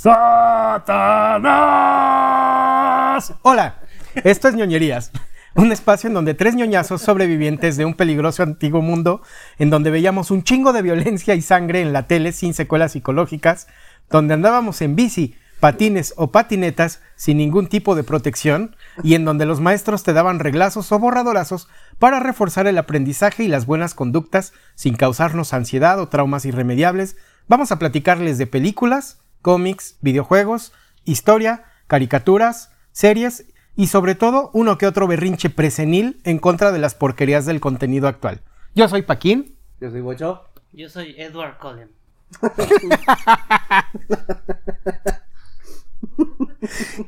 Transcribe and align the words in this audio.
Satanás. 0.00 0.94
Hola, 3.42 3.80
esto 4.22 4.46
es 4.46 4.54
ñoñerías, 4.54 5.10
un 5.56 5.72
espacio 5.72 6.06
en 6.06 6.14
donde 6.14 6.34
tres 6.34 6.54
ñoñazos 6.54 7.02
sobrevivientes 7.02 7.76
de 7.76 7.84
un 7.84 7.94
peligroso 7.94 8.44
antiguo 8.44 8.80
mundo, 8.80 9.22
en 9.58 9.70
donde 9.70 9.90
veíamos 9.90 10.30
un 10.30 10.44
chingo 10.44 10.72
de 10.72 10.82
violencia 10.82 11.34
y 11.34 11.42
sangre 11.42 11.80
en 11.80 11.92
la 11.92 12.06
tele 12.06 12.30
sin 12.30 12.54
secuelas 12.54 12.92
psicológicas, 12.92 13.66
donde 14.08 14.34
andábamos 14.34 14.82
en 14.82 14.94
bici, 14.94 15.34
patines 15.58 16.14
o 16.16 16.30
patinetas 16.30 17.02
sin 17.16 17.38
ningún 17.38 17.66
tipo 17.66 17.96
de 17.96 18.04
protección 18.04 18.76
y 19.02 19.16
en 19.16 19.24
donde 19.24 19.46
los 19.46 19.58
maestros 19.58 20.04
te 20.04 20.12
daban 20.12 20.38
reglazos 20.38 20.92
o 20.92 21.00
borradorazos 21.00 21.66
para 21.98 22.20
reforzar 22.20 22.68
el 22.68 22.78
aprendizaje 22.78 23.42
y 23.42 23.48
las 23.48 23.66
buenas 23.66 23.94
conductas 23.94 24.52
sin 24.76 24.94
causarnos 24.94 25.52
ansiedad 25.52 25.98
o 25.98 26.06
traumas 26.06 26.44
irremediables, 26.44 27.16
vamos 27.48 27.72
a 27.72 27.80
platicarles 27.80 28.38
de 28.38 28.46
películas, 28.46 29.18
cómics, 29.42 29.96
videojuegos, 30.00 30.72
historia, 31.04 31.64
caricaturas, 31.86 32.70
series 32.92 33.46
y 33.76 33.86
sobre 33.86 34.14
todo 34.14 34.50
uno 34.54 34.78
que 34.78 34.86
otro 34.86 35.06
berrinche 35.06 35.50
presenil 35.50 36.20
en 36.24 36.38
contra 36.38 36.72
de 36.72 36.78
las 36.78 36.94
porquerías 36.94 37.46
del 37.46 37.60
contenido 37.60 38.08
actual. 38.08 38.40
Yo 38.74 38.88
soy 38.88 39.02
Paquín. 39.02 39.54
Yo 39.80 39.90
soy 39.90 40.00
Bocho. 40.00 40.44
Yo 40.72 40.88
soy 40.88 41.14
Edward 41.16 41.58
Cullen. 41.58 41.90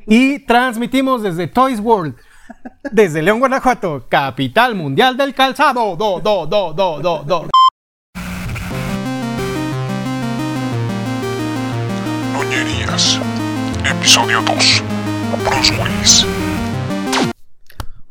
y 0.07 0.39
transmitimos 0.41 1.23
desde 1.23 1.47
Toys 1.47 1.81
World, 1.81 2.17
desde 2.91 3.23
León, 3.23 3.41
Guanajuato, 3.41 4.07
capital 4.09 4.75
mundial 4.75 5.17
del 5.17 5.35
calzado. 5.35 5.97
Do, 5.97 6.21
do, 6.21 6.47
do, 6.47 6.73
do, 6.73 7.01
do, 7.01 7.25
do. 7.25 7.50
Episodio 14.11 14.41
2. 14.43 14.83
Bruce 15.45 15.73
Willis. 15.81 16.27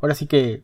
Ahora 0.01 0.15
sí 0.15 0.27
que, 0.27 0.63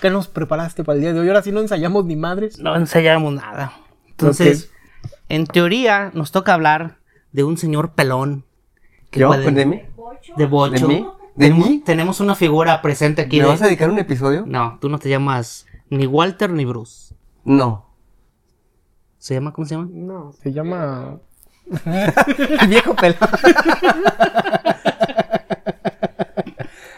¿qué 0.00 0.10
nos 0.10 0.26
preparaste 0.26 0.82
para 0.82 0.96
el 0.96 1.02
día 1.02 1.12
de 1.12 1.20
hoy? 1.20 1.28
Ahora 1.28 1.42
sí 1.42 1.52
no 1.52 1.60
ensayamos 1.60 2.04
ni 2.04 2.16
madres. 2.16 2.58
No 2.58 2.74
ensayamos 2.74 3.32
nada. 3.32 3.74
Entonces, 4.08 4.72
en 5.28 5.46
teoría, 5.46 6.10
nos 6.14 6.32
toca 6.32 6.52
hablar 6.52 6.98
de 7.30 7.44
un 7.44 7.56
señor 7.58 7.92
pelón. 7.92 8.44
que 9.12 9.20
¿Yo? 9.20 9.28
puede- 9.28 9.48
¿De 9.52 9.66
mí? 9.66 9.82
De 10.36 10.46
Bocho. 10.46 10.88
¿De 10.88 10.94
mí? 10.94 11.06
¿De 11.36 11.50
mí? 11.52 11.80
Tenemos 11.86 12.18
una 12.18 12.34
figura 12.34 12.82
presente 12.82 13.22
aquí. 13.22 13.36
¿Me 13.36 13.44
de- 13.44 13.48
vas 13.50 13.62
a 13.62 13.66
dedicar 13.66 13.88
un 13.88 14.00
episodio? 14.00 14.42
No, 14.48 14.78
tú 14.80 14.88
no 14.88 14.98
te 14.98 15.08
llamas 15.08 15.66
ni 15.90 16.08
Walter 16.08 16.50
ni 16.50 16.64
Bruce. 16.64 17.14
No. 17.44 17.86
¿Se 19.18 19.34
llama? 19.34 19.52
¿Cómo 19.52 19.64
se 19.64 19.76
llama? 19.76 19.88
No, 19.92 20.32
se 20.32 20.52
llama... 20.52 21.20
El 22.60 22.68
viejo 22.68 22.94
pelón. 22.94 23.18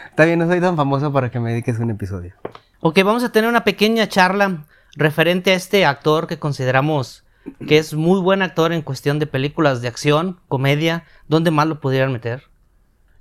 Está 0.09 0.25
bien, 0.25 0.39
no 0.39 0.47
soy 0.47 0.59
tan 0.59 0.75
famoso 0.75 1.11
para 1.13 1.31
que 1.31 1.39
me 1.39 1.51
dediques 1.51 1.79
un 1.79 1.91
episodio. 1.91 2.33
Ok, 2.81 2.99
vamos 3.03 3.23
a 3.23 3.31
tener 3.31 3.49
una 3.49 3.63
pequeña 3.63 4.07
charla 4.07 4.65
referente 4.95 5.51
a 5.51 5.55
este 5.55 5.85
actor 5.85 6.27
que 6.27 6.39
consideramos 6.39 7.23
que 7.67 7.77
es 7.77 7.93
muy 7.93 8.19
buen 8.21 8.41
actor 8.41 8.73
en 8.73 8.81
cuestión 8.81 9.19
de 9.19 9.27
películas 9.27 9.81
de 9.81 9.87
acción, 9.87 10.39
comedia. 10.47 11.05
¿Dónde 11.27 11.51
más 11.51 11.67
lo 11.67 11.79
pudieran 11.79 12.11
meter? 12.11 12.43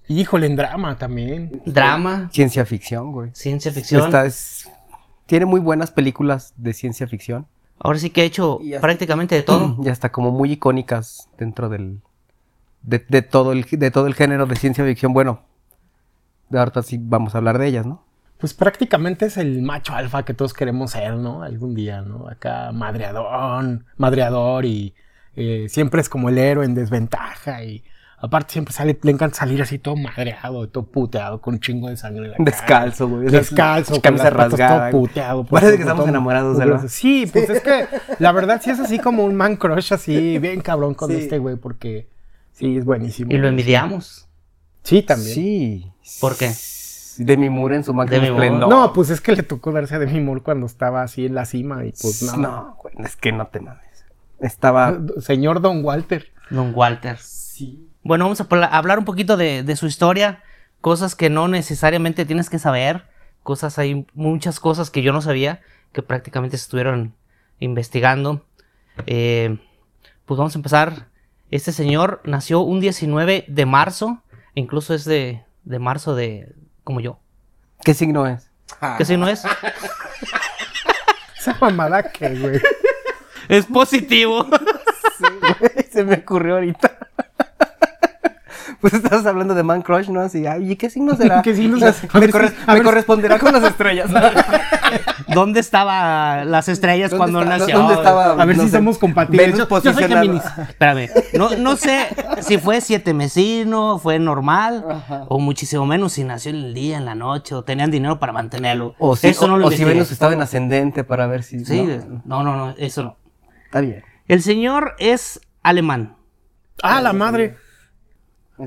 Híjole, 0.09 0.47
en 0.47 0.57
drama 0.57 0.97
también. 0.97 1.63
Drama, 1.67 2.29
Ciencia 2.33 2.65
ficción, 2.65 3.13
güey. 3.13 3.31
ciencia 3.35 3.73
ficción. 3.73 4.05
Esta 4.07 4.27
es... 4.27 4.69
Tiene 5.27 5.45
muy 5.45 5.61
buenas 5.61 5.91
películas 5.91 6.55
de 6.57 6.73
ciencia 6.73 7.07
ficción. 7.07 7.47
Ahora 7.81 7.99
sí 7.99 8.11
que 8.11 8.23
ha 8.23 8.25
hecho 8.25 8.61
prácticamente 8.81 9.35
de 9.35 9.43
todo. 9.43 9.77
Y 9.83 9.89
hasta 9.89 10.11
como 10.11 10.31
muy 10.31 10.53
icónicas 10.53 11.29
dentro 11.39 11.69
del... 11.69 12.01
De, 12.83 13.05
de 13.09 13.23
todo 13.23 13.53
el, 13.53 13.65
de 13.65 13.91
todo 13.91 14.07
el 14.07 14.15
género 14.15 14.47
de 14.47 14.57
ciencia 14.57 14.85
ficción. 14.85 15.13
Bueno, 15.13 15.43
de 16.49 16.59
ahorita 16.59 16.83
sí 16.83 16.99
vamos 17.01 17.35
a 17.35 17.39
hablar 17.39 17.59
de 17.59 17.67
ellas, 17.67 17.87
¿no? 17.87 18.05
Pues 18.39 18.55
prácticamente 18.55 19.27
es 19.27 19.37
el 19.37 19.63
macho 19.63 19.95
alfa 19.95 20.25
que 20.25 20.33
todos 20.33 20.55
queremos 20.55 20.93
ser, 20.93 21.15
¿no? 21.17 21.43
Algún 21.43 21.75
día, 21.75 22.03
¿no? 22.03 22.29
Acá 22.29 22.71
madreador, 22.73 23.85
madreador 23.97 24.65
y 24.65 24.95
eh, 25.35 25.67
siempre 25.69 26.01
es 26.01 26.09
como 26.09 26.29
el 26.29 26.39
héroe 26.39 26.65
en 26.65 26.75
desventaja 26.75 27.65
y 27.65 27.83
aparte 28.21 28.53
siempre 28.53 28.75
sale, 28.75 28.99
le 29.03 29.11
encanta 29.13 29.37
salir 29.37 29.63
así 29.63 29.79
todo 29.79 29.97
madreado, 29.97 30.69
todo 30.69 30.85
puteado 30.87 31.41
con 31.41 31.55
un 31.55 31.61
chingo 31.61 31.89
de 31.89 31.97
sangre 31.97 32.25
en 32.27 32.31
la 32.33 32.37
cara. 32.39 32.51
Descalzo, 32.51 33.09
güey. 33.09 33.29
Descalzo, 33.29 33.93
con 33.93 34.01
camisa 34.01 34.31
rasgada. 34.31 34.91
todo 34.91 35.01
puteado. 35.01 35.45
pues, 35.45 35.61
Parece 35.63 35.77
que 35.77 35.83
estamos 35.83 36.01
todo 36.05 36.09
enamorados 36.11 36.59
de 36.59 36.65
él, 36.65 36.71
mugroso. 36.71 36.89
Sí, 36.95 37.27
pues 37.33 37.49
es 37.51 37.63
que 37.63 37.87
la 38.19 38.33
verdad 38.33 38.61
sí 38.63 38.71
es 38.71 38.81
así 38.81 38.99
como 38.99 39.25
un 39.25 39.35
man 39.35 39.57
crush 39.57 39.93
así, 39.93 40.39
bien 40.39 40.61
cabrón 40.61 40.95
con 40.95 41.11
Sí. 41.11 41.17
este 41.17 41.39
güey 41.39 41.57
porque 41.57 42.09
sí, 42.53 42.77
es 42.77 42.85
buenísimo. 42.85 43.33
Y 43.33 43.39
lo 43.39 43.49
envidiamos. 43.49 44.29
Sí, 44.83 45.03
también. 45.03 45.35
Sí. 45.35 45.93
¿Por 46.21 46.37
qué? 46.37 46.51
De 47.19 47.37
mi 47.37 47.51
muro 47.51 47.75
en 47.75 47.83
su 47.85 47.93
máximo 47.93 48.21
Moore. 48.21 48.33
esplendor. 48.47 48.69
No, 48.71 48.93
pues 48.93 49.11
es 49.11 49.21
que 49.21 49.33
le 49.35 49.43
tocó 49.43 49.73
verse 49.73 49.97
a 49.97 49.99
Demi 49.99 50.21
Moore 50.21 50.41
cuando 50.41 50.67
estaba 50.67 51.03
así 51.03 51.27
en 51.27 51.35
la 51.35 51.45
cima 51.47 51.85
y 51.85 51.91
pues 52.01 52.23
no. 52.23 52.37
No, 52.37 52.77
güey, 52.81 52.95
es 53.05 53.17
que 53.17 53.33
no 53.33 53.49
te 53.49 53.59
mames. 53.61 53.83
Estaba. 54.41 54.97
Señor 55.21 55.61
Don 55.61 55.85
Walter. 55.85 56.27
Don 56.49 56.73
Walter. 56.75 57.19
Sí. 57.19 57.89
Bueno, 58.09 58.25
vamos 58.25 58.41
a 58.41 58.79
hablar 58.79 58.99
un 58.99 59.05
poquito 59.05 59.37
de, 59.37 59.63
de 59.63 59.77
su 59.77 59.87
historia, 59.87 60.43
cosas 60.81 61.15
que 61.15 61.29
no 61.29 61.47
necesariamente 61.47 62.25
tienes 62.25 62.49
que 62.49 62.59
saber, 62.59 63.05
cosas, 63.43 63.79
hay 63.79 64.07
muchas 64.15 64.61
cosas 64.61 64.89
que 64.89 65.03
yo 65.03 65.13
no 65.13 65.21
sabía, 65.21 65.61
que 65.93 66.01
prácticamente 66.01 66.57
se 66.57 66.63
estuvieron 66.63 67.15
investigando. 67.61 68.47
Eh, 69.05 69.59
pues 70.25 70.39
vamos 70.39 70.55
a 70.55 70.59
empezar. 70.59 71.09
Este 71.51 71.71
señor 71.71 72.23
nació 72.25 72.61
un 72.61 72.81
19 72.81 73.45
de 73.47 73.67
marzo, 73.67 74.23
incluso 74.55 74.95
es 74.95 75.05
de, 75.05 75.45
de 75.65 75.79
marzo 75.79 76.15
de, 76.15 76.55
como 76.85 77.01
yo. 77.01 77.19
¿Qué 77.85 77.93
signo 77.93 78.27
es? 78.27 78.51
¿Qué 78.97 79.05
signo 79.05 79.29
es? 79.29 79.45
Esa 81.39 81.59
mamada 81.61 82.05
que, 82.05 82.39
güey. 82.39 82.59
es 83.51 83.67
positivo. 83.67 84.47
Se 85.91 86.05
me 86.05 86.15
ocurrió 86.15 86.55
ahorita. 86.55 86.88
Pues 88.81 88.95
estabas 88.95 89.27
hablando 89.27 89.55
de 89.55 89.63
Man 89.65 89.83
Crush, 89.83 90.09
¿no? 90.09 90.21
Así, 90.21 90.47
ay, 90.47 90.71
¿y 90.73 90.77
qué 90.77 90.89
signo 90.89 91.17
será? 91.17 91.43
¿Qué 91.43 91.53
signo 91.55 91.79
será? 91.81 91.95
Me, 92.15 92.21
ver 92.75 92.83
corresponderá 92.85 93.39
con 93.41 93.53
las 93.53 93.65
estrellas. 93.65 94.09
¿Dónde 95.35 95.61
estaban 95.61 96.51
las 96.51 96.69
estrellas 96.69 97.11
¿Dónde 97.11 97.19
cuando 97.33 97.43
está- 97.43 97.59
nació? 97.59 97.79
¿Dónde 97.79 97.95
estaba? 97.95 98.33
A 98.41 98.45
ver 98.45 98.57
no 98.57 98.63
si 98.63 98.69
sé, 98.71 98.77
somos 98.77 98.99
compatibles. 98.99 99.57
Yo- 99.59 99.69
yo 99.83 99.93
soy? 99.93 100.05
Géminis. 100.05 100.43
Espérame, 100.69 101.09
no, 101.35 101.51
no 101.57 101.77
sé 101.77 102.07
si 102.41 102.59
fue 102.59 102.81
siete 102.81 103.15
mesino, 103.15 103.99
fue 103.99 104.19
normal, 104.19 104.85
Ajá. 104.89 105.25
o 105.29 105.39
muchísimo 105.41 105.85
menos 105.85 106.13
si 106.13 106.25
nació 106.25 106.51
en 106.51 106.57
el 106.59 106.75
día, 106.75 106.97
en 106.99 107.05
la 107.05 107.15
noche, 107.15 107.55
o 107.55 107.65
tenían 107.65 107.91
dinero 107.91 108.19
para 108.19 108.33
mantenerlo. 108.33 108.95
O 108.99 109.17
si, 109.17 109.29
eso 109.29 109.49
no 109.49 109.57
lo 109.59 109.67
o 109.67 109.71
si. 109.71 109.85
Venus 109.85 110.13
estaba 110.13 110.33
en 110.33 110.41
ascendente 110.41 111.05
para 111.05 111.27
ver 111.27 111.43
si. 111.43 111.65
Sí, 111.65 111.83
¿no? 111.83 112.23
no, 112.25 112.43
no, 112.45 112.57
no, 112.57 112.75
eso 112.79 113.03
no. 113.03 113.17
Está 113.65 113.81
bien. 113.81 114.05
El 114.29 114.43
señor 114.43 114.95
es 114.99 115.41
alemán. 115.63 116.17
Ah, 116.83 117.01
la 117.01 117.13
madre. 117.13 117.57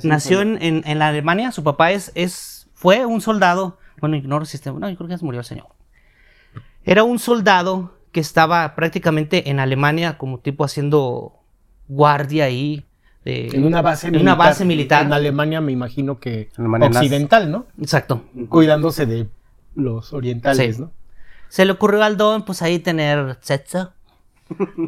Nació 0.04 0.42
en, 0.42 0.58
en- 0.62 0.84
en 0.86 1.00
la 1.00 1.08
Alemania, 1.10 1.52
su 1.52 1.64
papá 1.64 1.92
es, 1.92 2.12
es, 2.16 2.68
fue 2.74 3.06
un 3.06 3.22
soldado. 3.22 3.78
Bueno, 4.00 4.16
ignoro 4.16 4.46
si 4.46 4.58
este, 4.58 4.72
no, 4.72 4.90
yo 4.90 4.96
creo 4.98 5.08
que 5.08 5.14
ya 5.14 5.18
se 5.18 5.26
murió 5.26 5.40
el 5.42 5.46
señor. 5.46 5.68
Era 6.84 7.04
un 7.04 7.20
soldado 7.20 7.98
que 8.12 8.20
estaba 8.20 8.76
prácticamente 8.76 9.50
en 9.50 9.60
Alemania, 9.60 10.18
como 10.18 10.40
tipo 10.40 10.64
haciendo 10.64 11.34
guardia 11.88 12.46
ahí. 12.46 12.86
de- 13.24 13.50
En 13.54 13.66
una 13.66 13.82
base 13.84 14.08
en 14.08 14.14
militar. 14.14 14.34
una 14.34 14.36
base 14.44 14.66
militar. 14.66 15.06
En 15.06 15.14
Alemania 15.14 15.62
me 15.62 15.72
imagino 15.72 16.20
que 16.20 16.50
Alemania 16.58 16.88
occidental, 16.90 17.52
¿no? 17.52 17.68
Exacto. 17.80 18.24
Cuidándose 18.50 19.06
de 19.06 19.28
los 19.76 20.12
orientales, 20.14 20.78
Sí. 20.78 20.82
¿no? 20.82 20.92
Se 21.48 21.66
le 21.66 21.72
ocurrió 21.74 22.04
al 22.04 22.18
don, 22.18 22.44
pues 22.46 22.62
ahí 22.64 22.80
tener 22.80 23.38
sexo 23.42 23.94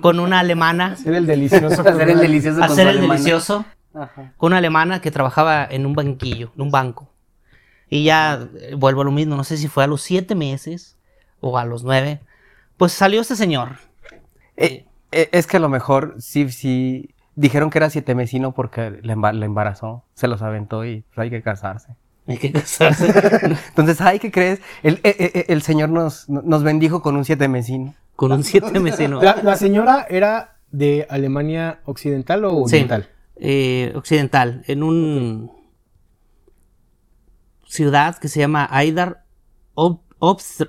con 0.02 0.20
una 0.20 0.40
alemana, 0.40 0.94
Hacer 0.94 1.14
el 1.14 1.28
delicioso. 1.28 1.82
Hacer 1.88 2.10
el 2.10 2.20
delicioso 2.20 2.60
con 2.60 2.72
hacer 2.72 2.88
el 2.88 2.98
alemana. 2.98 3.14
delicioso 3.14 3.66
Ajá. 3.94 4.34
con 4.38 4.48
una 4.48 4.58
alemana 4.58 5.02
que 5.02 5.12
trabajaba 5.12 5.66
en 5.70 5.86
un 5.86 5.94
banquillo, 5.94 6.52
en 6.56 6.62
un 6.64 6.72
banco. 6.72 7.10
Y 7.90 8.04
ya 8.06 8.48
eh, 8.60 8.76
vuelvo 8.76 9.02
a 9.02 9.06
lo 9.06 9.12
mismo, 9.12 9.36
no 9.36 9.44
sé 9.44 9.58
si 9.58 9.68
fue 9.68 9.84
a 9.84 9.88
los 9.88 10.02
siete 10.02 10.34
meses 10.36 10.98
o 11.42 11.58
a 11.58 11.66
los 11.66 11.84
nueve, 11.84 12.20
pues 12.78 12.92
salió 12.92 13.22
este 13.22 13.36
señor. 13.36 13.78
Eh, 14.58 14.86
eh, 15.12 15.30
es 15.32 15.46
que 15.48 15.58
a 15.58 15.60
lo 15.60 15.70
mejor 15.70 16.16
sí, 16.20 16.50
sí. 16.50 17.10
Dijeron 17.36 17.70
que 17.72 17.80
era 17.80 17.90
siete 17.90 18.14
mesino 18.14 18.52
porque 18.52 18.92
le, 19.02 19.16
emba- 19.16 19.34
le 19.34 19.46
embarazó, 19.48 20.04
se 20.14 20.28
los 20.28 20.42
aventó 20.44 20.86
y 20.86 21.02
pues, 21.02 21.18
hay 21.26 21.30
que 21.32 21.42
casarse. 21.42 21.96
Hay 22.28 22.38
que 22.38 22.52
casarse. 22.52 23.08
Entonces, 23.70 24.00
ay, 24.02 24.20
¿qué 24.20 24.32
crees? 24.32 24.62
El, 24.84 24.96
eh, 25.04 25.16
eh, 25.34 25.46
el 25.50 25.62
señor 25.64 25.90
nos, 25.90 26.30
nos 26.30 26.64
bendijo 26.64 27.02
con 27.02 27.16
un 27.16 27.26
siete 27.26 27.48
mesino. 27.48 27.96
con 28.16 28.32
un 28.32 28.44
siete 28.44 28.80
mesino. 28.80 29.22
La, 29.22 29.38
la 29.44 29.56
señora 29.58 30.06
era 30.10 30.58
de 30.72 31.06
Alemania 31.10 31.80
occidental 31.86 32.46
o 32.46 32.68
Sí, 32.68 32.76
oriental. 32.76 33.10
Eh, 33.38 33.94
occidental, 33.96 34.64
en 34.68 34.84
un 34.84 35.52
ciudad 37.68 38.18
que 38.18 38.28
se 38.28 38.40
llama 38.40 38.68
Aidar 38.72 39.24
Ob- 39.76 40.00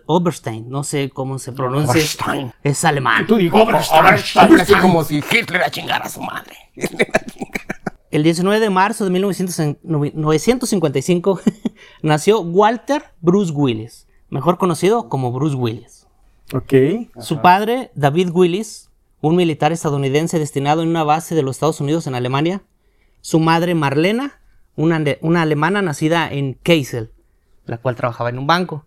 Oberstein, 0.06 0.68
no 0.68 0.82
sé 0.82 1.10
cómo 1.10 1.38
se 1.38 1.52
pronuncia. 1.52 1.92
Oberstein. 1.92 2.52
Es 2.62 2.84
alemán. 2.84 3.26
Tú 3.26 3.36
digo, 3.36 3.64
Así 3.70 4.74
como 4.80 5.04
si 5.04 5.18
Hitler 5.18 5.62
a 5.62 5.70
chingar 5.70 6.02
a 6.02 6.08
su 6.08 6.20
madre. 6.20 6.56
El 8.10 8.22
19 8.24 8.58
de 8.60 8.70
marzo 8.70 9.04
de 9.04 9.10
1955 9.10 11.40
nació 12.02 12.40
Walter 12.40 13.04
Bruce 13.20 13.52
Willis, 13.52 14.08
mejor 14.28 14.58
conocido 14.58 15.08
como 15.08 15.30
Bruce 15.32 15.56
Willis. 15.56 16.06
Ok. 16.52 16.72
Su 17.20 17.40
padre, 17.40 17.90
David 17.94 18.30
Willis, 18.32 18.90
un 19.28 19.36
militar 19.36 19.72
estadounidense 19.72 20.38
destinado 20.38 20.82
en 20.82 20.88
una 20.88 21.02
base 21.02 21.34
de 21.34 21.42
los 21.42 21.56
Estados 21.56 21.80
Unidos 21.80 22.06
en 22.06 22.14
Alemania. 22.14 22.62
Su 23.22 23.40
madre, 23.40 23.74
Marlena, 23.74 24.38
una, 24.76 24.96
alemana 25.40 25.80
nacida 25.80 26.30
en 26.30 26.54
Kassel, 26.62 27.10
la 27.64 27.78
cual 27.78 27.96
trabajaba 27.96 28.28
en 28.28 28.38
un 28.38 28.46
banco. 28.46 28.84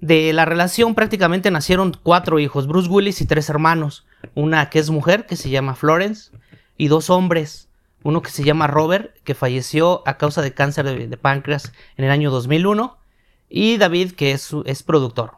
De 0.00 0.32
la 0.32 0.44
relación 0.44 0.94
prácticamente 0.94 1.50
nacieron 1.50 1.96
cuatro 2.00 2.38
hijos, 2.38 2.68
Bruce 2.68 2.88
Willis 2.88 3.20
y 3.20 3.26
tres 3.26 3.48
hermanos. 3.48 4.06
Una 4.36 4.70
que 4.70 4.78
es 4.78 4.90
mujer, 4.90 5.26
que 5.26 5.34
se 5.34 5.50
llama 5.50 5.74
Florence, 5.74 6.30
y 6.76 6.86
dos 6.86 7.10
hombres. 7.10 7.68
Uno 8.04 8.22
que 8.22 8.30
se 8.30 8.44
llama 8.44 8.68
Robert, 8.68 9.16
que 9.24 9.34
falleció 9.34 10.02
a 10.06 10.16
causa 10.16 10.42
de 10.42 10.54
cáncer 10.54 11.08
de, 11.08 11.16
páncreas 11.16 11.72
en 11.96 12.04
el 12.04 12.12
año 12.12 12.30
2001. 12.30 12.98
Y 13.48 13.78
David, 13.78 14.12
que 14.12 14.30
es, 14.30 14.54
es 14.64 14.84
productor. 14.84 15.32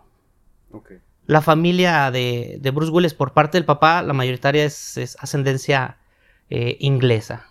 La 1.26 1.40
familia 1.40 2.10
de, 2.10 2.58
de 2.60 2.70
Bruce 2.70 2.92
Willis 2.92 3.14
por 3.14 3.32
parte 3.32 3.56
del 3.56 3.64
papá, 3.64 4.02
la 4.02 4.12
mayoritaria 4.12 4.64
es, 4.64 4.96
es 4.96 5.16
ascendencia 5.20 5.96
eh, 6.50 6.76
inglesa. 6.80 7.46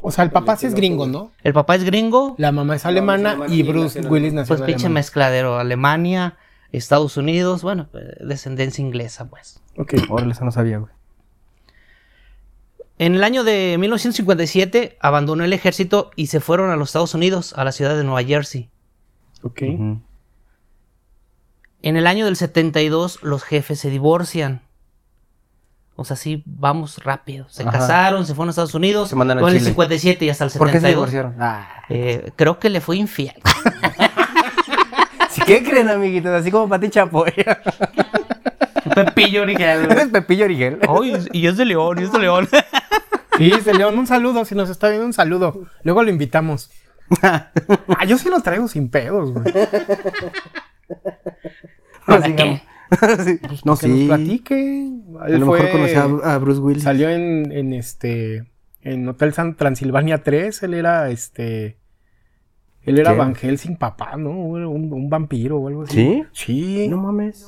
O 0.00 0.10
sea, 0.10 0.24
el 0.24 0.30
papá 0.30 0.56
sí 0.56 0.66
es 0.66 0.74
gringo, 0.74 1.06
¿no? 1.06 1.30
El 1.42 1.52
papá 1.52 1.74
es 1.76 1.84
gringo, 1.84 2.34
La 2.38 2.52
mamá 2.52 2.76
es 2.76 2.86
alemana 2.86 3.38
y 3.48 3.62
Bruce 3.62 4.00
Willis 4.00 4.32
nació 4.32 4.56
pues 4.56 4.60
en 4.60 4.66
pinche 4.66 4.88
mezcladero. 4.88 5.58
Alemania, 5.58 6.36
Estados 6.72 7.16
Unidos, 7.16 7.62
bueno, 7.62 7.88
eh, 7.94 8.16
descendencia 8.20 8.82
inglesa, 8.82 9.28
pues. 9.28 9.62
Ok. 9.76 9.94
Órale, 10.08 10.32
eso 10.32 10.44
no 10.44 10.50
sabía, 10.50 10.78
güey. 10.78 10.92
En 12.98 13.14
el 13.14 13.24
año 13.24 13.44
de 13.44 13.76
1957 13.78 14.96
abandonó 15.00 15.44
el 15.44 15.52
ejército 15.52 16.10
y 16.16 16.28
se 16.28 16.40
fueron 16.40 16.70
a 16.70 16.76
los 16.76 16.88
Estados 16.88 17.14
Unidos, 17.14 17.52
a 17.56 17.64
la 17.64 17.72
ciudad 17.72 17.96
de 17.96 18.04
Nueva 18.04 18.24
Jersey. 18.24 18.70
Ok. 19.42 19.62
Ujú. 19.74 20.00
En 21.86 21.96
el 21.96 22.08
año 22.08 22.24
del 22.24 22.34
72 22.34 23.20
los 23.22 23.44
jefes 23.44 23.78
se 23.78 23.90
divorcian. 23.90 24.60
O 25.94 26.04
sea, 26.04 26.16
sí, 26.16 26.42
vamos 26.44 26.98
rápido. 27.04 27.46
Se 27.48 27.62
Ajá. 27.62 27.70
casaron, 27.78 28.26
se 28.26 28.34
fueron 28.34 28.48
a 28.48 28.50
Estados 28.50 28.74
Unidos. 28.74 29.08
Se 29.08 29.14
mandan 29.14 29.38
a 29.38 29.40
con 29.40 29.50
el 29.52 29.58
Chile. 29.58 29.70
57 29.70 30.24
y 30.24 30.30
hasta 30.30 30.46
el 30.46 30.50
¿Por 30.50 30.66
qué 30.66 30.80
se 30.80 30.80
72. 30.80 30.94
divorciaron? 31.12 31.36
Ah. 31.40 31.84
Eh, 31.88 32.32
creo 32.34 32.58
que 32.58 32.70
le 32.70 32.80
fue 32.80 32.96
infiel. 32.96 33.34
¿Sí, 35.30 35.42
¿Qué 35.46 35.62
creen, 35.62 35.88
amiguitos? 35.88 36.32
Así 36.32 36.50
como 36.50 36.68
Pati 36.68 36.90
Chapoy. 36.90 37.32
Pepillo 38.96 39.42
original. 39.42 39.84
Eres 39.92 40.08
Pepillo 40.08 40.46
Origel. 40.46 40.80
Ay, 40.88 41.24
y 41.30 41.46
es 41.46 41.56
de 41.56 41.66
León, 41.66 42.00
y 42.00 42.02
es 42.02 42.10
de 42.10 42.18
León. 42.18 42.48
Sí, 43.38 43.50
de 43.64 43.74
León, 43.74 43.96
un 43.96 44.08
saludo. 44.08 44.44
Si 44.44 44.56
nos 44.56 44.70
está 44.70 44.88
viendo, 44.88 45.06
un 45.06 45.12
saludo. 45.12 45.62
Luego 45.84 46.02
lo 46.02 46.10
invitamos. 46.10 46.68
Ah, 47.22 47.52
yo 48.08 48.18
sí 48.18 48.28
lo 48.28 48.40
traigo 48.40 48.66
sin 48.66 48.88
pedos, 48.90 49.30
güey. 49.30 49.54
¿Para 52.06 52.36
qué? 52.36 52.62
Sí. 53.24 53.40
No, 53.64 53.76
Que 53.76 53.88
nos 53.88 53.98
sí. 53.98 54.06
platique. 54.06 54.88
A 55.20 55.28
lo 55.28 55.38
mejor 55.40 55.58
fue- 55.58 55.70
conocía 55.72 56.02
a, 56.22 56.34
a 56.34 56.38
Bruce 56.38 56.60
Willis. 56.60 56.84
Salió 56.84 57.10
en, 57.10 57.50
en 57.50 57.72
este. 57.72 58.44
En 58.82 59.08
Hotel 59.08 59.32
San 59.34 59.56
Transilvania 59.56 60.22
3. 60.22 60.62
Él 60.62 60.74
era 60.74 61.10
este. 61.10 61.78
Él 62.82 63.00
era 63.00 63.10
¿Qué? 63.12 63.18
Van 63.18 63.34
Helsing 63.34 63.76
papá, 63.76 64.16
¿no? 64.16 64.56
Era 64.56 64.68
un, 64.68 64.92
un 64.92 65.10
vampiro 65.10 65.58
o 65.58 65.66
algo 65.66 65.82
así. 65.82 65.94
¿Sí? 65.96 66.24
Sí. 66.32 66.88
No 66.88 66.98
mames. 66.98 67.44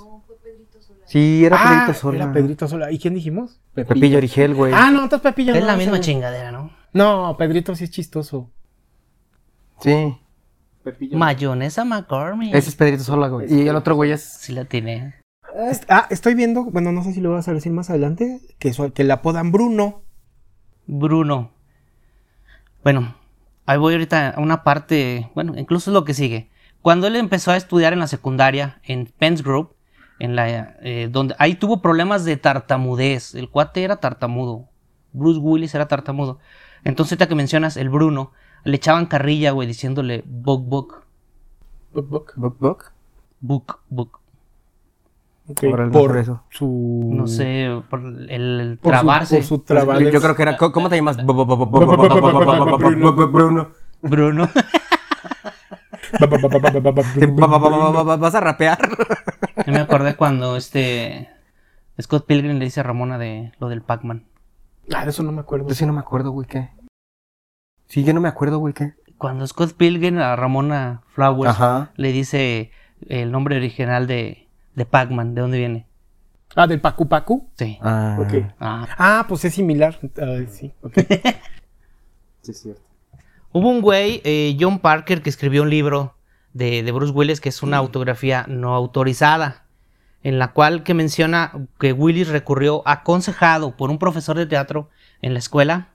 Sí, 1.06 1.44
era 1.44 1.56
ah, 1.58 1.68
Pedrito 1.86 1.94
Sola. 2.00 2.16
Era 2.24 2.32
Pedrito 2.32 2.66
Sola. 2.68 2.90
¿Y 2.92 2.98
quién 2.98 3.14
dijimos? 3.14 3.60
Pepillo 3.74 4.18
Origel, 4.18 4.54
güey. 4.54 4.72
Ah, 4.74 4.90
no, 4.90 5.04
entonces 5.04 5.22
Pepillo 5.22 5.54
Es 5.54 5.60
no, 5.60 5.66
la 5.68 5.76
misma 5.76 5.96
no. 5.98 6.02
chingadera, 6.02 6.50
¿no? 6.50 6.70
No, 6.92 7.36
Pedrito 7.38 7.74
sí 7.76 7.84
es 7.84 7.90
chistoso. 7.90 8.50
Sí. 9.80 10.16
Mayonesa 11.12 11.84
McCormick. 11.84 12.54
Ese 12.54 12.70
es 12.70 12.76
Pedrito 12.76 13.02
Sola, 13.04 13.28
güey. 13.28 13.52
Y 13.52 13.68
el 13.68 13.76
otro 13.76 13.94
güey 13.94 14.12
es. 14.12 14.22
Sí 14.22 14.52
la 14.52 14.64
tiene. 14.64 15.14
Ah, 15.88 16.06
estoy 16.10 16.34
viendo, 16.34 16.64
bueno, 16.64 16.92
no 16.92 17.02
sé 17.02 17.12
si 17.12 17.20
lo 17.20 17.32
vas 17.32 17.48
a 17.48 17.52
decir 17.54 17.72
más 17.72 17.90
adelante, 17.90 18.40
que, 18.58 18.72
su- 18.72 18.92
que 18.92 19.02
le 19.04 19.12
apodan 19.12 19.50
Bruno. 19.50 20.02
Bruno. 20.86 21.50
Bueno, 22.84 23.14
ahí 23.66 23.78
voy 23.78 23.94
ahorita 23.94 24.30
a 24.30 24.40
una 24.40 24.62
parte, 24.62 25.30
bueno, 25.34 25.54
incluso 25.56 25.90
es 25.90 25.94
lo 25.94 26.04
que 26.04 26.14
sigue. 26.14 26.50
Cuando 26.80 27.06
él 27.06 27.16
empezó 27.16 27.50
a 27.50 27.56
estudiar 27.56 27.92
en 27.92 27.98
la 27.98 28.06
secundaria, 28.06 28.80
en 28.84 29.06
Penn's 29.18 29.42
Group, 29.42 29.74
en 30.20 30.36
la, 30.36 30.76
eh, 30.82 31.08
donde 31.10 31.34
ahí 31.38 31.54
tuvo 31.54 31.82
problemas 31.82 32.24
de 32.24 32.36
tartamudez. 32.36 33.34
El 33.34 33.48
cuate 33.50 33.82
era 33.82 33.96
tartamudo. 33.96 34.68
Bruce 35.12 35.40
Willis 35.40 35.74
era 35.74 35.88
tartamudo. 35.88 36.38
Entonces, 36.84 37.12
ahorita 37.12 37.28
que 37.28 37.34
mencionas 37.34 37.76
el 37.76 37.88
Bruno, 37.88 38.32
le 38.64 38.76
echaban 38.76 39.06
carrilla, 39.06 39.50
güey, 39.52 39.66
diciéndole 39.68 40.22
Bok 40.26 40.64
Bok. 40.68 41.02
Buc, 41.92 42.06
buc. 42.08 42.32
¿Buck 42.36 42.56
Buck? 42.58 42.92
Buk 43.40 43.80
Buk. 43.88 44.20
Ok, 45.50 45.62
Órale, 45.72 45.90
por 45.90 46.08
por 46.08 46.18
eso. 46.18 46.42
su... 46.50 47.10
No 47.10 47.26
sé, 47.26 47.70
por 47.88 48.00
el, 48.00 48.28
el 48.30 48.78
por 48.82 48.92
su- 48.92 48.98
trabarse. 48.98 49.36
por 49.36 49.44
su 49.44 49.56
Yo, 49.56 49.62
trabarse. 49.62 50.12
yo 50.12 50.20
creo 50.20 50.34
que 50.36 50.42
era. 50.42 50.56
¿Cómo 50.58 50.90
te 50.90 50.96
llamas? 50.96 51.16
Bruno. 51.24 53.12
Bruno. 53.30 53.68
Bruno. 54.02 54.48
¿Vas 58.18 58.34
a 58.34 58.40
rapear? 58.40 58.78
Yo 59.66 59.72
me 59.72 59.80
acordé 59.80 60.16
cuando 60.16 60.56
este 60.56 61.28
Scott 62.00 62.26
Pilgrim 62.26 62.58
le 62.58 62.64
dice 62.64 62.80
a 62.80 62.82
Ramona 62.82 63.18
de 63.18 63.52
lo 63.58 63.68
del 63.68 63.82
Pac-Man. 63.82 64.24
Ah, 64.94 65.04
de 65.04 65.10
eso 65.10 65.22
no 65.22 65.32
me 65.32 65.40
acuerdo. 65.40 65.68
Yo 65.68 65.74
sí 65.74 65.84
no 65.86 65.92
me 65.92 66.00
acuerdo, 66.00 66.30
güey, 66.30 66.46
¿qué? 66.48 66.70
Sí, 67.88 68.04
yo 68.04 68.12
no 68.12 68.20
me 68.20 68.28
acuerdo, 68.28 68.58
güey, 68.58 68.74
¿qué? 68.74 68.94
Cuando 69.16 69.46
Scott 69.46 69.72
Pilgrim 69.72 70.18
a 70.18 70.36
Ramona 70.36 71.02
Flowers 71.08 71.50
Ajá. 71.50 71.90
le 71.96 72.12
dice 72.12 72.70
el 73.08 73.32
nombre 73.32 73.56
original 73.56 74.06
de, 74.06 74.46
de 74.74 74.84
Pac-Man, 74.84 75.34
¿de 75.34 75.40
dónde 75.40 75.58
viene? 75.58 75.86
Ah, 76.54 76.66
del 76.66 76.80
Pacu 76.80 77.08
Pacu. 77.08 77.48
Sí. 77.56 77.78
Ah. 77.82 78.18
Ok. 78.20 78.34
Ah. 78.60 78.88
Ah, 78.98 79.24
pues 79.28 79.44
es 79.44 79.54
similar. 79.54 79.98
Sí, 80.48 80.72
ok. 80.82 80.94
Sí, 82.40 82.52
es 82.52 82.62
cierto. 82.62 82.80
Hubo 83.52 83.68
un 83.68 83.82
güey, 83.82 84.22
eh, 84.24 84.56
John 84.58 84.78
Parker, 84.78 85.22
que 85.22 85.28
escribió 85.28 85.62
un 85.62 85.70
libro 85.70 86.14
de, 86.52 86.82
de 86.82 86.92
Bruce 86.92 87.12
Willis 87.12 87.40
que 87.40 87.48
es 87.48 87.62
una 87.62 87.76
autografía 87.76 88.46
no 88.48 88.74
autorizada, 88.74 89.66
en 90.22 90.38
la 90.38 90.52
cual 90.52 90.82
que 90.82 90.94
menciona 90.94 91.52
que 91.78 91.92
Willis 91.92 92.28
recurrió 92.28 92.82
aconsejado 92.86 93.76
por 93.76 93.90
un 93.90 93.98
profesor 93.98 94.36
de 94.38 94.46
teatro 94.46 94.88
en 95.20 95.32
la 95.32 95.40
escuela 95.40 95.88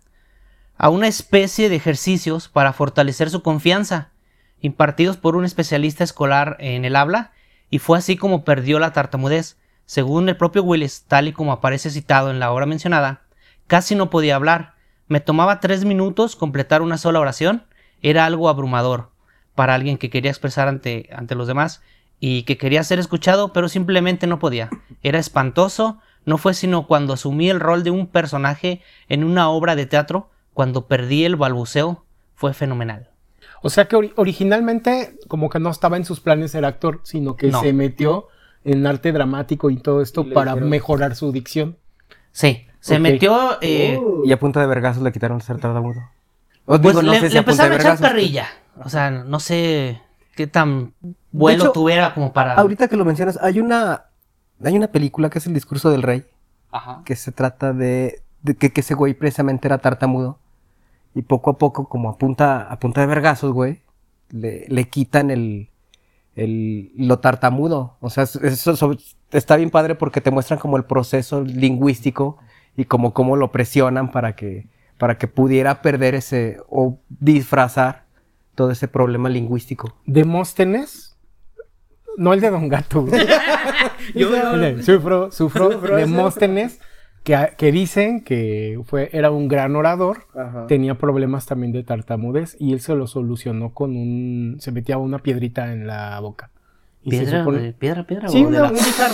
a 0.77 0.89
una 0.89 1.07
especie 1.07 1.69
de 1.69 1.75
ejercicios 1.75 2.49
para 2.49 2.73
fortalecer 2.73 3.29
su 3.29 3.41
confianza, 3.41 4.11
impartidos 4.59 5.17
por 5.17 5.35
un 5.35 5.45
especialista 5.45 6.03
escolar 6.03 6.57
en 6.59 6.85
el 6.85 6.95
habla, 6.95 7.31
y 7.69 7.79
fue 7.79 7.97
así 7.97 8.17
como 8.17 8.43
perdió 8.43 8.79
la 8.79 8.93
tartamudez. 8.93 9.57
Según 9.85 10.29
el 10.29 10.37
propio 10.37 10.63
Willis, 10.63 11.03
tal 11.07 11.27
y 11.27 11.33
como 11.33 11.51
aparece 11.51 11.89
citado 11.89 12.31
en 12.31 12.39
la 12.39 12.51
obra 12.51 12.65
mencionada, 12.65 13.23
casi 13.67 13.95
no 13.95 14.09
podía 14.09 14.35
hablar. 14.35 14.75
Me 15.07 15.19
tomaba 15.19 15.59
tres 15.59 15.83
minutos 15.83 16.35
completar 16.35 16.81
una 16.81 16.97
sola 16.97 17.19
oración. 17.19 17.65
Era 18.01 18.25
algo 18.25 18.47
abrumador 18.47 19.11
para 19.55 19.73
alguien 19.73 19.97
que 19.97 20.09
quería 20.09 20.31
expresar 20.31 20.67
ante, 20.67 21.09
ante 21.13 21.35
los 21.35 21.47
demás 21.47 21.81
y 22.19 22.43
que 22.43 22.57
quería 22.57 22.83
ser 22.83 22.99
escuchado, 22.99 23.51
pero 23.51 23.67
simplemente 23.67 24.27
no 24.27 24.39
podía. 24.39 24.69
Era 25.01 25.19
espantoso. 25.19 25.99
No 26.25 26.37
fue 26.37 26.53
sino 26.53 26.87
cuando 26.87 27.13
asumí 27.13 27.49
el 27.49 27.59
rol 27.59 27.83
de 27.83 27.91
un 27.91 28.07
personaje 28.07 28.81
en 29.09 29.25
una 29.25 29.49
obra 29.49 29.75
de 29.75 29.85
teatro, 29.85 30.29
cuando 30.53 30.87
perdí 30.87 31.25
el 31.25 31.35
balbuceo, 31.35 32.03
fue 32.35 32.53
fenomenal. 32.53 33.09
O 33.61 33.69
sea 33.69 33.85
que 33.87 33.95
ori- 33.95 34.13
originalmente 34.17 35.17
como 35.27 35.49
que 35.49 35.59
no 35.59 35.69
estaba 35.69 35.97
en 35.97 36.05
sus 36.05 36.19
planes 36.19 36.51
ser 36.51 36.65
actor, 36.65 36.99
sino 37.03 37.35
que 37.35 37.47
No. 37.47 37.61
se 37.61 37.73
metió 37.73 38.27
en 38.65 38.85
arte 38.87 39.11
dramático 39.11 39.69
y 39.69 39.77
todo 39.77 40.01
esto 40.01 40.29
para 40.33 40.55
mejorar 40.55 41.15
su 41.15 41.31
dicción. 41.31 41.77
Sí, 42.31 42.65
se 42.79 42.99
metió... 42.99 43.57
eh, 43.61 43.99
Y 44.25 44.31
a 44.31 44.39
punta 44.39 44.59
de 44.59 44.67
vergazos 44.67 45.03
le 45.03 45.11
quitaron 45.11 45.37
el 45.37 45.43
ser 45.43 45.59
tartamudo. 45.59 45.99
Os 46.65 46.79
pues 46.79 46.81
digo, 46.95 47.01
no 47.03 47.11
le, 47.13 47.19
sé 47.19 47.27
si 47.27 47.33
le 47.33 47.39
a 47.39 47.45
punta 47.45 47.63
de 47.63 47.69
empezaron 47.73 47.91
a 47.93 47.95
echar 47.97 48.09
carrilla. 48.09 48.47
O 48.83 48.89
sea, 48.89 49.11
no 49.11 49.39
sé 49.39 50.01
qué 50.35 50.47
tan 50.47 50.93
vuelo 51.31 51.63
hecho, 51.65 51.71
tuviera 51.73 52.13
como 52.13 52.33
para... 52.33 52.53
Ahorita 52.55 52.87
que 52.87 52.95
lo 52.97 53.05
mencionas, 53.05 53.37
hay 53.41 53.59
una 53.59 54.05
hay 54.63 54.77
una 54.77 54.87
película 54.87 55.29
que 55.29 55.39
es 55.39 55.45
El 55.47 55.53
discurso 55.53 55.89
del 55.91 56.01
rey, 56.03 56.23
Ajá. 56.71 57.01
que 57.05 57.15
se 57.17 57.31
trata 57.33 57.73
de, 57.73 58.21
de 58.43 58.55
que, 58.55 58.71
que 58.71 58.79
ese 58.81 58.93
güey 58.93 59.13
precisamente 59.13 59.67
era 59.67 59.77
tartamudo. 59.79 60.39
Y 61.15 61.21
poco 61.23 61.51
a 61.51 61.57
poco, 61.57 61.87
como 61.87 62.09
a 62.09 62.17
punta, 62.17 62.61
a 62.71 62.79
punta 62.79 63.01
de 63.01 63.07
vergazos, 63.07 63.51
güey, 63.53 63.81
le, 64.31 64.65
le 64.67 64.89
quitan 64.89 65.29
el, 65.31 65.69
el, 66.35 66.91
lo 66.97 67.19
tartamudo. 67.19 67.97
O 67.99 68.09
sea, 68.09 68.23
es- 68.23 68.35
eso 68.35 68.75
so- 68.75 68.97
está 69.31 69.55
bien 69.57 69.69
padre 69.69 69.95
porque 69.95 70.21
te 70.21 70.31
muestran 70.31 70.59
como 70.59 70.77
el 70.77 70.85
proceso 70.85 71.41
lingüístico 71.43 72.37
y 72.75 72.85
como 72.85 73.13
cómo 73.13 73.35
lo 73.35 73.51
presionan 73.51 74.09
para 74.11 74.35
que, 74.35 74.67
para 74.97 75.17
que 75.19 75.27
pudiera 75.27 75.81
perder 75.83 76.15
ese, 76.15 76.57
o 76.67 76.97
disfrazar 77.09 78.05
todo 78.55 78.71
ese 78.71 78.87
problema 78.87 79.29
lingüístico. 79.29 79.95
Demóstenes, 80.05 81.15
no 82.17 82.33
el 82.33 82.41
de 82.41 82.49
Don 82.49 82.67
Gato. 82.69 83.05
El 84.15 84.29
de 84.77 84.83
sufro, 84.83 85.31
sufro, 85.31 85.69
Demóstenes 85.69 86.79
que, 87.23 87.49
que 87.57 87.71
dicen 87.71 88.21
que 88.23 88.79
fue, 88.85 89.09
era 89.13 89.31
un 89.31 89.47
gran 89.47 89.75
orador, 89.75 90.25
tenía 90.67 90.95
problemas 90.95 91.45
también 91.45 91.71
de 91.71 91.83
tartamudez 91.83 92.55
y 92.59 92.73
él 92.73 92.81
se 92.81 92.95
lo 92.95 93.07
solucionó 93.07 93.73
con 93.73 93.95
un... 93.95 94.57
se 94.59 94.71
metía 94.71 94.97
una 94.97 95.19
piedrita 95.19 95.71
en 95.71 95.87
la 95.87 96.19
boca. 96.19 96.51
Y 97.01 97.11
se 97.11 97.19
¿Piedra, 97.19 97.43
supone- 97.43 97.73
piedra, 97.73 98.03
piedra? 98.05 98.27
Sí, 98.29 98.43
una- 98.43 98.59
la- 98.61 98.69
un 98.69 98.75
guijarro. 98.75 99.13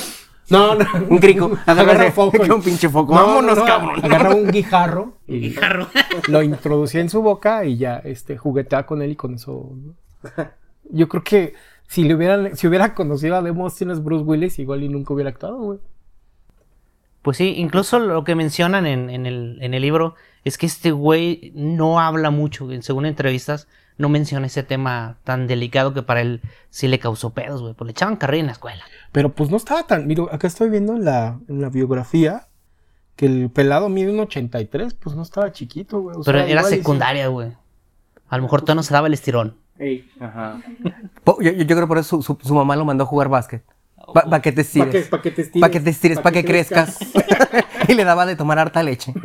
No, 0.52 0.74
no. 0.74 0.86
Un 1.10 1.18
crico. 1.20 1.52
Agarra 1.68 2.12
foco. 2.12 2.44
y- 2.44 2.50
un 2.50 2.62
pinche 2.64 2.90
foco. 2.90 3.14
No, 3.14 3.26
Vámonos, 3.28 3.56
no, 3.56 3.62
no, 3.62 3.66
cabrón. 3.68 4.04
Agarraba 4.04 4.36
un 4.36 4.48
guijarro 4.50 5.18
y 5.28 5.40
Guijarro. 5.42 5.88
lo 6.28 6.42
introducía 6.42 7.02
en 7.02 7.10
su 7.10 7.22
boca 7.22 7.64
y 7.66 7.78
ya 7.78 7.98
este, 7.98 8.36
jugueteaba 8.38 8.88
con 8.88 9.02
él 9.04 9.12
y 9.12 9.16
con 9.16 9.36
eso. 9.36 9.72
Yo 10.92 11.08
creo 11.08 11.24
que 11.24 11.54
si 11.88 12.04
le 12.04 12.16
hubieran, 12.16 12.56
si 12.56 12.68
hubiera 12.68 12.94
conocido 12.96 13.36
a 13.36 13.42
Demóstenes 13.44 14.04
Bruce 14.04 14.24
Willis, 14.26 14.58
igual 14.60 14.82
y 14.84 14.90
nunca 14.90 15.14
hubiera 15.14 15.30
actuado, 15.30 15.58
güey. 15.60 15.80
Pues 17.22 17.38
sí, 17.38 17.54
incluso 17.58 18.00
lo 18.00 18.24
que 18.24 18.36
mencionan 18.36 18.86
en, 18.86 19.10
en 19.10 19.26
el, 19.26 19.58
en 19.62 19.74
el 19.74 19.82
libro 19.82 20.16
es 20.46 20.58
que 20.58 20.66
este 20.66 20.92
güey 20.92 21.52
no 21.56 22.00
habla 22.00 22.30
mucho, 22.32 22.68
según 22.82 23.06
entrevistas, 23.06 23.68
no 23.98 24.08
menciona 24.08 24.48
ese 24.48 24.64
tema 24.64 25.18
tan 25.26 25.46
delicado 25.46 25.94
que 25.94 26.02
para 26.02 26.22
él 26.22 26.40
sí 26.70 26.88
le 26.88 27.00
causó 27.00 27.32
pedos, 27.32 27.62
güey. 27.62 27.74
Pues 27.74 27.86
le 27.88 27.92
echaban 27.92 28.16
carrilla 28.16 28.40
en 28.42 28.46
la 28.46 28.52
escuela. 28.54 28.84
Pero 29.12 29.34
pues 29.34 29.50
no 29.50 29.58
estaba 29.58 29.84
tan. 29.86 30.08
Mira, 30.08 30.24
acá 30.32 30.48
estoy 30.48 30.70
viendo 30.70 30.96
en 30.96 31.04
la, 31.04 31.38
en 31.50 31.60
la 31.62 31.70
biografía 31.70 32.48
que 33.18 33.26
el 33.26 33.50
pelado 33.50 33.90
mide 33.90 34.12
un 34.12 34.22
83, 34.22 34.94
pues 34.94 35.16
no 35.18 35.22
estaba 35.24 35.52
chiquito, 35.52 36.00
güey. 36.00 36.16
o 36.18 36.22
Pero 36.24 36.40
sea, 36.40 36.48
era 36.48 36.62
secundaria, 36.64 37.28
güey. 37.28 37.52
A 38.30 38.38
lo 38.38 38.44
mejor 38.44 38.62
todavía 38.62 38.76
no 38.76 38.84
se 38.84 38.94
daba 38.94 39.08
el 39.08 39.14
estirón. 39.14 39.58
Po- 41.26 41.42
Yo, 41.42 41.52
yo 41.52 41.76
creo 41.76 41.88
por 41.88 41.98
eso 41.98 42.22
su, 42.22 42.36
su- 42.38 42.48
su 42.48 42.54
mamá 42.56 42.76
lo 42.78 42.86
mandó 42.86 43.04
a 43.04 43.08
jugar 43.08 43.28
básquet. 43.28 43.64
Para 44.14 44.42
que 44.42 44.52
te 44.52 44.62
estires. 44.62 44.88
Pa' 44.88 44.92
que- 44.92 45.02
pa' 45.18 45.22
que 45.22 45.32
te 45.32 45.42
estires. 45.42 45.62
Para 45.62 45.72
que 45.72 45.80
te 45.80 45.90
estires, 45.90 46.18
Pa' 46.18 46.24
para 46.24 46.34
que, 46.34 46.42
que 46.42 46.48
crezcas. 46.48 46.98
y 47.88 47.94
le 47.94 48.04
daba 48.04 48.26
de 48.26 48.36
tomar 48.36 48.60
harta 48.60 48.84
leche. 48.84 49.14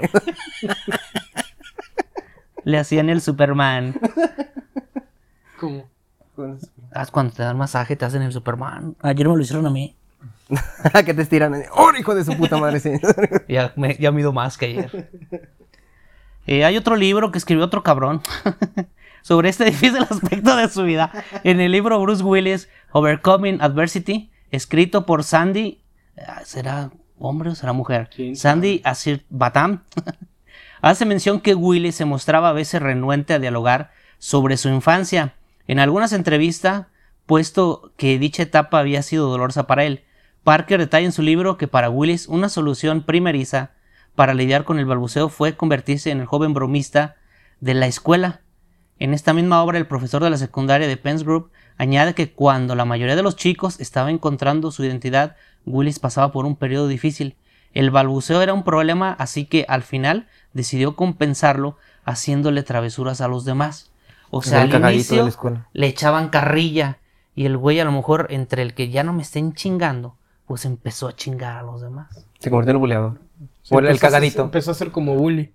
Le 2.65 2.79
hacían 2.79 3.11
el 3.11 3.21
Superman. 3.21 3.95
¿Cómo? 5.61 5.87
Ah, 6.95 7.07
cuando 7.13 7.35
te 7.35 7.43
dan 7.43 7.59
masaje 7.59 7.95
te 7.95 8.05
hacen 8.07 8.23
el 8.23 8.33
Superman. 8.33 8.97
Ayer 9.01 9.29
me 9.29 9.37
lo 9.37 9.43
hicieron 9.43 9.67
a 9.67 9.71
mí. 9.71 9.95
que 11.05 11.13
te 11.15 11.23
estiran. 11.23 11.55
¡Oh, 11.73 11.93
hijo 11.99 12.15
de 12.15 12.25
su 12.25 12.37
puta 12.37 12.57
madre! 12.57 12.81
Sí. 12.81 12.93
Ya, 13.49 13.73
me, 13.77 13.97
ya 13.97 14.11
mido 14.13 14.33
más 14.33 14.57
que 14.57 14.67
ayer. 14.67 15.11
Eh, 16.47 16.65
hay 16.65 16.77
otro 16.77 16.97
libro 16.97 17.31
que 17.31 17.39
escribió 17.39 17.65
otro 17.65 17.83
cabrón 17.83 18.21
sobre 19.23 19.49
este 19.49 19.65
difícil 19.67 20.03
aspecto 20.03 20.57
de 20.57 20.69
su 20.69 20.85
vida. 20.85 21.11
En 21.45 21.61
el 21.61 21.73
libro 21.73 22.01
Bruce 22.01 22.23
Willis, 22.23 22.69
Overcoming 22.93 23.61
Adversity, 23.63 24.31
escrito 24.51 25.07
por 25.07 25.25
Sandy. 25.25 25.83
ah, 26.27 26.43
¿Será 26.45 26.91
hombre 27.19 27.51
o 27.51 27.55
será 27.55 27.73
mujer? 27.73 28.09
¿Quién 28.15 28.37
Sandy 28.37 28.81
Asir 28.85 29.25
Batam. 29.31 29.85
Hace 30.83 31.07
mención 31.07 31.41
que 31.41 31.55
Willis 31.55 31.95
se 31.95 32.05
mostraba 32.05 32.51
a 32.51 32.53
veces 32.53 32.83
renuente 32.83 33.33
a 33.33 33.39
dialogar 33.39 33.93
sobre 34.19 34.57
su 34.57 34.69
infancia. 34.69 35.35
En 35.67 35.79
algunas 35.79 36.13
entrevistas, 36.13 36.87
puesto 37.27 37.93
que 37.97 38.19
dicha 38.19 38.43
etapa 38.43 38.79
había 38.79 39.03
sido 39.03 39.31
dolorosa 39.31 39.67
para 39.67 39.85
él. 39.85 40.05
Parker 40.43 40.79
detalla 40.79 41.07
en 41.07 41.13
su 41.13 41.23
libro 41.23 41.57
que 41.57 41.69
para 41.69 41.89
Willis 41.89 42.29
una 42.29 42.51
solución 42.51 43.03
primeriza 43.03 43.71
para 44.15 44.35
lidiar 44.35 44.65
con 44.65 44.79
el 44.79 44.85
balbuceo 44.85 45.29
fue 45.31 45.57
convertirse 45.57 46.11
en 46.11 46.21
el 46.21 46.27
joven 46.27 46.53
bromista 46.53 47.17
de 47.61 47.75
la 47.75 47.87
escuela. 47.87 48.43
En 48.99 49.15
esta 49.15 49.33
misma 49.33 49.63
obra, 49.63 49.79
el 49.79 49.87
profesor 49.87 50.23
de 50.23 50.31
la 50.31 50.37
secundaria 50.37 50.87
de 50.87 50.97
Penn's 50.97 51.25
Group 51.25 51.51
añade 51.77 52.15
que 52.15 52.33
cuando 52.33 52.75
la 52.75 52.85
mayoría 52.85 53.17
de 53.17 53.23
los 53.23 53.37
chicos 53.37 53.81
estaba 53.81 54.11
encontrando 54.11 54.71
su 54.71 54.85
identidad, 54.85 55.37
Willis 55.67 55.99
pasaba 55.99 56.33
por 56.33 56.47
un 56.47 56.57
periodo 56.57 56.89
difícil. 56.89 57.37
El 57.73 57.91
balbuceo 57.91 58.43
era 58.43 58.55
un 58.55 58.63
problema, 58.63 59.17
así 59.19 59.47
que 59.47 59.65
al 59.69 59.83
final 59.83 60.29
decidió 60.53 60.95
compensarlo 60.95 61.77
haciéndole 62.05 62.63
travesuras 62.63 63.21
a 63.21 63.29
los 63.29 63.45
demás. 63.45 63.91
O 64.31 64.43
sea, 64.43 64.63
al 64.63 64.93
inicio 64.95 65.29
le 65.73 65.87
echaban 65.87 66.29
carrilla 66.29 66.99
y 67.35 67.47
el 67.47 67.57
güey 67.57 67.81
a 67.81 67.85
lo 67.85 67.93
mejor 67.93 68.29
entre 68.31 68.63
el 68.63 68.75
que 68.75 68.91
ya 68.91 69.03
no 69.03 69.13
me 69.13 69.23
estén 69.23 69.55
chingando, 69.55 70.17
pues 70.47 70.65
empezó 70.65 71.09
a 71.09 71.17
chingar 71.17 71.57
a 71.57 71.63
los 71.63 71.81
demás. 71.81 72.27
Se 72.39 72.51
convirtió 72.51 72.71
en 72.71 72.77
el 72.77 72.81
buleador. 72.81 73.21
O 73.71 73.79
el, 73.79 73.89
a 73.89 73.99
cagadito. 73.99 74.43
empezó 74.43 74.71
a 74.71 74.75
ser 74.75 74.91
como 74.91 75.15
bully. 75.15 75.53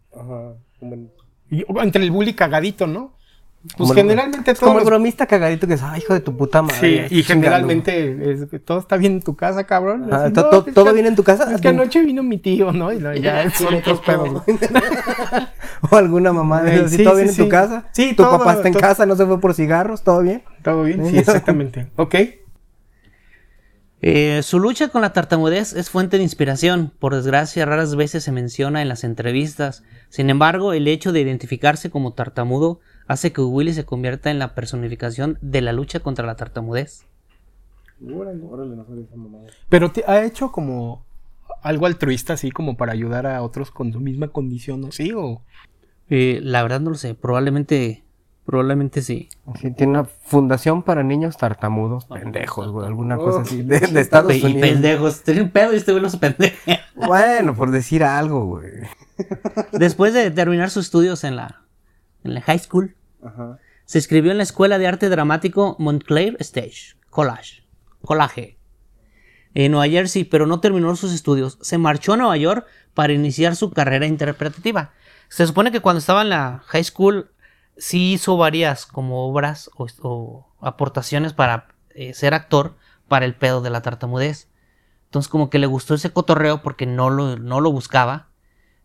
Y- 1.50 1.66
entre 1.82 2.04
el 2.04 2.12
bully 2.12 2.34
cagadito, 2.34 2.88
¿no? 2.88 3.14
Pues 3.62 3.76
Como 3.76 3.92
el- 3.92 3.98
generalmente 4.00 4.52
Es 4.52 4.60
como 4.60 4.80
el 4.80 4.86
bromista 4.86 5.26
cagadito 5.26 5.68
que 5.68 5.74
es, 5.74 5.84
ay, 5.84 6.00
hijo 6.00 6.14
de 6.14 6.22
tu 6.22 6.38
puta 6.38 6.62
madre. 6.62 6.78
Sí, 7.10 7.16
y 7.16 7.24
chingando". 7.24 7.26
generalmente 7.48 8.32
es 8.32 8.48
todo 8.64 8.80
está 8.80 8.96
bien 8.96 9.14
en 9.16 9.22
tu 9.22 9.36
casa, 9.36 9.66
cabrón. 9.66 10.08
Ah, 10.14 10.24
Así, 10.26 10.34
¿to- 10.34 10.44
no, 10.44 10.50
to- 10.50 10.58
es 10.60 10.64
que- 10.64 10.72
¿Todo 10.72 10.94
bien 10.94 11.06
en 11.08 11.16
tu 11.18 11.24
casa? 11.24 11.54
Es 11.54 11.60
que 11.60 11.68
anoche 11.68 12.02
vino 12.02 12.24
mi 12.24 12.38
tío, 12.38 12.72
¿no? 12.72 12.94
Y 12.94 13.00
no, 13.00 13.14
ya 13.16 13.50
son 13.52 13.74
otros 13.76 14.00
pedos. 14.00 14.44
o 15.92 15.96
alguna 15.96 16.32
mamá 16.32 16.62
de 16.64 16.88
¿sí, 16.88 16.98
sí, 16.98 17.04
¿todo 17.04 17.16
sí, 17.16 17.18
bien 17.18 17.30
en 17.30 17.36
sí. 17.36 17.44
tu 17.44 17.50
casa? 17.50 17.86
Sí, 17.92 18.10
¿Tu 18.12 18.24
todo, 18.24 18.38
papá 18.38 18.54
está 18.54 18.68
en 18.70 18.74
todo. 18.76 18.82
casa, 18.82 19.06
no 19.06 19.18
se 19.18 19.26
fue 19.26 19.42
por 19.42 19.54
cigarros? 19.54 20.04
¿Todo 20.04 20.22
bien? 20.22 20.42
¿Todo 20.64 20.84
bien? 20.84 21.06
Sí, 21.08 21.18
exactamente. 21.20 21.88
Ok. 21.98 22.16
Eh, 24.02 24.40
su 24.44 24.60
lucha 24.62 24.88
con 24.88 25.02
la 25.02 25.12
tartamudez 25.12 25.74
es 25.74 25.90
fuente 25.90 26.16
de 26.18 26.24
inspiración. 26.24 26.94
Por 27.00 27.14
desgracia, 27.14 27.66
raras 27.66 27.96
veces 27.98 28.24
se 28.24 28.32
menciona 28.32 28.82
en 28.82 28.88
las 28.88 29.04
entrevistas. 29.04 29.84
Sin 30.08 30.30
embargo, 30.30 30.72
el 30.72 30.88
hecho 30.88 31.12
de 31.12 31.20
identificarse 31.20 31.90
como 31.90 32.14
tartamudo 32.14 32.80
hace 33.10 33.34
que 33.34 33.42
Willy 33.42 33.74
se 33.74 33.86
convierta 33.86 34.30
en 34.30 34.38
la 34.38 34.54
personificación 34.54 35.40
de 35.42 35.62
la 35.62 35.74
lucha 35.74 36.00
contra 36.00 36.28
la 36.28 36.36
tartamudez. 36.36 37.06
Pero 39.68 39.92
te 39.92 40.04
ha 40.08 40.24
hecho 40.24 40.52
como 40.52 41.04
algo 41.64 41.88
altruista, 41.88 42.34
así 42.34 42.52
como 42.52 42.78
para 42.78 42.94
ayudar 42.94 43.26
a 43.26 43.42
otros 43.42 43.72
con 43.72 43.92
su 43.92 44.00
misma 44.00 44.28
condición, 44.30 44.82
¿no? 44.82 44.92
Sí, 44.92 45.12
o. 45.14 45.42
Eh, 46.10 46.40
la 46.44 46.62
verdad 46.62 46.80
no 46.82 46.92
lo 46.92 46.96
sé. 46.96 47.16
Probablemente, 47.16 48.04
probablemente 48.46 49.02
sí. 49.02 49.28
Sí, 49.60 49.72
tiene 49.72 49.94
una 49.94 50.06
fundación 50.06 50.84
para 50.84 51.02
niños 51.02 51.36
tartamudos, 51.36 52.06
pendejos, 52.06 52.72
güey, 52.72 52.86
alguna 52.86 53.18
cosa 53.18 53.42
así, 53.42 53.64
de, 53.64 53.80
de 53.80 54.02
Estados 54.02 54.36
y 54.36 54.46
Unidos. 54.46 54.62
pendejos. 54.70 55.24
Tiene 55.24 55.42
un 55.42 55.50
pedo 55.50 55.74
y 55.74 55.78
este 55.78 55.92
güey 55.92 56.04
los 56.04 56.16
pendejo. 56.16 56.56
Bueno, 56.96 57.56
por 57.56 57.72
decir 57.72 58.04
algo, 58.04 58.46
güey. 58.46 58.70
Después 59.72 60.14
de 60.14 60.30
terminar 60.30 60.70
sus 60.70 60.86
estudios 60.86 61.24
en 61.24 61.36
la, 61.36 61.64
en 62.24 62.36
la 62.36 62.42
high 62.42 62.60
school, 62.60 62.96
se 63.86 63.98
inscribió 63.98 64.32
en 64.32 64.38
la 64.38 64.44
Escuela 64.44 64.78
de 64.78 64.88
Arte 64.88 65.10
Dramático 65.10 65.76
Montclair 65.80 66.38
Stage 66.40 66.96
College, 67.10 67.64
College 68.02 68.60
en 69.54 69.72
Nueva 69.72 69.92
Jersey, 69.92 70.24
pero 70.24 70.46
no 70.46 70.60
terminó 70.60 70.96
sus 70.96 71.14
estudios. 71.14 71.58
Se 71.62 71.78
marchó 71.78 72.14
a 72.14 72.18
Nueva 72.18 72.38
York 72.38 72.68
para 72.94 73.14
iniciar 73.14 73.56
su 73.56 73.72
carrera 73.72 74.06
interpretativa. 74.06 74.94
Se 75.28 75.46
supone 75.46 75.72
que 75.72 75.80
cuando 75.80 76.00
estaba 76.00 76.22
en 76.22 76.30
la 76.30 76.64
high 76.68 76.84
school 76.84 77.32
sí 77.78 78.14
hizo 78.14 78.38
varias 78.38 78.86
como 78.86 79.28
obras 79.28 79.70
o, 79.76 80.48
aportaciones 80.62 81.34
para 81.34 81.70
eh, 81.92 82.14
ser 82.14 82.34
actor 82.34 82.76
para 83.08 83.26
el 83.26 83.36
pedo 83.36 83.62
de 83.62 83.70
la 83.70 83.82
tartamudez. 83.82 84.50
Entonces 85.06 85.30
como 85.30 85.50
que 85.50 85.60
le 85.60 85.68
gustó 85.68 85.96
ese 85.96 86.12
cotorreo 86.12 86.62
porque 86.62 86.86
no 86.86 87.10
lo, 87.10 87.38
no 87.38 87.62
lo 87.62 87.72
buscaba. 87.72 88.30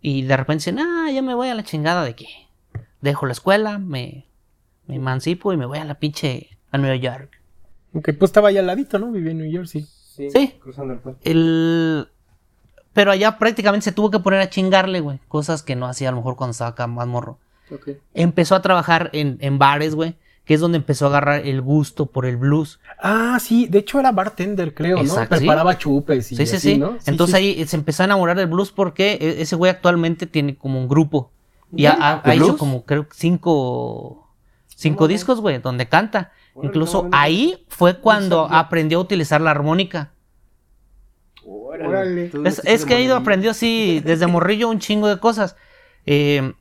Y 0.01 0.23
de 0.23 0.37
repente 0.37 0.61
dicen, 0.61 0.79
ah, 0.79 1.11
ya 1.11 1.23
me 1.23 1.35
voy 1.35 1.49
a 1.49 1.55
la 1.55 1.63
chingada 1.63 2.05
de 2.05 2.15
que 2.15 2.27
dejo 3.05 3.27
la 3.27 3.33
escuela, 3.33 3.79
me, 3.79 4.27
me 4.87 4.97
emancipo 4.97 5.53
y 5.53 5.57
me 5.57 5.67
voy 5.67 5.79
a 5.79 5.85
la 5.85 5.95
pinche 5.95 6.49
a 6.73 6.79
Nueva 6.79 6.97
York. 6.97 7.41
Aunque 7.93 8.13
pues 8.13 8.31
estaba 8.31 8.49
allá 8.49 8.61
al 8.61 8.67
ladito, 8.67 8.99
¿no? 8.99 9.13
Vivía 9.13 9.31
en 9.31 9.39
New 9.39 9.51
Jersey. 9.53 9.87
Sí. 10.17 10.55
El... 11.23 12.09
Pero 12.93 13.11
allá 13.11 13.39
prácticamente 13.39 13.85
se 13.85 13.93
tuvo 13.93 14.11
que 14.11 14.21
poner 14.21 14.41
a 14.41 14.49
chingarle, 14.51 15.01
güey. 15.01 15.19
Cosas 15.29 15.63
que 15.63 15.75
no 15.77 15.87
hacía 15.87 16.09
a 16.09 16.13
lo 16.13 16.19
mejor 16.19 16.37
cuando 16.37 16.53
estaba 16.53 16.71
acá 16.71 16.87
más 16.87 17.07
morro. 17.07 17.39
Empezó 18.15 18.55
a 18.55 18.63
trabajar 18.63 19.11
en, 19.13 19.37
en 19.41 19.59
bares, 19.59 19.95
güey. 19.95 20.17
Que 20.45 20.55
es 20.55 20.61
donde 20.61 20.77
empezó 20.77 21.07
a 21.07 21.09
agarrar 21.09 21.47
el 21.47 21.63
gusto 21.63 22.07
por 22.07 22.27
el 22.27 22.37
blues. 22.37 22.79
Ah, 23.03 23.39
sí, 23.41 23.67
de 23.67 23.79
hecho 23.79 23.99
era 23.99 24.13
bartender, 24.13 24.75
creo, 24.75 25.03
¿no? 25.03 25.05
Sí. 25.15 25.21
Preparaba 25.29 25.79
chupes 25.79 26.31
y 26.33 26.37
Sí, 26.37 26.47
sí, 26.47 26.57
así, 26.57 26.73
sí. 26.75 26.79
¿no? 26.79 26.93
Sí, 27.01 27.11
Entonces 27.11 27.37
sí. 27.39 27.43
ahí 27.59 27.67
se 27.67 27.77
empezó 27.77 28.03
a 28.03 28.07
enamorar 28.07 28.37
del 28.37 28.49
blues 28.49 28.71
porque 28.71 29.15
e- 29.21 29.41
ese 29.41 29.57
güey 29.57 29.71
actualmente 29.71 30.27
tiene 30.27 30.57
como 30.57 30.79
un 30.79 30.87
grupo. 30.89 31.31
Y 31.77 31.87
ha, 31.87 31.93
ha- 31.93 32.21
¿De 32.23 32.31
ha 32.31 32.35
hecho 32.35 32.57
como, 32.59 32.85
creo, 32.85 33.07
cinco, 33.13 34.29
cinco 34.67 35.09
discos, 35.09 35.41
güey, 35.41 35.59
donde 35.59 35.89
canta. 35.89 36.33
Incluso 36.63 37.09
ahí 37.13 37.65
fue 37.69 37.99
cuando 37.99 38.47
aprendió 38.51 38.99
a 38.99 39.03
utilizar 39.03 39.41
la 39.41 39.51
armónica. 39.51 40.13
Órale. 41.45 42.31
Es, 42.45 42.63
es 42.65 42.85
que 42.87 42.95
ha 42.95 43.01
ido 43.01 43.17
aprendió 43.17 43.51
así 43.51 44.01
desde 44.05 44.27
morrillo 44.27 44.69
un 44.69 44.79
chingo 44.79 45.09
de 45.09 45.19
cosas. 45.19 45.57
Eh, 46.07 46.53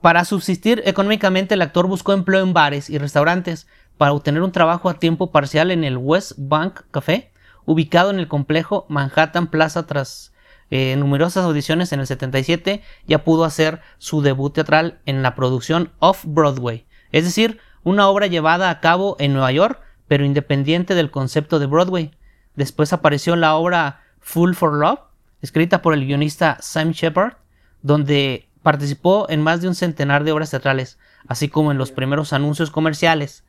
para 0.00 0.24
subsistir 0.24 0.82
económicamente, 0.84 1.54
el 1.54 1.62
actor 1.62 1.86
buscó 1.86 2.12
empleo 2.12 2.42
en 2.42 2.52
bares 2.52 2.90
y 2.90 2.98
restaurantes 2.98 3.66
para 3.96 4.12
obtener 4.12 4.42
un 4.42 4.52
trabajo 4.52 4.88
a 4.88 4.98
tiempo 4.98 5.32
parcial 5.32 5.70
en 5.70 5.82
el 5.82 5.96
West 5.96 6.32
Bank 6.36 6.82
Café, 6.90 7.32
ubicado 7.64 8.10
en 8.10 8.18
el 8.20 8.28
complejo 8.28 8.86
Manhattan 8.88 9.48
Plaza 9.48 9.86
tras 9.86 10.32
eh, 10.70 10.96
numerosas 10.96 11.44
audiciones 11.44 11.92
en 11.92 12.00
el 12.00 12.06
77, 12.06 12.82
ya 13.06 13.24
pudo 13.24 13.44
hacer 13.44 13.80
su 13.98 14.22
debut 14.22 14.54
teatral 14.54 15.00
en 15.06 15.22
la 15.22 15.34
producción 15.34 15.92
Off-Broadway, 16.00 16.86
es 17.12 17.24
decir, 17.24 17.60
una 17.84 18.08
obra 18.08 18.26
llevada 18.26 18.68
a 18.70 18.80
cabo 18.80 19.16
en 19.20 19.32
Nueva 19.32 19.52
York, 19.52 19.80
pero 20.08 20.24
independiente 20.24 20.94
del 20.94 21.10
concepto 21.12 21.58
de 21.58 21.66
Broadway. 21.66 22.10
Después 22.56 22.92
apareció 22.92 23.36
la 23.36 23.54
obra 23.54 24.00
Full 24.20 24.54
for 24.54 24.74
Love, 24.74 25.00
escrita 25.40 25.82
por 25.82 25.94
el 25.94 26.04
guionista 26.04 26.58
Sam 26.60 26.90
Shepard, 26.90 27.34
donde 27.82 28.48
participó 28.62 29.26
en 29.28 29.42
más 29.42 29.60
de 29.60 29.68
un 29.68 29.76
centenar 29.76 30.24
de 30.24 30.32
obras 30.32 30.50
teatrales, 30.50 30.98
así 31.28 31.48
como 31.48 31.70
en 31.70 31.78
los 31.78 31.92
primeros 31.92 32.32
anuncios 32.32 32.72
comerciales. 32.72 33.44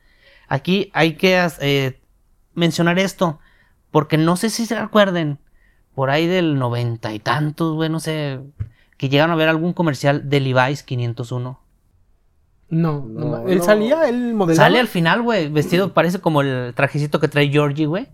Aquí 0.46 0.92
hay 0.94 1.14
que 1.14 1.48
eh, 1.60 2.00
mencionar 2.54 3.00
esto, 3.00 3.40
porque 3.90 4.16
no 4.18 4.36
sé 4.36 4.50
si 4.50 4.66
se 4.66 4.78
recuerden, 4.80 5.40
por 5.98 6.10
ahí 6.10 6.28
del 6.28 6.60
noventa 6.60 7.12
y 7.12 7.18
tantos, 7.18 7.74
güey, 7.74 7.90
no 7.90 7.98
sé, 7.98 8.38
que 8.98 9.08
llegaron 9.08 9.32
a 9.32 9.34
ver 9.34 9.48
algún 9.48 9.72
comercial 9.72 10.28
de 10.30 10.38
Levi's 10.38 10.84
501. 10.84 11.58
No, 12.70 13.04
no, 13.04 13.24
No, 13.38 13.48
él 13.48 13.58
no. 13.58 13.64
salía, 13.64 14.08
él 14.08 14.32
modelaba. 14.32 14.64
Sale 14.68 14.78
al 14.78 14.86
final, 14.86 15.22
güey, 15.22 15.48
vestido, 15.48 15.92
parece 15.94 16.20
como 16.20 16.42
el 16.42 16.72
trajecito 16.76 17.18
que 17.18 17.26
trae 17.26 17.48
Georgie, 17.48 17.86
güey. 17.86 18.06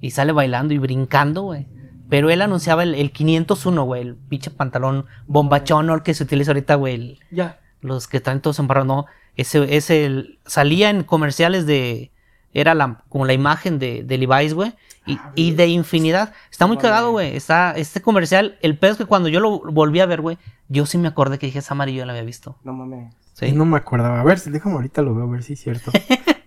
Y 0.00 0.10
sale 0.10 0.32
bailando 0.32 0.74
y 0.74 0.78
brincando, 0.78 1.42
güey. 1.42 1.68
Pero 2.08 2.28
él 2.28 2.42
anunciaba 2.42 2.82
el, 2.82 2.96
el 2.96 3.12
501, 3.12 3.84
güey, 3.84 4.02
el 4.02 4.16
pinche 4.16 4.50
pantalón 4.50 5.06
bombachón, 5.28 5.90
el 5.90 6.02
que 6.02 6.14
se 6.14 6.24
utiliza 6.24 6.50
ahorita, 6.50 6.74
güey. 6.74 6.94
el- 6.96 7.18
Ya. 7.30 7.60
los 7.82 8.08
que 8.08 8.16
están 8.16 8.42
todos 8.42 8.58
embarrados, 8.58 8.88
no. 8.88 9.06
Ese, 9.36 9.76
ese 9.76 10.06
el- 10.06 10.40
salía 10.44 10.90
en 10.90 11.04
comerciales 11.04 11.66
de. 11.66 12.10
Era 12.52 12.74
la, 12.74 13.04
como 13.08 13.26
la 13.26 13.34
imagen 13.34 13.78
de, 13.78 14.02
de 14.02 14.18
Levi's, 14.18 14.54
güey. 14.54 14.72
Y, 15.08 15.18
y 15.34 15.52
de 15.52 15.66
infinidad. 15.68 16.32
Está 16.50 16.66
muy 16.66 16.76
cagado, 16.76 17.12
güey. 17.12 17.34
Está, 17.34 17.72
este 17.72 18.02
comercial, 18.02 18.58
el 18.60 18.78
pedo 18.78 18.92
es 18.92 18.98
que 18.98 19.06
cuando 19.06 19.28
yo 19.28 19.40
lo 19.40 19.60
volví 19.60 20.00
a 20.00 20.06
ver, 20.06 20.20
güey, 20.20 20.38
yo 20.68 20.86
sí 20.86 20.98
me 20.98 21.08
acordé 21.08 21.38
que 21.38 21.46
dije, 21.46 21.60
esa 21.60 21.74
amarillo 21.74 22.04
la 22.04 22.12
había 22.12 22.24
visto. 22.24 22.58
No 22.62 22.72
mames. 22.72 23.14
Sí. 23.32 23.52
No 23.52 23.64
me 23.64 23.76
acordaba. 23.76 24.20
A 24.20 24.24
ver, 24.24 24.38
si 24.38 24.50
déjame 24.50 24.74
ahorita 24.76 25.02
lo 25.02 25.14
veo, 25.14 25.24
a 25.24 25.30
ver 25.30 25.42
si 25.42 25.54
es 25.54 25.60
cierto. 25.60 25.90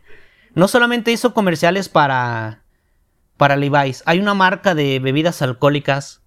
No 0.54 0.68
solamente 0.68 1.12
hizo 1.12 1.34
comerciales 1.34 1.88
para, 1.88 2.64
para 3.38 3.56
Levi's, 3.56 4.04
hay 4.06 4.20
una 4.20 4.34
marca 4.34 4.76
de 4.76 5.00
bebidas 5.00 5.42
alcohólicas 5.42 6.22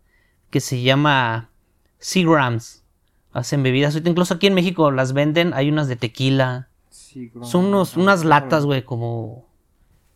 que 0.50 0.60
se 0.60 0.82
llama 0.82 1.50
Seagrams. 1.98 2.84
Hacen 3.32 3.62
bebidas, 3.62 3.96
incluso 3.96 4.34
aquí 4.34 4.46
en 4.46 4.54
México 4.54 4.90
las 4.90 5.12
venden, 5.12 5.52
hay 5.54 5.68
unas 5.68 5.88
de 5.88 5.96
tequila. 5.96 6.68
Son 7.42 7.66
unos, 7.66 7.96
unas 7.96 8.24
latas, 8.24 8.64
güey, 8.64 8.84
como, 8.84 9.46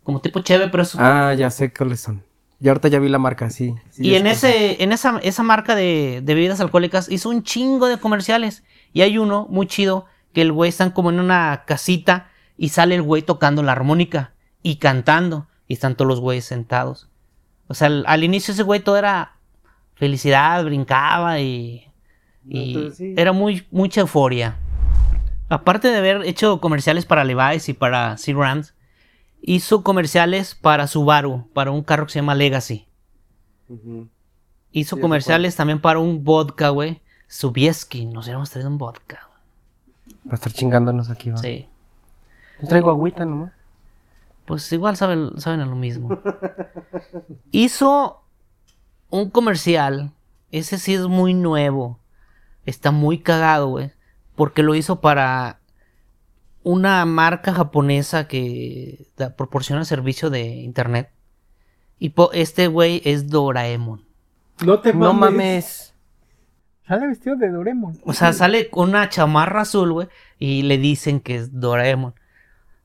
como 0.08 0.22
tipo 0.22 0.40
cheve, 0.40 0.68
pero 0.68 0.84
es... 0.84 0.94
Ah, 0.94 1.34
ya 1.34 1.50
sé 1.50 1.70
cuáles 1.70 2.00
son. 2.00 2.24
Y 2.58 2.68
ahorita 2.68 2.88
ya 2.88 2.98
vi 2.98 3.10
la 3.10 3.18
marca, 3.18 3.50
sí. 3.50 3.74
sí, 3.90 4.06
y 4.06 4.14
en, 4.14 4.26
ese, 4.26 4.82
en 4.82 4.90
esa, 4.90 5.18
esa 5.22 5.42
marca 5.42 5.74
de, 5.74 6.22
de 6.24 6.34
bebidas 6.34 6.60
alcohólicas 6.60 7.10
hizo 7.10 7.28
un 7.28 7.42
chingo 7.42 7.88
de 7.88 7.98
comerciales. 7.98 8.64
Y 8.94 9.02
hay 9.02 9.18
uno 9.18 9.46
muy 9.50 9.66
chido 9.66 10.06
que 10.32 10.40
el 10.40 10.50
güey 10.50 10.70
están 10.70 10.92
como 10.92 11.10
en 11.10 11.20
una 11.20 11.64
casita 11.66 12.30
y 12.56 12.70
sale 12.70 12.94
el 12.94 13.02
güey 13.02 13.20
tocando 13.20 13.62
la 13.62 13.72
armónica 13.72 14.32
y 14.62 14.76
cantando. 14.76 15.46
Y 15.66 15.74
están 15.74 15.94
todos 15.94 16.08
los 16.08 16.20
güeyes 16.20 16.46
sentados. 16.46 17.10
O 17.66 17.74
sea, 17.74 17.88
al, 17.88 18.04
al 18.06 18.24
inicio 18.24 18.54
ese 18.54 18.62
güey 18.62 18.80
todo 18.80 18.96
era 18.96 19.36
felicidad, 19.96 20.64
brincaba 20.64 21.38
y, 21.38 21.84
y 22.46 22.68
Entonces, 22.72 22.96
sí. 22.96 23.14
era 23.14 23.32
muy, 23.32 23.66
mucha 23.70 24.00
euforia. 24.00 24.56
Aparte 25.50 25.88
de 25.88 25.98
haber 25.98 26.22
hecho 26.24 26.62
comerciales 26.62 27.04
para 27.04 27.24
Levi's 27.24 27.68
y 27.68 27.74
para 27.74 28.16
Seagrams, 28.16 28.72
hizo 29.40 29.83
comerciales 29.83 30.54
para 30.54 30.87
Subaru, 30.87 31.49
para 31.52 31.71
un 31.71 31.83
carro 31.83 32.07
que 32.07 32.12
se 32.12 32.18
llama 32.18 32.35
Legacy. 32.35 32.87
Hizo 34.73 34.97
Sí, 34.97 35.02
comerciales 35.02 35.57
también 35.57 35.80
para 35.80 35.99
un 35.99 36.25
vodka, 36.25 36.71
güey. 36.71 37.02
Subieski, 37.26 38.07
nos 38.07 38.26
hubiéramos 38.26 38.50
traído 38.50 38.71
un 38.71 38.78
vodka. 38.78 39.28
Va 40.26 40.33
a 40.33 40.35
estar 40.35 40.52
chingándonos 40.52 41.11
aquí, 41.11 41.30
¿va? 41.30 41.37
Sí. 41.38 41.68
Yo 42.61 42.68
traigo 42.68 42.90
agüita 42.90 43.25
nomás. 43.25 43.52
Pues 44.47 44.73
igual 44.73 44.97
saben, 44.97 45.38
saben 45.38 45.61
a 45.61 45.66
lo 45.66 45.76
mismo. 45.76 46.09
Hizo 47.50 48.23
un 49.11 49.30
comercial. 49.30 50.12
Ese 50.50 50.78
sí 50.78 50.95
es 50.95 51.07
muy 51.07 51.35
nuevo. 51.35 51.99
Está 52.64 52.90
muy 52.90 53.18
cagado, 53.18 53.68
güey. 53.68 53.92
Porque 54.35 54.62
lo 54.62 54.75
hizo 54.75 55.00
para 55.00 55.57
una 56.62 57.04
marca 57.06 57.52
japonesa 57.52 58.26
que 58.28 59.06
da- 59.16 59.34
proporciona 59.36 59.84
servicio 59.84 60.30
de 60.30 60.46
internet. 60.46 61.10
Y 61.99 62.10
po- 62.10 62.30
este 62.32 62.66
güey 62.68 63.00
es 63.04 63.28
Doraemon. 63.28 64.04
No 64.64 64.80
te 64.80 64.92
No 64.92 65.12
mames. 65.12 65.94
Sale 66.86 67.06
vestido 67.08 67.36
de 67.36 67.50
Doremon. 67.50 67.99
O 68.04 68.12
sea, 68.14 68.32
sale 68.32 68.71
con 68.71 68.88
una 68.90 69.08
chamarra 69.10 69.60
azul, 69.62 69.92
güey, 69.92 70.08
y 70.38 70.62
le 70.62 70.78
dicen 70.78 71.21
que 71.21 71.36
es 71.36 71.60
Doraemon. 71.60 72.12
O 72.12 72.14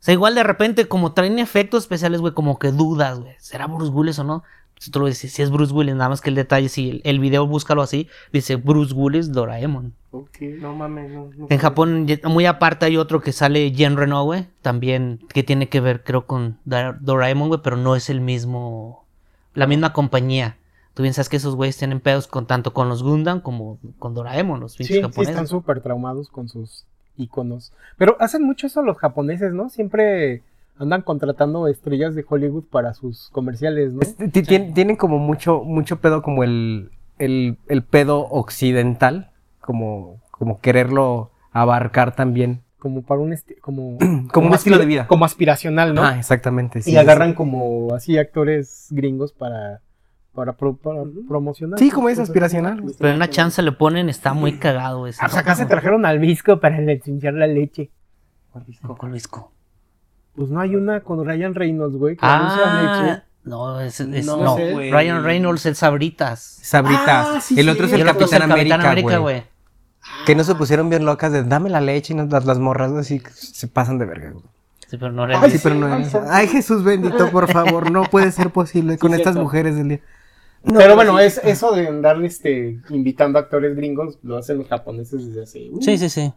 sea, 0.06 0.14
igual 0.14 0.36
de 0.36 0.44
repente, 0.44 0.88
como 0.90 1.14
traen 1.14 1.40
efectos 1.40 1.84
especiales, 1.84 2.20
güey, 2.20 2.34
como 2.34 2.60
que 2.60 2.72
dudas, 2.72 3.20
güey. 3.20 3.34
¿Será 3.40 3.68
Bruce 3.68 3.92
Willis 3.92 4.20
o 4.20 4.24
no? 4.26 4.44
Si 4.84 4.92
tú 4.92 5.00
lo 5.00 5.06
dices, 5.06 5.32
si 5.32 5.42
es 5.42 5.50
Bruce 5.50 5.74
Willis, 5.74 5.96
nada 5.96 6.10
más 6.10 6.20
que 6.20 6.30
el 6.30 6.36
detalle, 6.36 6.68
si 6.68 6.90
el, 6.90 7.02
el 7.06 7.20
video 7.22 7.48
búscalo 7.48 7.82
así, 7.82 8.10
dice 8.34 8.58
Bruce 8.58 8.94
Willis 8.94 9.32
Doraemon. 9.32 9.94
Ok, 10.12 10.42
no 10.60 10.76
mames. 10.76 11.10
No, 11.10 11.30
no. 11.38 11.48
En 11.50 11.58
Japón, 11.58 12.06
muy 12.26 12.46
aparte, 12.46 12.86
hay 12.86 12.98
otro 12.98 13.22
que 13.22 13.32
sale 13.32 13.72
Jen 13.74 13.96
Reno, 13.96 14.22
güey, 14.26 14.46
también, 14.62 15.22
que 15.30 15.42
tiene 15.42 15.70
que 15.70 15.80
ver, 15.80 16.04
creo, 16.04 16.26
con 16.26 16.58
Doraemon, 16.66 17.48
güey, 17.48 17.62
pero 17.64 17.78
no 17.78 17.96
es 17.96 18.10
el 18.10 18.20
mismo, 18.20 19.06
la 19.54 19.68
misma 19.68 19.94
compañía. 19.94 20.58
Tú 20.96 21.02
bien 21.04 21.14
sabes 21.14 21.30
que 21.30 21.38
esos 21.38 21.56
güeyes 21.56 21.78
tienen 21.78 22.02
pedos 22.02 22.28
con 22.28 22.46
tanto 22.46 22.74
con 22.74 22.90
los 22.90 23.04
Gundam 23.04 23.40
como 23.40 23.80
con 24.00 24.14
Doraemon, 24.14 24.60
los 24.60 24.76
pinches 24.76 24.96
Sí, 24.98 25.00
sí, 25.00 25.02
japoneses. 25.02 25.30
están 25.30 25.48
súper 25.48 25.80
traumados 25.80 26.28
con 26.28 26.50
sus 26.50 26.84
iconos. 27.16 27.72
Pero 27.98 28.18
hacen 28.20 28.44
mucho 28.44 28.68
eso 28.68 28.82
los 28.82 28.98
japoneses, 28.98 29.54
¿no? 29.54 29.70
Siempre 29.70 30.44
andan 30.78 31.02
contratando 31.04 31.68
estrellas 31.68 32.16
de 32.16 32.26
Hollywood 32.28 32.66
para 32.66 32.94
sus 32.94 33.30
comerciales, 33.32 33.94
¿no? 33.94 34.02
Es- 34.02 34.16
ti- 34.18 34.44
tien- 34.44 34.74
Tienen 34.74 34.96
como 34.96 35.20
mucho, 35.20 35.64
mucho 35.64 36.00
pedo 36.00 36.22
como 36.22 36.44
el, 36.44 36.92
el, 37.20 37.58
el 37.68 37.84
pedo 37.84 38.28
occidental, 38.30 39.32
como, 39.62 40.22
como 40.32 40.60
quererlo 40.60 41.32
abarcar 41.52 42.16
también. 42.16 42.64
Como 42.80 43.04
para 43.04 43.22
un 43.22 43.32
esti- 43.32 43.60
como, 43.62 43.98
Como 44.34 44.48
un 44.48 44.54
estilo 44.54 44.78
de 44.78 44.86
vida. 44.86 45.08
Como 45.08 45.24
aspiracional, 45.26 45.94
¿no? 45.94 46.04
Ah, 46.04 46.18
exactamente. 46.18 46.82
sí, 46.82 46.90
y 46.90 46.94
sí, 46.94 46.98
agarran 47.00 47.34
como 47.34 47.94
así 47.94 48.18
actores 48.18 48.88
gringos 48.90 49.32
para, 49.32 49.82
para, 50.34 50.54
pro- 50.58 50.76
para 50.76 51.04
promocionar. 51.28 51.80
Sí, 51.80 51.92
como 51.92 52.10
es 52.10 52.20
aspiracional. 52.20 52.84
Pero 53.00 53.16
una 53.16 53.30
chance 53.30 53.62
le 53.62 53.72
ponen, 53.72 54.10
está 54.10 54.34
muy 54.34 54.58
cagado 54.58 55.08
ese. 55.08 55.20
Ah, 55.22 55.28
pues 55.30 55.38
acá 55.38 55.56
se 55.56 55.66
trajeron 55.66 56.06
al 56.06 56.20
visco 56.20 56.60
para 56.60 56.78
ensuciar 56.78 57.36
la 57.36 57.48
leche. 57.48 57.92
Con 58.98 59.10
Luisco. 59.12 59.53
Pues 60.36 60.50
no 60.50 60.60
hay 60.60 60.76
una 60.76 61.02
con 61.02 61.24
Ryan 61.26 61.54
Reynolds, 61.56 61.96
güey, 61.98 62.18
Ah, 62.22 63.06
leche. 63.12 63.24
no, 63.44 63.80
es, 63.82 64.00
es- 64.00 64.26
No 64.26 64.38
no, 64.38 64.56
sé. 64.56 64.74
Ryan 64.92 65.24
Reynolds 65.24 65.66
es 65.66 65.78
Sabritas. 65.78 66.60
Sabritas. 66.62 67.08
Ah, 67.08 67.40
sí, 67.42 67.60
el 67.60 67.70
otro 67.70 67.88
sí. 67.88 67.94
es 67.94 68.00
el 68.02 68.06
Capitán, 68.08 68.42
América, 68.52 68.94
güey. 69.02 69.20
güey. 69.20 69.44
Que 70.26 70.36
no 70.36 70.44
se 70.44 70.56
pusieron 70.56 70.90
bien 70.90 71.06
locas 71.06 71.32
de 71.32 71.44
dame 71.44 71.70
la 71.70 71.80
leche 71.82 72.14
y 72.14 72.18
nos 72.18 72.30
las, 72.32 72.46
las 72.46 72.60
morras 72.60 72.92
así 72.94 73.22
se 73.34 73.68
pasan 73.68 74.00
de 74.00 74.06
verga, 74.06 74.32
güey. 74.32 74.44
Sí, 74.88 74.98
pero 74.98 75.12
no 75.12 75.26
era 75.26 75.40
Ay, 75.42 75.52
Sí, 75.52 75.60
pero 75.64 75.76
no 75.76 75.92
ay, 75.94 76.04
es. 76.04 76.12
sí. 76.12 76.18
Ay, 76.30 76.48
Jesús 76.48 76.84
bendito, 76.84 77.30
por 77.32 77.52
favor, 77.52 77.90
no 77.90 78.04
puede 78.04 78.32
ser 78.32 78.50
posible 78.50 78.98
con 78.98 79.14
estas 79.14 79.36
mujeres 79.36 79.76
del 79.76 79.88
día. 79.90 80.00
Pero 80.66 80.96
bueno, 80.96 81.20
es 81.20 81.40
eso 81.44 81.74
de 81.74 81.88
andar 81.88 82.24
este, 82.24 82.80
invitando 82.90 83.38
a 83.38 83.44
actores 83.44 83.76
gringos, 83.76 84.18
lo 84.24 84.38
hacen 84.38 84.60
los 84.60 84.68
japoneses 84.68 85.26
desde 85.28 85.44
hace. 85.44 85.70
uh, 85.72 85.82
Sí, 85.82 85.98
sí, 85.98 86.10
sí. 86.10 86.34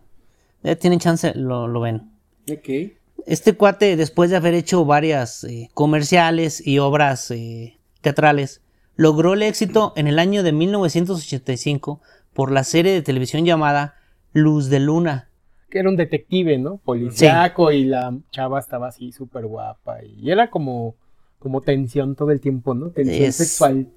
Ya 0.63 0.75
tienen 0.77 0.99
chance, 0.99 1.33
lo, 1.35 1.67
lo 1.69 1.81
ven. 1.81 2.11
ok. 2.51 2.93
Este 3.27 3.55
cuate, 3.55 3.97
después 3.97 4.31
de 4.31 4.37
haber 4.37 4.55
hecho 4.55 4.85
varias 4.85 5.45
eh, 5.45 5.69
comerciales 5.75 6.65
y 6.65 6.79
obras 6.79 7.31
eh, 7.33 7.77
teatrales, 8.01 8.61
logró 8.95 9.35
el 9.35 9.43
éxito 9.43 9.93
en 9.97 10.07
el 10.07 10.19
año 10.19 10.43
de 10.43 10.53
1985 10.53 12.01
por 12.33 12.53
la 12.53 12.65
serie 12.65 12.93
de 12.93 13.03
televisión 13.03 13.45
llamada 13.45 13.95
Luz 14.33 14.69
de 14.69 14.81
Luna. 14.81 15.29
Que 15.71 15.81
era 15.81 15.89
un 15.89 15.97
detective, 15.97 16.59
¿no? 16.59 16.77
Policiaco 16.79 17.73
y 17.73 17.85
la 17.85 18.17
chava 18.31 18.61
estaba 18.61 18.89
así 18.89 19.11
súper 19.11 19.47
guapa. 19.47 19.99
Y 20.05 20.31
era 20.31 20.49
como, 20.51 20.95
como 21.41 21.61
tensión 21.62 22.15
todo 22.15 22.31
el 22.31 22.41
tiempo, 22.41 22.75
¿no? 22.75 22.91
Tensión 22.91 23.25
Es- 23.25 23.37
sexual. 23.37 23.89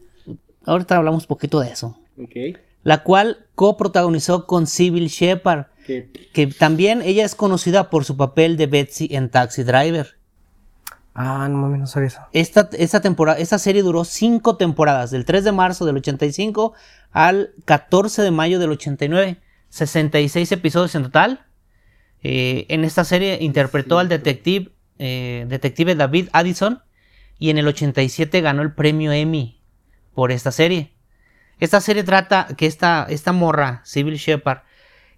Ahorita 0.66 0.98
hablamos 0.98 1.28
poquito 1.28 1.60
de 1.60 1.70
eso. 1.70 1.98
Ok. 2.22 2.58
La 2.84 3.04
cual 3.04 3.46
coprotagonizó 3.56 4.46
con 4.48 4.66
Sybil 4.68 5.08
Shepard, 5.08 5.66
Que 5.90 6.30
que 6.34 6.48
también 6.48 7.02
ella 7.02 7.26
es 7.26 7.36
conocida 7.36 7.90
por 7.90 8.06
su 8.06 8.16
papel 8.16 8.58
de 8.58 8.68
Betsy 8.68 9.10
en 9.12 9.30
Taxi 9.30 9.64
Driver. 9.64 10.18
Ah, 11.16 11.48
no 11.50 11.58
mames, 11.58 11.80
no 11.80 11.88
sabía 11.88 12.08
eso. 12.08 12.22
Esta, 12.32 12.70
esta, 12.74 13.02
temporada, 13.02 13.40
esta 13.40 13.60
serie 13.60 13.82
duró 13.82 14.06
cinco 14.06 14.56
temporadas, 14.56 15.12
del 15.12 15.26
3 15.26 15.44
de 15.44 15.52
marzo 15.52 15.86
del 15.86 15.98
85 15.98 16.74
al 17.12 17.52
14 17.66 18.22
de 18.22 18.32
mayo 18.32 18.60
del 18.60 18.70
89. 18.70 19.38
66 19.70 20.52
episodios 20.52 20.96
en 20.96 21.04
total. 21.04 21.46
Eh, 22.22 22.66
en 22.70 22.84
esta 22.84 23.04
serie 23.04 23.38
interpretó 23.42 24.00
al 24.00 24.10
detective, 24.10 24.72
eh, 24.98 25.46
detective 25.48 25.96
David 25.96 26.30
Addison 26.34 26.82
y 27.38 27.50
en 27.50 27.58
el 27.58 27.68
87 27.68 28.42
ganó 28.42 28.62
el 28.62 28.74
premio 28.74 29.12
Emmy 29.12 29.62
por 30.14 30.32
esta 30.32 30.52
serie. 30.52 30.94
Esta 31.60 31.82
serie 31.82 32.04
trata 32.04 32.48
que 32.58 32.66
esta, 32.66 33.06
esta 33.10 33.32
morra, 33.32 33.82
Sybil 33.84 34.16
Shepard, 34.16 34.60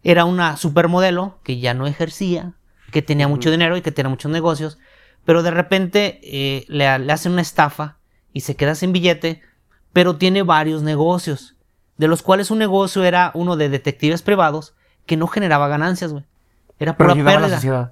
era 0.03 0.25
una 0.25 0.57
supermodelo 0.57 1.37
que 1.43 1.59
ya 1.59 1.73
no 1.73 1.87
ejercía, 1.87 2.53
que 2.91 3.01
tenía 3.01 3.27
mucho 3.27 3.51
dinero 3.51 3.77
y 3.77 3.81
que 3.81 3.91
tenía 3.91 4.09
muchos 4.09 4.31
negocios, 4.31 4.77
pero 5.25 5.43
de 5.43 5.51
repente 5.51 6.19
eh, 6.23 6.65
le, 6.67 6.97
le 6.99 7.13
hacen 7.13 7.33
una 7.33 7.41
estafa 7.41 7.97
y 8.33 8.41
se 8.41 8.55
queda 8.55 8.75
sin 8.75 8.91
billete, 8.93 9.41
pero 9.93 10.15
tiene 10.17 10.43
varios 10.43 10.81
negocios. 10.83 11.55
de 11.97 12.07
los 12.07 12.23
cuales 12.23 12.49
un 12.49 12.57
negocio 12.57 13.03
era 13.03 13.29
uno 13.35 13.57
de 13.57 13.69
detectives 13.69 14.23
privados 14.23 14.73
que 15.05 15.17
no 15.17 15.27
generaba 15.27 15.67
ganancias, 15.67 16.11
güey. 16.11 16.25
Era 16.79 16.97
Pero 16.97 17.13
pura 17.13 17.21
a 17.21 17.25
la 17.25 17.39
pérdida. 17.39 17.55
sociedad. 17.57 17.91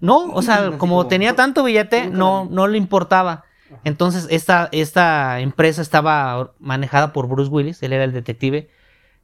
No, 0.00 0.26
o 0.32 0.42
sea, 0.42 0.78
como 0.78 1.08
tenía 1.08 1.34
tanto 1.34 1.64
billete, 1.64 2.06
no, 2.08 2.46
no 2.48 2.68
le 2.68 2.78
importaba. 2.78 3.42
Entonces, 3.82 4.28
esta, 4.30 4.68
esta 4.70 5.40
empresa 5.40 5.82
estaba 5.82 6.52
manejada 6.60 7.12
por 7.12 7.26
Bruce 7.26 7.50
Willis, 7.50 7.82
él 7.82 7.92
era 7.92 8.04
el 8.04 8.12
detective. 8.12 8.70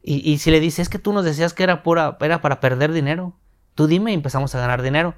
Y, 0.07 0.17
y 0.31 0.37
si 0.37 0.51
le 0.51 0.59
dice, 0.59 0.83
es 0.83 0.89
que 0.89 0.99
tú 0.99 1.13
nos 1.13 1.25
decías 1.25 1.55
que 1.55 1.63
era, 1.63 1.81
pura, 1.81 2.15
era 2.21 2.39
para 2.39 2.59
perder 2.59 2.93
dinero, 2.93 3.33
tú 3.73 3.87
dime 3.87 4.11
y 4.11 4.13
empezamos 4.13 4.53
a 4.53 4.59
ganar 4.59 4.83
dinero. 4.83 5.15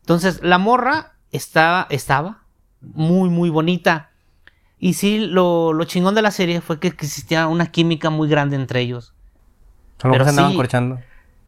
Entonces, 0.00 0.40
la 0.42 0.56
morra 0.56 1.16
estaba, 1.32 1.86
estaba 1.90 2.44
muy, 2.80 3.28
muy 3.28 3.50
bonita. 3.50 4.10
Y 4.78 4.94
sí, 4.94 5.18
lo, 5.18 5.74
lo 5.74 5.84
chingón 5.84 6.14
de 6.14 6.22
la 6.22 6.30
serie 6.30 6.62
fue 6.62 6.80
que 6.80 6.88
existía 6.88 7.46
una 7.46 7.70
química 7.70 8.08
muy 8.08 8.26
grande 8.26 8.56
entre 8.56 8.80
ellos. 8.80 9.12
A 10.02 10.08
lo 10.08 10.14
mejor 10.14 10.18
Pero 10.18 10.24
se 10.24 10.30
andaban 10.30 10.50
sí. 10.52 10.56
corchando. 10.56 11.00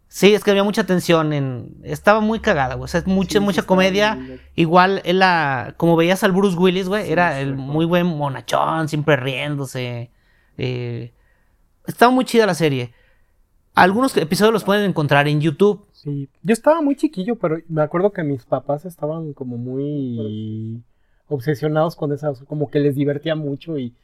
Sí, 0.09 0.35
es 0.35 0.45
que 0.45 0.51
había 0.51 0.63
mucha 0.63 0.85
tensión 0.85 1.33
en... 1.33 1.77
Estaba 1.85 2.21
muy 2.21 2.41
cagada, 2.41 2.75
güey. 2.75 2.85
O 2.85 2.89
sea, 2.89 3.01
es 3.01 3.07
mucha, 3.07 3.41
mucha 3.41 3.63
comedia. 3.63 4.19
Igual, 4.55 5.01
él 5.07 5.21
la... 5.21 5.73
como 5.79 5.97
veías 5.97 6.23
al 6.23 6.33
Bruce 6.33 6.57
Willis, 6.57 6.87
güey, 6.87 7.11
era 7.11 7.41
el 7.41 7.57
muy 7.57 7.87
buen 7.87 8.07
monachón, 8.07 8.89
siempre 8.89 9.17
riéndose. 9.17 10.11
Eh, 10.59 11.13
estaba 11.87 12.11
muy 12.11 12.25
chida 12.25 12.47
la 12.47 12.55
serie. 12.55 12.93
Algunos 13.75 14.17
episodios 14.17 14.53
los 14.53 14.65
pueden 14.65 14.89
encontrar 14.89 15.27
en 15.27 15.41
YouTube. 15.41 15.87
Sí, 15.93 16.29
yo 16.43 16.53
estaba 16.53 16.81
muy 16.81 16.97
chiquillo, 16.97 17.37
pero 17.37 17.59
me 17.69 17.83
acuerdo 17.83 18.13
que 18.13 18.23
mis 18.23 18.45
papás 18.45 18.85
estaban 18.85 19.33
como 19.33 19.57
muy 19.57 20.83
obsesionados 21.27 21.97
con 21.97 22.13
esa, 22.13 22.33
como 22.47 22.71
que 22.71 22.79
les 22.79 22.95
divertía 22.95 23.35
mucho 23.35 23.79
y, 23.79 23.95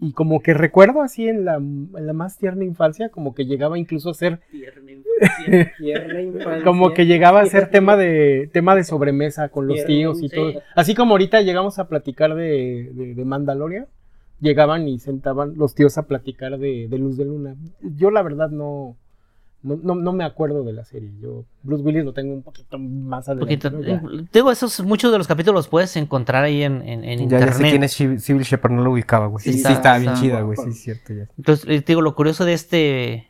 y 0.00 0.12
como 0.12 0.42
que 0.42 0.54
recuerdo 0.54 1.02
así 1.02 1.28
en 1.28 1.44
la, 1.44 1.56
en 1.56 2.06
la 2.06 2.12
más 2.12 2.36
tierna 2.36 2.64
infancia, 2.64 3.10
como 3.10 3.34
que 3.34 3.44
llegaba 3.44 3.78
incluso 3.78 4.10
a 4.10 4.14
ser, 4.14 4.40
como 6.64 6.92
que 6.92 7.06
llegaba 7.06 7.42
a 7.42 7.46
ser 7.46 7.70
tema 7.70 7.96
de, 7.96 8.50
tema 8.52 8.74
de 8.74 8.82
sobremesa 8.82 9.50
con 9.50 9.68
los 9.68 9.76
Tierna 9.76 9.86
tíos 9.86 10.22
y 10.22 10.28
todo. 10.28 10.54
Así 10.74 10.96
como 10.96 11.12
ahorita 11.12 11.42
llegamos 11.42 11.78
a 11.78 11.88
platicar 11.88 12.34
de, 12.34 12.90
de, 12.92 13.14
de 13.14 13.24
Mandalorian, 13.24 13.86
llegaban 14.42 14.86
y 14.88 14.98
sentaban 14.98 15.54
los 15.56 15.74
tíos 15.74 15.96
a 15.96 16.02
platicar 16.02 16.58
de, 16.58 16.88
de 16.88 16.98
Luz 16.98 17.16
de 17.16 17.24
Luna. 17.24 17.54
Yo 17.80 18.10
la 18.10 18.20
verdad 18.22 18.50
no, 18.50 18.96
no, 19.62 19.76
no, 19.82 19.94
no 19.94 20.12
me 20.12 20.24
acuerdo 20.24 20.64
de 20.64 20.72
la 20.72 20.84
serie. 20.84 21.10
Yo 21.20 21.44
Bruce 21.62 21.82
Willis 21.84 22.04
lo 22.04 22.12
tengo 22.12 22.34
un 22.34 22.42
poquito 22.42 22.78
más 22.78 23.28
adelante. 23.28 23.68
poquito. 23.68 23.70
¿no? 23.70 23.86
Eh, 24.20 24.26
Digo, 24.32 24.50
esos, 24.50 24.80
muchos 24.84 25.12
de 25.12 25.18
los 25.18 25.28
capítulos 25.28 25.54
los 25.60 25.68
puedes 25.68 25.96
encontrar 25.96 26.42
ahí 26.44 26.62
en, 26.64 26.82
en- 26.82 27.04
en 27.04 27.28
Ya, 27.28 27.38
ya 27.38 27.52
sé 27.52 27.62
quién 27.62 27.82
internet. 27.84 27.90
es 28.18 28.24
Civil 28.24 28.42
Shepard, 28.42 28.72
no 28.72 28.82
lo 28.82 28.90
ubicaba, 28.90 29.26
güey. 29.28 29.42
Sí, 29.42 29.52
Sí, 29.52 29.58
sí, 29.58 29.60
está- 29.60 29.72
estaba 29.74 29.98
bien 29.98 30.12
está- 30.12 30.22
chida, 30.22 30.40
güey. 30.42 30.58
Sí, 30.58 30.68
es 30.70 30.82
cierto, 30.82 31.14
ya. 31.14 31.28
Entonces, 31.38 31.64
eh, 31.68 31.80
te 31.80 31.92
digo, 31.92 32.02
lo 32.02 32.14
curioso 32.14 32.44
de 32.44 32.52
este. 32.54 33.28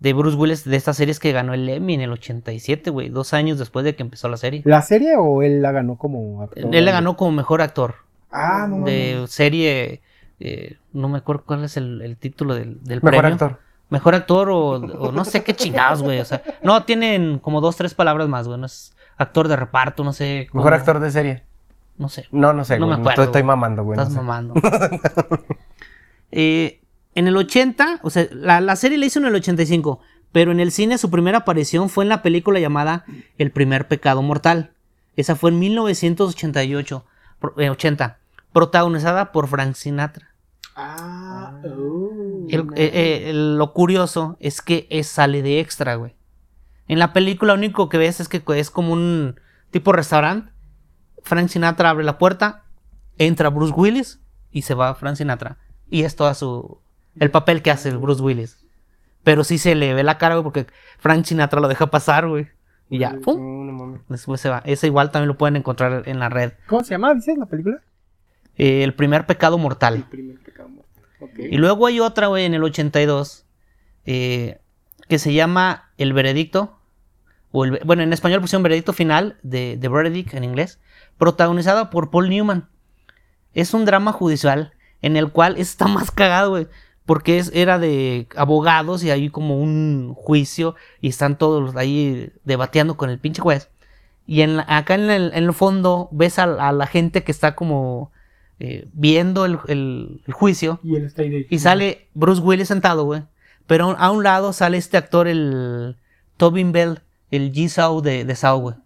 De 0.00 0.14
Bruce 0.14 0.34
Willis, 0.38 0.64
de 0.64 0.76
esta 0.76 0.94
serie, 0.94 1.12
es 1.12 1.18
que 1.18 1.30
ganó 1.30 1.52
el 1.52 1.68
Emmy 1.68 1.92
en 1.92 2.00
el 2.00 2.10
87, 2.12 2.88
güey. 2.88 3.10
Dos 3.10 3.34
años 3.34 3.58
después 3.58 3.84
de 3.84 3.94
que 3.94 4.02
empezó 4.02 4.30
la 4.30 4.38
serie. 4.38 4.62
¿La 4.64 4.80
serie 4.80 5.16
o 5.18 5.42
él 5.42 5.60
la 5.60 5.72
ganó 5.72 5.96
como 5.98 6.40
actor? 6.42 6.74
Él 6.74 6.84
le 6.86 6.90
ganó 6.90 7.16
como 7.18 7.32
mejor 7.32 7.60
actor. 7.60 7.96
Ah, 8.30 8.66
no 8.66 8.84
de 8.86 9.24
serie. 9.28 10.00
Eh, 10.40 10.78
no 10.92 11.08
me 11.08 11.18
acuerdo 11.18 11.44
cuál 11.46 11.64
es 11.64 11.76
el, 11.76 12.00
el 12.02 12.16
título 12.16 12.54
del, 12.54 12.82
del 12.82 13.00
Mejor 13.02 13.10
premio. 13.20 13.32
actor. 13.34 13.58
Mejor 13.90 14.14
actor 14.14 14.48
o, 14.50 14.68
o 14.70 15.12
no 15.12 15.24
sé 15.24 15.42
qué 15.42 15.54
chingados, 15.54 16.02
güey. 16.02 16.20
O 16.20 16.24
sea, 16.24 16.42
no, 16.62 16.84
tienen 16.84 17.38
como 17.40 17.60
dos, 17.60 17.76
tres 17.76 17.92
palabras 17.94 18.28
más, 18.28 18.46
güey. 18.46 18.58
No 18.58 18.66
es 18.66 18.94
actor 19.16 19.48
de 19.48 19.56
reparto, 19.56 20.04
no 20.04 20.12
sé. 20.12 20.48
Mejor 20.52 20.70
cómo- 20.70 20.74
actor 20.76 21.00
de 21.00 21.10
serie. 21.10 21.42
No 21.98 22.08
sé. 22.08 22.26
No, 22.30 22.52
no 22.52 22.64
sé, 22.64 22.78
No 22.78 22.86
güey. 22.86 22.96
me 22.96 23.02
acuerdo, 23.02 23.24
Estoy 23.24 23.42
güey. 23.42 23.46
mamando, 23.48 23.82
güey. 23.84 23.96
no 23.96 24.02
Estás 24.02 24.14
sé. 24.14 24.20
mamando. 24.22 24.54
Eh, 26.32 26.80
en 27.14 27.26
el 27.26 27.36
80, 27.36 28.00
o 28.02 28.10
sea, 28.10 28.26
la, 28.32 28.60
la 28.60 28.76
serie 28.76 28.96
la 28.98 29.06
hizo 29.06 29.18
en 29.18 29.26
el 29.26 29.34
85, 29.34 30.00
pero 30.32 30.52
en 30.52 30.60
el 30.60 30.70
cine 30.70 30.96
su 30.96 31.10
primera 31.10 31.38
aparición 31.38 31.88
fue 31.88 32.04
en 32.04 32.08
la 32.08 32.22
película 32.22 32.60
llamada 32.60 33.04
El 33.36 33.50
primer 33.50 33.88
pecado 33.88 34.22
mortal. 34.22 34.70
Esa 35.16 35.34
fue 35.34 35.50
en 35.50 35.58
1988, 35.58 37.04
pro- 37.40 37.54
eh, 37.58 37.68
80, 37.70 38.18
protagonizada 38.52 39.32
por 39.32 39.48
Frank 39.48 39.74
Sinatra. 39.74 40.28
Ah, 40.82 41.60
oh. 41.64 42.46
El- 42.48 42.60
eh, 42.74 42.90
eh, 42.94 43.30
el- 43.30 43.58
lo 43.58 43.72
curioso 43.72 44.36
es 44.40 44.62
que 44.62 44.86
es, 44.90 45.06
sale 45.06 45.42
de 45.42 45.60
extra, 45.60 45.94
güey. 45.96 46.14
En 46.88 46.98
la 46.98 47.12
película 47.12 47.52
lo 47.52 47.58
único 47.58 47.88
que 47.88 47.98
ves 47.98 48.20
es 48.20 48.28
que 48.28 48.42
es 48.56 48.70
como 48.70 48.92
un 48.92 49.38
tipo 49.70 49.92
restaurante. 49.92 50.50
Frank 51.22 51.48
Sinatra 51.48 51.90
abre 51.90 52.04
la 52.04 52.18
puerta, 52.18 52.64
entra 53.18 53.50
Bruce 53.50 53.74
Willis 53.76 54.20
y 54.50 54.62
se 54.62 54.74
va 54.74 54.94
Frank 54.94 55.16
Sinatra. 55.16 55.58
Y 55.88 56.02
es 56.02 56.16
todo 56.16 56.32
su... 56.34 56.80
el 57.18 57.30
papel 57.30 57.62
que 57.62 57.70
hace 57.70 57.90
el 57.90 57.98
Bruce 57.98 58.22
Willis. 58.22 58.64
Pero 59.22 59.44
sí 59.44 59.58
se 59.58 59.74
le 59.74 59.92
ve 59.94 60.02
la 60.02 60.18
cara, 60.18 60.36
güey, 60.36 60.44
porque 60.44 60.66
Frank 60.98 61.24
Sinatra 61.26 61.60
lo 61.60 61.68
deja 61.68 61.88
pasar, 61.90 62.26
güey. 62.26 62.48
Y 62.88 62.98
ya, 62.98 63.16
¡pum! 63.22 63.98
Después 64.08 64.40
se 64.40 64.48
va. 64.48 64.62
Ese 64.64 64.86
igual 64.88 65.12
también 65.12 65.28
lo 65.28 65.36
pueden 65.38 65.54
encontrar 65.56 66.02
en 66.08 66.18
la 66.18 66.28
red. 66.28 66.54
¿Cómo 66.66 66.82
se 66.82 66.94
llama? 66.94 67.14
¿Dices 67.14 67.38
la 67.38 67.46
película? 67.46 67.80
Eh, 68.56 68.82
el 68.82 68.94
primer 68.94 69.26
pecado 69.26 69.58
mortal. 69.58 70.06
primer 70.10 70.38
pecado 70.38 70.49
Y 71.38 71.56
luego 71.56 71.86
hay 71.86 72.00
otra, 72.00 72.28
güey, 72.28 72.44
en 72.44 72.54
el 72.54 72.62
82, 72.62 73.44
eh, 74.06 74.58
que 75.08 75.18
se 75.18 75.32
llama 75.32 75.90
El 75.98 76.12
Veredicto. 76.12 76.78
O 77.52 77.64
el, 77.64 77.80
bueno, 77.84 78.02
en 78.02 78.12
español 78.12 78.40
pusieron 78.40 78.62
Veredicto 78.62 78.92
Final, 78.92 79.38
de, 79.42 79.76
de 79.76 80.26
en 80.32 80.44
inglés, 80.44 80.78
protagonizada 81.18 81.90
por 81.90 82.10
Paul 82.10 82.28
Newman. 82.30 82.68
Es 83.54 83.74
un 83.74 83.84
drama 83.84 84.12
judicial 84.12 84.72
en 85.02 85.16
el 85.16 85.30
cual 85.30 85.56
está 85.58 85.86
más 85.88 86.10
cagado, 86.10 86.50
güey. 86.50 86.68
Porque 87.06 87.38
es, 87.38 87.50
era 87.54 87.78
de 87.78 88.28
abogados 88.36 89.02
y 89.02 89.10
hay 89.10 89.30
como 89.30 89.58
un 89.60 90.14
juicio 90.14 90.76
y 91.00 91.08
están 91.08 91.36
todos 91.38 91.74
ahí 91.74 92.32
debateando 92.44 92.96
con 92.96 93.10
el 93.10 93.18
pinche 93.18 93.42
juez. 93.42 93.68
Y 94.26 94.42
en 94.42 94.58
la- 94.58 94.66
acá 94.68 94.94
en 94.94 95.10
el, 95.10 95.52
fondo 95.52 96.08
ves 96.12 96.38
a 96.38 96.46
la 96.46 96.86
gente 96.86 97.24
que 97.24 97.32
está 97.32 97.56
como 97.56 98.12
eh, 98.60 98.86
viendo 98.92 99.44
el- 99.46 99.58
el- 99.66 100.22
el 100.26 100.32
juicio. 100.32 100.78
Y 100.84 100.94
él 100.96 101.06
está 101.06 101.22
ahí 101.22 101.30
de... 101.30 101.46
Y 101.50 101.58
sale 101.58 102.08
Bruce 102.14 102.40
Willis 102.40 102.68
sentado, 102.68 103.04
güey. 103.04 103.22
Pero 103.66 103.96
a 103.98 104.10
un 104.10 104.22
lado 104.22 104.52
sale 104.52 104.76
este 104.78 104.96
actor, 104.96 105.26
el 105.28 105.96
Tobin 106.36 106.70
Bell, 106.72 107.00
el 107.30 107.52
G-Saw 107.52 108.00
de, 108.02 108.24
de 108.24 108.34
Saw, 108.36 108.60
güey. 108.60 108.76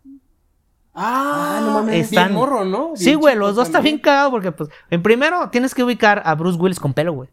Ah, 0.95 1.61
no 1.65 1.73
mames. 1.73 2.07
Están- 2.11 2.27
Bien 2.29 2.35
morro, 2.39 2.65
¿no? 2.65 2.93
Sí, 2.95 3.15
güey, 3.15 3.35
los 3.37 3.57
dos 3.57 3.67
están 3.67 3.83
bien 3.83 3.99
cagados 3.99 4.31
porque, 4.31 4.53
pues, 4.53 4.71
en 4.91 5.03
primero 5.03 5.51
tienes 5.51 5.75
que 5.75 5.83
ubicar 5.83 6.23
a 6.25 6.35
Bruce 6.35 6.59
Willis 6.59 6.79
con 6.79 6.95
pelo, 6.95 7.13
güey. 7.13 7.29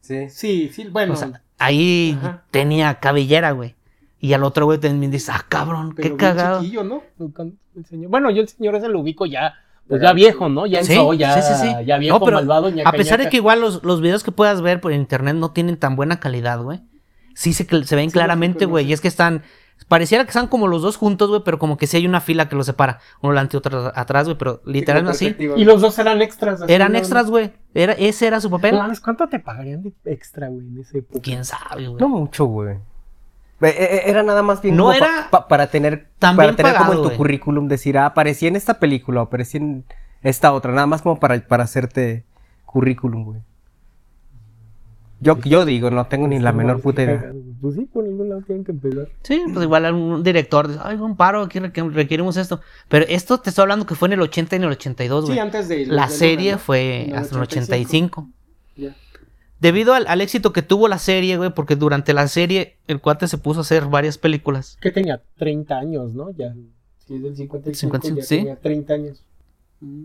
Sí. 0.00 0.28
Sí, 0.28 0.70
sí, 0.74 0.84
bueno. 0.90 1.14
O 1.14 1.16
sea, 1.16 1.42
ahí 1.58 2.16
Ajá. 2.20 2.42
tenía 2.50 2.96
cabellera, 3.00 3.52
güey. 3.52 3.74
Y 4.20 4.34
al 4.34 4.44
otro 4.44 4.66
güey 4.66 4.78
también 4.78 5.10
dice, 5.10 5.32
ah, 5.32 5.44
cabrón, 5.48 5.94
pero 5.96 6.02
qué 6.02 6.08
bien 6.10 6.18
cagado. 6.18 6.60
chiquillo, 6.60 6.84
¿no? 6.84 7.02
El 7.74 7.86
señor- 7.86 8.10
Bueno, 8.10 8.30
yo 8.30 8.42
el 8.42 8.48
señor 8.48 8.74
ese 8.74 8.88
lo 8.88 9.00
ubico 9.00 9.24
ya, 9.26 9.54
pues 9.92 10.00
ya 10.00 10.14
viejo, 10.14 10.48
¿no? 10.48 10.64
Ya 10.64 10.78
en 10.78 10.86
Sí, 10.86 10.98
ya, 11.18 11.42
sí, 11.42 11.52
sí, 11.52 11.68
sí. 11.68 11.84
ya 11.84 11.98
viejo, 11.98 12.18
No, 12.18 12.24
pero 12.24 12.38
malvado, 12.38 12.70
ñaca, 12.70 12.88
A 12.88 12.92
pesar 12.92 13.20
de 13.20 13.28
que 13.28 13.36
igual 13.36 13.60
los, 13.60 13.84
los 13.84 14.00
videos 14.00 14.24
que 14.24 14.32
puedas 14.32 14.62
ver 14.62 14.80
por 14.80 14.90
internet 14.90 15.36
no 15.36 15.50
tienen 15.50 15.76
tan 15.76 15.96
buena 15.96 16.18
calidad, 16.18 16.62
güey. 16.62 16.80
Sí 17.34 17.52
se, 17.52 17.64
se 17.84 17.94
ven 17.94 18.08
Sí, 18.08 18.14
claramente, 18.14 18.64
güey. 18.64 18.86
Y 18.86 18.94
es 18.94 19.02
que 19.02 19.08
están. 19.08 19.42
Pareciera 19.88 20.24
que 20.24 20.30
están 20.30 20.46
como 20.46 20.66
los 20.66 20.80
dos 20.80 20.96
juntos, 20.96 21.28
güey, 21.28 21.42
pero 21.44 21.58
como 21.58 21.76
que 21.76 21.86
sí 21.86 21.98
hay 21.98 22.06
una 22.06 22.22
fila 22.22 22.48
que 22.48 22.56
los 22.56 22.64
separa. 22.64 23.00
Uno 23.20 23.34
delante 23.34 23.54
y 23.54 23.58
otro 23.58 23.92
atrás, 23.94 24.24
güey, 24.24 24.38
pero 24.38 24.62
literalmente 24.64 25.10
así. 25.14 25.36
Y 25.38 25.64
los 25.66 25.82
dos 25.82 25.98
eran 25.98 26.22
extras. 26.22 26.62
así, 26.62 26.72
Eran 26.72 26.92
¿no? 26.92 26.98
extras, 26.98 27.28
güey. 27.28 27.52
Era, 27.74 27.92
ese 27.92 28.28
era 28.28 28.40
su 28.40 28.48
papel. 28.48 28.78
¿cuánto 29.04 29.28
te 29.28 29.40
pagarían 29.40 29.82
de 29.82 29.92
extra, 30.06 30.48
güey, 30.48 30.68
en 30.68 30.78
ese 30.80 31.00
época? 31.00 31.20
¿Quién 31.22 31.44
sabe, 31.44 31.88
güey? 31.88 32.00
No 32.00 32.08
mucho, 32.08 32.46
güey. 32.46 32.78
Eh, 33.70 33.74
eh, 33.96 34.02
Era 34.06 34.22
nada 34.22 34.42
más 34.42 34.60
bien 34.62 34.76
No 34.76 34.84
como 34.84 34.98
pa- 34.98 35.04
era 35.06 35.30
pa- 35.30 35.48
para 35.48 35.66
tener, 35.68 36.08
para 36.18 36.56
tener 36.56 36.74
como 36.76 36.92
en 36.92 37.02
tu 37.02 37.16
currículum 37.16 37.68
decir, 37.68 37.96
ah, 37.98 38.06
aparecí 38.06 38.46
en 38.46 38.56
esta 38.56 38.78
película, 38.80 39.20
o 39.20 39.24
aparecí 39.24 39.56
en 39.58 39.84
esta 40.22 40.52
otra, 40.52 40.72
nada 40.72 40.86
más 40.86 41.02
como 41.02 41.18
para, 41.20 41.40
para 41.46 41.64
hacerte 41.64 42.24
currículum, 42.66 43.24
güey. 43.24 43.40
Yo, 45.20 45.38
yo 45.38 45.64
digo, 45.64 45.88
no 45.90 46.04
tengo 46.06 46.26
ni 46.26 46.40
la 46.40 46.52
menor 46.52 46.80
puta 46.80 47.04
idea. 47.04 47.32
Pues 47.60 47.76
sí, 47.76 47.82
por 47.92 48.02
ningún 48.02 48.28
lado 48.28 48.42
tienen 48.42 48.64
que 48.64 48.72
empezar. 48.72 49.06
Sí, 49.22 49.40
pues 49.52 49.64
igual 49.64 49.94
un 49.94 50.24
director 50.24 50.66
dice, 50.66 50.80
ay, 50.82 50.96
un 50.96 51.16
paro, 51.16 51.42
aquí 51.42 51.60
requ- 51.60 51.92
requerimos 51.92 52.36
esto. 52.36 52.60
Pero 52.88 53.04
esto 53.08 53.38
te 53.38 53.50
estoy 53.50 53.62
hablando 53.62 53.86
que 53.86 53.94
fue 53.94 54.08
en 54.08 54.14
el 54.14 54.20
80 54.22 54.56
y 54.56 54.58
en 54.58 54.64
el 54.64 54.70
82, 54.72 55.26
güey. 55.26 55.34
Sí, 55.36 55.40
antes 55.40 55.68
de... 55.68 55.86
La 55.86 56.06
de 56.08 56.12
serie 56.12 56.58
fue 56.58 57.04
En 57.04 57.10
el 57.10 57.16
hasta 57.18 57.36
el 57.36 57.42
85. 57.42 58.20
85. 58.22 58.28
Debido 59.62 59.94
al, 59.94 60.08
al 60.08 60.20
éxito 60.20 60.52
que 60.52 60.62
tuvo 60.62 60.88
la 60.88 60.98
serie, 60.98 61.36
güey, 61.36 61.50
porque 61.54 61.76
durante 61.76 62.12
la 62.14 62.26
serie 62.26 62.78
el 62.88 63.00
cuate 63.00 63.28
se 63.28 63.38
puso 63.38 63.60
a 63.60 63.62
hacer 63.62 63.86
varias 63.86 64.18
películas. 64.18 64.76
Que 64.80 64.90
tenía 64.90 65.22
30 65.36 65.78
años, 65.78 66.14
¿no? 66.14 66.32
Ya. 66.32 66.52
Si 67.06 67.14
es 67.14 67.22
del 67.22 67.36
55, 67.36 67.78
55, 67.78 68.20
ya 68.20 68.26
sí. 68.26 68.36
tenía 68.38 68.56
30 68.56 68.92
años. 68.94 69.22
Mm. 69.80 70.04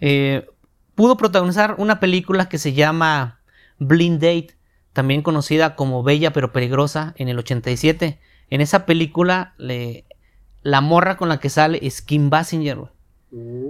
Eh, 0.00 0.46
pudo 0.94 1.18
protagonizar 1.18 1.74
una 1.78 2.00
película 2.00 2.48
que 2.48 2.56
se 2.56 2.72
llama 2.72 3.40
Blind 3.78 4.20
Date, 4.20 4.56
también 4.94 5.20
conocida 5.20 5.74
como 5.76 6.02
Bella 6.02 6.32
pero 6.32 6.50
Peligrosa, 6.52 7.12
en 7.18 7.28
el 7.28 7.38
87. 7.38 8.18
En 8.48 8.60
esa 8.62 8.86
película, 8.86 9.52
le- 9.58 10.06
la 10.62 10.80
morra 10.80 11.18
con 11.18 11.28
la 11.28 11.40
que 11.40 11.50
sale 11.50 11.78
es 11.82 12.00
Kim 12.00 12.30
Basinger, 12.30 12.76
güey. 12.78 12.90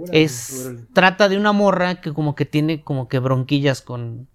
Órale, 0.03 0.23
Es, 0.23 0.65
órale. 0.65 0.85
trata 0.93 1.27
de 1.27 1.37
una 1.37 1.51
morra 1.51 1.99
que 1.99 2.13
como 2.13 2.35
que 2.35 2.45
tiene 2.45 2.83
como 2.83 3.09
que 3.09 3.19
bronquillas 3.19 3.81
con, 3.81 4.27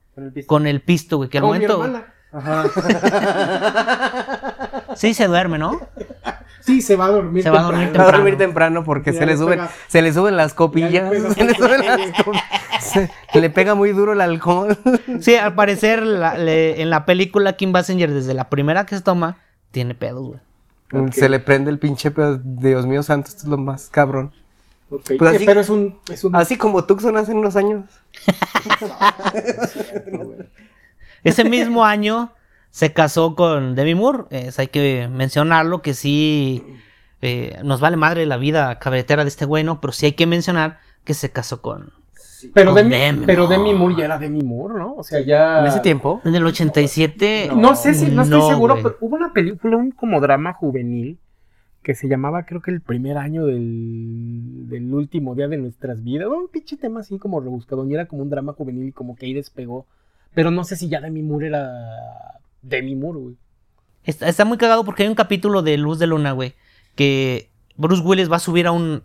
con 0.47 0.67
el 0.67 0.81
pisto, 0.83 1.17
güey. 1.19 1.29
Que 1.29 1.39
al 1.39 1.43
Como 1.43 1.55
mi 1.55 1.67
momento... 1.67 1.85
hermana. 1.85 2.07
Sí, 4.97 5.15
se 5.15 5.27
duerme, 5.27 5.59
¿no? 5.59 5.81
Sí, 6.61 6.81
se 6.83 6.97
va 6.97 7.07
a 7.07 7.09
dormir. 7.09 7.43
Se 7.43 7.51
va 7.51 7.61
a 7.61 7.63
dormir 7.63 7.87
Va 7.87 7.89
a 7.89 7.93
temprano. 7.93 8.13
dormir 8.19 8.37
temprano 8.39 8.85
porque 8.85 9.13
se 9.13 9.27
le 9.27 9.37
suben, 9.37 9.61
se 9.89 10.03
le 10.03 10.13
suben 10.13 10.37
las 10.37 10.55
copillas. 10.55 11.11
se 11.35 11.45
le 11.45 11.55
suben 11.55 11.85
las 11.87 12.01
copillas. 12.25 12.45
Se- 12.81 13.11
le 13.41 13.51
pega 13.51 13.75
muy 13.75 13.93
duro 13.93 14.13
el 14.13 14.21
alcohol. 14.21 14.77
Sí, 15.21 15.35
al 15.35 15.55
parecer 15.55 16.03
la- 16.03 16.37
le- 16.39 16.81
en 16.83 16.91
la 16.91 17.05
película 17.05 17.55
Kim 17.55 17.73
Basinger, 17.73 18.13
desde 18.13 18.35
la 18.35 18.49
primera 18.51 18.87
que 18.87 18.97
se 18.97 19.03
toma, 19.03 19.39
tiene 19.71 19.95
pedos, 19.95 20.29
güey. 20.29 20.41
Se 21.13 21.29
le 21.31 21.41
prende 21.41 21.71
el 21.71 21.79
pinche 21.79 22.11
pedo. 22.11 22.39
Dios 22.45 22.87
mío 22.87 23.03
santo, 23.03 23.29
esto 23.31 23.45
es 23.45 23.49
lo 23.49 23.57
más 23.57 23.89
cabrón. 23.89 24.33
Pues 25.19 25.41
eh, 25.41 25.43
pero 25.47 25.61
es 25.61 25.69
un... 25.69 25.99
Es 26.11 26.25
un 26.25 26.35
Así 26.37 26.57
como 26.57 26.85
Tucson 26.85 27.17
hace 27.17 27.33
unos 27.33 27.57
años. 27.57 27.85
Ese 31.25 31.45
mismo 31.45 31.85
año 31.85 32.33
se 32.71 32.93
casó 32.93 33.35
con 33.35 33.75
Demi 33.75 33.95
Moore. 33.95 34.25
Es, 34.31 34.59
hay 34.59 34.69
que 34.69 35.09
mencionarlo 35.11 35.83
que 35.83 35.95
sí 35.95 36.65
eh, 37.21 37.59
nos 37.63 37.81
vale 37.81 37.97
madre 37.97 38.27
la 38.27 38.37
vida 38.37 38.79
cabretera 38.79 39.25
de 39.25 39.29
este 39.29 39.45
güey, 39.45 39.65
¿no? 39.65 39.81
Pero 39.81 39.93
sí 39.93 40.07
hay 40.07 40.13
que 40.13 40.27
mencionar 40.27 40.81
que 41.05 41.15
se 41.15 41.31
casó 41.31 41.63
con... 41.63 41.93
pero, 42.55 42.73
con 42.73 42.77
Demi, 42.77 42.97
Demi 42.97 43.27
pero 43.27 43.45
Moore. 43.45 43.57
Demi 43.57 43.75
Moore 43.75 43.95
ya 43.97 44.05
era 44.07 44.19
Demi 44.19 44.43
Moore, 44.43 44.75
¿no? 44.79 44.95
O 44.95 45.05
sea, 45.05 45.21
ya... 45.21 45.61
En 45.61 45.67
ese 45.67 45.81
tiempo. 45.81 46.21
En 46.25 46.35
el 46.35 46.45
87... 46.45 47.51
No 47.55 47.77
sé 47.77 47.95
si, 47.95 48.07
no 48.07 48.23
estoy 48.23 48.39
No, 48.41 48.49
seguro, 48.49 48.75
güey. 48.75 48.83
pero 48.83 48.97
hubo 49.01 49.17
una 49.17 49.33
película, 49.33 49.77
un 49.77 49.93
como 49.93 50.21
drama 50.21 50.55
juvenil, 50.55 51.19
que 51.83 51.95
se 51.95 52.09
llamaba, 52.09 52.45
creo 52.45 52.63
que 52.63 52.71
el 52.71 52.81
primer 52.81 53.19
año 53.19 53.47
del, 53.47 54.69
del 54.69 54.93
último 54.95 55.35
día 55.35 55.49
de 55.49 55.57
nuestras 55.57 56.03
vidas. 56.03 56.29
Un 56.29 56.49
pinche 56.49 56.77
tema 56.77 57.01
así 57.01 57.19
como 57.19 57.41
rebuscado. 57.41 57.87
Y 57.87 57.95
era 57.95 58.07
como 58.07 58.23
un 58.23 58.31
drama 58.31 58.53
juvenil 58.53 58.89
y 58.89 58.93
como 58.93 59.17
que 59.17 59.27
ahí 59.27 59.35
despegó. 59.35 59.87
Pero 60.35 60.51
no 60.51 60.65
sé 60.65 60.77
si 60.77 60.89
ya 60.89 61.01
Demi 61.01 61.23
Moore 61.23 61.49
era 61.49 61.71
Demi 62.63 62.95
Moore, 62.95 63.19
güey. 63.19 63.37
Está, 64.05 64.29
está 64.29 64.45
muy 64.45 64.59
cagado 64.59 64.85
porque 64.85 65.03
hay 65.03 65.09
un 65.09 65.15
capítulo 65.15 65.63
de 65.63 65.77
Luz 65.77 65.99
de 65.99 66.07
Luna, 66.07 66.33
güey, 66.33 66.55
que 66.97 67.51
Bruce 67.77 68.03
Willis 68.03 68.31
va 68.31 68.37
a 68.37 68.41
subir 68.41 68.67
a 68.67 68.73
un, 68.73 69.05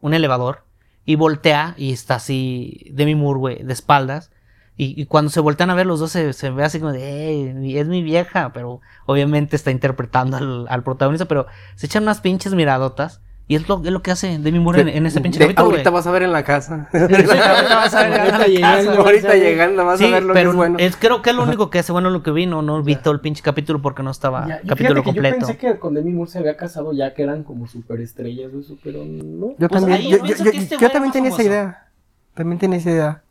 un 0.00 0.14
elevador 0.14 0.64
y 1.04 1.16
voltea 1.16 1.74
y 1.76 1.92
está 1.92 2.16
así 2.16 2.86
Demi 2.92 3.14
Moore, 3.14 3.38
güey, 3.38 3.62
de 3.62 3.72
espaldas. 3.72 4.30
Y, 4.76 5.00
y 5.00 5.04
cuando 5.06 5.30
se 5.30 5.40
voltean 5.40 5.68
a 5.70 5.74
ver 5.74 5.84
los 5.86 6.00
dos 6.00 6.10
se, 6.10 6.32
se 6.32 6.50
ve 6.50 6.64
así 6.64 6.78
como 6.80 6.92
de, 6.92 7.28
"Ey, 7.28 7.76
es 7.78 7.86
mi 7.86 8.02
vieja, 8.02 8.52
pero 8.54 8.80
obviamente 9.06 9.54
está 9.56 9.70
interpretando 9.70 10.38
al, 10.38 10.66
al 10.70 10.82
protagonista, 10.82 11.26
pero 11.26 11.46
se 11.74 11.86
echan 11.86 12.04
unas 12.04 12.20
pinches 12.22 12.54
miradotas 12.54 13.20
y 13.46 13.56
es 13.56 13.68
lo, 13.68 13.82
es 13.84 13.90
lo 13.90 14.00
que 14.00 14.12
hace 14.12 14.38
Demi 14.38 14.58
Moore 14.60 14.82
en, 14.82 14.88
en 14.88 15.06
ese 15.06 15.20
pinche 15.20 15.38
De- 15.40 15.46
capítulo, 15.46 15.70
ahorita 15.72 15.90
vas 15.90 16.06
a 16.06 16.10
ver 16.12 16.22
en 16.22 16.32
la 16.32 16.44
casa. 16.44 16.88
ahorita 16.94 17.74
vas 17.74 17.94
a 17.94 18.02
ver 18.08 18.12
en 18.12 18.18
la 18.18 18.22
Ahorita 18.36 18.46
llegando, 18.46 18.90
casa. 18.92 19.02
ahorita 19.02 19.34
llegando 19.34 19.84
vas 19.84 19.98
Sí, 19.98 20.04
a 20.06 20.10
ver 20.10 20.22
lo 20.22 20.32
pero 20.34 20.50
que 20.50 20.50
es 20.52 20.56
bueno. 20.56 20.78
es- 20.78 20.96
creo 20.96 21.20
que 21.20 21.30
es 21.30 21.36
lo 21.36 21.42
único 21.42 21.68
que 21.68 21.80
hace 21.80 21.90
bueno 21.92 22.08
lo 22.08 22.22
que 22.22 22.30
vi, 22.30 22.46
no, 22.46 22.62
no 22.62 22.82
vi 22.82 22.94
todo 22.96 23.12
el 23.12 23.20
pinche 23.20 23.42
capítulo 23.42 23.82
porque 23.82 24.02
no 24.04 24.12
estaba 24.12 24.46
Ya, 24.48 24.60
capítulo 24.66 25.02
que 25.02 25.04
completo. 25.04 25.40
Yo 25.40 25.46
pensé 25.46 25.58
que 25.58 25.78
con 25.78 25.92
Demi 25.94 26.12
Moore 26.12 26.30
se 26.30 26.38
había 26.38 26.56
casado 26.56 26.92
ya 26.94 27.12
que 27.12 27.22
eran 27.24 27.42
como 27.42 27.66
superestrellas, 27.66 28.50
güey, 28.52 28.64
pero 28.84 29.04
no. 29.04 29.48
Yo 29.58 29.68
Pues 29.68 29.82
también, 29.82 30.00
ahí 30.00 30.10
yo, 30.10 30.16
este 30.24 30.76
yo 30.78 30.90
también 30.90 31.12
tenía 31.12 31.30
esa 31.30 31.42
idea. 31.42 31.88
También 32.34 32.58
tenía 32.60 32.78
esa 32.78 32.90
idea. 32.92 33.22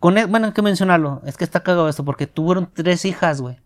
Con 0.00 0.16
e- 0.18 0.26
bueno, 0.26 0.46
hay 0.46 0.52
que 0.52 0.62
mencionarlo. 0.62 1.22
Es 1.24 1.36
que 1.36 1.44
está 1.44 1.62
cagado 1.62 1.88
esto 1.88 2.04
porque 2.04 2.26
tuvieron 2.26 2.70
tres 2.72 3.04
hijas, 3.04 3.40
güey. 3.40 3.58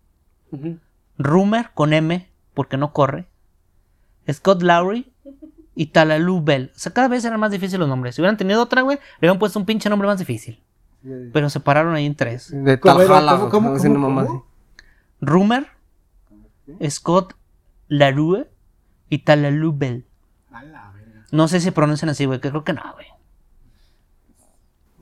Rumer 1.18 1.70
con 1.74 1.92
M, 1.92 2.28
porque 2.54 2.76
no 2.76 2.92
corre. 2.92 3.26
Scott 4.30 4.62
Lowry 4.62 5.12
y 5.74 5.86
Talalu 5.86 6.42
Bell. 6.42 6.72
O 6.74 6.78
sea, 6.78 6.92
cada 6.92 7.08
vez 7.08 7.24
eran 7.24 7.40
más 7.40 7.50
difíciles 7.50 7.80
los 7.80 7.88
nombres. 7.88 8.14
Si 8.14 8.20
hubieran 8.22 8.36
tenido 8.36 8.62
otra, 8.62 8.82
güey, 8.82 8.98
le 8.98 9.26
hubieran 9.26 9.38
puesto 9.38 9.58
un 9.58 9.66
pinche 9.66 9.88
nombre 9.90 10.06
más 10.08 10.18
difícil. 10.18 10.62
Pero 11.32 11.50
se 11.50 11.58
pararon 11.60 11.94
ahí 11.94 12.06
en 12.06 12.14
tres. 12.14 12.50
De 12.52 12.78
¿Cómo? 12.78 12.98
Taljala, 12.98 13.32
¿Cómo, 13.32 13.50
cómo, 13.50 13.76
cómo, 13.76 13.94
cómo? 14.06 14.20
así. 14.20 14.32
Rumer, 15.20 15.66
Scott 16.88 17.34
Larue 17.88 18.48
y 19.08 19.18
Talalu 19.18 19.72
Bell. 19.76 20.06
No 21.32 21.48
sé 21.48 21.60
si 21.60 21.70
pronuncian 21.70 22.08
así, 22.10 22.24
güey, 22.26 22.40
que 22.40 22.50
creo 22.50 22.62
que 22.62 22.72
no, 22.74 22.82
güey. 22.94 23.06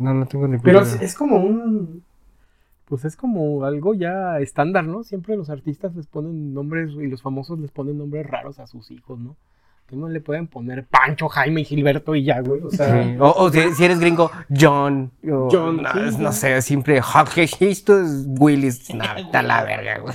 No, 0.00 0.14
no 0.14 0.26
tengo 0.26 0.48
ni 0.48 0.58
Pero 0.58 0.80
puta 0.80 0.90
es, 0.90 0.96
idea. 0.96 1.06
es 1.06 1.14
como 1.14 1.36
un. 1.36 2.02
Pues 2.86 3.04
es 3.04 3.14
como 3.14 3.64
algo 3.64 3.94
ya 3.94 4.40
estándar, 4.40 4.84
¿no? 4.84 5.04
Siempre 5.04 5.36
los 5.36 5.48
artistas 5.48 5.94
les 5.94 6.08
ponen 6.08 6.52
nombres 6.54 6.90
y 6.94 7.06
los 7.06 7.22
famosos 7.22 7.60
les 7.60 7.70
ponen 7.70 7.98
nombres 7.98 8.26
raros 8.26 8.58
a 8.58 8.66
sus 8.66 8.90
hijos, 8.90 9.18
¿no? 9.20 9.36
Que 9.86 9.94
no 9.96 10.08
le 10.08 10.20
pueden 10.20 10.46
poner 10.48 10.86
Pancho, 10.86 11.28
Jaime 11.28 11.60
y 11.60 11.64
Gilberto 11.64 12.14
y 12.16 12.24
ya, 12.24 12.40
güey. 12.40 12.60
O 12.62 12.70
sea, 12.70 13.02
Sí. 13.04 13.16
O, 13.20 13.28
o 13.30 13.50
si, 13.50 13.60
si 13.74 13.84
eres 13.84 14.00
gringo, 14.00 14.30
John. 14.56 15.12
o- 15.30 15.48
John, 15.52 15.82
no, 15.82 15.92
sí, 15.92 15.98
es- 16.00 16.18
no 16.18 16.32
sí. 16.32 16.38
sé, 16.40 16.62
siempre. 16.62 17.00
Jorge, 17.00 17.48
esto 17.60 18.00
es 18.00 18.24
Willis. 18.26 18.92
No, 18.94 19.04
está 19.18 19.42
la 19.42 19.62
verga, 19.64 19.98
güey. 19.98 20.14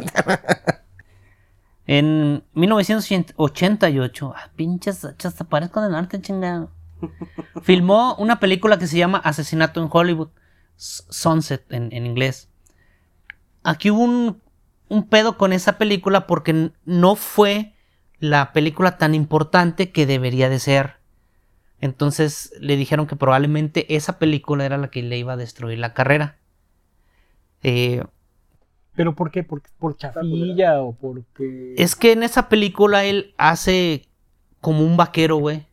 En 1.88 2.44
1988, 2.56 4.34
ah, 4.36 4.50
pinches 4.56 5.06
hasta 5.06 5.44
parezco 5.44 5.82
del 5.82 5.92
norte, 5.92 6.20
chingado. 6.22 6.72
Filmó 7.62 8.16
una 8.16 8.40
película 8.40 8.78
que 8.78 8.88
se 8.88 8.98
llama 8.98 9.18
Asesinato 9.20 9.82
en 9.82 9.90
Hollywood, 9.92 10.30
S- 10.78 11.04
Sunset 11.10 11.72
en, 11.72 11.92
en 11.92 12.06
inglés. 12.06 12.50
Aquí 13.64 13.92
hubo 13.92 14.04
un, 14.04 14.42
un 14.90 15.08
pedo 15.08 15.38
con 15.38 15.54
esa 15.54 15.78
película 15.78 16.28
porque 16.28 16.72
no 16.86 17.16
fue 17.16 17.74
la 18.20 18.54
película 18.54 18.98
tan 18.98 19.16
importante 19.16 19.92
que 19.92 20.06
debería 20.06 20.50
de 20.50 20.60
ser. 20.60 20.96
Entonces 21.82 22.54
le 22.60 22.78
dijeron 22.78 23.08
que 23.08 23.16
probablemente 23.16 23.96
esa 23.96 24.18
película 24.20 24.66
era 24.66 24.78
la 24.78 24.90
que 24.90 25.04
le 25.04 25.18
iba 25.18 25.34
a 25.34 25.38
destruir 25.38 25.80
la 25.80 25.94
carrera. 25.94 26.38
Eh, 27.64 28.04
¿Pero 28.96 29.14
por 29.14 29.30
qué? 29.32 29.44
¿Por, 29.44 29.62
por 29.78 29.98
chafilla 29.98 30.82
o 30.82 30.94
porque.? 30.94 31.76
Es 31.78 31.96
que 31.96 32.14
en 32.14 32.24
esa 32.24 32.48
película 32.48 33.04
él 33.04 33.34
hace 33.38 34.08
como 34.62 34.86
un 34.86 34.96
vaquero, 34.96 35.36
güey. 35.38 35.68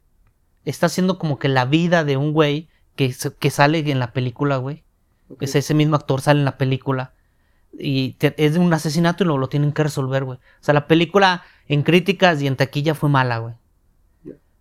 Está 0.65 0.87
haciendo 0.87 1.19
como 1.19 1.39
que 1.39 1.49
la 1.49 1.65
vida 1.65 2.05
de 2.05 2.17
un 2.17 2.33
güey 2.33 2.69
que, 2.97 3.15
que 3.39 3.51
sale 3.51 3.79
en 3.91 3.99
la 3.99 4.13
película, 4.13 4.57
güey. 4.59 4.85
Es 5.41 5.55
ese 5.55 5.75
mismo 5.75 5.97
actor 5.97 6.21
sale 6.21 6.41
en 6.41 6.45
la 6.45 6.59
película. 6.59 7.13
Y 7.79 8.13
te- 8.15 8.35
es 8.37 8.57
un 8.59 8.73
asesinato 8.75 9.25
y 9.25 9.27
lo, 9.27 9.39
lo 9.39 9.49
tienen 9.49 9.73
que 9.73 9.83
resolver, 9.83 10.25
güey. 10.25 10.39
O 10.39 10.41
sea, 10.65 10.75
la 10.75 10.87
película 10.87 11.43
en 11.69 11.83
críticas 11.83 12.43
y 12.43 12.47
en 12.47 12.57
taquilla 12.57 12.95
fue 12.95 13.09
mala, 13.09 13.39
güey. 13.39 13.55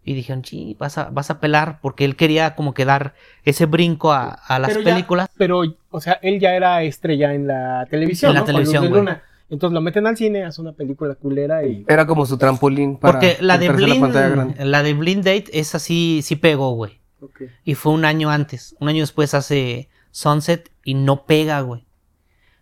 Y 0.03 0.13
dijeron, 0.15 0.43
sí, 0.43 0.75
vas 0.79 0.97
a, 0.97 1.09
vas 1.09 1.29
a 1.29 1.39
pelar. 1.39 1.79
Porque 1.81 2.05
él 2.05 2.15
quería 2.15 2.55
como 2.55 2.73
que 2.73 2.85
dar 2.85 3.13
ese 3.43 3.65
brinco 3.67 4.13
a, 4.13 4.29
a 4.31 4.57
las 4.59 4.69
Pero 4.71 4.81
ya- 4.81 4.93
películas. 4.93 5.29
pero, 5.37 5.61
o 5.91 6.01
sea, 6.01 6.13
él 6.23 6.39
ya 6.39 6.55
era 6.55 6.81
estrella 6.83 7.33
en 7.33 7.47
la 7.47 7.85
televisión. 7.89 8.29
En 8.31 8.35
la 8.35 8.39
¿no? 8.39 8.45
Con 8.45 8.53
televisión, 8.55 8.89
güey. 8.89 9.15
Entonces 9.51 9.73
lo 9.73 9.81
meten 9.81 10.07
al 10.07 10.15
cine, 10.15 10.45
hace 10.45 10.61
una 10.61 10.71
película 10.71 11.13
culera 11.15 11.65
y. 11.65 11.83
Era 11.87 12.07
como 12.07 12.25
su 12.25 12.37
trampolín 12.37 12.97
para. 12.97 13.19
Porque 13.19 13.37
la 13.41 13.57
de, 13.57 13.67
la. 13.67 13.73
Blind, 13.73 14.59
la 14.59 14.81
de 14.81 14.93
Blind 14.93 15.25
Date, 15.25 15.45
esa 15.51 15.77
sí, 15.77 16.21
sí 16.23 16.37
pegó, 16.37 16.71
güey. 16.71 17.01
Ok. 17.19 17.41
Y 17.65 17.75
fue 17.75 17.91
un 17.91 18.05
año 18.05 18.29
antes. 18.29 18.77
Un 18.79 18.87
año 18.87 19.01
después 19.01 19.33
hace 19.33 19.89
Sunset 20.11 20.71
y 20.85 20.93
no 20.93 21.25
pega, 21.25 21.59
güey. 21.61 21.85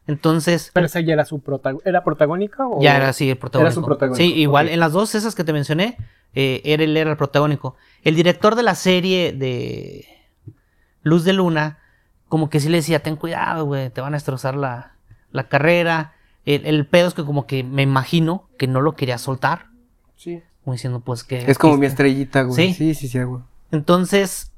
Entonces, 0.07 0.71
Pero 0.73 0.87
esa 0.87 0.99
ya 1.01 1.13
era 1.13 1.25
su 1.25 1.39
protagonista. 1.41 1.87
¿Era 1.87 2.03
protagónica 2.03 2.67
o.? 2.67 2.81
ya 2.81 2.97
era 2.97 3.09
así 3.09 3.29
el 3.29 3.37
protagónico. 3.37 3.75
su 3.75 3.85
protagónico, 3.85 4.17
Sí, 4.17 4.33
igual 4.33 4.67
en 4.67 4.79
las 4.79 4.91
dos 4.91 5.13
esas 5.13 5.35
que 5.35 5.43
te 5.43 5.53
mencioné, 5.53 5.95
eh, 6.33 6.61
era, 6.65 6.83
él 6.83 6.97
era 6.97 7.11
el 7.11 7.17
protagónico. 7.17 7.75
El 8.03 8.15
director 8.15 8.55
de 8.55 8.63
la 8.63 8.73
serie 8.73 9.31
de 9.31 10.07
Luz 11.03 11.23
de 11.23 11.33
Luna, 11.33 11.77
como 12.27 12.49
que 12.49 12.59
sí 12.59 12.67
le 12.67 12.77
decía, 12.77 13.03
ten 13.03 13.15
cuidado, 13.15 13.65
güey, 13.65 13.91
te 13.91 14.01
van 14.01 14.15
a 14.15 14.17
destrozar 14.17 14.55
la, 14.55 14.95
la 15.31 15.47
carrera. 15.47 16.15
El, 16.45 16.65
el 16.65 16.85
pedo 16.87 17.07
es 17.07 17.13
que 17.13 17.23
como 17.25 17.45
que 17.45 17.63
me 17.63 17.83
imagino 17.83 18.47
que 18.57 18.67
no 18.67 18.81
lo 18.81 18.93
quería 18.95 19.17
soltar. 19.17 19.67
Como 20.63 20.73
diciendo, 20.73 20.99
pues 20.99 21.23
que... 21.23 21.49
Es 21.49 21.57
como 21.57 21.77
mi 21.77 21.85
estrellita, 21.85 22.43
güey. 22.43 22.67
Sí. 22.69 22.73
Sí, 22.73 22.93
sí, 22.93 23.07
sí, 23.07 23.23
güey. 23.23 23.41
Entonces, 23.71 24.51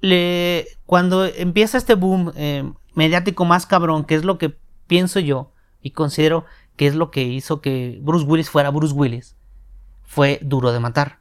le, 0.00 0.66
cuando 0.86 1.24
empieza 1.24 1.78
este 1.78 1.94
boom 1.94 2.32
eh, 2.36 2.70
mediático 2.94 3.44
más 3.44 3.66
cabrón, 3.66 4.04
que 4.04 4.14
es 4.14 4.24
lo 4.24 4.38
que 4.38 4.54
pienso 4.86 5.20
yo 5.20 5.50
y 5.82 5.90
considero 5.90 6.44
que 6.76 6.86
es 6.86 6.94
lo 6.94 7.10
que 7.10 7.22
hizo 7.22 7.60
que 7.60 7.98
Bruce 8.02 8.26
Willis 8.26 8.50
fuera 8.50 8.70
Bruce 8.70 8.94
Willis, 8.94 9.34
fue 10.04 10.38
Duro 10.42 10.72
de 10.72 10.80
Matar. 10.80 11.18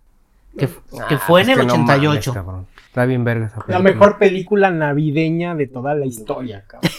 Que, 0.57 0.69
que 1.09 1.17
fue 1.17 1.41
en 1.41 1.49
el 1.49 1.59
que 1.61 1.65
no 1.65 1.77
mames, 1.77 1.89
88. 1.97 2.33
cabrón. 2.33 2.67
Está 2.85 3.05
bien 3.05 3.23
verga 3.23 3.47
esa 3.47 3.55
La 3.57 3.63
película. 3.65 3.79
mejor 3.91 4.17
película 4.19 4.69
navideña 4.71 5.55
de 5.55 5.65
toda 5.67 5.95
la 5.95 6.05
historia, 6.05 6.63
cabrón. 6.67 6.91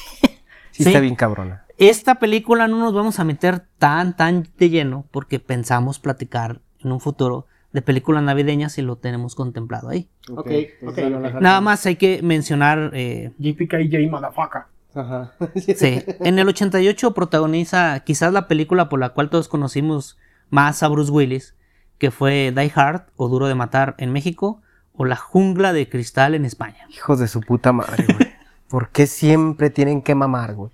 Sí, 0.73 0.83
Sí. 0.83 0.89
está 0.89 0.99
bien 0.99 1.15
cabrona. 1.15 1.64
Esta 1.79 2.17
película 2.17 2.69
no 2.69 2.79
nos 2.79 2.95
vamos 2.95 3.19
a 3.19 3.25
meter 3.25 3.65
tan, 3.79 4.17
tan 4.17 4.49
de 4.59 4.71
lleno 4.71 5.07
porque 5.11 5.41
pensamos 5.41 5.99
platicar 5.99 6.61
en 6.81 6.93
un 6.93 7.01
futuro 7.01 7.47
de 7.73 7.83
películas 7.83 8.23
navideñas 8.23 8.79
y 8.79 8.83
lo 8.83 8.97
tenemos 8.97 9.35
contemplado 9.35 9.89
ahí. 9.89 10.09
Ok, 10.31 10.51
ok. 10.87 10.99
Nada 11.41 11.61
más 11.61 11.85
hay 11.87 11.97
que 11.97 12.23
mencionar 12.23 12.93
eh, 12.95 13.33
JPKJ 13.39 14.09
Motherfucker. 14.09 14.63
Ajá. 14.95 15.33
Sí, 15.57 16.03
en 16.21 16.39
el 16.39 16.49
88 16.49 17.15
protagoniza 17.15 17.99
quizás 18.01 18.33
la 18.33 18.47
película 18.47 18.89
por 18.89 19.01
la 19.01 19.11
cual 19.11 19.29
todos 19.29 19.49
conocimos 19.49 20.17
más 20.51 20.85
a 20.85 20.89
Bruce 20.89 21.11
Willis, 21.11 21.57
que 21.99 22.13
fue 22.13 22.53
Die 22.55 22.73
Hard 22.75 23.07
o 23.17 23.29
Duro 23.29 23.49
de 23.49 23.57
Matar 23.57 23.97
en 23.99 24.13
México 24.13 24.63
o 24.93 25.05
La 25.05 25.17
Jungla 25.17 25.73
de 25.73 25.89
Cristal 25.89 26.37
en 26.37 26.45
España. 26.45 26.87
Hijos 26.91 27.19
de 27.19 27.27
su 27.27 27.41
puta 27.41 27.73
madre, 27.73 28.07
güey. 28.07 28.33
¿Por 28.69 28.91
qué 28.91 29.09
siempre 29.09 29.71
tienen 29.71 30.01
que 30.03 30.15
mamar, 30.15 30.55
güey? 30.55 30.71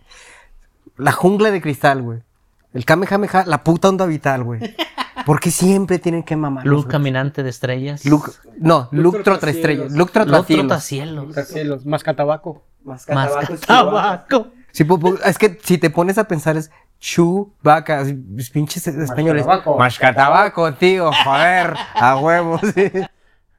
La 1.00 1.12
jungla 1.12 1.50
de 1.50 1.60
cristal, 1.60 2.02
güey. 2.02 2.20
El 2.72 2.84
Kamehameha, 2.84 3.44
la 3.46 3.64
puta 3.64 3.88
onda 3.88 4.06
vital, 4.06 4.44
güey. 4.44 4.60
¿Por 5.26 5.40
qué 5.40 5.50
siempre 5.50 5.98
tienen 5.98 6.22
que 6.22 6.36
mamar? 6.36 6.66
Luz 6.66 6.86
caminante 6.86 7.42
de 7.42 7.50
estrellas. 7.50 8.04
Luke, 8.06 8.30
no, 8.58 8.88
Luke 8.90 8.96
Luke 9.18 9.22
trota 9.22 9.50
estrellas. 9.50 9.92
Trotacielos. 9.92 9.98
Luke 9.98 10.24
Luz 10.24 10.46
trotacielos. 10.46 11.34
Cielos, 11.48 11.86
mascatabaco. 11.86 12.62
Más 12.84 13.04
tabaco. 13.06 14.48
Sí, 14.72 14.84
pu- 14.84 14.98
pu- 14.98 15.20
es 15.24 15.36
que 15.36 15.58
si 15.62 15.78
te 15.78 15.90
pones 15.90 16.16
a 16.16 16.24
pensar 16.24 16.56
es 16.56 16.70
pues, 17.62 18.50
pinches 18.50 18.86
españoles. 18.86 19.44
Mascatabaco. 19.46 19.78
Mascatabaco, 19.78 20.72
tío, 20.74 21.10
joder, 21.24 21.74
a 21.94 22.16
huevos. 22.18 22.60
sí. 22.74 22.90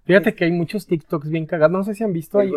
Fíjate 0.05 0.33
que 0.35 0.45
hay 0.45 0.51
muchos 0.51 0.87
TikToks 0.87 1.29
bien 1.29 1.45
cagados. 1.45 1.71
No 1.71 1.83
sé 1.83 1.95
si 1.95 2.03
han 2.03 2.13
visto. 2.13 2.39
Hay, 2.39 2.51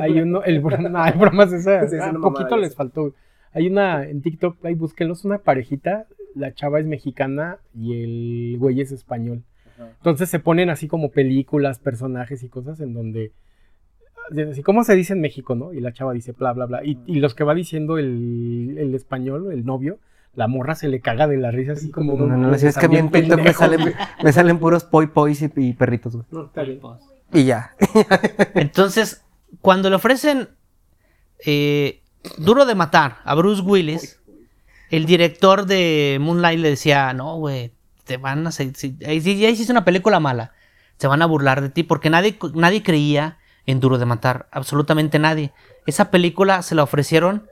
hay 0.00 0.20
uno, 0.20 0.42
el 0.42 0.60
broma, 0.60 0.88
no, 0.88 0.98
hay 1.02 1.12
bromas 1.12 1.52
esas. 1.52 1.90
Sí, 1.90 1.96
es 1.96 2.02
ah, 2.02 2.12
poquito 2.20 2.56
les 2.56 2.70
esa. 2.70 2.76
faltó. 2.76 3.12
Hay 3.54 3.68
una 3.68 4.04
en 4.04 4.20
TikTok, 4.20 4.64
ahí 4.64 4.74
búsquenlos, 4.74 5.24
una 5.24 5.38
parejita. 5.38 6.06
La 6.34 6.52
chava 6.52 6.80
es 6.80 6.86
mexicana 6.86 7.58
y 7.72 8.02
el 8.02 8.58
güey 8.58 8.80
es 8.80 8.90
español. 8.90 9.44
Entonces 9.78 10.28
se 10.28 10.40
ponen 10.40 10.70
así 10.70 10.88
como 10.88 11.10
películas, 11.10 11.78
personajes 11.78 12.42
y 12.42 12.48
cosas 12.48 12.80
en 12.80 12.92
donde. 12.92 13.32
Así 14.50 14.62
como 14.62 14.84
se 14.84 14.94
dice 14.94 15.12
en 15.12 15.20
México, 15.20 15.54
¿no? 15.54 15.72
Y 15.72 15.80
la 15.80 15.92
chava 15.92 16.12
dice 16.12 16.32
bla, 16.32 16.52
bla, 16.52 16.66
bla. 16.66 16.84
Y, 16.84 16.98
y 17.06 17.16
los 17.16 17.34
que 17.34 17.44
va 17.44 17.54
diciendo 17.54 17.98
el, 17.98 18.76
el 18.78 18.94
español, 18.94 19.52
el 19.52 19.64
novio, 19.64 19.98
la 20.34 20.48
morra 20.48 20.74
se 20.74 20.88
le 20.88 21.00
caga 21.00 21.28
de 21.28 21.36
la 21.36 21.50
risa 21.50 21.72
así 21.72 21.90
como. 21.90 22.16
No, 22.16 22.26
no, 22.26 22.36
no, 22.36 22.58
si 22.58 22.66
es 22.66 22.76
que 22.76 22.86
a 22.86 22.88
mí 22.88 22.96
en 22.96 23.10
TikTok 23.10 23.40
me 23.40 23.52
salen, 23.52 23.94
me 24.22 24.32
salen 24.32 24.58
puros 24.58 24.84
poi 24.84 25.06
pois 25.06 25.42
y, 25.42 25.50
y 25.56 25.72
perritos, 25.74 26.16
güey. 26.16 26.26
No, 26.30 26.46
está 26.46 26.62
bien. 26.62 26.80
Y 27.32 27.44
ya. 27.44 27.72
Entonces, 28.54 29.24
cuando 29.60 29.90
le 29.90 29.96
ofrecen 29.96 30.48
eh, 31.44 32.00
Duro 32.38 32.64
de 32.64 32.74
Matar 32.74 33.18
a 33.24 33.34
Bruce 33.34 33.62
Willis, 33.62 34.18
el 34.90 35.06
director 35.06 35.66
de 35.66 36.18
Moonlight 36.20 36.58
le 36.60 36.70
decía, 36.70 37.12
no, 37.12 37.36
güey, 37.36 37.72
te 38.04 38.16
van 38.16 38.46
a... 38.46 38.52
si- 38.52 38.72
ya 38.98 39.12
hiciste 39.48 39.72
una 39.72 39.84
película 39.84 40.20
mala, 40.20 40.52
se 40.98 41.06
van 41.06 41.22
a 41.22 41.26
burlar 41.26 41.60
de 41.60 41.70
ti, 41.70 41.82
porque 41.82 42.10
nadie, 42.10 42.38
nadie 42.54 42.82
creía 42.82 43.38
en 43.66 43.80
Duro 43.80 43.98
de 43.98 44.06
Matar, 44.06 44.48
absolutamente 44.52 45.18
nadie. 45.18 45.52
Esa 45.86 46.10
película 46.10 46.62
se 46.62 46.74
la 46.74 46.82
ofrecieron 46.82 47.46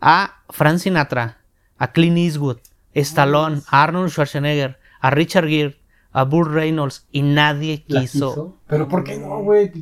a 0.00 0.42
Frank 0.50 0.78
Sinatra, 0.78 1.38
a 1.78 1.92
Clint 1.92 2.18
Eastwood, 2.18 2.58
Stallone, 2.94 3.62
a 3.68 3.82
Arnold 3.84 4.10
Schwarzenegger, 4.10 4.78
a 5.00 5.10
Richard 5.10 5.48
Gere, 5.48 5.78
a 6.12 6.24
Burt 6.24 6.50
Reynolds, 6.52 7.06
y 7.10 7.22
nadie 7.22 7.82
quiso. 7.84 8.02
quiso. 8.30 8.56
Pero 8.66 8.86
¿por 8.88 9.02
qué 9.04 9.18
no, 9.18 9.38
güey? 9.42 9.72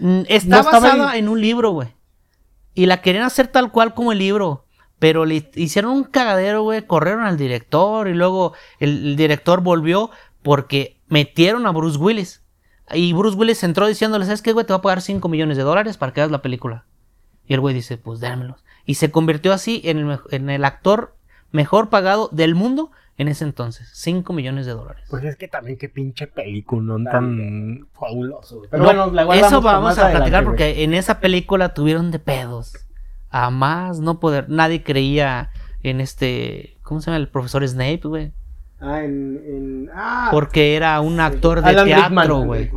Mm, 0.00 0.22
Está 0.28 0.56
No 0.62 0.64
basada 0.64 1.12
en- 1.18 1.24
en 1.24 1.28
un 1.28 1.40
libro, 1.40 1.70
güey. 1.72 1.88
Y 2.74 2.86
la 2.86 3.00
querían 3.00 3.24
hacer 3.24 3.48
tal 3.48 3.70
cual 3.70 3.94
como 3.94 4.12
el 4.12 4.18
libro. 4.18 4.66
Pero 4.98 5.24
le 5.24 5.50
hicieron 5.54 5.92
un 5.92 6.04
cagadero, 6.04 6.62
güey. 6.62 6.86
Corrieron 6.86 7.24
al 7.24 7.36
director 7.36 8.08
y 8.08 8.14
luego 8.14 8.52
el, 8.78 9.16
director 9.16 9.60
volvió 9.60 10.10
porque 10.42 11.00
metieron 11.08 11.66
a 11.66 11.70
Bruce 11.70 11.98
Willis. 11.98 12.42
Y 12.92 13.12
Bruce 13.12 13.36
Willis 13.36 13.62
entró 13.62 13.86
diciéndole, 13.86 14.24
¿sabes 14.24 14.42
qué, 14.42 14.52
güey? 14.52 14.66
Te 14.66 14.72
va 14.72 14.78
a 14.78 14.82
pagar 14.82 15.00
5 15.00 15.28
millones 15.28 15.56
de 15.56 15.62
dólares 15.62 15.96
para 15.96 16.12
que 16.12 16.20
hagas 16.20 16.30
la 16.30 16.42
película. 16.42 16.86
Y 17.46 17.54
el 17.54 17.60
güey 17.60 17.74
dice, 17.74 17.96
pues 17.96 18.20
dámelos. 18.20 18.64
Y 18.84 18.94
se 18.94 19.10
convirtió 19.10 19.52
así 19.52 19.80
en 19.84 20.50
el 20.50 20.64
actor 20.64 21.16
mejor 21.50 21.88
pagado 21.88 22.28
del 22.32 22.54
mundo 22.54 22.90
en 23.16 23.28
ese 23.28 23.44
entonces. 23.44 23.88
5 23.92 24.32
millones 24.32 24.66
de 24.66 24.72
dólares. 24.72 25.04
Pues 25.10 25.22
es 25.24 25.36
que 25.36 25.46
también 25.48 25.78
qué 25.78 25.88
pinche 25.88 26.26
película 26.26 26.96
tan 27.10 27.86
fabuloso. 27.92 28.62
Pero 28.70 28.82
No, 28.82 28.88
bueno, 29.10 29.10
la 29.12 29.22
eso 29.36 29.60
vamos 29.60 29.98
a 29.98 30.06
adelante, 30.06 30.16
platicar 30.16 30.44
güey. 30.44 30.56
porque 30.56 30.84
en 30.84 30.94
esa 30.94 31.20
película 31.20 31.74
tuvieron 31.74 32.10
de 32.10 32.18
pedos. 32.18 32.74
A 33.30 33.50
más 33.50 33.98
no 34.00 34.20
poder. 34.20 34.48
Nadie 34.48 34.82
creía 34.82 35.50
en 35.82 36.00
este. 36.00 36.76
¿Cómo 36.82 37.00
se 37.00 37.06
llama? 37.06 37.16
El 37.18 37.28
profesor 37.28 37.66
Snape, 37.66 38.00
güey. 38.04 38.32
Ah, 38.80 39.02
en, 39.02 39.40
en- 39.46 39.90
ah, 39.94 40.28
Porque 40.30 40.76
era 40.76 41.00
un 41.00 41.18
actor 41.20 41.62
de 41.62 41.68
Alan 41.70 41.86
teatro, 41.86 42.08
Rickman. 42.08 42.46
güey. 42.46 42.70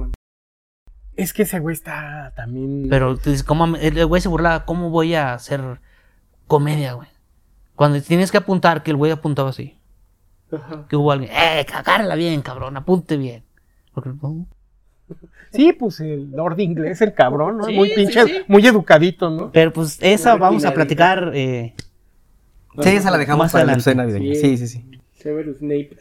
es 1.16 1.34
que 1.34 1.44
ese 1.44 1.60
güey 1.60 1.74
está 1.74 2.32
también. 2.36 2.88
Pero 2.90 3.18
tú 3.18 3.30
dices, 3.32 3.44
¿cómo 3.44 3.76
el 3.76 4.06
güey 4.06 4.22
se 4.22 4.30
burlaba. 4.30 4.66
¿Cómo 4.66 4.90
voy 4.90 5.16
a 5.16 5.34
hacer 5.34 5.80
comedia, 6.48 6.94
güey? 6.94 7.08
Cuando 7.76 8.02
tienes 8.02 8.32
que 8.32 8.38
apuntar, 8.38 8.82
que 8.84 8.92
el 8.92 8.98
güey 8.98 9.12
apuntaba 9.12 9.50
así. 9.50 9.77
Ajá. 10.52 10.86
Que 10.90 10.96
hubo 10.96 11.12
alguien. 11.12 11.32
¡Eh, 11.34 11.66
cagárala 11.70 12.16
bien, 12.16 12.42
cabrón! 12.42 12.78
Apunte 12.78 13.18
bien. 13.18 13.44
Porque, 13.94 14.10
no. 14.22 14.48
Sí, 15.52 15.72
pues 15.74 16.00
el 16.02 16.32
Lord 16.32 16.60
inglés, 16.60 17.02
el 17.02 17.14
cabrón, 17.14 17.58
¿no? 17.60 17.64
Sí, 17.66 17.74
muy 17.74 17.94
pinche, 17.94 18.24
sí. 18.26 18.34
muy 18.48 18.66
educadito, 18.68 19.30
¿no? 19.30 19.52
Pero 19.52 19.72
pues 19.72 19.98
esa 20.02 20.32
Muy 20.34 20.40
vamos 20.42 20.66
a 20.66 20.74
platicar. 20.74 21.32
eh, 21.34 21.74
Sí, 22.82 22.90
esa 22.90 23.10
la 23.10 23.18
dejamos 23.18 23.46
Más 23.46 23.52
para 23.54 23.66
la 23.66 23.72
adelante. 23.74 23.96
navideña. 23.96 24.36
Sí, 24.36 24.58
sí, 24.58 24.68
sí. 24.68 24.86
Severus 25.14 25.58
Snape. 25.58 25.98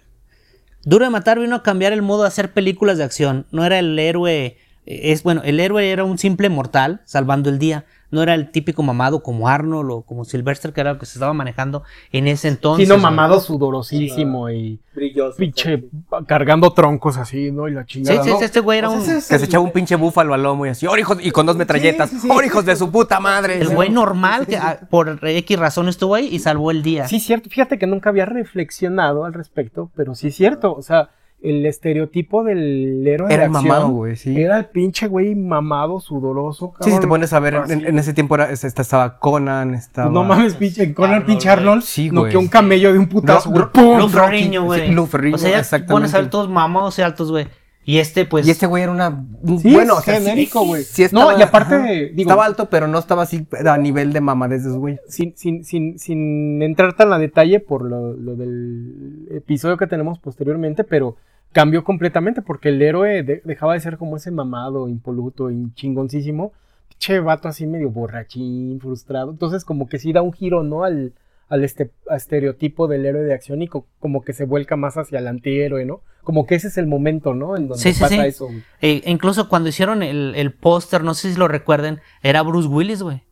Duro 0.82 1.04
de 1.04 1.10
Matar 1.10 1.38
vino 1.40 1.56
a 1.56 1.62
cambiar 1.62 1.92
el 1.92 2.02
modo 2.02 2.22
de 2.22 2.28
hacer 2.28 2.52
películas 2.52 2.98
de 2.98 3.04
acción. 3.04 3.46
No 3.50 3.64
era 3.64 3.78
el 3.78 3.98
héroe. 3.98 4.58
Eh, 4.86 5.12
Es 5.12 5.22
bueno, 5.22 5.42
el 5.44 5.60
héroe 5.60 5.90
era 5.90 6.04
un 6.04 6.18
simple 6.18 6.48
mortal 6.48 7.00
salvando 7.04 7.50
el 7.50 7.58
día. 7.58 7.84
No 8.08 8.22
era 8.22 8.34
el 8.34 8.52
típico 8.52 8.84
mamado 8.84 9.20
como 9.20 9.48
Arnold 9.48 9.90
o 9.90 10.02
como 10.02 10.24
Sylvester, 10.24 10.72
que 10.72 10.80
era 10.80 10.92
lo 10.92 10.98
que 11.00 11.06
se 11.06 11.14
estaba 11.14 11.32
manejando 11.32 11.82
en 12.12 12.28
ese 12.28 12.46
entonces. 12.46 12.86
Sino 12.86 12.98
mamado 12.98 13.40
sudorosísimo 13.40 14.48
y 14.48 14.78
Brilloso. 14.94 15.36
pinche 15.36 15.84
cargando 16.26 16.72
troncos 16.72 17.16
así, 17.16 17.50
¿no? 17.50 17.66
Y 17.66 17.72
la 17.72 17.84
chingada. 17.84 18.22
sí, 18.22 18.30
¿no? 18.30 18.38
sí, 18.38 18.44
este 18.44 18.60
güey 18.60 18.78
era 18.78 18.90
un. 18.90 19.04
Que 19.04 19.20
se 19.20 19.44
echaba 19.44 19.64
un 19.64 19.72
pinche 19.72 19.96
búfalo 19.96 20.34
al 20.34 20.42
lomo 20.44 20.66
y 20.66 20.68
así, 20.68 20.86
¡oh, 20.86 20.96
hijos! 20.96 21.18
Y 21.20 21.32
con 21.32 21.46
dos 21.46 21.56
metralletas, 21.56 22.12
¡oh, 22.28 22.42
hijos 22.42 22.64
de 22.64 22.76
su 22.76 22.92
puta 22.92 23.18
madre! 23.18 23.60
El 23.60 23.70
güey 23.70 23.90
normal 23.90 24.46
que 24.46 24.56
ah, 24.56 24.78
por 24.88 25.18
X 25.20 25.58
razón 25.58 25.88
estuvo 25.88 26.14
ahí 26.14 26.28
y 26.30 26.38
salvó 26.38 26.70
el 26.70 26.84
día. 26.84 27.08
Sí, 27.08 27.18
cierto. 27.18 27.50
Fíjate 27.50 27.76
que 27.76 27.88
nunca 27.88 28.10
había 28.10 28.24
reflexionado 28.24 29.24
al 29.24 29.34
respecto, 29.34 29.90
pero 29.96 30.14
sí 30.14 30.28
es 30.28 30.36
cierto. 30.36 30.72
O 30.74 30.82
sea, 30.82 31.10
el 31.50 31.64
estereotipo 31.66 32.44
del 32.44 33.06
héroe 33.06 33.32
Era 33.32 33.44
de 33.44 33.48
el 33.50 33.56
acción 33.56 33.68
mamado, 33.68 33.88
güey, 33.90 34.16
sí. 34.16 34.40
Era 34.40 34.58
el 34.58 34.66
pinche 34.66 35.06
güey 35.06 35.34
mamado, 35.34 36.00
sudoroso. 36.00 36.72
Sí, 36.80 36.84
si 36.84 36.90
te 36.90 36.90
cabrón. 36.94 37.08
pones 37.10 37.32
a 37.32 37.40
ver, 37.40 37.62
en, 37.68 37.86
en 37.86 37.98
ese 37.98 38.12
tiempo 38.14 38.34
era, 38.34 38.50
estaba 38.50 39.18
Conan, 39.18 39.74
estaba... 39.74 40.10
No 40.10 40.24
mames, 40.24 40.54
pinche 40.54 40.92
Conan, 40.94 41.10
Arnold, 41.12 41.26
pinche 41.26 41.48
güey. 41.48 41.58
Arnold. 41.58 41.82
Sí, 41.82 42.10
no 42.10 42.20
güey. 42.20 42.32
que 42.32 42.38
un 42.38 42.48
camello 42.48 42.92
de 42.92 42.98
un 42.98 43.06
putazo. 43.08 43.52
Ro- 43.54 43.70
¡pum! 43.72 44.08
Ferrigno, 44.10 44.64
güey. 44.64 44.90
Lou 44.92 45.06
Ferrigno, 45.06 45.36
o 45.36 45.38
sea, 45.38 45.58
exactamente. 45.58 45.92
pones 45.92 46.14
a 46.14 46.18
ver 46.20 46.30
todos 46.30 46.48
mamados 46.48 46.98
y 46.98 47.02
altos, 47.02 47.30
güey. 47.30 47.46
Y 47.88 47.98
este, 47.98 48.24
pues. 48.24 48.44
Y 48.44 48.50
este 48.50 48.66
güey 48.66 48.82
era 48.82 48.90
una... 48.90 49.24
Sí, 49.62 49.72
bueno, 49.72 49.92
es 49.92 49.98
o 50.00 50.02
sea, 50.02 50.14
genérico, 50.14 50.64
güey. 50.66 50.82
sí 50.82 51.04
estaba- 51.04 51.34
No, 51.34 51.38
y 51.38 51.42
aparte, 51.42 52.10
digo- 52.14 52.28
estaba 52.28 52.44
alto, 52.44 52.68
pero 52.68 52.88
no 52.88 52.98
estaba 52.98 53.22
así 53.22 53.46
a 53.64 53.78
nivel 53.78 54.12
de 54.12 54.20
mamadez 54.20 54.64
de 54.64 54.70
esos 54.70 54.80
güey. 54.80 54.98
sin, 55.08 55.36
sin, 55.36 55.62
sin, 55.64 55.96
sin 55.96 56.62
entrar 56.62 56.94
tan 56.94 57.12
a 57.12 57.18
detalle 57.20 57.60
por 57.60 57.84
lo, 57.84 58.12
lo 58.14 58.34
del 58.34 59.28
episodio 59.30 59.76
que 59.76 59.86
tenemos 59.86 60.18
posteriormente, 60.18 60.82
pero 60.82 61.14
cambió 61.52 61.84
completamente 61.84 62.42
porque 62.42 62.68
el 62.70 62.82
héroe 62.82 63.22
de- 63.22 63.42
dejaba 63.44 63.74
de 63.74 63.80
ser 63.80 63.96
como 63.98 64.16
ese 64.16 64.30
mamado, 64.30 64.88
impoluto 64.88 65.48
chingoncísimo. 65.74 66.52
Che, 66.98 67.20
vato 67.20 67.48
así 67.48 67.66
medio 67.66 67.90
borrachín, 67.90 68.80
frustrado. 68.80 69.30
Entonces, 69.30 69.64
como 69.64 69.88
que 69.88 69.98
sí 69.98 70.12
da 70.12 70.22
un 70.22 70.32
giro, 70.32 70.62
¿no? 70.62 70.82
Al, 70.84 71.12
al 71.48 71.62
este, 71.62 71.90
a 72.10 72.16
estereotipo 72.16 72.88
del 72.88 73.04
héroe 73.04 73.22
de 73.22 73.34
acción 73.34 73.60
y 73.62 73.68
co- 73.68 73.86
como 74.00 74.22
que 74.22 74.32
se 74.32 74.46
vuelca 74.46 74.76
más 74.76 74.96
hacia 74.96 75.18
el 75.18 75.26
antihéroe, 75.28 75.84
¿no? 75.84 76.00
Como 76.22 76.46
que 76.46 76.54
ese 76.54 76.68
es 76.68 76.78
el 76.78 76.86
momento, 76.86 77.34
¿no? 77.34 77.54
En 77.56 77.68
donde 77.68 77.82
Sí, 77.82 77.92
sí, 77.92 78.00
pasa 78.00 78.14
sí. 78.14 78.20
eso. 78.20 78.46
güey. 78.46 78.62
Eh, 78.80 79.02
incluso 79.06 79.48
cuando 79.48 79.68
hicieron 79.68 80.02
el, 80.02 80.34
el 80.36 80.52
póster, 80.54 81.04
no 81.04 81.12
sé 81.14 81.32
si 81.32 81.38
lo 81.38 81.48
recuerden, 81.48 82.00
era 82.22 82.42
Bruce 82.42 82.66
Willis, 82.68 83.02
güey. 83.02 83.22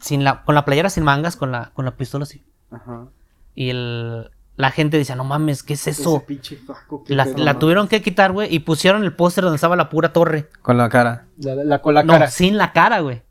Sin 0.00 0.22
la, 0.22 0.42
con 0.44 0.54
la 0.54 0.64
playera 0.64 0.90
sin 0.90 1.04
mangas, 1.04 1.36
con 1.36 1.50
la, 1.50 1.70
con 1.74 1.84
la 1.84 1.96
pistola 1.96 2.24
así. 2.24 2.44
Ajá. 2.70 3.06
Y 3.54 3.70
el, 3.70 4.30
la 4.56 4.70
gente 4.70 4.98
decía, 4.98 5.16
no 5.16 5.24
mames, 5.24 5.62
¿qué 5.62 5.74
es 5.74 5.86
eso? 5.86 6.16
Ese 6.18 6.26
pinche 6.26 6.58
La, 7.08 7.24
pedo, 7.24 7.38
la 7.38 7.52
¿no? 7.54 7.58
tuvieron 7.58 7.88
que 7.88 8.02
quitar, 8.02 8.32
güey, 8.32 8.54
y 8.54 8.58
pusieron 8.60 9.02
el 9.04 9.14
póster 9.14 9.44
donde 9.44 9.56
estaba 9.56 9.76
la 9.76 9.88
pura 9.88 10.12
torre. 10.12 10.48
Con 10.60 10.76
la 10.76 10.88
cara. 10.88 11.26
La, 11.38 11.54
la- 11.56 11.80
con 11.80 11.94
la 11.94 12.02
no, 12.02 12.12
cara. 12.12 12.26
sin 12.30 12.56
la 12.58 12.72
cara, 12.72 13.00
güey. 13.00 13.22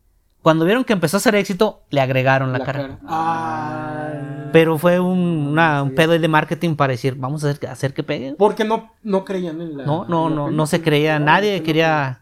Cuando 0.42 0.66
vieron 0.66 0.84
que 0.84 0.94
empezó 0.94 1.18
a 1.18 1.20
hacer 1.20 1.36
éxito, 1.36 1.84
le 1.92 2.02
agregaron 2.02 2.52
la, 2.52 2.58
La 2.58 2.66
cara. 2.66 2.80
cara. 2.82 3.00
Ah. 3.08 4.50
Pero 4.52 4.78
fue 4.80 5.00
un, 5.00 5.20
una- 5.52 5.84
un 5.84 5.94
pedo 5.96 6.18
de 6.18 6.28
marketing 6.28 6.76
para 6.76 6.92
decir, 6.92 7.16
vamos 7.16 7.44
a 7.44 7.52
hacer, 7.52 7.70
hacer 7.70 7.94
que 7.94 8.02
pegue. 8.04 8.34
Porque 8.38 8.64
no, 8.66 8.92
no 9.04 9.24
creían 9.24 9.62
en 9.62 9.78
la. 9.78 9.86
No, 9.86 10.06
no, 10.06 10.30
no, 10.32 10.50
no 10.50 10.66
se 10.66 10.82
creía, 10.82 11.20
nadie 11.20 11.62
quería 11.62 12.22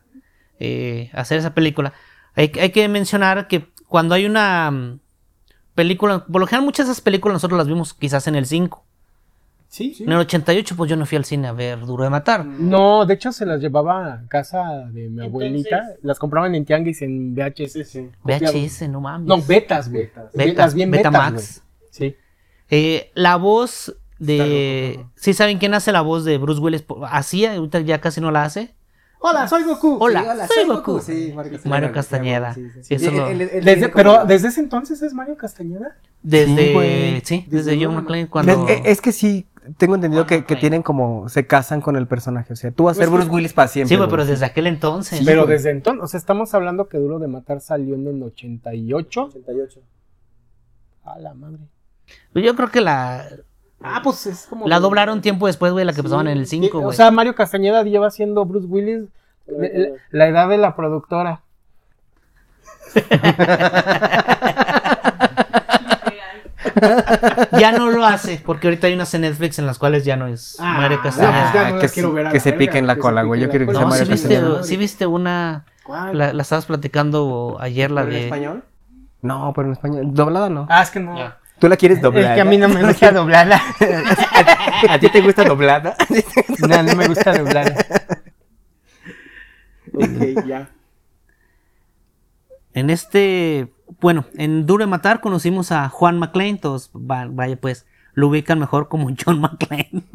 eh, 0.59 1.09
hacer 1.13 1.39
esa 1.39 1.53
película. 1.53 1.93
Hay, 2.35 2.51
hay 2.59 2.71
que 2.71 2.87
mencionar 2.89 3.47
que 3.47 3.71
cuando 3.87 4.13
hay 4.15 4.25
una 4.25 4.69
mm, 4.69 4.99
película, 5.73 6.25
por 6.25 6.41
lo 6.41 6.47
general 6.47 6.65
muchas 6.65 6.87
de 6.87 6.91
esas 6.91 7.01
películas 7.01 7.33
nosotros 7.35 7.57
las 7.57 7.67
vimos 7.67 7.93
quizás 7.93 8.27
en 8.27 8.35
el 8.35 8.45
5. 8.45 8.85
Sí, 9.71 9.93
sí. 9.93 10.03
En 10.03 10.11
el 10.11 10.17
88 10.17 10.75
pues 10.75 10.89
yo 10.89 10.95
no 10.95 11.05
fui 11.05 11.15
al 11.15 11.25
cine 11.25 11.47
a 11.47 11.51
ver 11.53 11.79
Duro 11.85 12.03
de 12.03 12.09
Matar. 12.09 12.43
No, 12.43 13.05
de 13.05 13.13
hecho 13.13 13.31
se 13.31 13.45
las 13.45 13.61
llevaba 13.61 14.13
a 14.13 14.27
casa 14.27 14.87
de 14.91 15.09
mi 15.09 15.23
abuelita. 15.23 15.83
Las 16.01 16.17
compraban 16.17 16.55
en 16.55 16.65
tianguis 16.65 17.03
en 17.03 17.35
VHS. 17.35 17.99
VHS, 18.23 18.89
no 18.89 18.99
mames. 18.99 19.27
No, 19.27 19.39
betas, 19.41 19.91
güey. 19.91 20.09
Beta, 20.33 20.63
las 20.63 20.73
bien 20.73 20.89
betas, 20.89 21.11
Betamax. 21.11 21.61
güey. 21.61 21.89
Sí. 21.91 22.15
Eh, 22.71 23.11
la 23.13 23.35
voz 23.35 23.95
de... 24.17 25.05
¿Sí 25.15 25.33
saben 25.33 25.59
quién 25.59 25.73
hace 25.75 25.91
la 25.91 26.01
voz 26.01 26.25
de 26.25 26.37
Bruce 26.39 26.59
Willis? 26.59 26.83
Hacía, 27.07 27.53
ahorita 27.53 27.79
ya 27.81 28.01
casi 28.01 28.21
no 28.21 28.31
la 28.31 28.43
hace. 28.45 28.73
Hola, 29.21 29.47
soy 29.47 29.63
Goku. 29.63 29.97
Hola, 29.99 30.47
soy 30.47 30.65
Goku. 30.65 30.99
Sí, 31.01 31.31
Mario 31.35 31.51
Castañeda. 31.51 31.69
Mario 31.69 31.91
Castañeda. 31.91 32.53
Sí, 32.55 32.69
sí, 32.73 32.79
sí. 32.83 32.95
Eso 32.95 33.11
lo- 33.11 33.27
Desde- 33.27 33.89
pero 33.89 34.25
desde 34.25 34.47
ese 34.47 34.61
entonces 34.61 35.01
es 35.01 35.13
Mario 35.13 35.35
Castañeda. 35.37 35.95
Desde, 36.23 36.55
Sí, 36.55 37.21
sí, 37.23 37.45
desde 37.49 37.71
Desde 37.71 37.75
John 37.85 37.93
John 37.95 38.03
McClane 38.03 38.27
cuando... 38.27 38.67
Es, 38.67 38.81
es 38.85 39.01
que 39.01 39.11
sí, 39.11 39.45
tengo 39.77 39.95
entendido 39.95 40.25
que, 40.25 40.45
que 40.45 40.55
tienen 40.55 40.81
como, 40.83 41.27
se 41.29 41.47
casan 41.47 41.81
con 41.81 41.95
el 41.95 42.07
personaje. 42.07 42.53
O 42.53 42.55
sea, 42.55 42.71
tú 42.71 42.85
vas 42.85 42.97
a 42.97 43.01
ser 43.01 43.09
Pues, 43.09 43.21
Bruce 43.21 43.35
Willis 43.35 43.53
para 43.53 43.67
siempre. 43.67 43.89
sí, 43.89 43.95
güey, 43.97 44.09
pero 44.09 44.25
desde 44.25 44.45
aquel 44.45 44.67
entonces. 44.67 45.21
pero 45.25 45.43
güey. 45.43 45.57
desde 45.57 45.71
entonces, 45.71 46.03
o 46.03 46.07
sea, 46.07 46.17
estamos 46.17 46.53
hablando 46.53 46.87
que 46.87 46.97
Duro 46.97 47.19
de 47.19 47.27
Matar 47.27 47.61
salió 47.61 47.95
en 47.95 48.07
el 48.07 48.21
88. 48.23 49.29
88. 49.33 49.79
A 51.05 51.19
la 51.19 51.33
madre. 51.33 51.59
Yo 52.33 52.55
creo 52.55 52.69
que 52.69 52.81
la, 52.81 53.25
Ah, 53.81 54.01
pues 54.03 54.25
es 54.27 54.45
como. 54.47 54.67
la 54.67 54.79
doblaron 54.79 55.21
tiempo 55.21 55.47
después, 55.47 55.71
güey, 55.71 55.85
la 55.85 55.93
que 55.93 56.03
pasaban 56.03 56.27
en 56.27 56.37
el 56.37 56.47
5, 56.47 56.77
O 56.77 56.81
güey. 56.81 56.97
sea, 56.97 57.11
Mario 57.11 57.35
Castañeda 57.35 57.83
lleva 57.83 58.11
siendo 58.11 58.45
Bruce 58.45 58.67
Willis 58.67 59.03
la, 59.47 59.67
la- 59.67 59.89
la 60.11 60.27
edad 60.27 60.49
de 60.49 60.57
la 60.57 60.75
productora. 60.75 61.41
ya 67.59 67.71
no 67.71 67.89
lo 67.89 68.05
hace, 68.05 68.41
porque 68.45 68.67
ahorita 68.67 68.87
hay 68.87 68.93
unas 68.93 69.13
en 69.13 69.21
Netflix 69.21 69.59
en 69.59 69.65
las 69.65 69.77
cuales 69.79 70.05
ya 70.05 70.15
no 70.15 70.27
es 70.27 70.55
Ah, 70.59 70.73
Mario 70.79 71.01
Castañeda. 71.01 71.51
pues 71.51 71.53
ya 71.63 71.69
no 71.71 71.79
que 71.79 71.87
se- 71.87 71.93
quiero 71.93 72.13
ver 72.13 72.27
a 72.27 72.29
que 72.31 72.81
la 72.81 72.93
se 72.95 72.99
cola, 72.99 73.23
güey. 73.23 73.41
Yo 73.41 73.49
quiero 73.49 73.65
que 73.67 73.73
sea 73.73 73.83
cola. 73.83 73.95
sí 73.95 73.99
Mario 74.01 74.13
viste, 74.13 74.29
Castañeda. 74.35 74.63
sí 74.63 74.77
viste 74.77 75.05
una... 75.07 75.65
¿Cuál? 75.83 76.17
La, 76.17 76.33
la 76.33 76.41
estabas 76.41 76.65
platicando 76.65 77.57
ayer, 77.59 77.89
la 77.91 78.01
¿Pero 78.01 78.11
en 78.13 78.19
de... 78.19 78.23
español? 78.25 78.63
No, 79.21 79.51
pero 79.55 79.67
en 79.67 79.73
español. 79.73 80.05
Doblada 80.13 80.49
no. 80.49 80.67
Ah, 80.69 80.81
es 80.83 80.89
que 80.91 80.99
no. 80.99 81.15
¿Tú 81.59 81.67
la 81.67 81.75
quieres 81.75 82.01
doblada? 82.01 82.29
Es 82.29 82.35
que 82.35 82.41
a 82.41 82.45
mí 82.45 82.57
no 82.57 82.69
me 82.69 82.81
gusta 82.83 83.11
doblada. 83.13 83.61
¿A 84.89 84.97
ti 84.99 85.09
te 85.09 85.19
gusta 85.21 85.43
doblada? 85.43 85.95
no, 86.67 86.83
no 86.83 86.95
me 86.95 87.07
gusta 87.07 87.37
doblada. 87.37 87.75
ok, 89.93 90.45
ya. 90.45 90.69
En 92.73 92.89
este, 92.89 93.73
bueno, 94.01 94.25
en 94.35 94.65
Duro 94.65 94.83
de 94.83 94.89
Matar 94.89 95.21
conocimos 95.21 95.71
a 95.71 95.87
Juan 95.89 96.17
McClane, 96.19 96.57
todos, 96.57 96.89
va- 96.95 97.27
vaya 97.29 97.55
pues, 97.59 97.85
lo 98.13 98.27
ubican 98.29 98.59
mejor 98.59 98.87
como 98.89 99.09
John 99.25 99.39
McClane. 99.41 100.03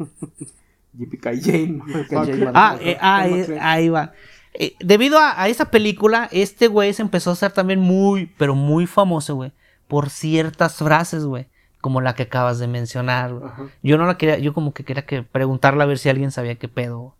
Ah, 2.53 2.77
eh, 2.79 2.97
ah, 3.01 3.27
eh, 3.27 3.57
ahí 3.61 3.89
va. 3.89 4.13
Eh, 4.53 4.75
debido 4.79 5.19
a, 5.19 5.41
a 5.41 5.49
esa 5.49 5.69
película, 5.69 6.29
este 6.31 6.67
güey 6.67 6.93
se 6.93 7.01
empezó 7.01 7.31
a 7.31 7.33
hacer 7.33 7.51
también 7.51 7.79
muy, 7.81 8.27
pero 8.37 8.55
muy 8.55 8.87
famoso, 8.87 9.35
güey, 9.35 9.51
por 9.87 10.09
ciertas 10.09 10.75
frases, 10.77 11.25
güey, 11.25 11.47
como 11.81 11.99
la 11.99 12.15
que 12.15 12.23
acabas 12.23 12.59
de 12.59 12.67
mencionar. 12.67 13.33
güey. 13.33 13.51
Yo 13.83 13.97
no 13.97 14.05
la 14.05 14.17
quería, 14.17 14.37
yo 14.37 14.53
como 14.53 14.73
que 14.73 14.85
quería 14.85 15.05
que 15.05 15.23
preguntarle 15.23 15.83
a 15.83 15.87
ver 15.87 15.97
si 15.97 16.07
alguien 16.09 16.31
sabía 16.31 16.55
qué 16.55 16.69
pedo. 16.69 17.15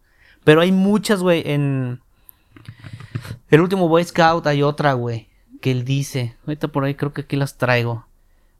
Pero 0.46 0.62
hay 0.62 0.72
muchas, 0.72 1.22
güey, 1.22 1.44
en 1.46 2.00
el 3.50 3.62
último 3.62 3.90
Boy 3.90 4.04
Scout 4.06 4.48
hay 4.48 4.64
otra, 4.64 4.94
güey, 4.94 5.28
que 5.66 5.72
él 5.72 5.84
dice. 5.84 6.36
Ahorita 6.46 6.68
por 6.68 6.84
ahí 6.84 6.94
creo 6.94 7.12
que 7.12 7.22
aquí 7.22 7.36
las 7.36 7.58
traigo. 7.58 8.06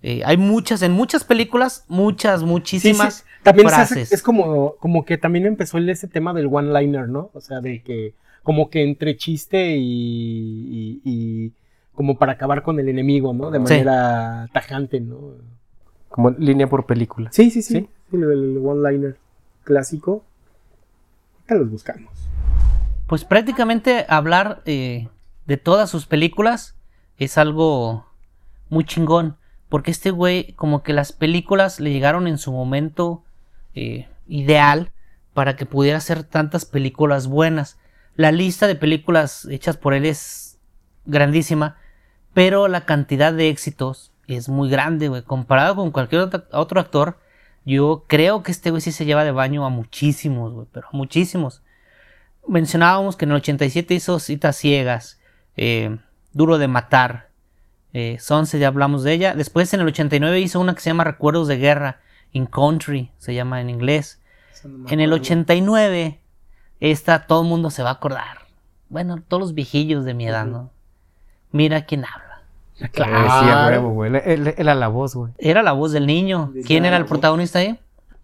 Eh, 0.02 0.24
hay 0.26 0.38
muchas, 0.38 0.82
en 0.82 0.92
muchas 0.92 1.24
películas, 1.24 1.86
muchas, 1.88 2.40
Sí, 2.40 2.46
muchísimas 2.48 3.14
sí, 3.18 3.24
También 3.44 3.70
se 3.70 3.76
hace- 3.76 3.94
frases. 3.94 4.12
es 4.12 4.24
como, 4.24 4.74
como 4.80 5.06
que 5.06 5.20
también 5.20 5.46
empezó 5.46 5.78
el- 5.78 5.88
ese 5.88 6.08
tema 6.08 6.34
del 6.34 6.48
one-liner, 6.52 7.08
¿no? 7.08 7.30
O 7.36 7.42
sea, 7.42 7.62
de 7.62 7.84
que 7.84 8.16
como 8.42 8.72
que 8.72 8.82
entre 8.84 9.18
chiste 9.18 9.76
y, 9.78 9.82
y- 9.86 11.02
y 11.06 11.52
como 11.94 12.18
para 12.18 12.32
acabar 12.34 12.64
con 12.64 12.80
el 12.80 12.90
enemigo, 12.90 13.34
¿no? 13.36 13.52
De 13.52 13.60
Sí. 13.60 13.64
manera 13.64 14.50
tajante, 14.52 15.00
¿no? 15.00 15.18
Como 16.10 16.32
línea 16.32 16.68
por 16.68 16.88
película. 16.88 17.30
Sí, 17.32 17.52
sí, 17.52 17.62
sí. 17.62 17.74
¿Sí? 17.82 17.90
Sí, 18.10 18.16
el, 18.18 18.24
el 18.24 18.58
one-liner 18.66 19.16
clásico. 19.64 20.24
Ahorita 21.42 21.56
los 21.56 21.70
buscamos. 21.70 22.12
Pues 23.06 23.24
prácticamente 23.26 24.06
hablar 24.10 24.64
eh, 24.66 25.08
de 25.46 25.58
todas 25.58 25.88
sus 25.92 26.08
películas 26.08 26.75
es 27.18 27.38
algo 27.38 28.06
muy 28.70 28.84
chingón. 28.86 29.38
Porque 29.70 29.92
este 29.92 30.12
güey, 30.12 30.54
como 30.54 30.84
que 30.84 30.94
las 30.94 31.12
películas 31.12 31.80
le 31.80 31.92
llegaron 31.92 32.28
en 32.28 32.38
su 32.38 32.52
momento 32.52 33.24
eh, 33.74 34.08
ideal 34.28 34.92
para 35.34 35.56
que 35.56 35.66
pudiera 35.66 35.98
hacer 35.98 36.24
tantas 36.24 36.66
películas 36.66 37.28
buenas. 37.28 37.78
La 38.16 38.32
lista 38.32 38.68
de 38.68 38.76
películas 38.76 39.46
hechas 39.50 39.76
por 39.76 39.94
él 39.94 40.06
es 40.06 40.58
grandísima, 41.06 41.78
pero 42.34 42.68
la 42.68 42.86
cantidad 42.86 43.34
de 43.34 43.50
éxitos 43.50 44.12
es 44.28 44.48
muy 44.50 44.70
grande, 44.70 45.10
güey. 45.10 45.24
Comparado 45.24 45.76
con 45.76 45.92
cualquier 45.92 46.22
otro- 46.22 46.80
actor, 46.80 47.20
yo 47.66 48.06
creo 48.08 48.44
que 48.44 48.52
este 48.52 48.70
güey 48.70 48.82
sí 48.82 48.92
se 48.92 49.06
lleva 49.06 49.24
de 49.24 49.32
baño 49.32 49.66
a 49.66 49.70
muchísimos, 49.70 50.54
güey, 50.54 50.68
pero 50.72 50.88
a 50.88 50.96
muchísimos 50.96 51.64
mencionábamos 52.48 53.16
que 53.16 53.26
en 53.26 53.32
el 53.32 53.38
87 53.38 53.94
hizo 53.94 54.20
Citas 54.20 54.56
Ciegas, 54.58 55.20
eh, 55.58 55.98
Duro 56.36 56.60
de 56.60 56.68
Matar, 56.68 57.30
eh, 57.94 58.18
Sunset, 58.20 58.60
ya 58.62 58.68
hablamos 58.68 59.02
de 59.04 59.14
ella. 59.14 59.34
Después 59.34 59.74
en 59.74 59.80
el 59.80 59.88
89 59.88 60.40
hizo 60.40 60.60
una 60.60 60.76
que 60.76 60.82
se 60.82 60.90
llama 60.92 61.04
Recuerdos 61.06 61.48
de 61.48 61.58
Guerra, 61.58 62.02
In 62.34 62.46
Country, 62.46 63.12
se 63.18 63.34
llama 63.34 63.60
en 63.62 63.70
inglés. 63.72 64.22
En 64.92 65.00
el 65.00 65.14
89, 65.14 66.20
esta 66.82 67.26
todo 67.26 67.42
el 67.42 67.48
mundo 67.48 67.70
se 67.72 67.82
va 67.84 67.90
a 67.90 67.94
acordar. 67.94 68.40
Bueno, 68.90 69.22
todos 69.28 69.42
los 69.42 69.54
viejillos 69.56 70.06
de 70.06 70.14
mi 70.14 70.28
edad, 70.28 70.46
¿no? 70.46 70.70
Mira 71.52 71.86
quién 71.86 72.04
habla. 72.06 72.42
Claro. 72.92 73.14
Sí, 73.14 73.50
a 73.50 73.68
huevo, 73.70 73.90
güey. 73.92 74.10
Él, 74.10 74.16
él- 74.26 74.48
él 74.50 74.54
era 74.58 74.76
la 74.76 74.90
voz, 74.90 75.16
güey. 75.16 75.32
Era 75.38 75.64
la 75.64 75.72
voz 75.72 75.94
del 75.94 76.06
niño. 76.06 76.52
¿Quién 76.68 76.84
era 76.86 76.98
el 76.98 77.04
protagonista 77.10 77.60
ahí? 77.60 77.80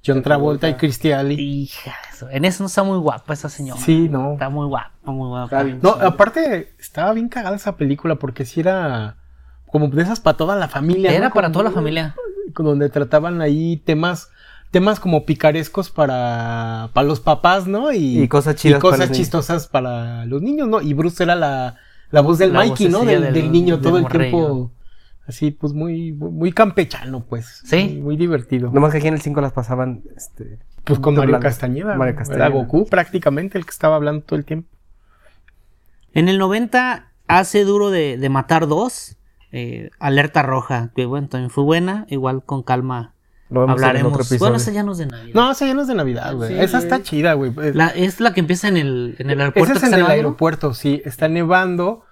John 0.06 0.22
Travolta 0.24 0.68
y 0.70 0.76
Christy 0.76 1.12
Alley. 1.12 1.39
Hija, 1.39 1.93
eso. 2.12 2.28
en 2.30 2.45
eso 2.45 2.64
no 2.64 2.68
está 2.68 2.84
muy 2.84 2.97
guapa 2.97 3.34
esa 3.34 3.49
señora. 3.49 3.80
Sí, 3.80 4.10
no. 4.10 4.34
Está 4.34 4.49
muy 4.49 4.68
guapa, 4.68 4.91
muy 5.06 5.28
guapa. 5.28 5.64
No, 5.64 5.89
aparte, 5.91 6.74
estaba 6.80 7.14
bien 7.14 7.30
cagada 7.30 7.56
esa 7.56 7.76
película 7.78 8.16
porque 8.16 8.45
sí 8.45 8.60
era 8.62 9.18
como 9.68 9.88
de 9.89 10.02
esas 10.02 10.20
para 10.20 10.38
toda 10.38 10.56
la 10.56 10.68
familia. 10.68 11.12
Era 11.12 11.28
¿no? 11.30 11.34
para 11.34 11.47
Como- 11.47 11.54
toda 11.54 11.64
la 11.66 11.72
familia. 11.72 12.16
Donde 12.58 12.89
trataban 12.89 13.41
ahí 13.41 13.78
temas 13.78 14.30
temas 14.72 14.99
como 15.02 15.26
picarescos 15.26 15.89
para, 15.89 16.89
para 16.93 17.06
los 17.06 17.20
papás, 17.20 17.68
¿no? 17.68 17.91
Y, 17.91 18.22
Y 18.24 18.28
cosas 18.30 18.56
chidas 18.56 18.80
y 18.80 18.82
para 18.82 18.97
cosas 18.97 19.12
chistosas 19.12 19.68
para 19.68 20.26
los 20.26 20.41
niños, 20.41 20.68
¿no? 20.70 20.82
Y 20.82 20.93
Bruce 20.93 21.22
era 21.22 21.36
la, 21.36 21.76
la 22.10 22.22
voz 22.22 22.38
del 22.38 22.54
La 22.54 22.60
Mikey, 22.60 22.88
¿no? 22.88 22.99
Del, 23.04 23.22
del- 23.22 23.34
del 23.34 23.52
niño 23.52 23.76
del 23.78 23.84
todo 23.84 23.97
el 23.97 24.08
tiempo. 24.08 24.72
Así, 25.28 25.51
pues 25.51 25.74
muy, 25.74 26.11
muy 26.11 26.30
muy 26.32 26.51
campechano, 26.51 27.24
pues. 27.24 27.61
Sí. 27.65 27.84
Muy, 27.84 28.01
muy 28.01 28.17
divertido. 28.17 28.72
Nomás 28.72 28.91
que 28.91 28.97
aquí 28.97 29.07
en 29.07 29.13
el 29.13 29.22
5 29.22 29.39
las 29.41 29.53
pasaban, 29.53 30.01
este... 30.17 30.59
pues 30.84 30.99
con 30.99 31.15
Mario. 31.15 31.39
Castañeda. 31.39 31.95
Mario. 31.95 32.15
Castañeda. 32.15 32.47
Era 32.47 32.53
Goku 32.55 32.86
prácticamente 32.88 33.57
el 33.57 33.65
que 33.65 33.72
estaba 33.72 33.95
hablando 33.95 34.24
todo 34.24 34.38
el 34.39 34.45
tiempo. 34.45 34.67
En 36.13 36.28
el 36.28 36.38
90 36.38 37.11
hace 37.28 37.63
duro 37.63 37.89
de, 37.91 38.17
de 38.17 38.30
matar 38.30 38.67
dos. 38.67 39.15
eh, 39.51 39.89
Alerta 39.99 40.41
roja, 40.43 40.91
que 40.95 41.05
bueno, 41.05 41.28
también 41.30 41.49
fue 41.49 41.63
buena. 41.63 42.05
Igual 42.09 42.43
con 42.43 42.63
calma 42.63 43.13
Lo 43.49 43.61
vemos 43.61 43.78
en 43.78 43.84
hablaremos. 43.86 44.11
otro 44.11 44.22
episodio. 44.24 44.39
Bueno, 44.39 44.57
esa 44.57 44.72
ya 44.72 44.84
no 44.84 44.91
es 44.93 44.97
de 44.97 45.05
Navidad. 45.05 45.34
No, 45.36 45.51
esa 45.51 45.65
ya 45.67 45.74
no 45.74 45.82
es 45.84 45.88
de 45.88 45.95
Navidad, 45.95 46.36
güey. 46.36 46.49
Sí, 46.53 46.59
esa 46.59 46.80
está 46.80 47.01
chida, 47.03 47.34
güey. 47.34 47.53
La- 47.74 47.88
es 47.89 48.19
la 48.19 48.34
que 48.34 48.39
empieza 48.41 48.67
en 48.67 48.78
el, 48.78 49.15
en 49.19 49.30
el 49.30 49.39
aeropuerto. 49.39 49.74
Ese 49.78 49.86
es 49.86 49.93
en 49.93 49.99
el 49.99 50.05
aeropuerto, 50.07 50.74
sí. 50.74 51.01
Está 51.05 51.28
nevando. 51.30 52.03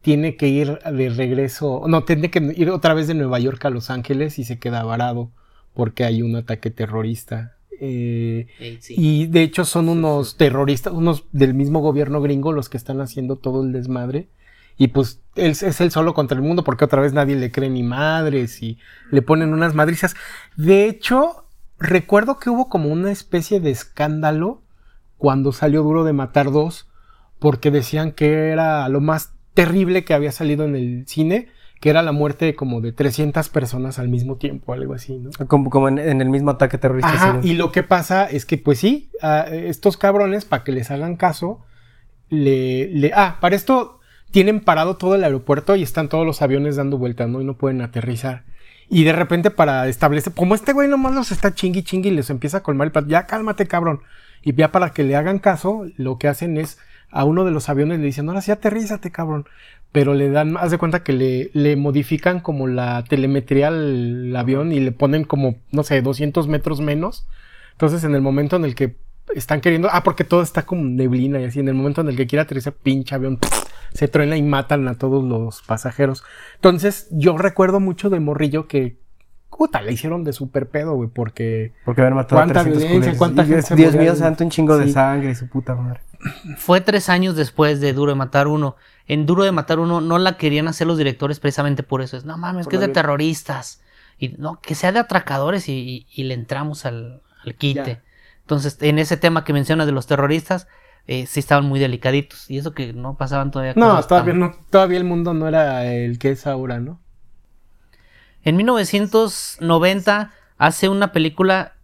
Tiene 0.00 0.36
que 0.36 0.48
ir 0.48 0.78
de 0.78 1.10
regreso. 1.10 1.82
No, 1.86 2.04
tiene 2.04 2.30
que 2.30 2.52
ir 2.56 2.70
otra 2.70 2.94
vez 2.94 3.08
de 3.08 3.14
Nueva 3.14 3.38
York 3.38 3.64
a 3.64 3.70
Los 3.70 3.90
Ángeles 3.90 4.38
y 4.38 4.44
se 4.44 4.58
queda 4.58 4.84
varado 4.84 5.30
porque 5.74 6.04
hay 6.04 6.22
un 6.22 6.36
ataque 6.36 6.70
terrorista. 6.70 7.56
Eh, 7.80 8.48
sí. 8.80 8.96
y 8.98 9.26
de 9.28 9.42
hecho 9.42 9.64
son 9.64 9.88
unos 9.88 10.36
terroristas, 10.36 10.92
unos 10.92 11.26
del 11.30 11.54
mismo 11.54 11.78
gobierno 11.78 12.20
gringo 12.20 12.50
los 12.50 12.68
que 12.68 12.76
están 12.76 13.00
haciendo 13.00 13.36
todo 13.36 13.62
el 13.62 13.72
desmadre. 13.72 14.28
Y 14.76 14.88
pues 14.88 15.20
él 15.34 15.50
es 15.50 15.80
el 15.80 15.90
solo 15.90 16.14
contra 16.14 16.36
el 16.36 16.42
mundo 16.42 16.62
porque 16.62 16.84
otra 16.84 17.02
vez 17.02 17.12
nadie 17.12 17.34
le 17.36 17.50
cree 17.50 17.68
ni 17.68 17.82
madres 17.82 18.62
y 18.62 18.78
le 19.10 19.22
ponen 19.22 19.52
unas 19.52 19.74
madrizas. 19.74 20.14
De 20.56 20.86
hecho, 20.86 21.46
recuerdo 21.78 22.38
que 22.38 22.50
hubo 22.50 22.68
como 22.68 22.88
una 22.88 23.10
especie 23.10 23.60
de 23.60 23.70
escándalo 23.70 24.62
cuando 25.16 25.52
salió 25.52 25.82
Duro 25.82 26.04
de 26.04 26.12
Matar 26.12 26.52
2 26.52 26.88
porque 27.40 27.70
decían 27.70 28.12
que 28.12 28.50
era 28.50 28.88
lo 28.88 29.00
más 29.00 29.32
terrible 29.58 30.04
que 30.04 30.14
había 30.14 30.30
salido 30.30 30.64
en 30.66 30.76
el 30.76 31.04
cine, 31.08 31.48
que 31.80 31.90
era 31.90 32.00
la 32.02 32.12
muerte 32.12 32.44
de 32.44 32.54
como 32.54 32.80
de 32.80 32.92
300 32.92 33.48
personas 33.48 33.98
al 33.98 34.06
mismo 34.06 34.36
tiempo, 34.36 34.72
algo 34.72 34.94
así, 34.94 35.18
¿no? 35.18 35.30
Como, 35.48 35.68
como 35.68 35.88
en, 35.88 35.98
en 35.98 36.20
el 36.20 36.28
mismo 36.28 36.52
ataque 36.52 36.78
terrorista. 36.78 37.12
Ajá, 37.12 37.40
y 37.42 37.54
lo 37.54 37.72
que 37.72 37.82
pasa 37.82 38.26
es 38.26 38.46
que, 38.46 38.56
pues 38.56 38.78
sí, 38.78 39.10
a 39.20 39.48
estos 39.48 39.96
cabrones, 39.96 40.44
para 40.44 40.62
que 40.62 40.70
les 40.70 40.92
hagan 40.92 41.16
caso, 41.16 41.66
le, 42.28 42.86
le... 42.86 43.10
Ah, 43.12 43.38
para 43.40 43.56
esto 43.56 43.98
tienen 44.30 44.60
parado 44.60 44.96
todo 44.96 45.16
el 45.16 45.24
aeropuerto 45.24 45.74
y 45.74 45.82
están 45.82 46.08
todos 46.08 46.24
los 46.24 46.40
aviones 46.40 46.76
dando 46.76 46.96
vueltas, 46.96 47.28
¿no? 47.28 47.40
Y 47.40 47.44
no 47.44 47.58
pueden 47.58 47.80
aterrizar. 47.80 48.44
Y 48.88 49.02
de 49.02 49.12
repente 49.12 49.50
para 49.50 49.88
establecer, 49.88 50.34
como 50.34 50.54
este 50.54 50.72
güey 50.72 50.86
nomás 50.86 51.16
los 51.16 51.32
está 51.32 51.52
chingui 51.52 51.82
chingui 51.82 52.10
y 52.10 52.12
les 52.12 52.30
empieza 52.30 52.58
a 52.58 52.62
colmar 52.62 52.86
el 52.86 52.92
plato, 52.92 53.08
ya 53.08 53.26
cálmate 53.26 53.66
cabrón. 53.66 54.02
Y 54.40 54.54
ya 54.54 54.70
para 54.70 54.90
que 54.90 55.02
le 55.02 55.16
hagan 55.16 55.40
caso, 55.40 55.84
lo 55.96 56.16
que 56.16 56.28
hacen 56.28 56.58
es 56.58 56.78
a 57.10 57.24
uno 57.24 57.44
de 57.44 57.50
los 57.50 57.68
aviones 57.68 57.98
le 57.98 58.06
dicen, 58.06 58.28
ahora 58.28 58.40
sí 58.40 58.50
aterrízate 58.50 59.10
cabrón. 59.10 59.46
Pero 59.90 60.12
le 60.12 60.30
dan, 60.30 60.56
haz 60.58 60.70
de 60.70 60.78
cuenta 60.78 61.02
que 61.02 61.14
le, 61.14 61.50
le 61.54 61.76
modifican 61.76 62.40
como 62.40 62.66
la 62.66 63.04
telemetría 63.04 63.68
al 63.68 64.34
avión 64.36 64.70
y 64.72 64.80
le 64.80 64.92
ponen 64.92 65.24
como, 65.24 65.56
no 65.72 65.82
sé, 65.82 66.02
200 66.02 66.46
metros 66.46 66.80
menos. 66.80 67.26
Entonces 67.72 68.04
en 68.04 68.14
el 68.14 68.20
momento 68.20 68.56
en 68.56 68.64
el 68.64 68.74
que 68.74 68.96
están 69.34 69.60
queriendo. 69.60 69.88
Ah, 69.90 70.02
porque 70.02 70.24
todo 70.24 70.42
está 70.42 70.62
como 70.62 70.84
neblina 70.84 71.40
y 71.40 71.44
así. 71.44 71.60
En 71.60 71.68
el 71.68 71.74
momento 71.74 72.00
en 72.00 72.08
el 72.08 72.16
que 72.16 72.26
quiere 72.26 72.42
aterrizar, 72.42 72.72
pinche 72.72 73.14
avión, 73.14 73.38
se 73.92 74.08
truena 74.08 74.36
y 74.36 74.42
matan 74.42 74.88
a 74.88 74.94
todos 74.94 75.24
los 75.24 75.62
pasajeros. 75.62 76.24
Entonces, 76.56 77.08
yo 77.10 77.36
recuerdo 77.38 77.80
mucho 77.80 78.10
de 78.10 78.20
Morrillo 78.20 78.66
que. 78.66 78.96
Puta, 79.50 79.82
le 79.82 79.92
hicieron 79.92 80.22
de 80.22 80.32
super 80.32 80.68
pedo, 80.68 80.94
güey, 80.94 81.08
porque. 81.08 81.72
Porque 81.84 82.02
haber 82.02 82.14
matado 82.14 82.40
a 82.40 82.44
¿Cuánta 82.44 82.62
300 82.62 82.82
violencia, 82.82 83.18
cuánta 83.18 83.42
Y 83.42 83.46
gente 83.46 83.74
Dios, 83.74 83.92
Dios 83.92 83.96
mío 83.96 84.14
santo, 84.14 84.44
un 84.44 84.50
chingo 84.50 84.78
de 84.78 84.88
sangre 84.88 85.30
y 85.30 85.34
su 85.34 85.48
puta 85.48 85.74
madre. 85.74 86.00
Fue 86.56 86.80
tres 86.80 87.08
años 87.08 87.36
después 87.36 87.80
de 87.80 87.92
Duro 87.92 88.12
de 88.12 88.16
Matar 88.16 88.48
Uno. 88.48 88.76
En 89.06 89.24
Duro 89.26 89.44
de 89.44 89.52
Matar 89.52 89.78
Uno 89.78 90.00
no 90.00 90.18
la 90.18 90.36
querían 90.36 90.68
hacer 90.68 90.86
los 90.86 90.98
directores 90.98 91.38
precisamente 91.40 91.82
por 91.82 92.02
eso. 92.02 92.16
Es, 92.16 92.24
no 92.24 92.36
mames, 92.36 92.66
Por 92.66 92.70
que 92.70 92.76
es 92.76 92.80
de 92.80 92.88
terroristas. 92.88 93.80
Y 94.18 94.30
no, 94.30 94.60
que 94.60 94.74
sea 94.74 94.90
de 94.92 94.98
atracadores 94.98 95.68
y, 95.68 95.72
y- 95.72 96.06
y 96.12 96.24
le 96.24 96.34
entramos 96.34 96.84
al, 96.86 97.22
al 97.44 97.54
quite. 97.54 97.84
Ya. 97.84 98.02
Entonces, 98.40 98.76
en 98.80 98.98
ese 98.98 99.16
tema 99.16 99.44
que 99.44 99.52
mencionas 99.52 99.86
de 99.86 99.92
los 99.92 100.06
terroristas, 100.06 100.66
eh, 101.06 101.26
sí 101.26 101.38
estaban 101.40 101.64
muy 101.66 101.78
delicaditos. 101.78 102.50
Y 102.50 102.58
eso 102.58 102.72
que 102.72 102.92
no 102.92 103.16
pasaban 103.16 103.50
todavía 103.50 103.74
No, 103.76 104.02
todavía 104.04 104.32
tan- 104.32 104.40
no, 104.40 104.56
todavía 104.70 104.98
el 104.98 105.04
mundo 105.04 105.34
no 105.34 105.46
era 105.46 105.86
el 105.86 106.18
que 106.18 106.30
es 106.30 106.46
ahora, 106.46 106.80
¿no? 106.80 107.00
En 108.42 108.56
1990 108.56 110.32
hace 110.58 110.88
una 110.88 111.12
película 111.12 111.74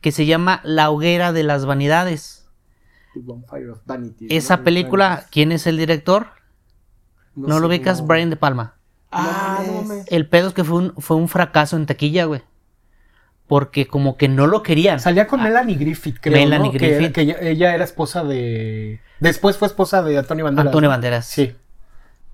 que 0.00 0.12
se 0.12 0.26
llama 0.26 0.60
La 0.64 0.90
hoguera 0.90 1.32
de 1.32 1.42
las 1.42 1.64
vanidades. 1.66 2.37
Esa 4.28 4.62
película, 4.62 5.26
¿quién 5.30 5.52
es 5.52 5.66
el 5.66 5.76
director? 5.76 6.28
No, 7.34 7.60
lo 7.60 7.68
ubicas, 7.68 8.06
Brian 8.06 8.30
De 8.30 8.36
Palma. 8.36 8.74
Ah, 9.10 9.62
no. 9.66 9.94
El 10.06 10.28
pedo 10.28 10.48
es 10.48 10.54
que 10.54 10.64
fue 10.64 10.78
un, 10.78 10.94
fue 10.98 11.16
un 11.16 11.28
fracaso 11.28 11.76
en 11.76 11.86
taquilla, 11.86 12.24
güey. 12.24 12.42
Porque 13.46 13.86
como 13.86 14.16
que 14.18 14.28
no 14.28 14.46
lo 14.46 14.62
querían. 14.62 15.00
Salía 15.00 15.26
con 15.26 15.42
Melanie 15.42 15.76
Griffith, 15.76 16.18
creo. 16.20 16.36
Melanie 16.36 16.72
¿no? 16.72 16.78
Que 16.78 16.86
era- 16.86 16.96
Griffith. 16.96 17.14
Que, 17.14 17.50
ella, 17.50 17.74
era 17.74 17.84
esposa 17.84 18.22
de. 18.22 19.00
Después 19.20 19.56
fue 19.56 19.66
esposa 19.68 20.02
de 20.02 20.18
Antonio 20.18 20.44
Banderas. 20.44 20.66
Antonio. 20.66 20.90
Banderas. 20.90 21.26
Sí. 21.26 21.54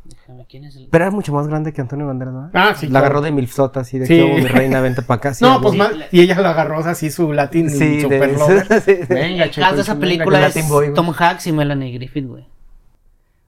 Déjame, 0.04 0.46
¿quién 0.48 0.64
es 0.64 0.76
el- 0.76 0.88
Pero 0.90 1.04
era 1.04 1.10
mucho 1.10 1.32
más 1.32 1.46
grande 1.48 1.72
que 1.72 1.80
Antonio 1.80 2.06
Banderas, 2.06 2.34
¿no? 2.34 2.50
Ah, 2.52 2.74
sí. 2.74 2.86
La 2.86 2.90
claro. 2.92 3.06
agarró 3.06 3.20
de 3.22 3.32
milfsota 3.32 3.80
así 3.80 3.98
de 3.98 4.06
Sí. 4.06 4.16
que 4.16 4.22
"Oh, 4.22 4.34
mi 4.34 4.46
reina, 4.46 4.80
vente 4.80 5.02
para 5.02 5.18
acá. 5.18 5.34
Sí, 5.34 5.44
no, 5.44 5.60
pues 5.60 5.74
más. 5.76 5.90
Y 6.12 6.20
ella 6.20 6.40
lo 6.40 6.48
agarró 6.48 6.78
así 6.80 7.10
su 7.10 7.32
Latin 7.32 7.70
Sí, 7.70 8.00
super 8.02 8.30
de- 8.32 8.38
lover. 8.38 8.66
sí. 8.82 8.98
Venga, 9.08 9.44
El 9.44 9.50
checo, 9.50 9.64
caso 9.64 9.76
de 9.76 9.82
esa 9.82 9.94
venga, 9.94 10.00
película 10.06 10.46
es 10.46 10.54
Latin 10.54 10.68
Boy, 10.68 10.84
güey. 10.86 10.94
Tom 10.94 11.12
Hanks 11.18 11.46
y 11.46 11.52
Melanie 11.52 11.92
Griffith, 11.92 12.26
güey. 12.26 12.46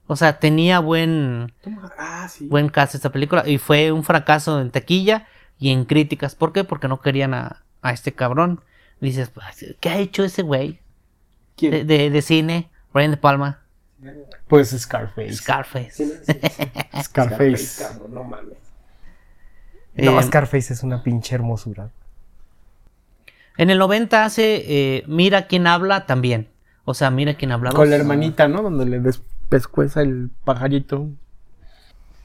O 0.07 0.15
sea, 0.15 0.39
tenía 0.39 0.79
buen, 0.79 1.53
Ah, 1.97 2.27
sí. 2.29 2.47
buen 2.47 2.69
cast 2.69 2.95
esta 2.95 3.11
película. 3.11 3.43
Y 3.47 3.57
fue 3.57 3.91
un 3.91 4.03
fracaso 4.03 4.59
en 4.61 4.71
taquilla 4.71 5.27
y 5.59 5.71
en 5.71 5.85
críticas. 5.85 6.33
¿Por 6.33 6.53
qué? 6.53 6.63
Porque 6.63 6.87
no 6.87 7.01
querían 7.01 7.33
a, 7.33 7.63
a 7.81 7.91
este 7.91 8.13
cabrón. 8.13 8.61
Dices, 9.01 9.31
¿qué 9.79 9.89
ha 9.89 9.97
hecho 9.97 10.23
ese 10.23 10.41
güey 10.43 10.79
¿Quién? 11.55 11.71
de, 11.71 11.83
de- 11.83 12.09
de 12.09 12.21
cine? 12.21 12.69
Brian 12.93 13.11
De 13.11 13.17
Palma. 13.17 13.59
Pues 14.47 14.69
Scarface. 14.69 15.33
Scarface. 15.33 16.05
Scarface. 17.03 17.85
No 18.09 18.23
mames. 18.23 18.57
Eh, 19.95 20.05
No, 20.05 20.21
Scarface 20.21 20.73
es 20.73 20.83
una 20.83 21.03
pinche 21.03 21.35
hermosura. 21.35 21.89
En 23.57 23.69
el 23.69 23.79
90 23.79 24.23
hace 24.23 24.63
eh, 24.67 25.03
Mira 25.07 25.47
quién 25.47 25.67
habla 25.67 26.05
también. 26.05 26.49
O 26.85 26.93
sea, 26.93 27.09
Mira 27.09 27.33
quién 27.35 27.51
habla. 27.51 27.71
Con 27.71 27.89
la 27.89 27.95
hermanita, 27.95 28.47
¿no? 28.47 28.61
Donde 28.61 28.85
le 28.85 28.99
despescueza 28.99 30.01
el 30.01 30.29
pajarito. 30.45 31.09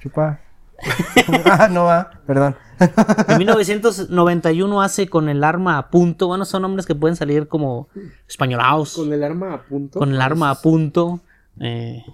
Chupa. 0.01 0.41
ah, 1.45 1.69
no 1.69 1.85
va, 1.85 2.11
perdón. 2.27 2.57
En 3.29 3.39
1991 3.39 4.83
hace 4.83 5.09
con 5.09 5.29
el 5.29 5.45
arma 5.45 5.79
a 5.79 5.89
punto. 5.91 6.27
Bueno, 6.27 6.45
son 6.45 6.63
nombres 6.63 6.85
que 6.85 6.95
pueden 6.95 7.17
salir 7.17 7.47
como 7.47 7.89
españolados. 8.29 8.95
Con 8.95 9.13
el 9.13 9.23
arma 9.23 9.55
a 9.55 9.63
punto. 9.63 9.99
Con 10.01 10.11
el 10.11 10.21
arma 10.21 10.51
a 10.51 10.57
punto. 10.57 11.21
Eh, 11.61 12.05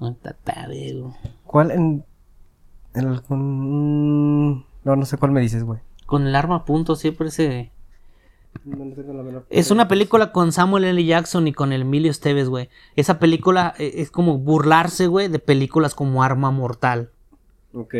no, 0.00 0.14
ta- 0.14 0.36
ta- 0.44 0.68
digo. 0.68 1.14
¿Cuál 1.44 1.70
en, 1.72 2.04
en 2.94 3.08
mm, 3.28 4.64
No, 4.84 4.96
no 4.96 5.04
sé 5.04 5.16
cuál 5.18 5.32
me 5.32 5.40
dices, 5.40 5.64
güey. 5.64 5.80
Con 6.06 6.26
el 6.26 6.34
arma 6.34 6.56
a 6.56 6.64
punto 6.64 6.96
siempre 6.96 7.30
se... 7.30 7.70
Es 9.48 9.70
una 9.70 9.86
película 9.86 10.32
con 10.32 10.50
Samuel 10.52 10.84
L. 10.84 11.04
Jackson 11.04 11.46
y 11.46 11.52
con 11.52 11.72
Emilio 11.72 12.10
Esteves, 12.10 12.48
güey. 12.48 12.68
Esa 12.96 13.18
película 13.20 13.74
eh, 13.78 13.92
es 13.96 14.10
como 14.10 14.38
burlarse, 14.38 15.06
güey, 15.06 15.28
de 15.28 15.38
películas 15.38 15.94
como 15.94 16.22
Arma 16.24 16.50
Mortal. 16.50 17.10
Ok. 17.72 17.94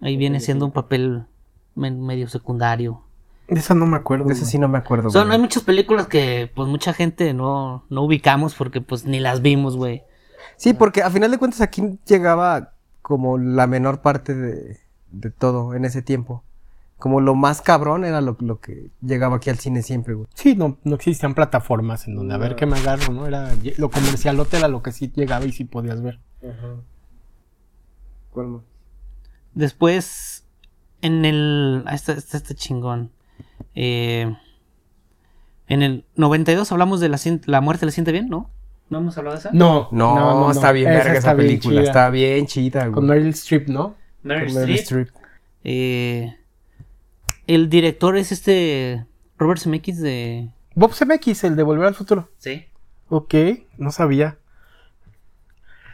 Ahí 0.00 0.16
viene 0.16 0.40
siendo 0.40 0.64
un 0.64 0.72
papel 0.72 1.26
me- 1.74 1.90
medio 1.90 2.28
secundario. 2.28 3.02
Esa 3.48 3.74
no 3.74 3.86
me 3.86 3.96
acuerdo. 3.96 4.30
Ese 4.30 4.40
güey. 4.42 4.50
sí 4.50 4.58
no 4.58 4.68
me 4.68 4.78
acuerdo, 4.78 5.10
Son, 5.10 5.24
güey. 5.24 5.36
hay 5.36 5.40
muchas 5.40 5.62
películas 5.62 6.06
que 6.06 6.50
pues 6.54 6.68
mucha 6.68 6.92
gente 6.92 7.34
no, 7.34 7.84
no 7.90 8.02
ubicamos 8.02 8.54
porque 8.54 8.80
pues 8.80 9.04
ni 9.04 9.20
las 9.20 9.42
vimos, 9.42 9.76
güey. 9.76 10.02
Sí, 10.56 10.74
porque 10.74 11.02
a 11.02 11.10
final 11.10 11.30
de 11.30 11.38
cuentas 11.38 11.60
aquí 11.60 11.98
llegaba 12.06 12.72
como 13.02 13.36
la 13.38 13.66
menor 13.66 14.00
parte 14.00 14.34
de, 14.34 14.78
de 15.10 15.30
todo 15.30 15.74
en 15.74 15.84
ese 15.84 16.02
tiempo. 16.02 16.44
Como 16.98 17.20
lo 17.20 17.34
más 17.34 17.60
cabrón 17.62 18.04
era 18.04 18.20
lo, 18.20 18.36
lo 18.38 18.60
que 18.60 18.90
llegaba 19.00 19.36
aquí 19.36 19.50
al 19.50 19.58
cine 19.58 19.82
siempre, 19.82 20.14
güey. 20.14 20.28
Sí, 20.34 20.54
no, 20.54 20.78
no 20.84 20.94
existían 20.94 21.34
plataformas 21.34 22.06
en 22.06 22.14
donde 22.14 22.32
a 22.34 22.38
ver 22.38 22.54
qué 22.54 22.64
me 22.64 22.78
agarro, 22.78 23.12
¿no? 23.12 23.26
Era 23.26 23.50
lo 23.76 23.90
comercialote 23.90 24.56
era 24.56 24.68
lo 24.68 24.82
que 24.84 24.92
sí 24.92 25.10
llegaba 25.12 25.44
y 25.44 25.50
sí 25.52 25.64
podías 25.64 26.00
ver. 26.00 26.20
¿Cuál 28.30 28.46
más? 28.48 28.62
Después, 29.54 30.46
en 31.02 31.24
el... 31.24 31.82
ah, 31.86 31.94
este, 31.94 32.12
este 32.12 32.54
chingón. 32.54 33.10
Eh, 33.74 34.34
en 35.68 35.82
el 35.82 36.04
92 36.16 36.70
hablamos 36.72 37.00
de 37.00 37.08
la, 37.46 37.60
muerte 37.60 37.86
le 37.86 37.92
siente 37.92 38.12
bien, 38.12 38.28
¿no? 38.28 38.50
¿No 38.90 38.98
hemos 38.98 39.16
hablado 39.16 39.34
de 39.36 39.40
esa? 39.40 39.50
No, 39.52 39.88
No, 39.90 40.50
está 40.50 40.72
bien 40.72 40.90
verga 40.90 41.14
esa 41.14 41.34
película. 41.34 41.82
Está 41.82 42.10
bien 42.10 42.46
chida, 42.46 42.82
güey. 42.82 42.92
Con 42.92 43.06
Meryl 43.06 43.28
Streep, 43.28 43.68
¿no? 43.68 43.96
Meryl 44.22 44.46
Con 44.52 44.54
Meryl 44.62 44.74
Streep. 44.76 45.08
Streep. 45.08 45.24
Eh, 45.64 46.36
el 47.46 47.70
director 47.70 48.16
es 48.16 48.32
este 48.32 49.06
Robert 49.38 49.60
Zemeckis 49.60 50.00
de... 50.00 50.50
Bob 50.74 50.92
Zemeckis, 50.94 51.44
el 51.44 51.56
de 51.56 51.62
Volver 51.62 51.86
al 51.86 51.94
Futuro. 51.94 52.28
Sí. 52.38 52.66
Ok, 53.08 53.34
no 53.78 53.90
sabía. 53.92 54.38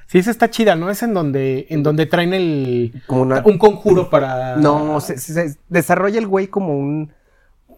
Sí, 0.07 0.19
esa 0.19 0.31
está 0.31 0.51
chida, 0.51 0.75
¿no? 0.75 0.89
Es 0.91 1.03
en 1.03 1.13
donde, 1.15 1.67
en 1.71 1.83
donde 1.83 2.07
traen 2.07 2.33
el... 2.33 3.03
Como 3.07 3.23
una... 3.23 3.43
Un 3.45 3.59
conjuro 3.59 4.09
para... 4.09 4.57
No, 4.57 5.01
se, 5.01 5.19
se- 5.19 5.51
se 5.51 5.59
desarrolla 5.69 6.19
el 6.19 6.27
güey 6.27 6.49
como 6.49 6.77
un... 6.79 7.13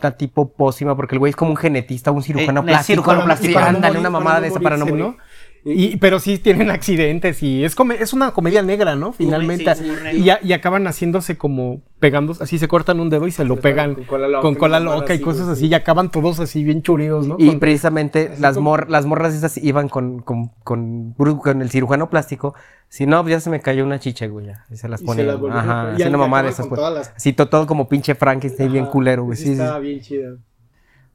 Una 0.03 0.17
tipo 0.17 0.51
pócima, 0.53 0.97
porque 0.97 1.15
el 1.15 1.19
güey 1.19 1.31
es 1.31 1.37
como 1.37 1.51
un 1.51 1.57
genetista, 1.57 2.11
un 2.11 2.23
cirujano 2.23 2.61
Eh, 2.61 2.65
plástico. 2.65 3.03
cirujano 3.03 3.25
plástico. 3.25 3.59
ándale, 3.59 3.99
una 3.99 4.11
mamada 4.11 4.41
de 4.41 4.49
esa 4.49 4.61
para 4.61 4.77
no 4.77 4.87
morir. 4.87 5.15
Y, 5.63 5.99
pero 5.99 6.21
sí 6.21 6.39
tienen 6.39 6.71
accidentes 6.71 7.43
y 7.43 7.65
es, 7.65 7.75
come- 7.75 7.97
es 8.01 8.13
una 8.15 8.31
comedia 8.31 8.63
negra, 8.63 8.97
¿no? 8.97 9.13
Finalmente. 9.13 9.75
sí, 9.75 9.85
negro. 9.85 10.11
y, 10.13 10.23
ya- 10.25 10.41
y 10.43 10.55
acaban 10.55 10.87
haciéndose 10.87 11.37
como 11.37 11.83
pegando, 11.99 12.35
así 12.41 12.59
se 12.59 12.67
cortan 12.67 12.99
un 12.99 13.11
dedo 13.11 13.27
y 13.27 13.31
se 13.31 13.45
lo 13.45 13.57
pegan 13.57 13.95
con 13.95 14.05
cola 14.05 14.29
loca, 14.29 14.41
con 14.41 14.55
cola 14.55 14.81
loca 14.81 15.13
y 15.15 15.21
cosas 15.21 15.49
así 15.49 15.67
y 15.67 15.75
acaban 15.75 16.11
todos 16.11 16.41
así 16.41 16.65
bien 16.65 16.81
churidos, 16.81 17.27
¿no? 17.27 17.37
Y 17.39 17.49
Con- 17.49 17.61
precisamente 17.61 18.35
las, 18.39 18.57
mor- 18.57 18.89
las 18.89 19.05
morras 19.05 19.35
esas 19.35 19.59
iban 19.59 19.91
con, 19.91 20.21
con, 20.23 20.49
con, 20.65 21.13
con 21.13 21.61
el 21.61 21.71
cirujano 21.71 22.09
plástico. 22.09 22.55
Si 22.89 23.05
no, 23.07 23.21
pues 23.23 23.33
ya 23.33 23.41
se 23.41 23.51
me 23.51 23.61
cayó 23.61 23.85
una 23.85 24.01
chicha, 24.01 24.27
güey. 24.29 24.47
ya. 24.47 24.65
Y 24.71 24.77
se 24.79 24.89
las 24.89 25.03
y 25.03 25.05
se 25.07 25.11
a 25.11 25.35
Ajá, 25.35 25.39
poner. 25.39 25.95
así 25.95 26.03
Y 26.03 26.07
una 26.07 26.19
mamada 26.19 26.45
de 26.45 26.49
esas, 26.51 26.69
todas 26.71 26.95
las- 26.95 27.13
Así 27.15 27.35
to- 27.35 27.49
todo 27.51 27.67
como 27.67 27.87
pinche 27.89 28.15
Frankenstein, 28.15 28.73
bien 28.73 28.87
culero, 28.87 29.25
güey. 29.25 29.37
sí 29.37 29.43
Sí, 29.45 29.55
sí. 29.57 29.61
estaba 29.61 29.79
bien 29.79 30.01
chida. 30.01 30.37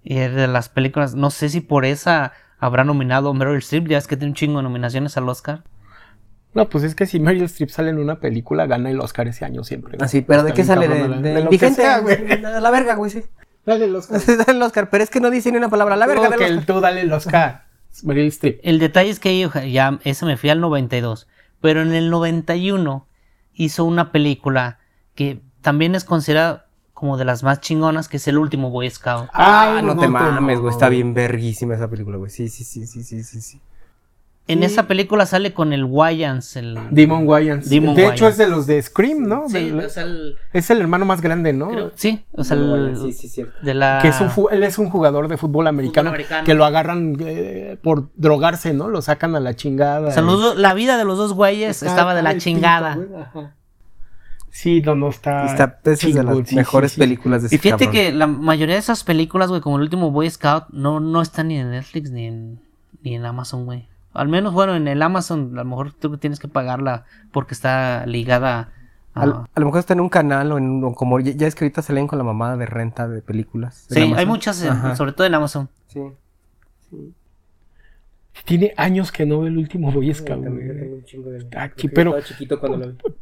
Y 0.04 0.18
es 0.20 0.36
de 0.36 0.48
las 0.48 0.70
películas, 0.70 1.16
no 1.16 1.32
sé 1.32 1.50
si 1.50 1.62
por 1.62 1.84
esa 1.84 2.32
habrá 2.66 2.84
nominado 2.84 3.34
Meryl 3.34 3.58
Streep, 3.58 3.88
ya 3.88 3.98
es 3.98 4.08
que 4.08 4.18
tiene 4.18 4.32
un 4.32 4.36
chingo 4.36 4.58
de 4.58 4.64
nominaciones 4.64 5.16
al 5.18 5.28
Oscar. 5.30 5.64
No, 6.54 6.70
pues 6.70 6.84
es 6.86 6.96
que 6.96 7.06
si 7.06 7.20
Meryl 7.20 7.44
Streep 7.44 7.70
sale 7.70 7.90
en 7.90 8.00
una 8.00 8.20
película, 8.20 8.66
gana 8.66 8.90
el 8.90 9.00
Oscar 9.02 9.28
ese 9.28 9.44
año 9.46 9.64
siempre. 9.64 9.98
Así, 10.00 10.22
pero 10.22 10.44
¿de 10.44 10.54
qué 10.54 10.64
sale? 10.64 10.88
De, 10.88 10.98
cabrona, 11.00 11.22
de, 11.22 11.34
de 11.34 11.44
lo 11.44 11.50
que 11.50 11.72
sea, 11.72 12.00
güey. 12.00 12.32
A 12.32 12.60
la 12.62 12.72
verga, 12.72 12.96
güey, 12.96 13.12
sí. 13.12 13.24
Dale 13.66 13.86
el 13.86 13.96
Oscar. 13.96 14.22
Dale 14.38 14.52
el 14.58 14.62
Oscar, 14.62 14.90
pero 14.90 15.04
es 15.04 15.10
que 15.10 15.20
no 15.20 15.30
dice 15.32 15.52
ni 15.52 15.58
una 15.58 15.70
palabra. 15.70 15.96
La 15.96 16.08
verga, 16.08 16.30
que 16.30 16.36
Oscar. 16.36 16.48
el- 16.50 16.66
tú 16.66 16.80
dale 16.80 17.02
el 17.02 17.12
Oscar. 17.12 17.66
Meryl 18.04 18.28
Streep. 18.28 18.60
El 18.64 18.80
detalle 18.80 19.10
es 19.10 19.20
que 19.20 19.50
ya, 19.72 20.00
ese 20.04 20.26
me 20.26 20.38
fui 20.38 20.50
al 20.50 20.62
92, 20.62 21.28
pero 21.62 21.82
en 21.82 21.94
el 21.94 22.10
91 22.10 23.08
hizo 23.54 23.86
una 23.86 24.12
película 24.12 24.80
que 25.14 25.42
también 25.62 25.96
es 25.96 26.04
considerada 26.04 26.65
como 26.96 27.18
de 27.18 27.26
las 27.26 27.44
más 27.44 27.60
chingonas, 27.62 28.08
que 28.10 28.18
es 28.18 28.28
El 28.28 28.40
Último 28.40 28.72
Boy 28.72 28.90
Scout. 28.90 29.28
Ah, 29.34 29.80
no, 29.84 29.94
no 29.94 30.02
te 30.02 30.08
mames, 30.08 30.60
güey. 30.60 30.72
Está 30.74 30.90
bien 30.90 31.14
verguísima 31.14 31.76
esa 31.76 31.88
película, 31.90 32.18
güey. 32.18 32.32
Sí, 32.32 32.48
sí, 32.50 32.64
sí, 32.64 32.88
sí, 32.88 33.04
sí, 33.04 33.22
sí, 33.24 33.42
sí. 33.42 33.62
En 34.48 34.62
esa 34.62 34.84
película 34.88 35.26
sale 35.26 35.56
con 35.56 35.74
el 35.74 35.84
Wayans, 35.86 36.56
el... 36.56 36.76
Demon. 36.92 37.26
Demon 37.26 37.26
de 37.26 37.32
Wayans. 37.32 37.72
hecho, 38.14 38.28
es 38.28 38.38
de 38.38 38.46
los 38.48 38.68
de 38.68 38.80
Scream, 38.80 39.24
¿no? 39.28 39.50
Sí, 39.50 39.56
Del- 39.72 39.80
o 39.86 39.90
sea, 39.90 40.04
el- 40.04 40.36
es 40.54 40.70
el 40.70 40.82
hermano 40.82 41.04
más 41.04 41.20
grande, 41.22 41.52
¿no? 41.52 41.68
creo- 41.70 41.92
sí, 41.96 42.24
o 42.32 42.44
sea, 42.44 42.56
el- 42.56 42.96
Sí, 42.96 43.12
sí, 43.12 43.28
cierto. 43.28 43.54
de 43.64 43.74
la... 43.74 43.98
Que 44.04 44.10
es 44.10 44.22
un 44.22 44.30
fu- 44.30 44.50
él 44.50 44.64
es 44.64 44.78
un 44.78 44.92
jugador 44.92 45.30
de 45.30 45.38
fútbol 45.38 45.66
americano, 45.66 46.10
americano. 46.10 46.46
que 46.46 46.54
lo 46.54 46.64
agarran 46.64 47.18
eh, 47.22 47.78
por 47.82 48.10
drogarse, 48.18 48.76
¿no? 48.76 48.88
Lo 48.88 49.02
sacan 49.02 49.36
a 49.36 49.40
la 49.40 49.56
chingada. 49.56 50.10
o 50.10 50.12
sea, 50.12 50.22
y- 50.22 50.26
los 50.28 50.40
dos- 50.40 50.58
la 50.58 50.76
vida 50.76 50.98
de 51.00 51.06
los 51.06 51.18
dos 51.18 51.34
güeyes 51.34 51.72
Está- 51.82 51.88
estaba 51.88 52.14
de 52.14 52.22
la 52.22 52.38
chingada. 52.38 53.00
Sí, 54.58 54.82
no, 54.82 54.96
no 54.96 55.10
está. 55.10 55.46
Está, 55.48 55.80
esa 55.84 56.08
es 56.08 56.16
de 56.16 56.24
las 56.24 56.48
sí, 56.48 56.56
mejores 56.56 56.92
sí, 56.92 56.96
sí. 56.96 57.02
películas 57.02 57.42
de 57.44 57.54
Y 57.54 57.60
fíjate 57.60 57.86
cabrón. 57.88 58.02
que 58.04 58.12
la 58.14 58.26
mayoría 58.28 58.76
de 58.76 58.80
esas 58.80 59.04
películas, 59.04 59.50
güey, 59.50 59.60
como 59.60 59.76
el 59.76 59.82
último 59.82 60.12
Boy 60.12 60.30
Scout, 60.30 60.70
no, 60.70 61.02
no 61.02 61.22
están 61.22 61.50
ni 61.50 61.58
en 61.60 61.72
Netflix 61.72 62.10
ni 62.12 62.28
en, 62.28 62.62
ni 63.04 63.16
en 63.16 63.26
Amazon, 63.26 63.66
güey. 63.66 63.90
Al 64.14 64.30
menos, 64.30 64.54
bueno, 64.54 64.74
en 64.76 64.88
el 64.88 65.02
Amazon, 65.02 65.52
a 65.56 65.64
lo 65.64 65.66
mejor 65.66 65.92
tú 65.92 66.18
tienes 66.18 66.40
que 66.40 66.48
pagarla 66.48 67.04
porque 67.34 67.54
está 67.54 68.06
ligada 68.06 68.70
a... 69.14 69.22
Al- 69.24 69.34
a 69.54 69.60
lo 69.60 69.66
mejor 69.66 69.80
está 69.80 69.92
en 69.94 70.00
un 70.00 70.08
canal 70.08 70.50
o 70.54 70.58
en 70.58 70.64
un- 70.70 70.84
o 70.86 70.94
como 70.94 71.20
ya, 71.20 71.34
ya 71.34 71.48
es 71.48 71.56
que 71.56 71.66
ahorita 71.66 71.82
salen 71.82 72.08
con 72.08 72.18
la 72.18 72.24
mamada 72.24 72.56
de 72.56 72.66
renta 72.66 73.10
de 73.10 73.22
películas. 73.22 73.88
Sí, 73.90 74.14
hay 74.16 74.26
muchas, 74.26 74.64
en- 74.64 74.70
Ajá. 74.70 74.96
sobre 74.96 75.12
todo 75.12 75.28
en 75.28 75.34
Amazon. 75.36 75.70
Sí. 75.88 76.00
Tiene 78.44 78.74
años 78.78 79.12
que 79.12 79.26
no 79.26 79.40
veo 79.40 79.48
el 79.48 79.58
último 79.58 79.92
Boy 79.92 80.14
Scout. 80.14 80.46
Está 81.38 81.64
aquí, 81.64 81.88
pero 81.88 82.16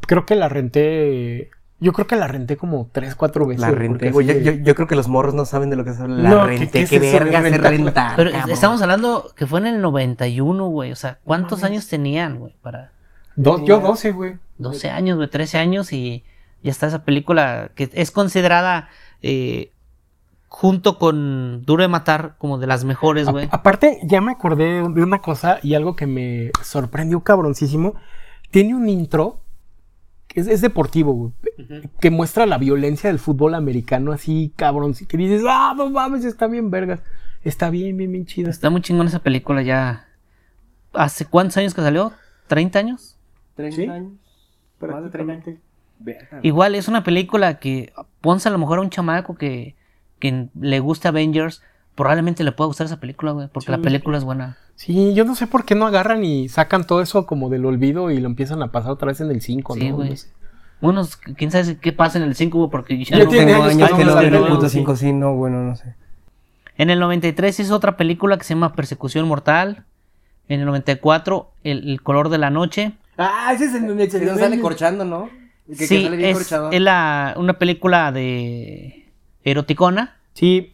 creo 0.07 0.25
que 0.25 0.35
la 0.35 0.49
renté. 0.49 1.49
Yo 1.79 1.91
creo 1.91 2.07
que 2.07 2.15
la 2.15 2.27
renté 2.27 2.55
como 2.55 2.89
tres, 2.91 3.13
cuatro 3.15 3.45
veces. 3.45 3.61
La 3.61 3.71
renté, 3.71 4.09
güey. 4.11 4.25
Yo, 4.63 4.73
creo 4.75 4.87
que 4.87 4.95
los 4.95 5.09
morros 5.09 5.33
no 5.33 5.43
saben 5.45 5.69
de 5.69 5.75
lo 5.75 5.83
que 5.83 5.89
es 5.91 5.99
la 5.99 6.07
No, 6.07 6.41
¿qué- 6.43 6.57
renté. 6.57 6.79
qué 6.83 6.85
Qué, 6.87 6.99
de 6.99 7.11
verga 7.11 7.41
se 7.41 7.49
rentar? 7.49 7.71
renta. 7.71 8.13
Pero 8.15 8.31
cabrón. 8.31 8.51
estamos 8.51 8.81
hablando 8.81 9.31
que 9.35 9.45
fue 9.45 9.59
en 9.59 9.67
el 9.67 9.81
91, 9.81 10.67
güey. 10.69 10.91
O 10.93 10.95
sea, 10.95 11.19
¿cuántos 11.25 11.63
años 11.65 11.87
tenían, 11.89 12.39
güey? 12.39 12.55
Para 12.61 12.91
Dos- 13.35 13.63
yo 13.65 13.79
12, 13.81 14.11
güey. 14.13 14.35
12 14.59 14.89
años, 14.89 15.17
güey, 15.17 15.29
13 15.29 15.57
años 15.57 15.91
y 15.91 16.23
ya 16.63 16.71
está 16.71 16.87
esa 16.87 17.03
película 17.03 17.71
que 17.75 17.89
es 17.91 18.11
considerada 18.11 18.87
eh, 19.21 19.71
junto 20.53 20.99
con 20.99 21.65
Duro 21.65 21.81
de 21.81 21.87
Matar 21.87 22.35
como 22.37 22.59
de 22.59 22.67
las 22.67 22.85
mejores, 22.85 23.27
güey. 23.27 23.49
Aparte, 23.51 23.97
ya 24.03 24.21
me 24.21 24.31
acordé 24.31 24.87
de 24.87 25.03
una 25.03 25.17
cosa 25.17 25.57
y 25.63 25.73
algo 25.73 25.95
que 25.95 26.05
me 26.05 26.51
sorprendió 26.61 27.21
cabroncísimo. 27.21 27.95
Tiene 28.51 28.75
un 28.75 28.87
intro 28.87 29.41
que 30.27 30.41
es, 30.41 30.47
es 30.47 30.61
deportivo, 30.61 31.11
güey. 31.11 31.31
Que 31.99 32.11
muestra 32.11 32.45
la 32.45 32.59
violencia 32.59 33.09
del 33.09 33.17
fútbol 33.17 33.55
americano 33.55 34.11
así, 34.11 34.53
cabrón. 34.55 34.93
Que 34.93 35.17
dices, 35.17 35.41
ah, 35.49 35.73
no 35.75 35.89
mames, 35.89 36.23
está 36.23 36.45
bien 36.45 36.69
vergas. 36.69 36.99
Está 37.43 37.71
bien, 37.71 37.97
bien, 37.97 38.11
bien 38.11 38.27
chido. 38.27 38.51
Está 38.51 38.69
muy 38.69 38.81
chingón 38.81 39.07
esa 39.07 39.23
película 39.23 39.63
ya. 39.63 40.07
¿Hace 40.93 41.25
cuántos 41.25 41.57
años 41.57 41.73
que 41.73 41.81
salió? 41.81 42.13
¿30 42.47 42.75
años? 42.75 43.17
30 43.55 43.75
¿Sí? 43.75 43.87
años. 43.87 44.13
Más 44.79 45.03
de 45.03 45.09
30. 45.09 45.51
Verga. 45.97 46.39
Igual 46.43 46.75
es 46.75 46.87
una 46.87 47.03
película 47.03 47.57
que 47.57 47.91
ponse 48.21 48.49
a 48.49 48.51
lo 48.51 48.59
mejor 48.59 48.77
a 48.77 48.81
un 48.81 48.91
chamaco 48.91 49.35
que, 49.35 49.75
que 50.23 50.47
le 50.59 50.79
gusta 50.79 51.09
Avengers, 51.09 51.61
probablemente 51.95 52.43
le 52.45 52.51
pueda 52.53 52.67
gustar 52.67 52.85
esa 52.87 52.99
película, 52.99 53.33
güey, 53.33 53.47
porque 53.51 53.71
la 53.71 53.77
película 53.79 54.17
es 54.17 54.23
buena. 54.23 54.57
Sí, 54.75 55.13
yo 55.13 55.25
no 55.25 55.35
sé 55.35 55.45
por 55.47 55.65
qué 55.65 55.75
no 55.75 55.85
agarran 55.85 56.23
y 56.23 56.47
sacan 56.49 56.87
todo 56.87 57.01
eso 57.01 57.25
como 57.25 57.49
del 57.49 57.65
olvido 57.65 58.09
y 58.09 58.19
lo 58.19 58.27
empiezan 58.27 58.63
a 58.63 58.71
pasar 58.71 58.91
otra 58.91 59.07
vez 59.09 59.19
en 59.21 59.29
el 59.31 59.41
5, 59.41 59.75
Sí, 59.75 59.89
¿no? 59.89 59.95
güey. 59.97 60.09
No. 60.09 60.15
Bueno, 60.81 61.07
quién 61.37 61.51
sabe 61.51 61.77
qué 61.77 61.91
pasa 61.93 62.17
en 62.17 62.23
el 62.23 62.35
5, 62.35 62.57
güey, 62.57 62.69
porque 62.71 63.03
ya 63.03 63.17
Ya 63.17 63.23
no- 63.25 63.29
tiene 63.29 63.53
años 63.53 63.67
años 63.67 63.89
que 63.91 63.97
que 63.97 64.03
no 64.05 64.09
no 64.09 64.15
la 64.21 64.29
veo 64.29 64.61
el 64.61 64.69
sí. 64.69 64.77
5, 64.79 64.95
sí, 64.95 65.13
no, 65.13 65.35
bueno, 65.35 65.61
no 65.61 65.75
sé. 65.75 65.95
En 66.77 66.89
el 66.89 66.99
93 66.99 67.59
hizo 67.59 67.75
otra 67.75 67.97
película 67.97 68.37
que 68.37 68.43
se 68.45 68.53
llama 68.55 68.73
Persecución 68.73 69.27
Mortal. 69.27 69.83
En 70.49 70.59
el 70.59 70.65
94, 70.65 71.51
El, 71.63 71.89
El 71.89 72.01
color 72.01 72.29
de 72.29 72.37
la 72.39 72.49
noche. 72.49 72.93
Ah, 73.17 73.51
ese 73.53 73.65
es 73.65 73.75
el 73.75 73.87
donde 73.87 74.07
Que 74.09 74.19
no 74.21 74.37
sale 74.37 74.59
corchando, 74.59 75.05
¿no? 75.05 75.29
Que- 75.67 75.75
que 75.77 75.87
sí, 75.87 76.03
sale 76.03 76.17
bien 76.17 76.29
es, 76.31 76.37
corchado. 76.37 76.71
es 76.71 76.81
la, 76.81 77.35
una 77.37 77.53
película 77.59 78.11
de 78.11 79.02
eroticona. 79.43 80.17
Sí, 80.33 80.73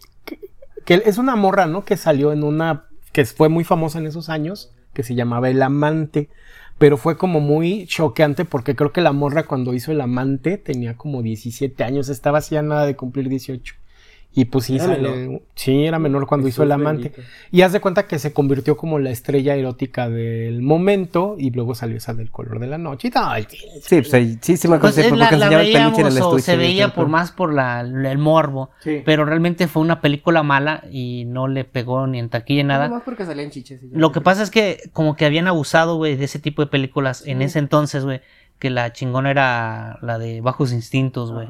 que, 0.86 1.04
es 1.06 1.18
una 1.18 1.36
morra, 1.36 1.66
¿no? 1.66 1.86
Que 1.86 1.98
salió 1.98 2.32
en 2.32 2.44
una, 2.44 2.86
que 3.12 3.26
fue 3.26 3.50
muy 3.50 3.64
famosa 3.64 4.00
en 4.00 4.08
esos 4.08 4.30
años, 4.30 4.72
que 4.94 5.04
se 5.04 5.16
llamaba 5.16 5.50
El 5.50 5.62
Amante, 5.62 6.30
pero 6.78 6.98
fue 6.98 7.18
como 7.18 7.40
muy 7.40 7.86
choqueante 7.88 8.46
porque 8.46 8.76
creo 8.76 8.92
que 8.92 9.02
la 9.02 9.12
morra 9.12 9.44
cuando 9.44 9.74
hizo 9.74 9.92
El 9.92 10.02
Amante 10.02 10.58
tenía 10.58 10.96
como 10.96 11.22
17 11.22 11.84
años, 11.84 12.10
estaba 12.10 12.40
así 12.40 12.56
a 12.56 12.62
nada 12.62 12.86
de 12.86 12.96
cumplir 12.96 13.30
18. 13.30 13.76
Y 14.32 14.46
pues 14.46 14.66
sí, 14.66 14.76
Era 14.76 14.86
sale- 14.86 15.10
menor. 15.10 15.42
sí, 15.56 15.86
era 15.86 15.98
menor 15.98 16.28
cuando 16.28 16.48
hizo 16.48 16.62
El 16.62 16.72
Amante. 16.72 17.10
bendito. 17.10 17.22
Y 17.52 17.64
haz 17.64 17.74
de 17.74 17.82
cuenta 17.82 18.06
que 18.06 18.20
se 18.20 18.32
convirtió 18.32 18.78
como 18.78 19.00
la 19.00 19.10
estrella 19.10 19.56
erótica 19.56 20.08
del 20.08 20.62
momento 20.62 21.36
y 21.38 21.50
luego 21.50 21.74
salió 21.74 21.98
esa 21.98 22.14
del 22.14 22.30
color 22.30 22.60
de 22.60 22.68
la 22.68 22.78
noche 22.78 23.08
y 23.08 23.12
tal. 23.12 23.48
Sí, 23.82 24.02
pues 24.02 24.38
sí, 24.42 24.56
sí 24.56 24.68
me 24.68 24.76
acuerdo. 24.76 24.96
Pues 24.96 24.98
es 25.00 25.08
porque 25.08 25.18
la, 25.18 25.32
la 25.32 25.46
en 25.48 25.54
el 25.54 25.60
veíamos 25.66 26.22
o 26.22 26.40
se 26.40 26.58
veía 26.58 26.94
por 26.94 27.08
más 27.08 27.32
por 27.32 27.52
la, 27.54 27.82
el 27.82 28.18
morbo. 28.20 28.70
Sí. 28.82 29.02
Pero 29.04 29.26
realmente 29.26 29.68
fue 29.68 29.82
una 29.82 30.00
película 30.00 30.44
mala 30.44 30.84
y 30.92 31.26
no 31.26 31.48
le 31.48 31.66
pegó 31.66 32.06
ni 32.06 32.20
en 32.20 32.30
taquilla 32.30 32.62
ni 32.64 32.68
nada. 32.68 32.88
Nomás 32.88 33.04
porque 33.04 33.26
salían 33.26 33.50
chiches. 33.50 33.82
y 33.84 33.90
ya. 33.90 33.98
Lo 33.98 34.12
que 34.12 34.22
pasa 34.22 34.44
es 34.44 34.52
que 34.52 34.80
como 34.94 35.16
que 35.16 35.26
habían 35.26 35.48
abusado, 35.48 35.96
güey, 35.98 36.16
de 36.16 36.26
ese 36.26 36.38
tipo 36.38 36.62
de 36.62 36.68
películas 36.68 37.24
en 37.26 37.42
ese 37.42 37.58
entonces, 37.60 38.06
güey. 38.06 38.22
Que 38.60 38.70
la 38.70 38.94
chingona 38.94 39.32
era 39.32 39.98
la 40.02 40.20
de 40.20 40.42
Bajos 40.42 40.72
Instintos, 40.72 41.32
güey. 41.32 41.48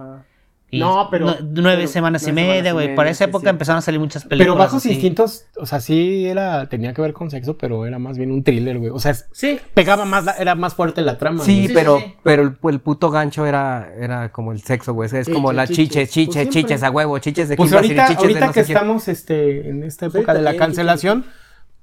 Y 0.71 0.79
No, 0.79 1.07
pero- 1.09 1.25
nu- 1.25 1.35
nueve 1.61 1.77
pero 1.77 1.87
semanas 1.87 2.27
y 2.27 2.31
media, 2.31 2.69
y 2.69 2.73
güey. 2.73 2.95
Para 2.95 3.09
esa 3.09 3.23
época 3.25 3.45
sí. 3.45 3.49
empezaron 3.49 3.79
a 3.79 3.81
salir 3.81 3.99
muchas 3.99 4.23
películas. 4.23 4.45
Pero 4.45 4.55
bajos 4.55 4.77
así. 4.85 4.91
instintos, 4.91 5.45
o 5.57 5.65
sea, 5.65 5.79
sí 5.79 6.25
era, 6.27 6.69
tenía 6.69 6.93
que 6.93 7.01
ver 7.01 7.13
con 7.13 7.31
sexo, 7.31 7.57
pero 7.57 7.87
era 7.87 7.97
más 7.97 8.17
bien 8.17 8.31
un 8.31 8.43
thriller, 8.43 8.77
güey. 8.77 8.91
O 8.91 8.99
sea, 8.99 9.15
Sí. 9.31 9.59
pegaba 9.73 10.05
más, 10.05 10.25
la- 10.25 10.33
era 10.33 10.53
más 10.53 10.75
fuerte 10.75 11.01
la 11.01 11.17
trama. 11.17 11.43
Sí, 11.43 11.67
sí, 11.67 11.73
pero, 11.73 11.97
sí. 11.99 12.13
pero 12.23 12.43
el, 12.43 12.57
el 12.69 12.79
puto 12.81 13.09
gancho 13.09 13.45
era, 13.47 13.91
era 13.99 14.31
como 14.31 14.51
el 14.51 14.61
sexo, 14.61 14.93
güey. 14.93 15.09
Es 15.11 15.27
como 15.27 15.51
la 15.53 15.65
chiches, 15.65 16.09
chiches. 16.09 16.09
chiches, 16.11 16.45
Pues 16.45 16.49
chiches 16.55 16.83
a 16.83 16.91
huevo, 16.91 17.17
chiches 17.17 17.49
de 17.49 17.55
Pues 17.55 17.73
ahorita, 17.73 18.03
chiches 18.07 18.17
de 18.21 18.27
ahorita 18.27 18.45
no 18.47 18.53
que 18.53 18.63
sé 18.63 18.73
estamos 18.73 19.07
este, 19.07 19.69
en 19.69 19.83
esta 19.83 20.05
época 20.05 20.33
de 20.35 20.41
la 20.43 20.55
cancelación, 20.55 21.25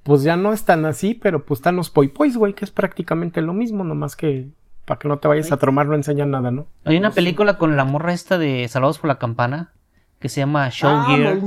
pues 0.05 0.22
ya 0.22 0.37
no 0.37 0.53
es 0.53 0.62
tan 0.64 0.84
así, 0.84 1.14
pero 1.14 1.45
pues 1.45 1.59
están 1.59 1.74
los 1.74 1.91
poi 1.91 2.07
pois, 2.07 2.37
güey, 2.37 2.55
que 2.55 2.64
es 2.64 2.70
prácticamente 2.70 3.41
lo 3.43 3.53
mismo, 3.53 3.82
nomás 3.82 4.14
que 4.14 4.47
para 4.87 4.99
que 4.99 5.09
no 5.09 5.18
te 5.18 5.28
vayas 5.28 5.53
a 5.53 5.59
tromar 5.59 5.87
no 5.87 5.95
enseñan 5.95 6.30
nada, 6.30 6.51
¿no? 6.51 6.66
Hay 6.84 6.97
una 6.97 7.11
película 7.11 7.59
con 7.59 7.76
la 7.76 7.84
morra 7.84 8.14
esta 8.14 8.39
de 8.39 8.66
Salvados 8.68 8.99
por 8.99 9.09
la 9.09 9.18
Campana 9.18 9.72
que 10.19 10.31
se 10.31 10.41
llama 10.41 10.71
Show 10.71 11.05
Gear. 11.09 11.39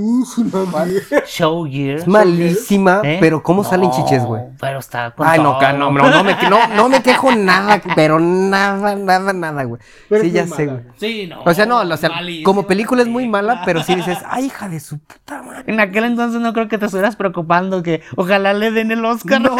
Show 1.26 1.66
Gear. 1.70 2.00
Es 2.00 2.08
malísima, 2.08 3.02
¿Eh? 3.04 3.18
pero 3.20 3.42
¿cómo 3.42 3.64
salen 3.64 3.90
chiches, 3.90 4.24
güey? 4.24 4.44
Pero 4.60 4.78
está 4.80 5.12
con 5.12 5.28
Ay, 5.28 5.40
no, 5.40 5.58
todo. 5.58 5.74
no, 5.74 5.92
no, 5.92 6.10
no 6.10 6.24
me, 6.24 6.36
no, 6.50 6.68
no 6.76 6.88
me 6.90 7.02
quejo 7.02 7.32
nada, 7.36 7.82
pero 7.96 8.20
nada, 8.20 8.96
nada, 8.96 9.34
nada, 9.34 9.64
güey. 9.64 9.82
Sí, 10.22 10.30
ya 10.32 10.46
sé, 10.46 10.68
güey. 10.68 10.82
Sí, 10.98 11.26
no. 11.28 11.42
O 11.44 11.54
sea, 11.54 11.66
no, 11.66 11.78
o 11.80 11.98
sea, 11.98 12.10
malísima 12.10 12.46
como 12.46 12.68
película 12.68 13.02
es 13.02 13.08
muy 13.08 13.28
mala, 13.28 13.64
pero 13.66 13.82
sí 13.84 13.96
dices, 13.96 14.20
ay, 14.28 14.46
hija 14.46 14.70
de 14.70 14.80
su 14.80 15.00
puta 15.00 15.42
madre. 15.42 15.64
En 15.66 15.80
aquel 15.80 16.04
entonces 16.04 16.40
no 16.40 16.54
creo 16.54 16.68
que 16.68 16.78
te 16.78 16.86
estuvieras 16.86 17.16
preocupando 17.16 17.82
que 17.82 18.04
ojalá 18.16 18.54
le 18.54 18.72
den 18.72 18.92
el 18.92 19.04
Oscar. 19.04 19.42
No, 19.42 19.58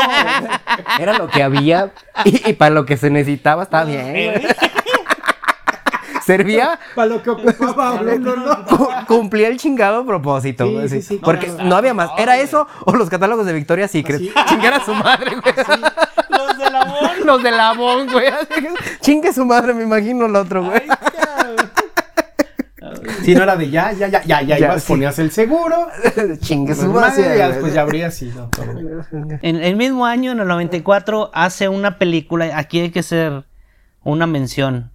era 1.00 1.18
lo 1.18 1.28
que 1.28 1.42
había 1.42 1.92
y, 2.26 2.50
y 2.50 2.54
para 2.54 2.70
lo 2.76 2.86
que 2.86 2.96
se 2.96 3.10
necesitaba 3.10 3.64
estaba 3.64 3.86
bien. 3.86 4.12
güey. 4.14 4.48
Servía, 6.30 6.80
Para 6.96 7.08
lo 7.08 7.24
que 7.24 7.30
ocupaba 7.32 7.94
uno, 8.02 8.36
¿no? 8.36 8.66
cu- 8.66 8.90
cumplía 9.08 9.48
el 9.48 9.58
chingado 9.58 10.06
propósito. 10.06 10.66
Sí, 10.68 10.74
güey, 10.74 10.90
sí, 10.90 11.02
sí. 11.02 11.08
sí, 11.16 11.22
Porque 11.24 11.48
no 11.64 11.76
había 11.76 11.94
más. 11.96 12.12
Era 12.20 12.38
eso 12.38 12.68
o 12.86 12.96
los 12.96 13.10
catálogos 13.10 13.46
de 13.48 13.54
Victoria's 13.54 13.90
Secret. 13.92 14.22
Chingar 14.48 14.74
a 14.76 14.86
su 14.86 14.94
madre, 14.94 15.32
güey. 15.42 15.54
Los 16.30 16.58
del 16.58 16.76
amor. 16.76 17.26
Los 17.26 17.44
de 17.44 17.52
Labón, 17.52 18.08
güey. 18.12 18.28
Así 18.28 18.46
que, 18.48 18.70
Chingue 19.02 19.34
su 19.34 19.44
madre, 19.46 19.74
me 19.74 19.84
imagino 19.84 20.28
el 20.28 20.36
otro, 20.36 20.64
güey. 20.66 20.82
Si 23.24 23.36
no 23.36 23.44
era 23.44 23.56
de 23.56 23.70
ya, 23.70 23.92
ya, 23.92 24.08
ya, 24.08 24.24
ya, 24.24 24.42
ya, 24.42 24.58
Ya, 24.58 24.66
ibas, 24.68 24.84
sí. 24.84 24.88
ponías 24.94 25.20
el 25.20 25.32
seguro, 25.32 25.88
Chingue 26.40 26.74
su 26.76 26.88
madre, 26.92 27.24
ya 27.38 27.48
güey. 27.48 27.50
después 27.74 27.74
ya 27.74 27.86
no, 28.36 28.50
todo. 28.50 28.66
En 29.42 29.58
el 29.58 29.76
mismo 29.76 30.06
año, 30.06 30.32
en 30.32 30.40
el 30.40 30.48
94, 30.48 31.30
hace 31.34 31.68
una 31.70 31.98
película. 31.98 32.50
Aquí 32.58 32.80
hay 32.80 32.92
que 32.92 33.00
hacer 33.00 33.44
una 34.04 34.28
mención. 34.28 34.92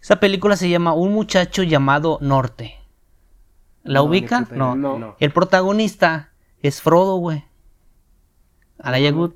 Esa 0.00 0.20
película 0.20 0.56
se 0.56 0.68
llama 0.68 0.92
Un 0.92 1.12
muchacho 1.12 1.62
llamado 1.62 2.18
Norte. 2.20 2.76
¿La 3.82 4.00
No, 4.00 4.04
ubica? 4.04 4.46
No. 4.52 4.74
No. 4.76 5.16
El 5.18 5.32
protagonista 5.32 6.30
es 6.62 6.82
Frodo, 6.82 7.16
güey. 7.16 7.44
Alaya 8.80 9.10
Good. 9.10 9.32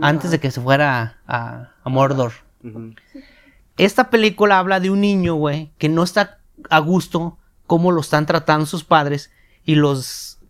Antes 0.00 0.30
de 0.30 0.40
que 0.40 0.50
se 0.50 0.60
fuera 0.60 1.18
a, 1.26 1.72
a 1.82 1.88
Mordor. 1.88 2.32
Esta 3.76 4.10
película 4.10 4.58
habla 4.58 4.80
de 4.80 4.90
un 4.90 5.00
niño, 5.00 5.34
güey, 5.34 5.72
que 5.78 5.88
no 5.88 6.02
está 6.02 6.38
a 6.70 6.78
gusto 6.80 7.38
cómo 7.66 7.92
lo 7.92 8.00
están 8.00 8.26
tratando 8.26 8.66
sus 8.66 8.84
padres 8.84 9.30
y 9.64 9.74
los 9.74 10.40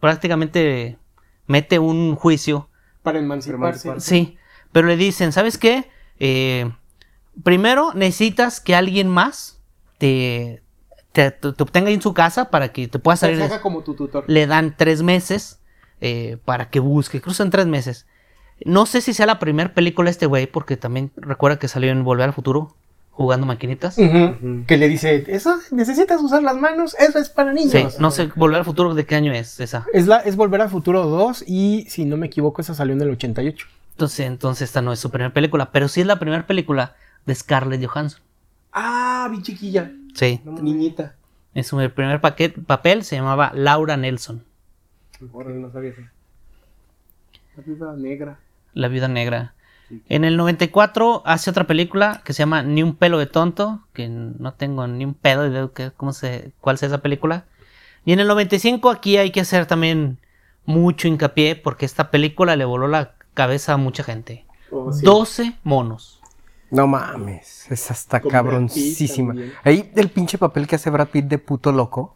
prácticamente 0.00 0.98
mete 1.46 1.78
un 1.78 2.14
juicio. 2.14 2.68
Para 3.02 3.18
emanciparse. 3.18 4.00
Sí, 4.00 4.36
pero 4.72 4.88
le 4.88 4.96
dicen, 4.96 5.32
¿sabes 5.32 5.58
qué? 5.58 5.90
Eh, 6.18 6.70
primero 7.42 7.92
necesitas 7.94 8.60
que 8.60 8.74
alguien 8.74 9.08
más 9.08 9.58
te, 9.98 10.62
te, 11.12 11.30
te- 11.30 11.52
te 11.52 11.62
obtenga 11.62 11.90
en 11.90 12.02
su 12.02 12.14
casa 12.14 12.50
para 12.50 12.72
que 12.72 12.88
te 12.88 12.98
puedas 12.98 13.20
Se 13.20 13.26
salir. 13.26 13.40
saca 13.40 13.60
como 13.60 13.82
tu 13.82 13.94
tutor. 13.94 14.24
le 14.26 14.46
dan 14.46 14.74
tres 14.76 15.02
meses 15.02 15.60
eh, 16.00 16.38
para 16.44 16.68
que 16.70 16.80
busque. 16.80 17.20
Cruzan 17.20 17.50
tres 17.50 17.66
meses. 17.66 18.06
No 18.64 18.86
sé 18.86 19.00
si 19.00 19.12
sea 19.12 19.26
la 19.26 19.38
primera 19.38 19.74
película 19.74 20.06
de 20.06 20.12
este 20.12 20.26
güey, 20.26 20.46
porque 20.46 20.76
también 20.76 21.10
recuerda 21.16 21.58
que 21.58 21.68
salió 21.68 21.90
en 21.90 22.04
Volver 22.04 22.24
al 22.28 22.32
Futuro 22.32 22.74
jugando 23.10 23.46
maquinitas. 23.46 23.96
Que 23.96 24.76
le 24.76 24.88
dice, 24.88 25.24
eso, 25.28 25.58
necesitas 25.70 26.20
usar 26.22 26.42
las 26.42 26.56
manos, 26.56 26.94
eso 26.98 27.18
es 27.18 27.30
para 27.30 27.52
niños. 27.54 27.72
Sí, 27.72 27.84
no 27.98 28.10
sé, 28.10 28.30
Volver 28.36 28.58
al 28.58 28.64
Futuro, 28.66 28.94
¿de 28.94 29.06
qué 29.06 29.14
año 29.14 29.32
es 29.32 29.58
esa? 29.60 29.86
Es, 29.94 30.06
la, 30.06 30.18
es 30.18 30.36
Volver 30.36 30.60
al 30.62 30.68
Futuro 30.70 31.06
2 31.06 31.44
y 31.46 31.86
si 31.88 32.04
no 32.04 32.16
me 32.18 32.26
equivoco 32.26 32.60
esa 32.60 32.74
salió 32.74 32.94
en 32.94 33.00
el 33.02 33.10
88. 33.10 33.66
Entonces, 33.92 34.26
entonces 34.26 34.68
esta 34.68 34.82
no 34.82 34.92
es 34.92 35.00
su 35.00 35.10
primera 35.10 35.32
película, 35.32 35.70
pero 35.72 35.88
sí 35.88 36.02
es 36.02 36.06
la 36.06 36.18
primera 36.18 36.46
película 36.46 36.94
de 37.26 37.34
Scarlett 37.34 37.84
Johansson. 37.84 38.20
Ah, 38.72 39.26
bien 39.30 39.42
chiquilla. 39.42 39.90
Sí. 40.14 40.40
Niñita. 40.44 41.16
En 41.54 41.64
su 41.64 41.76
primer 41.94 42.20
paquet- 42.20 42.64
papel 42.64 43.02
se 43.04 43.16
llamaba 43.16 43.50
Laura 43.54 43.96
Nelson, 43.96 44.44
no 45.20 45.70
sabía 45.72 45.90
eso. 45.90 46.02
La 47.56 47.62
viuda 47.62 47.96
negra. 47.96 48.38
la 48.74 48.88
viuda 48.88 49.08
negra. 49.08 49.54
En 50.08 50.24
el 50.24 50.36
94 50.36 51.22
hace 51.24 51.48
otra 51.48 51.64
película 51.66 52.20
que 52.24 52.32
se 52.32 52.40
llama 52.40 52.62
Ni 52.62 52.82
un 52.82 52.96
pelo 52.96 53.18
de 53.18 53.26
tonto, 53.26 53.80
que 53.92 54.08
no 54.08 54.52
tengo 54.52 54.86
ni 54.88 55.04
un 55.04 55.14
pedo 55.14 55.48
de 55.48 55.70
qué- 55.72 55.92
cómo 55.96 56.12
se, 56.12 56.52
cuál 56.60 56.74
es 56.74 56.82
esa 56.82 56.98
película. 56.98 57.44
Y 58.04 58.12
en 58.12 58.20
el 58.20 58.26
95 58.28 58.90
aquí 58.90 59.16
hay 59.16 59.30
que 59.30 59.40
hacer 59.40 59.66
también 59.66 60.18
mucho 60.66 61.06
hincapié 61.08 61.56
porque 61.56 61.86
esta 61.86 62.10
película 62.10 62.56
le 62.56 62.64
voló 62.64 62.88
la 62.88 63.14
cabeza 63.34 63.74
a 63.74 63.76
mucha 63.76 64.02
gente. 64.02 64.44
Oh, 64.70 64.92
sí. 64.92 65.04
12 65.04 65.56
monos. 65.62 66.15
No 66.70 66.86
mames, 66.86 67.66
esa 67.70 67.92
está 67.94 68.20
Con 68.20 68.30
cabroncísima. 68.30 69.34
Ahí 69.64 69.90
el 69.94 70.08
pinche 70.10 70.38
papel 70.38 70.66
que 70.66 70.76
hace 70.76 70.90
Brad 70.90 71.08
Pitt 71.08 71.26
de 71.26 71.38
puto 71.38 71.72
loco 71.72 72.14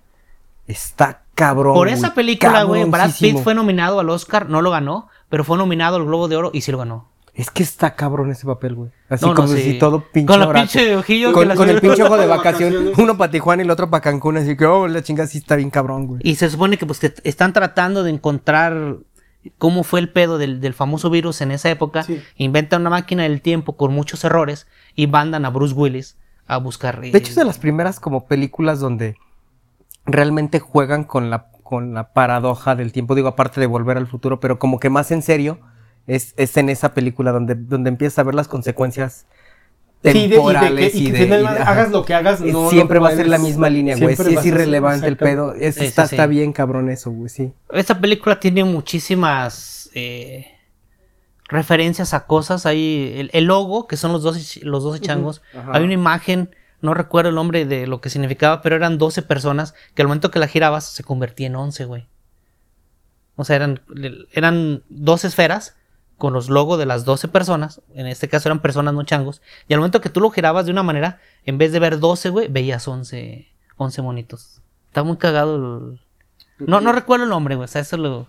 está 0.67 1.23
cabrón. 1.35 1.75
Por 1.75 1.89
esa 1.89 2.15
película, 2.15 2.65
güey, 2.65 2.85
Brad 2.85 3.13
Pitt 3.19 3.39
fue 3.39 3.55
nominado 3.55 4.01
al 4.01 4.11
Oscar, 4.11 4.49
no 4.49 4.63
lo 4.63 4.71
ganó, 4.71 5.09
pero 5.29 5.45
fue 5.45 5.57
nominado 5.57 5.97
al 5.97 6.05
Globo 6.05 6.29
de 6.29 6.37
Oro 6.37 6.51
y 6.53 6.61
sí 6.63 6.73
lo 6.73 6.79
ganó. 6.79 7.09
Es 7.33 7.49
que 7.51 7.63
está 7.63 7.95
cabrón 7.95 8.31
ese 8.33 8.45
papel, 8.45 8.75
güey. 8.75 8.91
Así 9.09 9.25
No, 9.25 9.31
no, 9.31 9.35
como 9.37 9.49
sí. 9.49 9.63
si 9.63 9.79
todo 9.79 10.05
pinche 10.13 10.27
Con 10.37 10.53
pinche 10.53 10.97
ojillo 10.97 11.33
Con, 11.33 11.49
que 11.49 11.55
con 11.55 11.71
el 11.71 11.81
pinche 11.81 12.03
ojo 12.03 12.19
de 12.19 12.27
vacación. 12.27 12.71
vacaciones. 12.73 12.99
Uno 12.99 13.17
para 13.17 13.31
Tijuana 13.31 13.63
y 13.63 13.65
el 13.67 13.71
otro 13.71 13.89
para 13.89 14.01
Cancún. 14.03 14.37
Así 14.37 14.57
que, 14.57 14.67
oh, 14.67 14.89
la 14.89 15.01
chinga 15.03 15.27
sí 15.29 15.39
está 15.39 15.55
bien 15.57 15.71
cabrón, 15.71 16.07
güey. 16.09 16.21
Y 16.25 16.35
se 16.35 16.51
supone 16.51 16.77
que 16.77 16.87
pues 16.87 16.99
que 16.99 17.15
están 17.23 17.53
tratando 17.53 18.03
de 18.03 18.11
encontrar 18.11 18.97
cómo 19.59 19.85
fue 19.85 20.01
el 20.01 20.11
pedo 20.11 20.39
del, 20.39 20.61
del 20.61 20.75
famoso 20.75 21.11
virus 21.11 21.41
en 21.41 21.51
esa 21.51 21.71
época. 21.71 22.03
Sí. 22.03 22.21
Inventan 22.37 22.83
una 22.83 22.91
máquina 22.91 23.23
del 23.25 23.41
tiempo 23.41 23.77
con 23.77 23.93
muchos 23.93 24.25
errores 24.25 24.67
y 24.95 25.07
mandan 25.07 25.45
a 25.45 25.51
Bruce 25.51 25.75
Willis 25.75 26.17
a 26.47 26.59
buscar. 26.59 27.01
De 27.01 27.09
hecho, 27.17 27.31
es 27.31 27.37
de 27.37 27.45
las 27.45 27.59
primeras 27.59 28.01
como 28.01 28.27
películas 28.27 28.81
donde 28.81 29.17
realmente 30.05 30.59
juegan 30.59 31.05
con 31.05 31.31
la, 31.31 31.51
con 31.63 31.95
la 31.95 32.13
paradoja 32.13 32.75
del 32.75 32.93
tiempo. 32.93 33.15
Digo, 33.15 33.29
aparte 33.29 33.61
de 33.61 33.67
volver 33.67 33.97
al 33.97 34.07
futuro, 34.07 34.41
pero 34.41 34.59
como 34.59 34.81
que 34.81 34.91
más 34.91 35.11
en 35.11 35.23
serio 35.23 35.61
es, 36.07 36.35
es 36.37 36.57
en 36.57 36.69
esa 36.69 36.93
película 36.93 37.33
donde, 37.33 37.55
donde 37.55 37.89
empiezas 37.89 38.19
a 38.19 38.23
ver 38.25 38.35
las 38.35 38.49
consecuencias 38.49 39.27
Sí, 40.03 40.13
de- 40.13 40.19
y 40.19 40.23
de 40.23 40.29
que- 40.29 40.35
temporales 40.35 40.95
y 40.95 41.11
de... 41.11 41.27
y 41.29 41.45
hagas 41.45 41.91
lo 41.91 42.05
que 42.07 42.15
hagas, 42.15 42.41
no 42.41 42.71
siempre 42.71 42.99
va 42.99 43.09
a 43.09 43.17
ser 43.17 43.29
la 43.29 43.39
misma 43.39 43.69
línea, 43.69 43.97
güey. 43.97 44.17
Sí 44.17 44.35
es 44.35 44.47
irrelevante 44.47 45.07
el 45.07 45.17
pedo. 45.19 45.53
Es- 45.55 45.75
Sí, 45.75 45.85
está, 45.85 46.07
sí, 46.07 46.15
está 46.17 46.27
bien 46.27 46.53
cabrón 46.53 46.89
eso, 46.91 47.11
güey, 47.11 47.29
sí. 47.29 47.53
Esta 47.71 48.01
película 48.01 48.41
tiene 48.41 48.65
muchísimas 48.65 49.91
eh, 49.95 50.47
referencias 51.49 52.15
a 52.15 52.27
cosas. 52.27 52.65
Hay 52.67 53.13
el, 53.17 53.31
el 53.35 53.45
logo, 53.45 53.87
que 53.87 53.97
son 53.97 54.13
los 54.13 54.23
12, 54.23 54.61
los 54.65 54.83
12 54.85 55.01
changos. 55.01 55.43
Hay 55.73 55.83
una 55.83 55.93
imagen, 55.95 56.55
no 56.81 56.95
recuerdo 56.95 57.29
el 57.29 57.35
nombre 57.35 57.67
de 57.67 57.87
lo 57.87 58.01
que 58.01 58.09
significaba, 58.09 58.63
pero 58.63 58.77
eran 58.77 58.97
12 58.99 59.23
personas 59.23 59.75
que 59.95 60.03
al 60.03 60.09
momento 60.09 60.31
que 60.31 60.39
la 60.39 60.49
girabas 60.49 60.85
se 60.87 61.03
convertía 61.05 61.49
en 61.49 61.57
11, 61.57 61.85
güey. 61.85 62.07
O 63.37 63.45
sea, 63.45 63.57
eran, 63.57 63.81
eran 64.33 64.83
dos 64.89 65.25
esferas 65.25 65.77
con 66.21 66.33
los 66.33 66.49
logos 66.49 66.79
de 66.79 66.87
las 66.87 67.05
12 67.05 67.27
personas. 67.27 67.81
En 67.95 68.07
este 68.07 68.29
caso 68.29 68.49
eran 68.49 68.61
personas, 68.61 68.95
no 68.95 69.03
changos. 69.03 69.43
Y 69.67 69.73
al 69.75 69.81
momento 69.81 70.01
que 70.01 70.09
tú 70.11 70.21
lo 70.21 70.31
girabas 70.31 70.67
de 70.67 70.71
una 70.71 70.85
manera, 70.85 71.19
en 71.45 71.59
vez 71.59 71.73
de 71.73 71.81
ver 71.81 71.99
12, 71.99 72.29
güey, 72.31 72.47
veías 72.47 72.87
11, 72.87 73.49
11 73.77 74.03
monitos. 74.03 74.61
Está 74.87 75.03
muy 75.03 75.17
cagado 75.17 75.57
el, 75.57 76.01
no, 76.69 76.81
no 76.81 76.93
recuerdo 76.93 77.25
el 77.25 77.31
nombre, 77.31 77.57
güey. 77.57 77.65
O 77.65 77.69
sea, 77.69 77.81
eso 77.81 77.97
lo. 77.97 78.29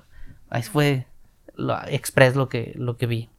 Ahí 0.50 0.64
fue 0.64 1.06
lo, 1.56 1.78
express 1.88 2.36
lo 2.36 2.50
que, 2.50 2.74
lo 2.76 2.98
que 2.98 3.06
vi. 3.06 3.30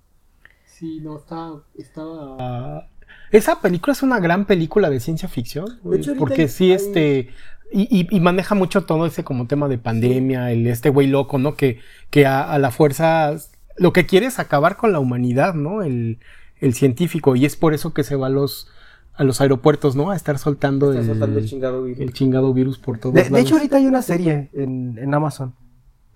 Sí, 0.66 1.00
no, 1.00 1.16
está, 1.18 1.52
estaba... 1.76 2.86
Esa 3.30 3.60
película 3.60 3.92
es 3.92 4.02
una 4.02 4.20
gran 4.20 4.44
película 4.46 4.90
de 4.90 5.00
ciencia 5.00 5.28
ficción, 5.28 5.78
güey, 5.82 6.00
hecho, 6.00 6.10
ahorita 6.10 6.18
porque 6.20 6.42
hay- 6.42 6.48
sí, 6.48 6.64
hay- 6.66 6.72
este... 6.72 7.34
Y, 7.74 7.88
y- 8.00 8.08
y 8.14 8.20
maneja 8.20 8.54
mucho 8.54 8.84
todo 8.84 9.06
ese 9.06 9.24
como 9.24 9.46
tema 9.46 9.66
de 9.68 9.78
pandemia, 9.78 10.52
el 10.52 10.66
este 10.66 10.90
güey 10.90 11.06
loco, 11.06 11.38
¿no? 11.38 11.54
Que, 11.54 11.80
que 12.10 12.26
a, 12.26 12.42
a 12.52 12.58
la 12.58 12.70
fuerza 12.70 13.34
lo 13.82 13.92
que 13.92 14.06
quiere 14.06 14.26
es 14.26 14.38
acabar 14.38 14.76
con 14.76 14.92
la 14.92 14.98
humanidad, 15.00 15.54
¿no? 15.54 15.82
El, 15.82 16.18
el 16.60 16.74
científico, 16.74 17.36
y 17.36 17.44
es 17.44 17.56
por 17.56 17.74
eso 17.74 17.92
que 17.92 18.04
se 18.04 18.16
va 18.16 18.28
a 18.28 18.30
los, 18.30 18.68
a 19.14 19.24
los 19.24 19.40
aeropuertos, 19.40 19.96
¿no? 19.96 20.10
A 20.10 20.16
estar 20.16 20.38
soltando, 20.38 20.92
el, 20.92 21.46
chingado 21.46 21.86
el 21.86 22.12
chingado 22.12 22.54
virus 22.54 22.78
por 22.78 22.98
todos 22.98 23.14
De, 23.14 23.24
de 23.24 23.30
lados. 23.30 23.46
hecho, 23.46 23.56
ahorita 23.56 23.76
hay 23.76 23.86
una 23.86 24.00
serie 24.02 24.48
en, 24.54 24.96
en 24.98 25.12
Amazon. 25.14 25.54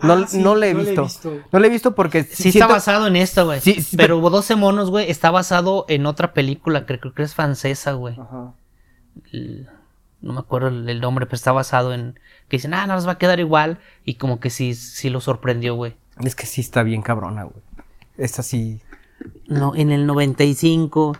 No, 0.03 0.13
Ah, 0.13 0.27
sí, 0.29 0.39
no 0.43 0.55
la 0.55 0.67
he 0.67 0.75
no 0.75 0.81
la 0.81 0.85
he 0.85 0.87
visto. 0.89 1.03
visto. 1.05 1.39
No 1.51 1.59
la 1.59 1.67
he 1.67 1.71
visto 1.71 1.95
porque 1.95 2.23
Sí, 2.23 2.51
siento- 2.51 2.59
está 2.61 2.67
basado 2.67 3.07
en 3.07 3.17
esto, 3.17 3.47
güey. 3.47 3.61
Sí, 3.61 3.81
sí, 3.81 3.97
pero 3.97 4.19
hubo 4.19 4.29
12 4.31 4.55
monos, 4.55 4.91
güey. 4.91 5.11
Está 5.11 5.31
basado 5.31 5.87
en 5.89 6.05
otra 6.05 6.35
película 6.35 6.85
que 6.85 7.01
creo 7.01 7.15
que 7.15 7.23
es 7.23 7.35
francesa, 7.35 7.93
güey. 7.95 8.15
Ajá. 8.21 8.53
No 10.21 10.33
me 10.33 10.41
acuerdo 10.41 10.69
el, 10.69 10.89
el 10.89 11.01
nombre, 11.01 11.27
pero 11.27 11.37
está 11.37 11.53
basado 11.53 11.95
en. 11.95 12.19
Que 12.49 12.57
dicen, 12.59 12.75
ah, 12.75 12.87
no 12.87 12.95
nos 12.95 13.07
va 13.07 13.13
a 13.13 13.19
quedar 13.19 13.41
igual. 13.41 13.79
Y 14.05 14.15
como 14.15 14.41
que 14.41 14.51
sí, 14.51 14.75
sí 14.75 15.09
lo 15.11 15.21
sorprendió, 15.21 15.75
güey. 15.75 15.97
Es 16.21 16.35
que 16.35 16.47
sí 16.47 16.61
está 16.61 16.83
bien 16.83 17.03
cabrona, 17.03 17.45
güey. 17.45 17.63
Es 18.17 18.39
así. 18.39 18.81
No, 19.49 19.75
en 19.75 19.93
el 19.93 20.07
95. 20.07 21.17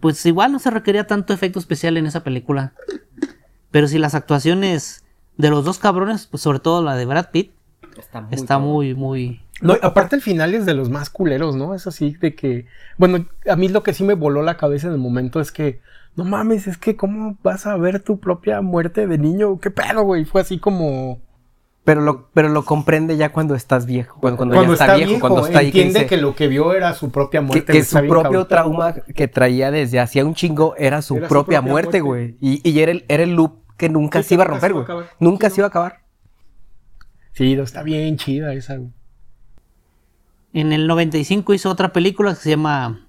Pues 0.00 0.24
igual 0.26 0.52
no 0.52 0.58
se 0.58 0.70
requería 0.70 1.06
tanto 1.06 1.32
efecto 1.32 1.58
especial 1.58 1.96
en 1.96 2.06
esa 2.06 2.24
película. 2.24 2.72
Pero 3.70 3.88
si 3.88 3.98
las 3.98 4.14
actuaciones 4.14 5.04
de 5.36 5.50
los 5.50 5.64
dos 5.64 5.78
cabrones, 5.78 6.26
pues 6.26 6.42
sobre 6.42 6.58
todo 6.58 6.82
la 6.82 6.96
de 6.96 7.06
Brad 7.06 7.30
Pitt, 7.30 7.52
Está 7.98 8.26
está 8.30 8.58
muy, 8.58 8.94
muy. 8.94 9.40
No, 9.60 9.76
aparte 9.82 10.16
el 10.16 10.22
final 10.22 10.54
es 10.54 10.66
de 10.66 10.74
los 10.74 10.90
más 10.90 11.10
culeros, 11.10 11.56
¿no? 11.56 11.74
Es 11.74 11.86
así 11.86 12.16
de 12.20 12.34
que, 12.34 12.66
bueno, 12.96 13.26
a 13.48 13.56
mí 13.56 13.68
lo 13.68 13.82
que 13.82 13.94
sí 13.94 14.02
me 14.02 14.14
voló 14.14 14.42
la 14.42 14.56
cabeza 14.56 14.88
en 14.88 14.94
el 14.94 14.98
momento 14.98 15.40
es 15.40 15.52
que, 15.52 15.80
no 16.16 16.24
mames, 16.24 16.66
es 16.66 16.78
que 16.78 16.96
cómo 16.96 17.36
vas 17.42 17.66
a 17.66 17.76
ver 17.76 18.00
tu 18.00 18.18
propia 18.18 18.60
muerte 18.60 19.06
de 19.06 19.18
niño, 19.18 19.58
qué 19.60 19.70
pedo, 19.70 20.02
güey, 20.02 20.24
fue 20.24 20.40
así 20.40 20.58
como 20.58 21.20
Pero 21.84 22.00
lo, 22.00 22.28
pero 22.32 22.48
lo 22.48 22.64
comprende 22.64 23.16
ya 23.16 23.32
cuando 23.32 23.56
estás 23.56 23.86
viejo. 23.86 24.18
Cuando, 24.20 24.36
cuando, 24.36 24.54
cuando 24.54 24.74
ya 24.76 24.84
está, 24.84 24.94
viejo, 24.94 25.20
cuando 25.20 25.46
está 25.46 25.58
ahí. 25.58 25.72
que 25.72 25.78
entiende 25.78 26.00
dice 26.00 26.08
que, 26.08 26.16
lo 26.16 26.36
que 26.36 26.46
vio 26.46 26.72
era 26.74 26.94
su 26.94 27.10
propia 27.10 27.40
que, 27.40 27.46
muerte. 27.46 27.72
que 27.72 27.84
su 27.84 27.98
propio 28.06 28.46
trauma 28.46 28.94
que 28.94 29.26
traía 29.26 29.72
desde 29.72 29.98
hacía 29.98 30.24
un 30.24 30.34
chingo 30.34 30.76
era 30.76 31.02
su 31.02 31.16
Era 31.16 31.26
su 31.26 31.28
propia, 31.28 31.60
muerte, 31.60 32.00
güey. 32.00 32.36
Y, 32.40 32.68
y 32.68 32.80
era, 32.80 32.92
el, 32.92 33.04
era 33.08 33.24
el 33.24 33.34
loop 33.34 33.62
que 33.76 33.88
nunca 33.88 34.22
Sí, 34.22 34.28
se 34.28 34.34
iba 34.34 34.44
a 34.44 34.46
que 34.46 34.52
romper, 34.52 34.72
güey. 34.74 34.86
Nunca 35.18 35.48
Sí, 35.48 35.56
se 35.56 35.60
iba 35.60 35.66
a 35.66 35.68
acabar. 35.70 36.02
Sí, 37.32 37.56
no, 37.56 37.64
está 37.64 37.82
bien 37.82 38.16
chida 38.16 38.52
esa, 38.54 38.76
güey. 38.76 38.92
En 40.52 40.72
el 40.72 40.86
95 40.86 41.54
hizo 41.54 41.70
otra 41.70 41.92
película 41.92 42.34
que 42.34 42.40
se 42.40 42.50
llama 42.50 43.08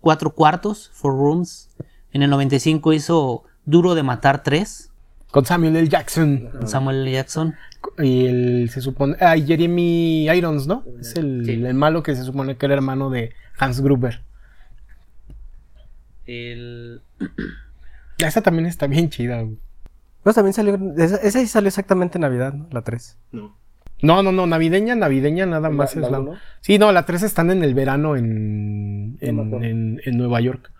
Cuatro 0.00 0.30
Cuartos, 0.30 0.90
Four 0.94 1.14
Rooms. 1.14 1.70
En 2.12 2.22
el 2.22 2.30
95 2.30 2.94
hizo 2.94 3.44
Duro 3.64 3.94
de 3.94 4.02
Matar 4.02 4.42
3, 4.42 4.87
Con 5.30 5.44
Samuel 5.44 5.76
L. 5.76 5.88
Jackson. 5.88 6.48
con 6.50 6.68
Samuel 6.68 7.02
L. 7.02 7.12
Jackson. 7.12 7.54
Y 7.98 8.26
el, 8.26 8.70
se 8.70 8.80
supone, 8.80 9.16
ah, 9.20 9.36
y 9.36 9.46
Jeremy 9.46 10.28
Irons, 10.30 10.66
¿no? 10.66 10.84
Es 11.00 11.14
el, 11.16 11.42
Sí. 11.44 11.52
el 11.52 11.74
malo 11.74 12.02
que 12.02 12.14
se 12.16 12.24
supone 12.24 12.56
que 12.56 12.66
era 12.66 12.74
hermano 12.74 13.10
de 13.10 13.32
Hans 13.58 13.80
Gruber. 13.80 14.22
El... 16.26 17.02
Esa 18.18 18.42
también 18.42 18.66
está 18.66 18.86
bien 18.86 19.10
chida, 19.10 19.42
güey. 19.42 19.58
No, 20.24 20.32
también 20.32 20.52
salió. 20.52 20.78
Esa, 20.96 21.16
esa 21.16 21.38
sí 21.40 21.46
salió 21.46 21.68
exactamente 21.68 22.18
en 22.18 22.22
Navidad, 22.22 22.52
¿no? 22.52 22.66
La 22.72 22.82
3. 22.82 23.16
No, 23.32 24.22
no, 24.22 24.32
no, 24.32 24.46
navideña, 24.46 24.94
navideña 24.96 25.46
nada 25.46 25.70
más 25.70 25.94
la 25.96 26.06
es 26.06 26.12
la... 26.12 26.24
Sí, 26.60 26.78
no, 26.78 26.90
la 26.92 27.06
3 27.06 27.22
están 27.22 27.50
en 27.50 27.62
el 27.64 27.74
verano 27.74 28.16
en, 28.16 29.16
en, 29.20 29.64
en- 29.64 30.00
en 30.04 30.18
Nueva 30.18 30.40
York. 30.40 30.70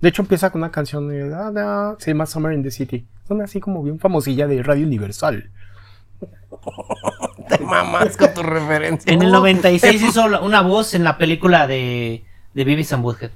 De 0.00 0.08
hecho 0.08 0.22
empieza 0.22 0.50
con 0.50 0.62
una 0.62 0.70
canción 0.70 1.08
de... 1.08 1.32
ah, 1.34 1.52
ah, 1.56 1.94
se 1.98 2.10
llama 2.12 2.26
Summer 2.26 2.52
in 2.52 2.62
the 2.62 2.70
City. 2.70 3.06
Son 3.26 3.42
así 3.42 3.60
como 3.60 3.82
bien 3.82 3.98
famosilla 3.98 4.46
de 4.46 4.62
Radio 4.62 4.86
Universal. 4.86 5.50
Te 7.48 7.58
mamas 7.58 8.16
con 8.16 8.32
tu 8.34 8.42
referencia. 8.42 9.12
En 9.12 9.22
el 9.22 9.32
96 9.32 10.02
hizo 10.02 10.24
una 10.42 10.62
voz 10.62 10.94
en 10.94 11.04
la 11.04 11.18
película 11.18 11.66
de, 11.66 12.24
de 12.54 12.64
Beavis 12.64 12.92
and 12.92 13.02
Butthead. 13.02 13.30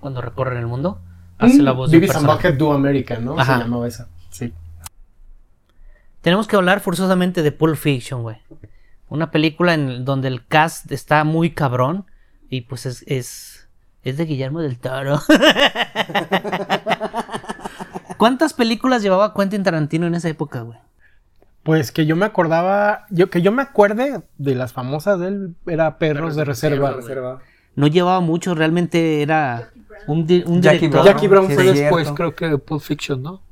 Cuando 0.00 0.20
recorren 0.20 0.58
el 0.58 0.66
mundo. 0.66 1.00
Hace 1.38 1.62
la 1.62 1.72
voz 1.72 1.90
Beavis 1.90 2.14
and. 2.14 2.26
Butthead 2.26 2.54
Do 2.54 2.72
America, 2.72 3.18
¿no? 3.18 3.38
Ajá. 3.38 3.58
Se 3.58 3.64
llamaba 3.64 3.86
esa. 3.86 4.08
Sí. 4.30 4.52
Tenemos 6.22 6.46
que 6.48 6.56
hablar 6.56 6.80
forzosamente 6.80 7.42
de 7.42 7.52
Pulp 7.52 7.76
Fiction, 7.76 8.22
güey. 8.22 8.38
Una 9.08 9.30
película 9.30 9.74
en 9.74 10.04
donde 10.04 10.28
el 10.28 10.46
cast 10.46 10.90
está 10.90 11.24
muy 11.24 11.50
cabrón. 11.50 12.06
Y 12.48 12.62
pues 12.62 12.86
es, 12.86 13.04
es, 13.06 13.68
es 14.02 14.16
de 14.16 14.24
Guillermo 14.24 14.60
del 14.60 14.78
Toro. 14.78 15.20
¿Cuántas 18.16 18.52
películas 18.54 19.02
llevaba 19.02 19.34
Quentin 19.34 19.62
Tarantino 19.62 20.06
en 20.06 20.14
esa 20.14 20.28
época, 20.28 20.60
güey? 20.62 20.78
Pues 21.62 21.90
que 21.92 22.06
yo 22.06 22.14
me 22.16 22.26
acordaba... 22.26 23.06
Yo, 23.10 23.28
que 23.30 23.42
yo 23.42 23.50
me 23.52 23.62
acuerde 23.62 24.22
de 24.38 24.54
las 24.54 24.72
famosas 24.72 25.18
de 25.18 25.28
él 25.28 25.54
era 25.66 25.98
Perros 25.98 26.36
de 26.36 26.44
Reserva. 26.44 26.96
No 27.74 27.86
llevaba 27.88 28.20
mucho, 28.20 28.54
realmente 28.54 29.20
era 29.22 29.70
un, 30.06 30.26
di- 30.26 30.44
un 30.46 30.62
Jackie 30.62 30.86
director. 30.88 31.02
Brown. 31.02 31.14
Jackie 31.14 31.28
Brown 31.28 31.50
fue 31.50 31.68
es 31.68 31.74
después, 31.78 32.04
cierto. 32.04 32.14
creo 32.14 32.34
que 32.34 32.48
de 32.48 32.58
Pulp 32.58 32.80
Fiction, 32.82 33.22
¿no? 33.22 33.42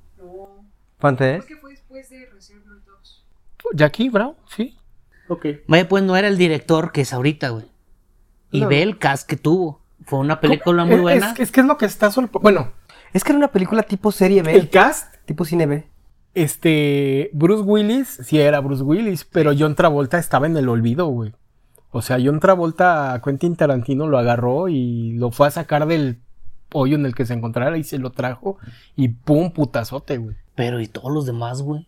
¿Cuánto 1.00 1.24
es? 1.24 1.44
que 1.44 1.56
fue 1.56 1.72
después 1.72 2.08
de 2.08 2.26
Reservoir 2.32 2.78
Dogs. 2.86 3.24
Jackie 3.74 4.08
Brown, 4.08 4.34
sí. 4.48 4.76
Ok. 5.28 5.46
Vaya, 5.66 5.88
pues 5.88 6.02
no 6.04 6.16
era 6.16 6.28
el 6.28 6.38
director 6.38 6.92
que 6.92 7.02
es 7.02 7.12
ahorita, 7.12 7.50
güey. 7.50 7.66
Y 8.50 8.60
No. 8.62 8.68
ve 8.68 8.82
el 8.82 8.98
cast 8.98 9.28
que 9.28 9.36
tuvo. 9.36 9.80
Fue 10.06 10.18
una 10.18 10.40
película 10.40 10.84
muy 10.84 11.00
buena. 11.00 11.32
Es, 11.32 11.40
es 11.40 11.52
que 11.52 11.60
es 11.60 11.66
lo 11.66 11.76
que 11.76 11.86
está 11.86 12.10
Bueno, 12.40 12.72
Es 13.14 13.24
que 13.24 13.32
era 13.32 13.38
una 13.38 13.48
película 13.52 13.82
tipo 13.84 14.12
serie 14.12 14.42
B, 14.42 14.54
El 14.54 14.68
cast, 14.68 15.14
tipo 15.24 15.46
cine 15.46 15.64
B. 15.66 15.86
este, 16.34 17.30
Bruce 17.32 17.62
Willis, 17.62 18.08
sí 18.22 18.38
era 18.38 18.60
Bruce 18.60 18.82
Willis, 18.82 19.24
pero 19.24 19.52
John 19.58 19.74
Travolta 19.74 20.18
estaba 20.18 20.46
en 20.46 20.56
el 20.56 20.68
olvido, 20.68 21.06
güey. 21.06 21.32
O 21.90 22.02
sea, 22.02 22.18
John 22.22 22.40
Travolta, 22.40 23.20
Quentin 23.24 23.54
Tarantino 23.56 24.06
lo 24.08 24.18
agarró 24.18 24.68
y 24.68 25.12
lo 25.12 25.30
fue 25.30 25.46
a 25.46 25.52
sacar 25.52 25.86
del 25.86 26.18
hoyo 26.72 26.96
en 26.96 27.06
el 27.06 27.14
que 27.14 27.24
se 27.24 27.34
encontrara 27.34 27.78
y 27.78 27.84
se 27.84 27.98
lo 27.98 28.10
trajo 28.10 28.58
y 28.96 29.08
pum, 29.08 29.52
putazote, 29.52 30.18
güey. 30.18 30.36
Pero 30.56 30.80
¿y 30.80 30.88
todos 30.88 31.12
los 31.12 31.24
demás, 31.24 31.62
güey? 31.62 31.86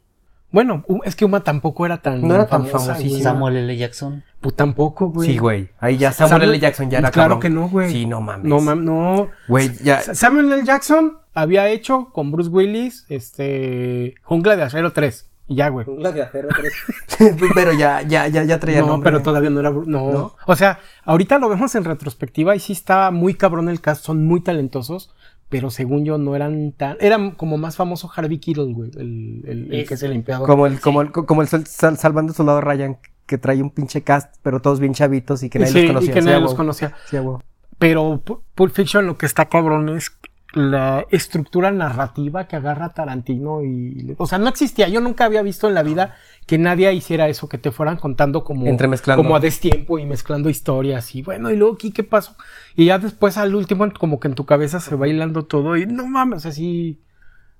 Bueno, 0.52 0.84
es 1.04 1.16
que 1.16 1.24
Uma 1.24 1.40
tampoco 1.44 1.84
era 1.84 1.98
tan 1.98 2.26
No 2.26 2.34
era 2.34 2.46
tan 2.46 2.66
famosa, 2.66 2.94
famosísima. 2.94 3.22
Samuel 3.30 3.56
L. 3.56 3.76
Jackson. 3.76 4.22
Pues 4.40 4.54
tampoco, 4.54 5.08
güey. 5.10 5.28
Sí, 5.32 5.38
güey. 5.38 5.68
Ahí 5.80 5.98
ya 5.98 6.12
Samuel, 6.12 6.44
L. 6.50 6.58
Jackson 6.60 6.88
ya 6.88 6.98
era 6.98 7.10
Claro 7.10 7.34
cabrón. 7.34 7.40
que 7.40 7.50
no, 7.50 7.68
güey. 7.68 7.90
Sí, 7.90 8.06
no 8.06 8.20
mames. 8.20 8.44
No 8.46 8.60
mames, 8.60 8.84
no. 8.84 9.28
Güey, 9.48 9.72
ya. 9.82 10.00
Sa- 10.00 10.14
Samuel 10.14 10.50
L. 10.52 10.64
Jackson 10.64 11.18
había 11.34 11.68
hecho 11.68 12.10
con 12.12 12.30
Bruce 12.30 12.48
Willis, 12.48 13.04
este, 13.08 14.14
Jungla 14.22 14.56
de 14.56 14.62
Acero 14.62 14.92
3. 14.92 15.28
Y 15.48 15.56
ya, 15.56 15.68
güey. 15.68 15.86
pero 17.54 17.72
ya, 17.72 18.02
ya, 18.02 18.26
ya, 18.28 18.42
ya 18.44 18.58
traía 18.60 18.80
No, 18.80 18.88
nombre. 18.88 19.10
pero 19.10 19.22
todavía 19.22 19.50
no 19.50 19.60
era. 19.60 19.70
No. 19.70 19.84
¿No? 19.84 20.34
O 20.46 20.56
sea, 20.56 20.78
ahorita 21.04 21.38
lo 21.38 21.48
vemos 21.48 21.74
en 21.74 21.84
retrospectiva 21.84 22.56
y 22.56 22.60
sí 22.60 22.72
está 22.72 23.10
muy 23.10 23.34
cabrón 23.34 23.68
el 23.68 23.80
cast, 23.80 24.04
son 24.04 24.24
muy 24.26 24.40
talentosos, 24.40 25.14
pero 25.48 25.70
según 25.70 26.04
yo 26.04 26.18
no 26.18 26.34
eran 26.36 26.72
tan. 26.72 26.96
Eran 27.00 27.32
como 27.32 27.56
más 27.58 27.76
famoso 27.76 28.10
Harvey 28.14 28.38
Keitel, 28.38 28.74
güey, 28.74 28.90
el, 28.96 29.42
el- 29.46 29.74
el 29.74 29.86
que 29.88 29.94
es 29.94 30.02
el 30.02 30.12
limpiador. 30.12 30.46
Como 30.48 30.66
el, 30.66 30.80
como 30.80 31.02
el, 31.02 31.10
como 31.12 31.42
el 31.42 31.48
sol- 31.48 31.66
sal- 31.66 31.96
salvando 31.98 32.32
soldado 32.32 32.60
Ryan, 32.60 32.98
que 33.26 33.38
trae 33.38 33.60
un 33.62 33.70
pinche 33.70 34.02
cast, 34.02 34.34
pero 34.42 34.60
todos 34.60 34.80
bien 34.80 34.94
chavitos 34.94 35.42
y 35.42 35.50
que 35.50 35.58
nadie 35.58 35.72
sí, 35.72 35.82
los 35.82 35.88
conocía. 35.92 36.10
y 36.10 36.14
que 36.14 36.20
nadie 36.22 36.36
a 36.36 36.40
los 36.40 36.54
conocía. 36.54 36.94
Sí, 37.10 37.16
a. 37.16 37.42
Pero 37.78 38.22
Pu- 38.24 38.40
Pulp 38.54 38.72
Fiction 38.72 39.06
lo 39.06 39.18
que 39.18 39.26
está 39.26 39.46
cabrón 39.46 39.88
es 39.90 40.10
la 40.52 41.04
estructura 41.10 41.70
narrativa 41.70 42.46
que 42.48 42.56
agarra 42.56 42.90
Tarantino 42.90 43.62
y... 43.62 44.14
O 44.18 44.26
sea, 44.26 44.38
no 44.38 44.48
existía. 44.48 44.88
Yo 44.88 45.00
nunca 45.00 45.24
había 45.24 45.42
visto 45.42 45.68
en 45.68 45.74
la 45.74 45.82
vida 45.82 46.14
que 46.46 46.56
nadie 46.56 46.92
hiciera 46.92 47.28
eso, 47.28 47.48
que 47.48 47.58
te 47.58 47.72
fueran 47.72 47.96
contando 47.96 48.44
como... 48.44 48.66
Entremezclando. 48.66 49.22
Como 49.22 49.36
a 49.36 49.40
destiempo 49.40 49.98
y 49.98 50.06
mezclando 50.06 50.48
historias 50.48 51.14
y 51.14 51.22
bueno, 51.22 51.50
y 51.50 51.56
luego 51.56 51.74
aquí 51.74 51.90
qué 51.90 52.04
pasó. 52.04 52.36
Y 52.74 52.86
ya 52.86 52.98
después 52.98 53.36
al 53.36 53.54
último 53.54 53.86
como 53.98 54.20
que 54.20 54.28
en 54.28 54.34
tu 54.34 54.46
cabeza 54.46 54.80
se 54.80 54.94
va 54.94 55.08
hilando 55.08 55.44
todo 55.44 55.76
y 55.76 55.86
no 55.86 56.06
mames, 56.06 56.46
así... 56.46 57.00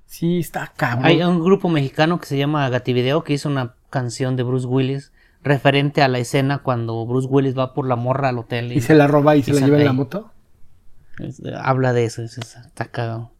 Sí, 0.07 0.39
está 0.39 0.73
cabrón. 0.77 1.05
Hay 1.05 1.21
un 1.23 1.43
grupo 1.43 1.69
mexicano 1.69 2.21
que 2.21 2.27
se 2.27 2.39
llama 2.39 2.69
Gativideo 2.69 3.25
que 3.25 3.33
hizo 3.33 3.49
una 3.49 3.75
canción 3.91 4.37
de 4.37 4.45
Bruce 4.45 4.67
Willis 4.67 5.13
referente 5.43 6.01
a 6.03 6.09
la 6.09 6.19
escena 6.19 6.59
cuando 6.59 7.05
Bruce 7.07 7.29
Willis 7.29 7.59
va 7.59 7.75
por 7.75 7.87
la 7.89 7.97
morra 7.97 8.29
al 8.29 8.39
hotel 8.39 8.73
y, 8.73 8.77
Y 8.77 8.81
se 8.81 8.95
la 8.95 9.07
roba 9.09 9.37
y, 9.37 9.43
se 9.43 9.53
la 9.53 9.61
lleva 9.61 9.79
en 9.79 9.85
la 9.85 9.91
ahí. 9.91 9.97
moto. 9.97 10.31
Es- 11.21 11.43
habla 11.63 11.93
de 11.93 12.05
eso. 12.05 12.23
es- 12.23 12.39
es- 12.39 12.57
está 12.57 12.87
cagado. 12.87 13.31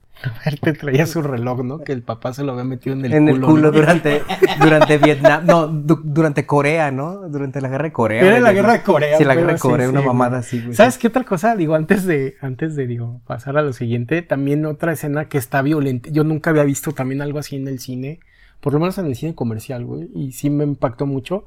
Te 0.63 0.73
traía 0.73 1.05
su 1.07 1.21
reloj, 1.21 1.63
¿no? 1.63 1.81
Que 1.81 1.93
el 1.93 2.01
papá 2.01 2.33
se 2.33 2.43
lo 2.43 2.53
había 2.53 2.65
metido 2.65 2.97
en 2.97 3.05
el 3.05 3.13
en 3.13 3.27
culo. 3.27 3.35
el 3.35 3.41
culo 3.43 3.63
¿no? 3.71 3.73
durante, 3.73 4.23
durante 4.63 4.97
Vietnam. 4.97 5.45
No, 5.45 5.67
du- 5.67 6.01
durante 6.03 6.47
Corea, 6.47 6.91
¿no? 6.91 7.29
Durante 7.29 7.61
la 7.61 7.69
guerra 7.69 7.85
de 7.85 7.93
Corea. 7.93 8.23
Era 8.23 8.41
la 8.41 8.53
guerra 8.55 8.73
de 8.73 8.83
Corea. 8.83 9.19
Sí, 9.19 9.25
la 9.25 9.35
guerra 9.35 9.53
de 9.53 9.59
Corea, 9.59 9.87
sí, 9.87 9.93
una 9.93 10.01
mamada 10.01 10.39
así, 10.39 10.63
güey. 10.63 10.75
¿Sabes 10.75 10.97
qué 10.97 11.09
otra 11.09 11.25
cosa? 11.25 11.55
Digo, 11.55 11.75
antes 11.75 12.07
de, 12.07 12.37
antes 12.41 12.77
de, 12.77 12.87
digo, 12.87 13.21
pasar 13.27 13.59
a 13.59 13.63
lo 13.63 13.75
siguiente, 13.75 14.23
también 14.23 14.65
otra 14.65 14.93
escena 14.95 15.27
que 15.29 15.37
está 15.37 15.61
violenta. 15.61 16.09
Yo 16.11 16.25
nunca 16.25 16.49
había 16.49 16.65
visto 16.65 16.93
también 16.93 17.21
algo 17.21 17.39
así 17.39 17.57
en 17.57 17.69
el 17.69 17.79
cine, 17.79 18.21
por 18.63 18.73
lo 18.73 18.79
menos 18.81 18.97
en 18.97 19.05
el 19.05 19.17
cine 19.17 19.35
comercial, 19.35 19.85
güey, 19.85 20.09
y 20.15 20.33
sí 20.33 20.49
me 20.49 20.65
impactó 20.65 21.05
mucho. 21.05 21.45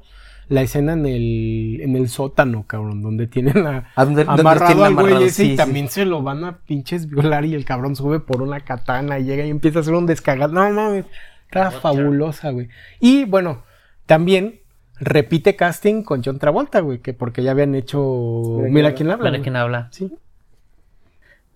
La 0.50 0.62
escena 0.62 0.92
en 0.94 1.06
el, 1.06 1.78
en 1.80 1.94
el 1.96 2.08
sótano, 2.08 2.64
cabrón, 2.66 3.00
donde 3.02 3.26
tienen 3.28 3.66
a, 3.66 3.90
¿A 3.94 4.04
dónde- 4.04 4.24
dónde 4.24 4.40
amarrado 4.42 4.66
tienen 4.66 4.84
al 4.84 4.94
güey 4.94 5.06
amarrado? 5.06 5.24
ese 5.26 5.34
Sí, 5.44 5.46
y 5.46 5.50
sí. 5.52 5.56
también 5.56 5.88
se 5.88 6.04
lo 6.04 6.22
van 6.22 6.44
a 6.44 6.58
pinches 6.58 7.08
violar 7.08 7.44
y 7.44 7.54
el 7.54 7.64
cabrón 7.64 7.94
sube 7.96 8.20
por 8.20 8.42
una 8.42 8.60
katana 8.60 9.18
y 9.20 9.24
llega 9.24 9.46
y 9.46 9.50
empieza 9.50 9.78
a 9.78 9.82
hacer 9.82 9.94
un 9.94 10.06
descagado. 10.06 10.52
No 10.52 10.68
mames, 10.70 11.06
está 11.46 11.70
fabulosa, 11.70 12.50
güey. 12.50 12.68
Y 12.98 13.24
bueno, 13.26 13.62
también 14.06 14.60
repite 14.98 15.54
casting 15.56 16.02
con 16.02 16.22
John 16.24 16.38
Travolta, 16.38 16.80
güey, 16.80 16.98
que 16.98 17.14
porque 17.14 17.42
ya 17.44 17.52
habían 17.52 17.74
hecho 17.76 18.58
Mira 18.68 18.92
quién 18.94 19.10
habla. 19.10 19.30
Güey. 19.30 19.42
quien 19.42 19.54
habla. 19.56 19.88
Sí. 19.92 20.12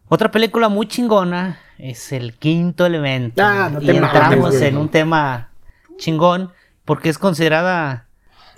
Otra 0.09 0.31
película 0.31 0.69
muy 0.69 0.87
chingona 0.87 1.59
es 1.79 2.13
El 2.13 2.35
Quinto 2.35 2.87
Elemento. 2.87 3.43
Ah, 3.45 3.71
no 3.73 3.81
y 3.83 3.87
mames, 3.87 4.03
entramos 4.03 4.51
güey. 4.57 4.65
en 4.69 4.77
un 4.77 4.89
tema 4.89 5.51
chingón 5.97 6.51
porque 6.85 7.09
es 7.09 7.19
considerada 7.19 8.04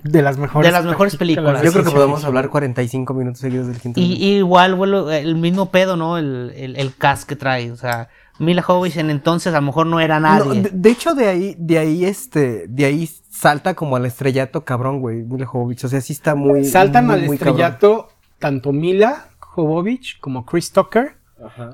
De 0.03 0.23
las 0.23 0.39
mejores, 0.39 0.69
De 0.69 0.73
las 0.73 0.85
mejores 0.85 1.17
películas. 1.17 1.63
Yo 1.63 1.73
creo 1.73 1.85
que 1.85 1.91
podemos 1.91 2.25
hablar 2.25 2.49
45 2.51 3.15
minutos 3.15 3.41
seguidos 3.41 3.67
del 3.67 3.79
quinto. 3.81 3.99
Y, 4.01 4.05
y 4.15 4.37
igual, 4.37 4.75
vuelo- 4.77 5.11
el 5.11 5.37
mismo 5.37 5.71
pedo, 5.71 5.97
¿no? 5.97 6.19
El, 6.19 6.53
el, 6.57 6.77
el 6.77 6.95
cast 6.95 7.29
que 7.29 7.35
trae. 7.37 7.71
O 7.73 7.77
sea, 7.77 8.09
Mila 8.39 8.63
Jovovich 8.63 8.97
en 8.99 9.11
entonces 9.11 9.53
a 9.55 9.61
lo 9.61 9.67
mejor 9.67 9.87
no 9.87 9.99
era 10.01 10.21
No, 10.21 10.29
nadie. 10.45 10.63
de, 10.63 10.71
de 10.73 10.91
hecho, 10.91 11.15
de 11.15 11.27
ahí, 11.29 11.57
de 11.59 11.79
ahí, 11.79 12.05
este, 12.05 12.67
de 12.69 12.85
ahí 12.85 13.11
salta 13.31 13.75
como 13.75 13.97
al 13.97 14.07
estrellato, 14.07 14.65
cabrón, 14.65 15.01
güey, 15.01 15.23
Mila 15.23 15.47
Jovovich. 15.47 15.85
O 15.85 15.89
sea, 15.89 16.01
sí 16.01 16.13
está 16.13 16.35
muy. 16.35 16.65
Saltan 16.65 17.07
muy, 17.07 17.15
al 17.15 17.21
muy 17.27 17.39
cabrón. 17.39 17.55
estrellato 17.61 18.09
tanto 18.39 18.73
Mila 18.73 19.29
Jovovich 19.41 20.21
como 20.21 20.45
Chris 20.45 20.71
Tucker. 20.71 21.16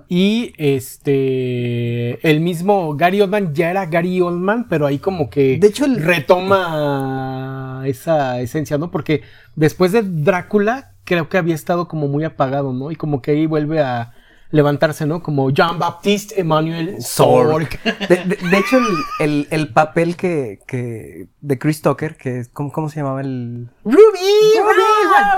Y 0.09 0.53
este. 0.59 2.29
El 2.29 2.41
mismo 2.41 2.95
Gary 2.97 3.21
Oldman 3.21 3.55
ya 3.55 3.71
era 3.71 3.87
Gary 3.87 4.21
Oldman, 4.21 4.67
pero 4.69 4.87
ahí 4.87 4.99
como 4.99 5.31
que. 5.31 5.59
De 5.59 5.69
hecho, 5.69 5.85
el- 5.85 6.03
retoma 6.03 7.83
esa 7.87 8.41
esencia, 8.41 8.79
¿no? 8.79 8.91
Porque 8.91 9.23
después 9.57 9.93
de 9.93 10.03
Drácula, 10.03 10.93
creo 11.05 11.29
que 11.29 11.39
había 11.39 11.55
estado 11.55 11.89
como 11.89 12.09
muy 12.09 12.25
apagado, 12.25 12.73
¿no? 12.73 12.91
Y 12.91 12.97
como 12.97 13.23
que 13.23 13.33
ahí 13.33 13.47
vuelve 13.47 13.81
a 13.81 14.13
levantarse, 14.51 15.07
¿no? 15.07 15.23
Como 15.23 15.49
Jean-Baptiste 15.51 16.41
Emmanuel 16.41 17.01
Sorg. 17.01 17.69
De, 18.09 18.17
de- 18.17 18.37
de 18.51 18.59
hecho, 18.59 18.79
el, 18.79 18.87
el- 19.21 19.49
el 19.51 19.73
papel 19.73 20.17
que, 20.17 20.59
que. 20.67 21.29
de 21.41 21.59
Chris 21.59 21.83
Tucker, 21.83 22.17
que 22.17 22.41
es. 22.41 22.49
¿Cómo, 22.49 22.73
cómo 22.73 22.89
se 22.89 22.97
llamaba 23.01 23.21
el. 23.21 23.69
¡Ruby! 23.85 23.99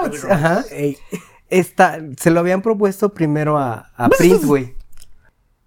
Rhodes. 0.03 0.25
Ajá. 0.25 0.65
Esta, 1.49 1.99
se 2.19 2.31
lo 2.31 2.41
habían 2.41 2.63
propuesto 2.63 3.15
primero 3.15 3.59
a, 3.59 3.91
a 3.97 4.09
Prince, 4.09 4.47
güey. 4.47 4.75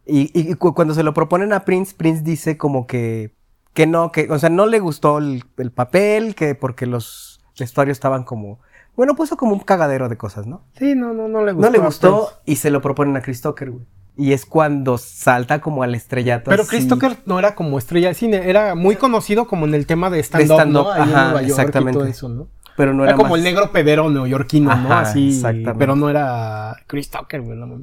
Y, 0.05 0.31
y 0.33 0.53
cu- 0.55 0.73
cuando 0.73 0.93
se 0.93 1.03
lo 1.03 1.13
proponen 1.13 1.53
a 1.53 1.65
Prince, 1.65 1.93
Prince 1.95 2.23
dice 2.23 2.57
como 2.57 2.87
que, 2.87 3.33
que 3.73 3.87
no, 3.87 4.11
que, 4.11 4.27
o 4.31 4.39
sea, 4.39 4.49
no 4.49 4.65
le 4.65 4.79
gustó 4.79 5.17
el, 5.17 5.43
el 5.57 5.71
papel, 5.71 6.33
que 6.33 6.55
porque 6.55 6.85
los 6.85 7.41
vestuarios 7.59 7.95
estaban 7.97 8.23
como, 8.23 8.59
bueno, 8.95 9.15
puso 9.15 9.37
como 9.37 9.53
un 9.53 9.59
cagadero 9.59 10.07
de 10.09 10.17
cosas, 10.17 10.47
¿no? 10.47 10.63
Sí, 10.77 10.95
no, 10.95 11.13
no, 11.13 11.27
no 11.27 11.43
le 11.43 11.51
gustó. 11.51 11.67
No 11.67 11.71
le 11.71 11.79
gustó 11.79 12.29
y 12.45 12.55
se 12.55 12.71
lo 12.71 12.81
proponen 12.81 13.17
a 13.17 13.21
Chris 13.21 13.41
Tucker, 13.41 13.71
güey. 13.71 13.85
Y 14.19 14.33
es 14.33 14.47
cuando 14.47 14.97
salta 14.97 15.61
como 15.61 15.83
al 15.83 15.93
estrellato. 15.93 16.49
Pero 16.49 16.63
así. 16.63 16.71
Chris 16.71 16.87
Tucker 16.87 17.17
no 17.27 17.37
era 17.37 17.53
como 17.53 17.77
estrella 17.77 18.07
de 18.07 18.13
cine, 18.15 18.49
era 18.49 18.73
muy 18.73 18.95
conocido 18.95 19.45
como 19.47 19.67
en 19.67 19.75
el 19.75 19.85
tema 19.85 20.09
de 20.09 20.19
stand-up, 20.23 20.55
stand-up, 20.55 20.83
¿no? 20.85 20.91
Ahí 20.91 21.03
en 21.03 21.09
ajá, 21.09 21.23
Nueva 21.25 21.41
York 21.43 21.59
exactamente. 21.59 21.91
y 21.91 21.93
todo 22.01 22.05
eso, 22.07 22.29
¿no? 22.29 22.47
Pero 22.77 22.93
no 22.93 23.03
era, 23.03 23.11
era, 23.11 23.17
como 23.17 23.31
más- 23.31 23.39
el 23.39 23.43
negro 23.43 23.71
pedero 23.73 24.09
neoyorquino, 24.09 24.73
¿no? 24.73 24.93
Así, 24.93 25.29
exactamente. 25.29 25.75
pero 25.77 25.95
no 25.97 26.09
era 26.09 26.77
Chris 26.87 27.09
Tucker, 27.09 27.41
güey, 27.41 27.57
no. 27.57 27.81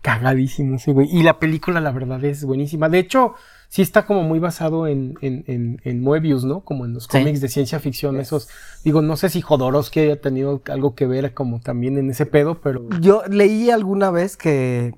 Cagadísimo 0.00 0.76
ese 0.76 0.92
güey. 0.92 1.08
Y 1.12 1.22
la 1.22 1.38
película, 1.38 1.80
la 1.80 1.92
verdad, 1.92 2.24
es 2.24 2.44
buenísima. 2.44 2.88
De 2.88 2.98
hecho, 2.98 3.34
sí 3.68 3.82
está 3.82 4.04
como 4.04 4.22
muy 4.24 4.40
basado 4.40 4.88
en, 4.88 5.14
en, 5.20 5.44
en, 5.46 5.80
en 5.84 6.00
Moebius, 6.02 6.44
¿no? 6.44 6.60
Como 6.62 6.84
en 6.86 6.94
los 6.94 7.04
Sí. 7.04 7.10
cómics 7.10 7.40
de 7.40 7.48
ciencia 7.48 7.78
ficción, 7.78 8.18
esos. 8.18 8.48
Digo, 8.84 9.00
no 9.00 9.16
sé 9.16 9.28
si 9.28 9.40
Jodorowsky 9.42 10.00
haya 10.00 10.20
tenido 10.20 10.60
algo 10.72 10.94
que 10.96 11.06
ver 11.06 11.34
como 11.34 11.60
también 11.60 11.98
en 11.98 12.10
ese 12.10 12.26
pedo, 12.26 12.60
pero... 12.60 12.88
Yo 13.00 13.22
leí 13.28 13.70
alguna 13.70 14.10
vez 14.10 14.36
que, 14.36 14.92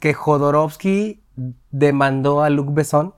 que 0.00 0.14
Jodorowsky 0.14 1.20
demandó 1.70 2.42
a 2.42 2.48
Luc 2.48 2.72
Besson 2.72 3.12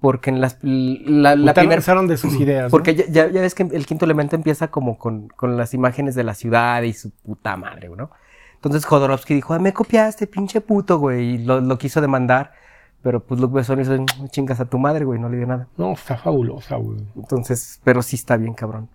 porque 0.00 0.30
en 0.30 0.40
las, 0.40 0.58
la, 0.62 1.34
la 1.36 1.54
primera... 1.54 2.02
de 2.06 2.16
sus 2.16 2.34
ideas. 2.40 2.70
Porque 2.70 2.94
ya, 2.94 3.06
ya- 3.08 3.28
ya 3.28 3.40
ves 3.40 3.54
que 3.54 3.62
el 3.64 3.86
quinto 3.86 4.04
elemento 4.04 4.36
empieza 4.36 4.68
como 4.68 4.98
con, 4.98 5.28
con 5.28 5.56
las 5.56 5.74
imágenes 5.74 6.14
de 6.14 6.24
la 6.24 6.34
ciudad 6.34 6.82
y 6.82 6.92
su 6.92 7.10
puta 7.10 7.56
madre, 7.56 7.88
¿no? 7.88 8.10
Entonces 8.54 8.84
Jodorowsky 8.84 9.34
dijo, 9.34 9.54
"Ah, 9.54 9.58
me 9.58 9.72
copiaste, 9.72 10.26
pinche 10.26 10.60
puto, 10.60 10.98
güey, 10.98 11.34
y 11.34 11.38
lo, 11.38 11.60
lo 11.60 11.78
quiso 11.78 12.00
demandar. 12.00 12.52
Pero 13.02 13.20
pues 13.24 13.40
Luc 13.40 13.52
Besson 13.52 13.80
hizo, 13.80 13.92
"Mm, 13.92 14.28
chingas 14.30 14.58
a 14.58 14.64
tu 14.64 14.78
madre, 14.78 15.04
güey, 15.04 15.20
no 15.20 15.28
le 15.28 15.36
dio 15.36 15.46
nada. 15.46 15.68
No, 15.76 15.92
está 15.92 16.16
fabulosa, 16.18 16.74
güey. 16.76 16.98
Entonces, 17.14 17.80
pero 17.84 18.02
sí 18.02 18.16
está 18.16 18.36
bien, 18.36 18.54
cabrón. 18.54 18.88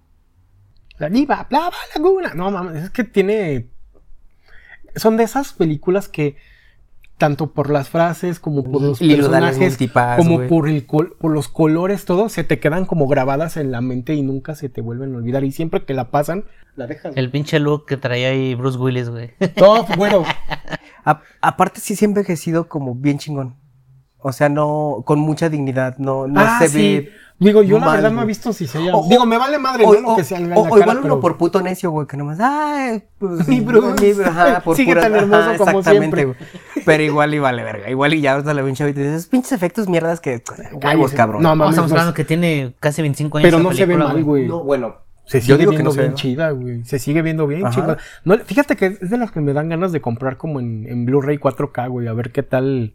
La 0.98 1.10
diva, 1.10 1.48
Blava 1.50 1.76
Laguna. 1.96 2.34
No 2.36 2.52
mames, 2.52 2.84
es 2.84 2.90
que 2.90 3.04
tiene. 3.06 3.68
Son 4.96 5.16
de 5.18 5.24
esas 5.24 5.54
películas 5.54 6.08
que, 6.10 6.36
tanto 7.18 7.52
por 7.52 7.70
las 7.70 7.90
frases 7.90 8.40
como 8.40 8.64
por 8.64 8.82
los 8.82 9.00
personajes, 9.16 9.58
como 10.18 10.38
por, 10.50 10.68
el 10.68 10.86
col- 10.86 11.16
por 11.20 11.32
los 11.32 11.48
colores, 11.48 12.06
todo, 12.06 12.28
se 12.30 12.44
te 12.44 12.60
quedan 12.60 12.86
como 12.86 13.08
grabadas 13.08 13.56
en 13.58 13.72
la 13.72 13.82
mente 13.82 14.14
y 14.16 14.22
nunca 14.24 14.56
se 14.56 14.68
te 14.70 14.82
vuelven 14.82 15.14
a 15.14 15.18
olvidar. 15.18 15.44
Y 15.44 15.52
siempre 15.52 15.86
que 15.86 15.94
la 15.94 16.12
pasan, 16.12 16.46
la 16.76 16.88
dejas. 16.88 17.16
El 17.16 17.30
pinche 17.32 17.60
look 17.60 17.86
que 17.86 17.98
traía 17.98 18.30
ahí 18.30 18.56
Bruce 18.56 18.78
Willis, 18.78 19.10
güey. 19.10 19.32
Todo, 19.56 19.86
bueno, 19.98 20.24
A- 21.06 21.22
aparte 21.42 21.80
sí 21.82 21.96
se 21.96 22.06
ha 22.06 22.08
envejecido 22.08 22.68
como 22.68 22.96
bien 22.96 23.18
chingón. 23.20 23.56
O 24.24 24.32
sea, 24.32 24.50
no, 24.50 25.04
con 25.06 25.20
mucha 25.20 25.50
dignidad, 25.50 25.98
no, 25.98 26.28
no 26.28 26.40
ah, 26.40 26.58
se 26.60 26.70
sí. 26.70 26.78
ve. 26.78 27.12
Digo, 27.40 27.62
yo 27.62 27.78
la 27.78 27.92
verdad 27.92 28.12
no 28.12 28.22
he 28.22 28.26
visto 28.26 28.54
si 28.54 28.68
se 28.68 28.82
llama. 28.82 29.00
O- 29.00 29.10
Digo, 29.10 29.26
me 29.26 29.38
vale 29.38 29.58
madre, 29.60 29.84
O, 29.86 29.94
¿no? 29.94 30.00
Lo 30.02 30.08
o- 30.14 30.16
que 30.16 30.24
se 30.24 30.36
haga 30.36 30.46
en 30.46 30.52
o- 30.54 30.56
la 30.56 30.62
o 30.62 30.64
cara, 30.70 30.82
igual 30.82 30.98
uno 30.98 31.04
pero- 31.08 31.20
por 31.20 31.38
puto 31.38 31.62
necio, 31.62 31.92
güey, 31.92 32.08
que 32.08 32.16
nomás, 32.16 32.40
ay, 32.42 33.04
pues, 33.18 33.46
Mi 33.50 33.60
Bruce. 33.60 34.24
ajá, 34.24 34.62
por 34.62 34.78
Sigue 34.78 34.94
pura- 34.94 35.02
tan 35.02 35.16
hermoso 35.16 35.42
ajá, 35.42 35.58
como 35.58 35.80
exactamente, 35.80 36.16
siempre. 36.22 36.26
güey. 36.26 36.38
Pero 36.86 37.04
igual 37.04 37.34
y 37.34 37.40
vale, 37.40 37.64
verga. 37.64 37.90
Igual 37.90 38.14
y 38.14 38.22
ya 38.22 38.34
ahorita 38.34 38.54
le 38.54 38.62
veo 38.62 38.70
un 38.70 38.76
chavito 38.76 39.00
y 39.00 39.04
dices, 39.04 39.18
esos 39.20 39.30
pinches 39.30 39.52
efectos 39.52 39.90
mierdas 39.90 40.22
que. 40.22 40.42
Huevos, 40.82 41.12
cabrón. 41.12 41.42
No, 41.44 41.50
No, 41.50 41.56
mames, 41.58 41.72
estamos 41.74 41.92
hablando 41.92 42.14
que 42.14 42.24
tiene 42.24 42.76
casi 42.80 43.02
25 43.02 43.40
años. 43.40 43.48
Pero 43.48 43.62
no 43.62 43.74
se 43.74 43.86
ve 43.86 43.98
mal, 43.98 44.24
güey. 44.24 44.48
No, 44.48 44.64
bueno. 44.64 44.96
Se 45.26 45.40
Yo 45.40 45.56
sigue 45.56 45.60
digo 45.60 45.72
que 45.72 45.84
no 45.84 45.92
se 45.92 46.00
bien 46.02 46.12
ve. 46.12 46.16
chida, 46.16 46.50
güey. 46.52 46.84
Se 46.84 47.00
sigue 47.00 47.22
viendo 47.22 47.48
bien 47.48 47.70
chida. 47.72 47.98
No, 48.26 48.38
fíjate 48.40 48.76
que 48.76 48.86
es 48.88 49.10
de 49.10 49.18
las 49.18 49.32
que 49.32 49.40
me 49.40 49.54
dan 49.54 49.70
ganas 49.70 49.92
de 49.94 50.02
comprar 50.02 50.36
como 50.38 50.60
en, 50.60 50.86
en 50.88 51.06
Blu-ray 51.06 51.38
4K, 51.40 51.88
güey. 51.90 52.08
A 52.08 52.14
ver 52.14 52.32
qué 52.34 52.44
tal 52.44 52.94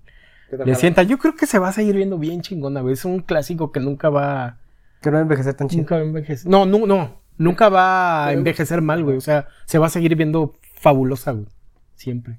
le 0.65 0.75
sienta. 0.75 1.03
Yo 1.03 1.19
creo 1.19 1.35
que 1.37 1.47
se 1.47 1.59
va 1.59 1.69
a 1.69 1.73
seguir 1.73 1.95
viendo 1.97 2.19
bien 2.19 2.41
chingona, 2.43 2.81
güey. 2.81 2.95
Es 2.95 3.05
un 3.05 3.21
clásico 3.21 3.71
que 3.73 3.81
nunca 3.81 4.09
va, 4.09 4.57
Que 5.03 5.11
no 5.11 5.15
va 5.15 5.19
a 5.21 5.23
envejecer 5.23 5.55
tan 5.55 5.69
chido. 5.69 5.83
nunca 5.83 5.95
va 5.97 6.01
a 6.01 6.05
envejecer. 6.05 6.51
No, 6.51 6.65
no, 6.67 6.87
no. 6.87 7.21
Nunca 7.37 7.69
va 7.69 8.27
a 8.27 8.33
envejecer 8.33 8.83
mal, 8.83 9.05
güey. 9.05 9.17
O 9.17 9.21
sea, 9.21 9.47
se 9.67 9.79
va 9.79 9.87
a 9.87 9.91
seguir 9.91 10.17
viendo 10.17 10.55
fabulosa, 10.81 11.33
güey. 11.33 11.47
Siempre. 11.95 12.39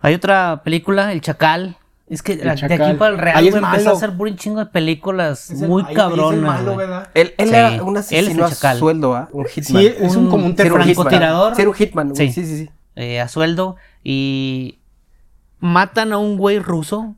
Hay 0.00 0.14
otra 0.14 0.62
película, 0.64 1.12
El 1.12 1.20
Chacal. 1.20 1.76
Es 2.08 2.22
que 2.22 2.36
la- 2.36 2.52
de 2.52 2.58
Chacal. 2.60 2.82
aquí 2.82 2.96
para 2.98 3.12
el 3.14 3.18
Real, 3.18 3.36
Ahí 3.38 3.48
es 3.48 3.54
güey, 3.54 3.64
empezó 3.64 3.90
a 3.90 3.92
hacer 3.94 4.10
un 4.10 4.36
chingo 4.36 4.58
de 4.60 4.66
películas 4.66 5.50
muy 5.52 5.82
cabronas. 5.94 6.60
Él, 7.14 7.32
él 7.38 7.48
Sí, 7.48 7.54
era 7.54 7.82
un 7.82 7.96
él 7.96 8.00
es 8.00 8.12
el 8.12 8.18
asesino 8.18 8.44
a 8.44 8.50
chacal. 8.50 8.78
sueldo, 8.78 9.14
¿ah? 9.14 9.28
Un 9.32 9.46
hitman. 9.46 9.82
Sí, 9.82 9.94
es 9.98 10.14
un, 10.16 10.28
como 10.28 10.44
un 10.46 10.54
francotirador. 10.56 11.54
Ser 11.54 11.68
un 11.68 11.74
hitman, 11.74 12.10
güey. 12.10 12.30
Sí. 12.30 12.42
Sí, 12.42 12.46
sí, 12.46 12.64
sí. 12.64 12.70
eh, 12.96 13.20
a 13.20 13.28
sueldo 13.28 13.76
y 14.02 14.80
matan 15.64 16.12
a 16.12 16.18
un 16.18 16.36
güey 16.36 16.58
ruso 16.58 17.16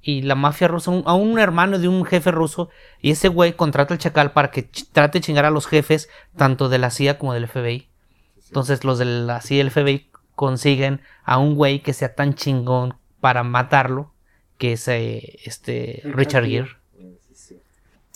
y 0.00 0.22
la 0.22 0.36
mafia 0.36 0.68
rusa, 0.68 0.92
un- 0.92 1.02
a 1.06 1.14
un 1.14 1.38
hermano 1.40 1.78
de 1.80 1.88
un 1.88 2.04
jefe 2.04 2.30
ruso 2.30 2.68
y 3.00 3.10
ese 3.10 3.26
güey 3.28 3.54
contrata 3.54 3.94
al 3.94 3.98
chacal 3.98 4.30
para 4.32 4.50
que 4.52 4.70
ch- 4.70 4.86
trate 4.92 5.18
de 5.18 5.22
chingar 5.24 5.44
a 5.44 5.50
los 5.50 5.66
jefes 5.66 6.08
tanto 6.36 6.68
de 6.68 6.78
la 6.78 6.90
CIA 6.90 7.18
como 7.18 7.34
del 7.34 7.48
FBI. 7.48 7.88
Entonces 8.46 8.84
los 8.84 8.98
de 9.00 9.06
la 9.06 9.40
CIA 9.40 9.56
y 9.56 9.60
el 9.60 9.70
FBI 9.72 10.08
consiguen 10.36 11.00
a 11.24 11.38
un 11.38 11.56
güey 11.56 11.80
que 11.80 11.92
sea 11.94 12.14
tan 12.14 12.34
chingón 12.34 12.94
para 13.20 13.42
matarlo 13.42 14.12
que 14.56 14.74
es 14.74 14.86
eh, 14.86 15.40
este 15.44 16.00
Richard 16.04 16.44
Gere. 16.46 16.68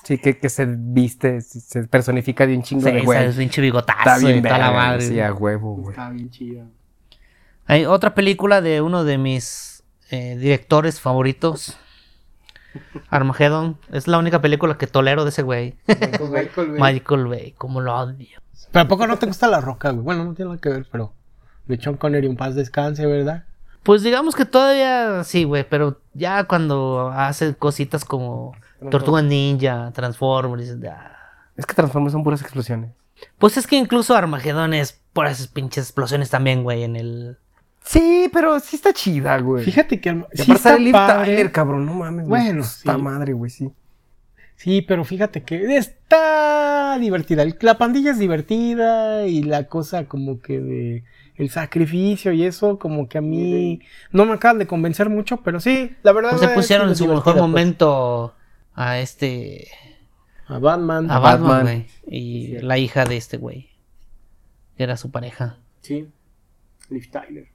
Sí, 0.05 0.19
que, 0.19 0.39
que 0.39 0.49
se 0.49 0.67
viste, 0.67 1.41
se 1.41 1.83
personifica 1.89 2.47
de 2.47 2.57
un 2.57 2.63
chingo 2.63 2.87
Sí, 2.87 2.93
de 2.93 3.01
güey. 3.03 3.25
es 3.25 3.35
pinche 3.37 3.61
bigotazo 3.61 3.99
Está 3.99 4.19
bien 4.19 4.39
y 4.39 4.43
toda 4.43 4.59
la 4.59 4.69
verga, 4.71 4.79
madre. 4.87 5.01
Sí, 5.03 5.21
a 5.21 5.33
huevo, 5.35 5.75
güey. 5.75 5.91
Está 5.91 6.11
bien 6.11 6.31
chida. 6.31 6.65
Hay 7.69 7.85
otra 7.87 8.15
película 8.15 8.61
de 8.61 8.81
uno 8.83 9.05
de 9.05 9.19
mis 9.19 9.85
eh, 10.11 10.37
directores 10.37 11.01
favoritos. 11.01 11.79
Armageddon. 13.11 13.79
Es 13.93 14.09
la 14.09 14.19
única 14.19 14.41
película 14.41 14.77
que 14.79 14.87
tolero 14.87 15.25
de 15.25 15.31
ese 15.31 15.43
güey. 15.43 15.77
Michael 16.79 17.27
Bay, 17.27 17.53
como 17.53 17.81
lo 17.81 17.95
odio. 17.97 18.41
Pero 18.73 18.85
¿a 18.85 18.89
poco 18.89 19.07
no 19.07 19.17
te 19.19 19.27
gusta 19.27 19.47
la 19.49 19.61
roca, 19.61 19.91
güey? 19.91 20.03
Bueno, 20.05 20.25
no 20.25 20.35
tiene 20.35 20.51
nada 20.51 20.61
que 20.61 20.69
ver, 20.69 20.87
pero 20.91 21.13
de 21.67 21.81
Sean 21.81 21.97
Connery 21.97 22.27
en 22.27 22.37
paz 22.37 22.55
descanse, 22.55 23.07
¿verdad? 23.07 23.45
Pues 23.83 24.03
digamos 24.03 24.35
que 24.35 24.45
todavía 24.45 25.25
sí, 25.25 25.45
güey, 25.45 25.67
pero 25.69 26.01
ya 26.13 26.45
cuando 26.45 27.11
hace 27.15 27.55
cositas 27.55 28.05
como 28.05 28.55
Tortuga 28.91 29.23
Ninja, 29.23 29.91
Transformers, 29.93 30.77
"Ah". 30.91 31.17
Es 31.57 31.65
que 31.65 31.75
Transformers 31.75 32.13
son 32.13 32.25
puras 32.25 32.43
explosiones. 32.43 32.91
pues 33.39 33.57
es 33.57 33.67
que 33.67 33.77
incluso 33.77 34.15
Armageddon 34.15 34.75
es 34.75 35.01
por 35.13 35.27
esas 35.27 35.49
pinches 35.49 35.85
explosiones 35.85 36.31
también, 36.31 36.63
güey, 36.63 36.85
en 36.85 36.97
el... 36.97 37.39
Sí, 37.83 38.29
pero 38.33 38.61
sí 38.61 38.77
está 38.77 38.93
chida, 38.93 39.39
güey. 39.41 39.65
Fíjate 39.65 40.01
que 40.01 40.11
Y 40.35 40.43
sí 40.43 40.53
está 40.53 40.77
padre. 40.93 41.25
Tyler, 41.37 41.53
cabrón, 41.53 41.87
no 41.87 41.95
mames. 41.95 42.27
güey. 42.27 42.43
Bueno, 42.45 42.61
Está 42.63 42.97
sí. 42.97 43.03
madre, 43.03 43.33
güey, 43.33 43.51
sí. 43.51 43.71
Sí, 44.57 44.83
pero 44.83 45.05
fíjate 45.05 45.43
que 45.45 45.77
está 45.77 46.99
divertida. 47.01 47.43
El- 47.45 47.57
La 47.61 47.79
pandilla 47.79 48.11
es 48.11 48.19
divertida 48.19 49.27
y 49.27 49.43
la 49.43 49.69
cosa 49.69 50.05
como 50.07 50.41
que 50.41 50.59
de 50.61 51.05
el 51.37 51.51
sacrificio 51.51 52.33
y 52.33 52.43
eso 52.45 52.79
como 52.81 53.09
que 53.09 53.19
a 53.19 53.21
mí 53.21 53.81
no 54.11 54.25
me 54.27 54.33
acaban 54.35 54.59
de 54.59 54.67
convencer 54.67 55.09
mucho, 55.09 55.39
pero 55.43 55.61
sí, 55.61 55.93
la 56.03 56.13
verdad 56.13 56.31
Pues 56.31 56.41
se 56.41 56.47
es 56.49 56.53
pusieron 56.53 56.89
en 56.89 56.97
su 56.97 57.07
mejor 57.07 57.23
pues. 57.35 57.37
momento 57.37 58.35
a 58.75 58.99
este... 58.99 59.69
A 60.49 60.59
Batman. 60.59 61.09
A 61.11 61.19
Batman. 61.21 61.49
Batman, 61.49 61.63
güey. 61.63 61.87
Y 62.21 62.59
la 62.59 62.79
hija 62.79 63.05
de 63.05 63.17
este 63.17 63.37
güey. 63.37 63.69
Que 64.77 64.83
era 64.83 64.97
su 64.97 65.11
pareja. 65.13 65.59
Sí. 65.83 66.09
Liv 66.91 67.09
Tyler. 67.11 67.47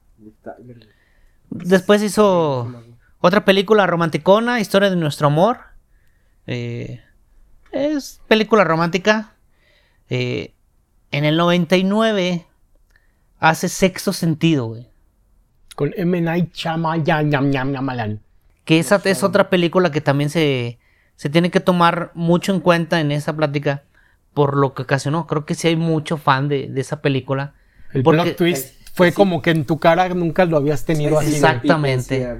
Después 1.49 2.01
hizo 2.01 2.71
otra 3.19 3.45
película 3.45 3.85
romanticona, 3.87 4.59
Historia 4.59 4.89
de 4.89 4.95
nuestro 4.95 5.27
amor. 5.27 5.59
Eh, 6.47 7.01
es 7.71 8.21
película 8.27 8.63
romántica. 8.63 9.33
Eh, 10.09 10.53
en 11.11 11.25
el 11.25 11.37
99 11.37 12.45
hace 13.39 13.69
sexto 13.69 14.13
sentido, 14.13 14.65
güey. 14.67 14.89
Con 15.75 15.91
M. 15.95 16.21
Night 16.21 16.53
Shyamalan. 16.53 18.21
Que 18.65 18.79
esa 18.79 19.01
es 19.05 19.23
otra 19.23 19.49
película 19.49 19.91
que 19.91 20.01
también 20.01 20.29
se, 20.29 20.79
se 21.15 21.29
tiene 21.29 21.51
que 21.51 21.59
tomar 21.59 22.11
mucho 22.13 22.53
en 22.53 22.59
cuenta 22.61 22.99
en 23.01 23.11
esa 23.11 23.35
plática 23.35 23.83
por 24.33 24.55
lo 24.57 24.73
que 24.73 24.83
ocasionó. 24.83 25.27
Creo 25.27 25.45
que 25.45 25.55
sí 25.55 25.67
hay 25.67 25.75
mucho 25.75 26.17
fan 26.17 26.47
de, 26.47 26.67
de 26.69 26.81
esa 26.81 27.01
película. 27.01 27.53
El 27.91 28.03
Porque- 28.03 28.21
plot 28.23 28.37
twist 28.37 28.82
fue 28.93 29.11
como 29.11 29.41
que 29.41 29.49
en 29.49 29.65
tu 29.65 29.79
cara 29.79 30.07
nunca 30.09 30.45
lo 30.45 30.55
habías 30.57 30.85
tenido 30.85 31.17
así. 31.19 31.33
Exactamente. 31.33 32.37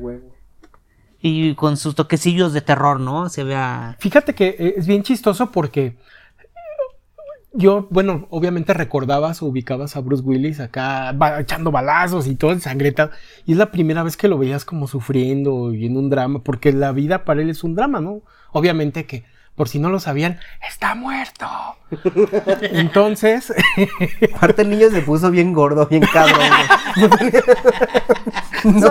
Y 1.20 1.56
con 1.56 1.78
sus 1.78 1.96
toquecillos 1.96 2.54
de 2.54 2.62
terror, 2.62 3.00
¿no? 3.00 3.30
Se 3.30 3.44
vea... 3.44 3.96
Fíjate 4.00 4.36
que 4.36 4.50
eh, 4.60 4.74
es 4.78 4.86
bien 4.86 5.04
chistoso 5.04 5.52
porque 5.52 5.98
yo, 7.54 7.88
bueno, 7.90 8.28
obviamente 8.30 8.74
recordabas 8.74 9.42
o 9.42 9.48
ubicabas 9.48 9.96
a 9.96 10.02
Bruce 10.02 10.24
Willis 10.24 10.60
acá 10.60 11.16
echando 11.40 11.72
balazos 11.72 12.28
y 12.28 12.36
todo 12.36 12.52
ensangretado. 12.52 13.12
Y 13.46 13.54
es 13.54 13.58
la 13.58 13.72
primera 13.72 14.04
vez 14.04 14.16
que 14.16 14.28
lo 14.28 14.38
veías 14.38 14.64
como 14.64 14.88
sufriendo 14.88 15.74
y 15.74 15.88
en 15.88 15.98
un 15.98 16.10
drama, 16.10 16.44
porque 16.44 16.72
la 16.72 16.92
vida 16.92 17.26
para 17.26 17.42
él 17.42 17.50
es 17.50 17.64
un 17.64 17.74
drama, 17.74 18.00
¿no? 18.00 18.22
Obviamente 18.52 19.06
que, 19.06 19.24
por 19.56 19.70
si 19.70 19.80
no 19.80 19.90
lo 19.90 20.00
sabían, 20.00 20.40
está 20.68 20.96
muerto. 20.96 21.46
Entonces, 22.62 23.54
Aparte 24.36 24.64
el 24.64 24.70
niño 24.70 24.90
se 24.90 25.02
puso 25.02 25.30
bien 25.32 25.54
gordo, 25.54 25.88
bien 25.88 26.04
cabrón, 26.12 26.48
no, 28.64 28.90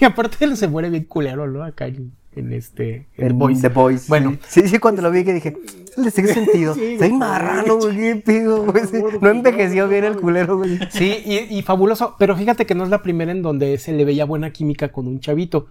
y 0.00 0.04
aparte 0.04 0.44
él 0.44 0.56
se 0.56 0.68
muere 0.68 0.90
bien 0.90 1.04
culero, 1.04 1.46
¿no? 1.46 1.62
Acá 1.62 1.86
en, 1.86 2.12
en 2.34 2.52
este... 2.52 3.06
en 3.16 3.26
El 3.26 3.32
Boys. 3.34 3.60
The 3.60 3.68
Boys. 3.68 4.08
Bueno. 4.08 4.36
Sí, 4.46 4.66
sí, 4.68 4.78
cuando 4.78 5.02
lo 5.02 5.10
vi 5.10 5.24
que 5.24 5.34
dije, 5.34 5.56
de 5.96 6.10
sexto 6.10 6.34
sentido. 6.34 6.74
Está 6.74 7.06
bien 7.06 7.18
marrano, 7.18 7.76
güey, 7.76 8.20
pido, 8.22 8.64
güey. 8.64 8.86
sí. 8.86 9.02
No 9.20 9.30
envejeció 9.30 9.88
bien 9.88 10.04
el 10.04 10.16
culero, 10.16 10.58
güey. 10.58 10.78
Sí, 10.90 11.22
y, 11.24 11.58
y 11.58 11.62
fabuloso. 11.62 12.16
Pero 12.18 12.36
fíjate 12.36 12.66
que 12.66 12.74
no 12.74 12.84
es 12.84 12.90
la 12.90 13.02
primera 13.02 13.32
en 13.32 13.42
donde 13.42 13.78
se 13.78 13.92
le 13.92 14.04
veía 14.04 14.24
buena 14.24 14.50
química 14.50 14.88
con 14.88 15.06
un 15.06 15.20
chavito. 15.20 15.68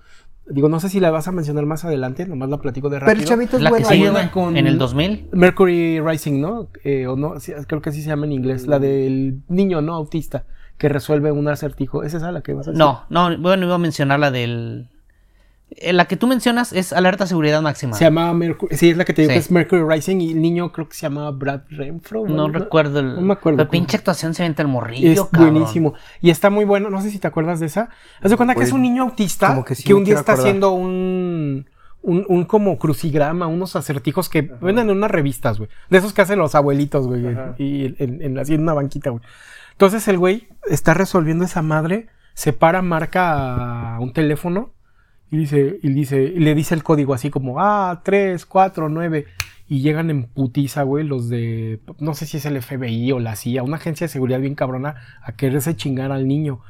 Digo, 0.50 0.70
no 0.70 0.80
sé 0.80 0.88
si 0.90 1.00
la 1.00 1.12
vas 1.12 1.28
a 1.28 1.32
mencionar 1.32 1.66
más 1.66 1.84
adelante, 1.84 2.26
nomás 2.26 2.50
la 2.50 2.58
platico 2.58 2.90
de 2.90 3.00
rápido. 3.00 3.12
Pero 3.14 3.22
el 3.22 3.28
chavito 3.28 3.58
es 3.58 3.64
La 3.64 3.70
que 3.70 3.74
bueno. 3.80 3.88
sigue, 3.90 4.10
güey, 4.10 4.32
con- 4.32 4.56
En 4.56 4.66
el 4.68 4.78
2000. 4.78 5.28
Mercury 5.34 6.00
Rising, 6.00 6.40
¿no? 6.40 6.70
Eh, 6.84 7.06
o 7.08 7.16
no, 7.18 7.40
sí, 7.40 7.52
creo 7.68 7.82
que 7.82 7.90
así 7.90 8.02
se 8.02 8.08
llama 8.10 8.26
en 8.26 8.32
inglés. 8.32 8.66
La 8.68 8.80
del 8.80 9.42
niño, 9.50 9.82
¿no? 9.82 9.94
Autista, 9.96 10.46
que 10.78 10.88
resuelve 10.90 11.32
un 11.32 11.48
acertijo. 11.50 12.04
¿Es 12.04 12.14
esa 12.14 12.32
la 12.32 12.42
que 12.42 12.54
vas 12.54 12.68
a 12.68 12.72
decir? 12.72 12.80
No, 12.80 13.04
no, 13.10 13.38
bueno, 13.40 13.66
iba 13.66 13.76
a 13.76 13.80
mencionar 13.80 14.20
la 14.20 14.32
del... 14.32 14.90
eh, 15.72 15.94
La 15.94 16.06
que 16.06 16.16
tú 16.18 16.28
mencionas 16.28 16.72
es 16.74 16.94
alerta 16.94 17.28
seguridad 17.28 17.62
máxima. 17.62 17.96
Se 17.96 18.06
llama 18.06 18.34
Mercury. 18.34 18.76
Sí, 18.78 18.90
es 18.92 18.98
la 18.98 19.06
que 19.06 19.14
te 19.14 19.22
digo 19.24 19.32
Sí. 19.32 19.36
que 19.36 19.40
es 19.40 19.52
Mercury 19.52 19.84
Rising 19.88 20.22
y 20.22 20.32
el 20.32 20.42
niño 20.42 20.72
creo 20.72 20.88
que 20.88 20.96
se 20.96 21.02
llama 21.02 21.30
Brad 21.32 21.62
Renfro. 21.70 22.26
No 22.28 22.48
recuerdo 22.50 23.00
el... 23.00 23.16
No 23.16 23.22
me 23.22 23.34
acuerdo. 23.34 23.58
La 23.58 23.70
pinche 23.70 23.98
actuación 23.98 24.34
se 24.34 24.44
venta 24.44 24.62
el 24.62 24.68
morrillo, 24.70 25.12
Es 25.12 25.22
cabrón. 25.30 25.52
buenísimo. 25.54 25.94
Y 26.22 26.30
está 26.30 26.50
muy 26.50 26.66
bueno. 26.66 26.90
No 26.90 27.02
sé 27.02 27.10
si 27.12 27.20
te 27.20 27.28
acuerdas 27.28 27.60
de 27.60 27.66
esa. 27.68 27.90
Haz 28.22 28.32
de 28.32 28.38
cuenta 28.38 28.54
que 28.54 28.60
Pues, 28.60 28.70
es 28.70 28.74
un 28.74 28.82
niño 28.82 29.04
autista 29.04 29.64
que, 29.66 29.76
sí 29.76 29.92
un 29.94 30.04
día 30.04 30.16
está 30.16 30.34
acordar. 30.34 30.48
haciendo 30.48 30.72
un, 30.72 31.66
un, 32.02 32.26
un 32.30 32.46
como 32.46 32.78
crucigrama, 32.80 33.48
unos 33.48 33.76
acertijos 33.76 34.30
que 34.30 34.42
venden 34.42 34.90
en 34.90 34.98
unas 34.98 35.12
revistas, 35.12 35.58
güey. 35.58 35.70
De 35.90 35.98
esos 35.98 36.14
que 36.14 36.22
hacen 36.22 36.40
los 36.40 36.56
abuelitos, 36.56 37.08
güey. 37.08 37.26
Y 37.58 37.96
en, 38.00 38.22
en, 38.22 38.40
así 38.40 38.54
en 38.54 38.62
una 38.62 38.74
banquita, 38.74 39.10
güey. 39.10 39.22
Entonces 39.74 40.08
el 40.08 40.18
güey 40.18 40.48
está 40.70 40.94
resolviendo 40.96 41.46
esa 41.46 41.62
madre, 41.62 42.08
se 42.34 42.52
para, 42.54 42.82
marca 42.82 43.98
un 44.00 44.12
teléfono 44.14 44.72
y 45.30 45.38
dice, 45.38 45.80
y 45.84 45.90
dice, 45.90 46.22
y 46.24 46.40
le 46.40 46.56
dice 46.56 46.74
el 46.74 46.84
código 46.84 47.14
así 47.14 47.30
como, 47.30 47.60
ah, 47.60 48.02
3, 48.04 48.46
4, 48.46 48.90
9. 48.90 49.26
Y 49.70 49.82
llegan 49.82 50.10
en 50.10 50.24
putiza, 50.24 50.84
güey, 50.84 51.04
los 51.04 51.28
de, 51.28 51.82
no 52.00 52.14
sé 52.14 52.26
si 52.26 52.38
es 52.38 52.46
el 52.46 52.62
FBI 52.62 53.12
o 53.12 53.20
la 53.20 53.36
CIA, 53.36 53.64
una 53.64 53.76
agencia 53.76 54.06
de 54.08 54.14
seguridad 54.14 54.40
bien 54.40 54.56
cabrona, 54.56 54.96
a 55.22 55.34
quererse 55.34 55.76
chingar 55.76 56.14
al 56.14 56.26
niño. 56.26 56.62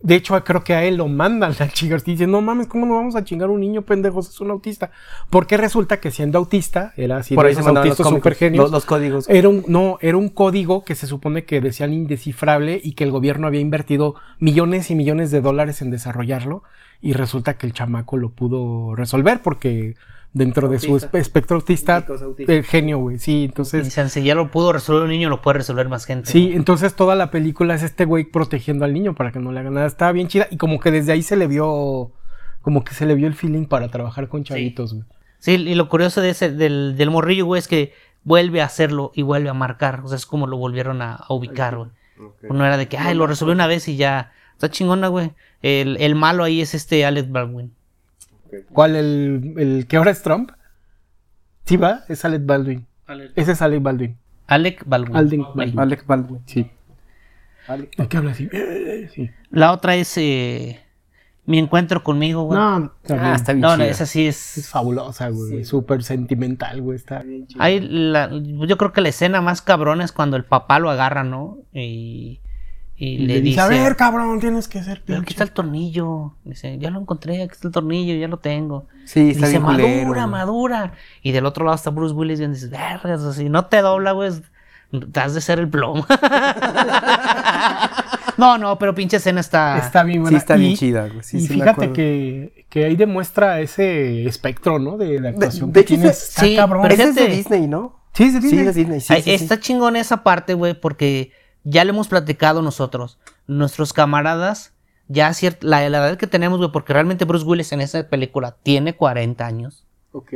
De 0.00 0.14
hecho, 0.14 0.42
creo 0.44 0.62
que 0.62 0.74
a 0.74 0.84
él 0.84 0.96
lo 0.96 1.08
mandan 1.08 1.54
a 1.58 1.68
chingar. 1.68 2.02
Dice, 2.02 2.26
no 2.26 2.40
mames, 2.40 2.66
¿cómo 2.66 2.86
no 2.86 2.94
vamos 2.94 3.16
a 3.16 3.24
chingar 3.24 3.48
a 3.48 3.52
un 3.52 3.60
niño 3.60 3.82
pendejo? 3.82 4.20
Es 4.20 4.40
un 4.40 4.50
autista. 4.50 4.90
Porque 5.30 5.56
resulta 5.56 6.00
que 6.00 6.10
siendo 6.10 6.38
autista, 6.38 6.92
era 6.96 7.18
así, 7.18 7.34
Por 7.34 7.46
ahí 7.46 7.54
se 7.54 7.60
los 7.60 7.68
autistas 7.68 8.04
cómicos, 8.04 8.18
supergenios, 8.20 8.64
los, 8.64 8.70
los 8.70 8.84
códigos. 8.84 9.28
Era 9.28 9.48
un, 9.48 9.64
no, 9.68 9.98
era 10.00 10.16
un 10.16 10.28
código 10.28 10.84
que 10.84 10.94
se 10.94 11.06
supone 11.06 11.44
que 11.44 11.60
decían 11.60 11.92
indescifrable 11.92 12.80
y 12.82 12.92
que 12.92 13.04
el 13.04 13.10
gobierno 13.10 13.46
había 13.46 13.60
invertido 13.60 14.14
millones 14.38 14.90
y 14.90 14.94
millones 14.94 15.30
de 15.30 15.40
dólares 15.40 15.82
en 15.82 15.90
desarrollarlo. 15.90 16.62
Y 17.00 17.12
resulta 17.12 17.58
que 17.58 17.66
el 17.66 17.72
chamaco 17.72 18.16
lo 18.16 18.30
pudo 18.30 18.94
resolver 18.94 19.42
porque 19.42 19.94
dentro 20.32 20.68
de 20.68 20.78
su 20.78 20.96
espectro 20.96 21.56
autista, 21.56 22.04
el 22.46 22.64
genio, 22.64 22.98
güey. 22.98 23.18
Sí, 23.18 23.44
entonces. 23.44 23.84
Dicen, 23.84 24.10
si 24.10 24.22
ya 24.22 24.34
lo 24.34 24.50
pudo 24.50 24.72
resolver 24.72 25.02
un 25.02 25.10
niño, 25.10 25.30
lo 25.30 25.40
puede 25.40 25.58
resolver 25.58 25.88
más 25.88 26.04
gente. 26.04 26.30
Sí, 26.30 26.52
entonces 26.52 26.94
toda 26.94 27.14
la 27.14 27.30
película 27.30 27.74
es 27.74 27.82
este 27.82 28.04
güey 28.04 28.24
protegiendo 28.24 28.84
al 28.84 28.92
niño 28.92 29.14
para 29.14 29.32
que 29.32 29.38
no 29.38 29.52
le 29.52 29.60
haga 29.60 29.70
nada. 29.70 29.86
Estaba 29.86 30.12
bien 30.12 30.28
chida 30.28 30.46
y 30.50 30.58
como 30.58 30.78
que 30.78 30.90
desde 30.90 31.12
ahí 31.12 31.22
se 31.22 31.36
le 31.36 31.46
vio, 31.46 32.12
como 32.60 32.84
que 32.84 32.94
se 32.94 33.06
le 33.06 33.14
vio 33.14 33.26
el 33.26 33.34
feeling 33.34 33.64
para 33.64 33.88
trabajar 33.88 34.28
con 34.28 34.44
chavitos, 34.44 34.92
güey. 34.92 35.04
Sí, 35.38 35.52
y 35.52 35.74
lo 35.74 35.88
curioso 35.88 36.20
de 36.20 36.30
ese, 36.30 36.50
del, 36.50 36.96
del 36.96 37.10
morrillo, 37.10 37.46
güey, 37.46 37.58
es 37.58 37.68
que 37.68 37.94
vuelve 38.24 38.60
a 38.60 38.66
hacerlo 38.66 39.12
y 39.14 39.22
vuelve 39.22 39.48
a 39.48 39.54
marcar. 39.54 40.00
O 40.04 40.08
sea, 40.08 40.16
es 40.16 40.26
como 40.26 40.46
lo 40.46 40.56
volvieron 40.58 41.00
a, 41.00 41.14
a 41.14 41.32
ubicar, 41.32 41.76
güey. 41.76 41.90
No 42.50 42.64
era 42.64 42.76
de 42.76 42.88
que, 42.88 42.98
ay, 42.98 43.14
lo 43.14 43.26
resolvió 43.26 43.54
una 43.54 43.66
vez 43.66 43.88
y 43.88 43.96
ya. 43.96 44.32
Está 44.52 44.70
chingona, 44.70 45.08
güey. 45.08 45.32
El, 45.62 45.96
el 46.00 46.14
malo 46.14 46.44
ahí 46.44 46.60
es 46.60 46.74
este 46.74 47.04
Alex 47.04 47.30
Baldwin. 47.30 47.72
¿Cuál? 48.72 48.96
El, 48.96 49.54
el 49.56 49.86
que 49.86 49.96
ahora 49.96 50.10
es 50.10 50.22
Trump? 50.22 50.50
Sí, 51.64 51.76
va, 51.76 52.04
es 52.08 52.24
Alec 52.24 52.46
Baldwin. 52.46 52.86
Ese 53.34 53.52
es 53.52 53.62
Alec 53.62 53.82
Baldwin. 53.82 54.16
Alec 54.46 54.82
Baldwin. 54.86 55.16
Alec 55.16 55.40
Baldwin. 55.54 55.78
Alec 55.80 56.06
Baldwin. 56.06 56.40
Sí. 56.46 56.70
¿De 57.98 58.08
qué 58.08 58.16
habla 58.16 58.30
así? 58.30 58.48
Eh, 58.52 59.10
Sí. 59.12 59.30
La 59.50 59.72
otra 59.72 59.96
es 59.96 60.16
eh, 60.16 60.80
Mi 61.46 61.58
encuentro 61.58 62.04
conmigo, 62.04 62.44
güey. 62.44 62.58
No. 62.58 62.92
Ah, 63.08 63.32
está 63.34 63.52
bien 63.52 63.62
No, 63.62 63.76
no, 63.76 63.82
esa 63.84 64.06
sí 64.06 64.26
Es 64.28 64.58
es. 64.58 64.68
fabulosa, 64.68 65.28
güey. 65.30 65.64
Súper 65.64 66.04
sentimental, 66.04 66.80
güey. 66.82 66.96
Está 66.96 67.20
bien 67.22 67.46
chida. 67.48 67.62
Hay 67.64 67.80
la- 67.80 68.30
yo 68.32 68.76
creo 68.78 68.92
que 68.92 69.00
la 69.00 69.08
escena 69.08 69.40
más 69.40 69.62
cabrona 69.62 70.04
es 70.04 70.12
cuando 70.12 70.36
el 70.36 70.44
papá 70.44 70.78
lo 70.78 70.90
agarra, 70.90 71.24
¿no? 71.24 71.58
Y, 71.72 72.40
y 72.98 73.08
Y 73.08 73.18
le, 73.26 73.40
dice. 73.42 73.60
a 73.60 73.68
ver, 73.68 73.94
cabrón, 73.96 74.40
tienes 74.40 74.68
que 74.68 74.82
ser 74.82 75.02
Pero 75.04 75.18
aquí 75.18 75.26
pinche. 75.26 75.34
está 75.34 75.44
el 75.44 75.50
tornillo. 75.52 76.32
Dice, 76.44 76.78
ya 76.78 76.90
lo 76.90 77.00
encontré, 77.00 77.42
aquí 77.42 77.52
está 77.52 77.68
el 77.68 77.74
tornillo, 77.74 78.14
ya 78.14 78.28
lo 78.28 78.38
tengo. 78.38 78.86
Sí, 79.04 79.30
está 79.30 79.46
dice, 79.48 79.58
bien 79.58 79.62
madura, 80.06 80.26
madura. 80.26 80.92
Y 81.22 81.32
del 81.32 81.44
otro 81.46 81.64
lado 81.64 81.74
está 81.76 81.90
Bruce 81.90 82.14
Willis 82.14 82.40
y 82.40 82.46
dices, 82.46 82.70
vergas, 82.70 83.20
o 83.20 83.32
sea, 83.32 83.42
si 83.44 83.48
no 83.50 83.66
te 83.66 83.82
dobla, 83.82 84.12
güey, 84.12 84.30
has 85.14 85.34
de 85.34 85.40
ser 85.40 85.58
el 85.58 85.68
plomo. 85.68 86.06
no, 88.36 88.58
no, 88.58 88.78
pero 88.78 88.94
pinche 88.94 89.16
escena 89.16 89.40
está... 89.40 89.78
Está 89.78 90.02
bien 90.02 90.18
Sí, 90.18 90.22
buena. 90.22 90.38
está 90.38 90.56
bien 90.56 90.72
Y- 90.72 90.76
chida, 90.76 91.08
güey. 91.08 91.22
Sí, 91.22 91.38
y 91.38 91.40
sí 91.42 91.48
fíjate 91.54 91.92
que, 91.92 92.66
que 92.68 92.84
ahí 92.84 92.96
demuestra 92.96 93.60
ese 93.60 94.26
espectro, 94.26 94.78
¿no? 94.78 94.96
De 94.96 95.20
la 95.20 95.30
actuación 95.30 95.72
de 95.72 95.80
que 95.80 95.86
tienes. 95.88 96.10
ese- 96.16 96.28
Está 96.28 96.40
sí, 96.42 96.56
cabrón. 96.56 96.82
pero 96.82 96.94
Ese 96.94 97.02
es 97.10 97.14
de. 97.14 97.26
Disney, 97.28 97.66
¿no? 97.66 97.96
Sí, 98.12 98.24
es 98.24 98.34
de 98.34 98.40
Sí, 98.40 98.46
Disney. 98.48 98.64
de 98.64 98.72
Disney. 98.72 99.00
Sí, 99.00 99.12
Ay, 99.12 99.22
sí, 99.22 99.36
sí. 99.38 99.44
está 99.44 99.60
chingón 99.60 99.96
esa 99.96 100.22
parte, 100.22 100.54
güey, 100.54 100.78
porque 100.80 101.32
ya 101.68 101.84
le 101.84 101.90
hemos 101.90 102.08
platicado 102.08 102.62
nosotros. 102.62 103.18
Nuestros 103.46 103.92
camaradas, 103.92 104.72
ya 105.08 105.28
ciert- 105.30 105.62
la, 105.62 105.88
la 105.90 105.98
edad 105.98 106.16
que 106.16 106.26
tenemos, 106.26 106.58
güey, 106.58 106.70
porque 106.72 106.92
realmente 106.92 107.24
Bruce 107.24 107.44
Willis 107.44 107.72
en 107.72 107.80
esa 107.80 108.08
película 108.08 108.56
tiene 108.62 108.94
40 108.96 109.44
años. 109.46 109.84
Ok. 110.12 110.32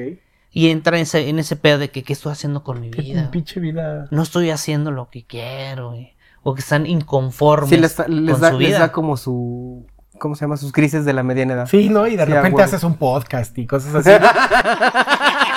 Y 0.52 0.68
entra 0.70 0.96
en 0.96 1.02
ese, 1.02 1.28
en 1.28 1.38
ese 1.38 1.54
pedo 1.56 1.78
de 1.78 1.90
que, 1.90 2.02
¿qué 2.02 2.12
estoy 2.12 2.32
haciendo 2.32 2.64
con 2.64 2.80
mi 2.80 2.90
Qué 2.90 3.02
vida? 3.02 3.30
pinche 3.30 3.60
vida. 3.60 4.08
No 4.10 4.22
estoy 4.22 4.50
haciendo 4.50 4.90
lo 4.90 5.08
que 5.08 5.24
quiero, 5.24 5.90
güey. 5.90 6.14
O 6.42 6.54
que 6.54 6.60
están 6.60 6.86
inconformes 6.86 7.70
Sí, 7.70 7.76
les, 7.76 7.96
les 8.08 8.32
con 8.32 8.40
da, 8.40 8.50
su 8.50 8.58
les 8.58 8.68
vida. 8.70 8.78
da 8.80 8.92
como 8.92 9.16
su. 9.16 9.86
¿Cómo 10.18 10.34
se 10.34 10.40
llama? 10.44 10.56
Sus 10.56 10.72
crisis 10.72 11.04
de 11.04 11.12
la 11.12 11.22
mediana 11.22 11.54
edad. 11.54 11.66
Sí, 11.66 11.88
¿no? 11.88 12.06
Y 12.06 12.16
de 12.16 12.26
Sí, 12.26 12.32
repente 12.32 12.62
haces 12.62 12.82
un 12.84 12.96
podcast 12.96 13.56
y 13.58 13.66
cosas 13.66 13.94
así. 13.94 14.10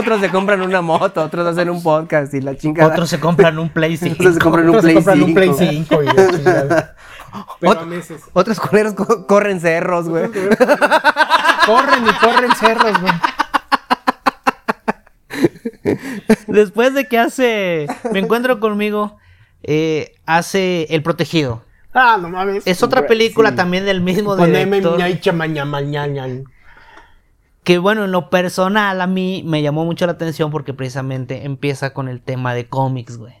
Otros 0.00 0.20
se 0.20 0.30
compran 0.30 0.62
una 0.62 0.80
moto, 0.80 1.22
otros 1.22 1.46
hacen 1.46 1.70
un 1.70 1.82
podcast 1.82 2.32
y 2.34 2.40
la 2.40 2.56
chingada. 2.56 2.92
Otros 2.92 3.08
se 3.10 3.20
compran 3.20 3.58
un 3.58 3.68
Play 3.68 3.96
5. 3.96 4.14
Otros 4.18 4.34
se 4.34 4.40
compran 4.40 4.68
un 4.68 4.76
Otros 4.76 4.84
se 4.84 4.90
Play 4.92 4.94
compran 4.96 5.22
un 5.22 5.34
Play 5.34 5.50
5. 5.56 5.70
5 5.98 6.02
y 6.02 6.06
la 6.06 6.30
chingada. 6.30 6.96
Pero 7.60 7.72
Ot- 7.72 7.82
a 7.82 7.86
meses. 7.86 8.22
Otros 8.32 8.58
culeros 8.60 8.94
co- 8.94 9.26
corren 9.26 9.60
cerros, 9.60 10.08
güey. 10.08 10.26
Corren 10.28 12.04
y 12.06 12.12
corren 12.24 12.50
cerros, 12.58 13.00
güey. 13.00 13.12
Después 16.48 16.94
de 16.94 17.06
que 17.06 17.18
hace 17.18 17.86
Me 18.12 18.18
encuentro 18.18 18.60
conmigo, 18.60 19.16
eh, 19.62 20.12
hace 20.26 20.86
El 20.90 21.02
Protegido. 21.02 21.62
Ah, 21.94 22.18
no 22.20 22.28
mames. 22.28 22.62
Es 22.66 22.82
otra 22.82 23.06
película 23.06 23.54
también 23.54 23.84
del 23.84 24.00
mismo 24.00 24.36
Poneme 24.36 24.76
director. 24.80 24.98
mañana. 25.66 26.42
Que 27.70 27.78
bueno, 27.78 28.04
en 28.04 28.10
lo 28.10 28.30
personal 28.30 29.00
a 29.00 29.06
mí 29.06 29.44
me 29.46 29.62
llamó 29.62 29.84
mucho 29.84 30.04
la 30.04 30.10
atención 30.12 30.50
porque 30.50 30.74
precisamente 30.74 31.44
empieza 31.44 31.92
con 31.94 32.08
el 32.08 32.20
tema 32.20 32.52
de 32.52 32.66
cómics, 32.68 33.16
güey. 33.16 33.34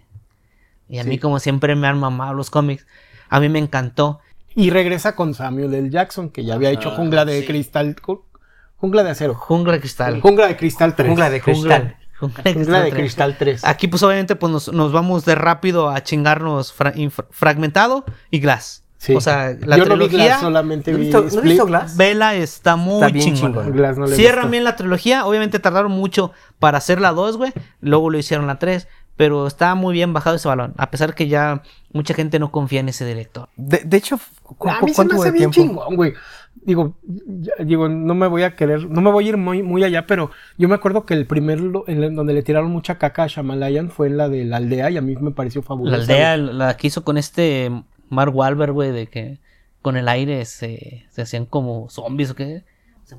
Y 0.88 0.98
a 1.00 1.04
mí 1.04 1.18
como 1.18 1.40
siempre 1.40 1.74
me 1.74 1.88
han 1.88 1.98
mamado 1.98 2.34
los 2.34 2.48
cómics, 2.48 2.86
a 3.28 3.40
mí 3.40 3.48
me 3.48 3.58
encantó. 3.58 4.20
Y 4.54 4.70
regresa 4.70 5.16
con 5.16 5.34
Samuel 5.34 5.74
L. 5.74 5.90
Jackson, 5.90 6.30
que 6.30 6.44
ya 6.44 6.54
había 6.54 6.70
hecho 6.70 6.92
Jungla 6.92 7.24
de 7.24 7.44
Cristal. 7.44 7.96
ju- 7.96 8.22
Jungla 8.76 9.02
de 9.02 9.10
Acero. 9.10 9.34
Jungla 9.34 9.72
de 9.72 9.80
Cristal. 9.80 10.20
Jungla 10.20 10.46
de 10.46 10.56
Cristal 10.56 10.94
3. 10.94 11.08
Jungla 11.08 11.30
de 11.30 11.40
cristal. 11.40 11.96
Jungla 12.20 12.42
de 12.44 12.54
Jungla 12.54 12.78
de 12.82 12.90
tres. 12.90 13.00
Cristal 13.00 13.36
3. 13.36 13.64
Aquí 13.64 13.88
pues 13.88 14.00
obviamente 14.04 14.36
pues 14.36 14.52
nos, 14.52 14.72
nos 14.72 14.92
vamos 14.92 15.24
de 15.24 15.34
rápido 15.34 15.90
a 15.90 16.04
chingarnos 16.04 16.72
fra- 16.72 16.94
Fragmentado 17.30 18.04
y 18.30 18.38
Glass. 18.38 18.84
Sí. 19.02 19.14
O 19.16 19.20
sea, 19.22 19.56
la 19.64 19.78
Yo 19.78 19.86
no 19.86 19.94
vi 19.96 20.08
trilogía 20.08 20.24
Glass, 20.26 20.40
solamente 20.42 20.92
¿No 20.92 20.98
vi 20.98 21.04
visto, 21.04 21.22
¿no 21.22 21.40
visto 21.40 21.64
Glass? 21.64 21.96
Vela 21.96 22.34
está 22.34 22.76
muy 22.76 22.96
Está 22.96 23.08
bien 23.08 23.34
chingona. 23.34 23.54
chingón. 23.62 23.72
Glass 23.72 23.96
no 23.96 24.06
Cierran 24.08 24.42
visto. 24.44 24.50
bien 24.50 24.64
la 24.64 24.76
trilogía. 24.76 25.24
Obviamente 25.26 25.58
tardaron 25.58 25.90
mucho 25.92 26.32
para 26.58 26.76
hacer 26.76 27.00
la 27.00 27.12
2, 27.12 27.38
güey. 27.38 27.52
Luego 27.80 28.10
lo 28.10 28.18
hicieron 28.18 28.46
la 28.46 28.58
3. 28.58 28.88
Pero 29.16 29.46
está 29.46 29.74
muy 29.74 29.94
bien 29.94 30.12
bajado 30.12 30.36
ese 30.36 30.48
balón. 30.48 30.74
A 30.76 30.90
pesar 30.90 31.14
que 31.14 31.28
ya 31.28 31.62
mucha 31.94 32.12
gente 32.12 32.38
no 32.38 32.50
confía 32.52 32.80
en 32.80 32.90
ese 32.90 33.06
director. 33.06 33.48
De, 33.56 33.78
de 33.84 33.96
hecho, 33.96 34.18
¿cu- 34.42 34.68
A 34.68 34.74
mí 34.74 34.78
se 34.80 34.86
me 34.88 34.94
¿cuánto 35.08 35.14
hace 35.22 35.30
bien 35.30 35.50
tiempo? 35.50 35.72
chingón, 35.82 35.96
güey. 35.96 36.12
Digo, 36.62 36.94
ya- 37.26 37.64
digo, 37.64 37.88
no 37.88 38.14
me 38.14 38.26
voy 38.26 38.42
a 38.42 38.54
querer, 38.54 38.86
no 38.88 39.00
me 39.00 39.10
voy 39.10 39.24
a 39.24 39.28
ir 39.30 39.36
muy, 39.38 39.62
muy 39.62 39.82
allá, 39.82 40.06
pero 40.06 40.30
yo 40.58 40.68
me 40.68 40.74
acuerdo 40.74 41.06
que 41.06 41.14
el 41.14 41.26
primer 41.26 41.58
lo- 41.60 41.84
en 41.88 42.02
el- 42.02 42.14
donde 42.14 42.34
le 42.34 42.42
tiraron 42.42 42.70
mucha 42.70 42.98
caca 42.98 43.22
a 43.22 43.26
Shamalayan 43.28 43.90
fue 43.90 44.08
en 44.08 44.16
la 44.18 44.28
de 44.28 44.44
la 44.44 44.58
aldea 44.58 44.90
y 44.90 44.96
a 44.98 45.00
mí 45.00 45.16
me 45.16 45.30
pareció 45.30 45.62
fabuloso. 45.62 45.96
La 45.96 46.02
aldea, 46.02 46.36
la 46.36 46.76
que 46.76 46.86
hizo 46.88 47.02
con 47.04 47.16
este 47.18 47.70
Mark 48.10 48.34
Wahlberg, 48.36 48.72
güey, 48.72 48.92
de 48.92 49.06
que 49.06 49.38
con 49.82 49.96
el 49.96 50.08
aire 50.08 50.44
se, 50.44 51.06
se 51.10 51.22
hacían 51.22 51.46
como 51.46 51.88
zombies 51.88 52.30
o 52.30 52.34
qué. 52.34 52.64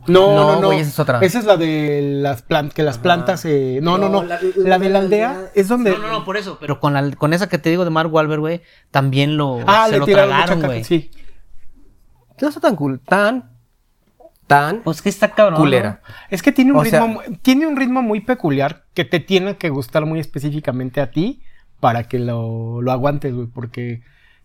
No, 0.07 0.35
No, 0.35 0.61
no, 0.61 0.71
esa 0.71 0.89
es 0.89 0.99
otra. 0.99 1.19
Esa 1.19 1.39
es 1.39 1.45
la 1.45 1.57
de 1.57 2.01
las 2.21 2.43
plantas, 2.43 2.73
que 2.75 2.83
las 2.83 2.97
plantas 2.97 3.43
eh, 3.45 3.79
No, 3.81 3.97
no, 3.97 4.07
no. 4.07 4.23
La, 4.23 4.37
de 4.79 4.89
la 4.89 4.99
aldea 4.99 5.49
es 5.53 5.67
donde. 5.67 5.91
No, 5.91 5.97
no, 5.97 6.07
no, 6.07 6.23
por 6.23 6.37
eso. 6.37 6.57
Pero 6.61 6.79
con, 6.79 6.93
la, 6.93 7.11
con 7.11 7.33
esa 7.33 7.49
que 7.49 7.57
te 7.57 7.69
digo 7.69 7.83
de 7.83 7.89
Mark 7.89 8.13
Wahlberg, 8.13 8.39
güey, 8.39 8.61
también 8.89 9.35
lo, 9.35 9.59
Ah, 9.67 9.87
se 9.87 9.93
le 9.93 9.99
lo 9.99 10.05
tragaron, 10.05 10.61
güey. 10.61 10.83
Sí. 10.83 11.11
No 12.41 12.47
está 12.47 12.61
tan 12.61 12.75
cool. 12.75 12.99
Tan. 13.01 13.51
Tan. 14.47 14.81
Pues 14.81 15.01
que 15.01 15.09
está 15.09 15.31
cabrón. 15.31 15.59
culera. 15.59 16.01
Es 16.29 16.41
que 16.41 16.51
tiene 16.51 16.71
un 16.71 16.79
O 16.79 16.83
ritmo, 16.83 17.21
tiene 17.41 17.67
un 17.67 17.75
ritmo 17.75 18.01
muy 18.01 18.21
peculiar 18.21 18.85
que 18.93 19.05
te 19.05 19.19
tiene 19.19 19.57
que 19.57 19.69
gustar 19.69 20.05
muy 20.05 20.19
específicamente 20.19 21.01
a 21.01 21.11
ti 21.11 21.41
para 21.79 22.03
que 22.07 22.19
lo, 22.19 22.81
lo 22.81 22.91
aguantes, 22.91 23.33
güey, 23.33 23.47
porque 23.47 24.03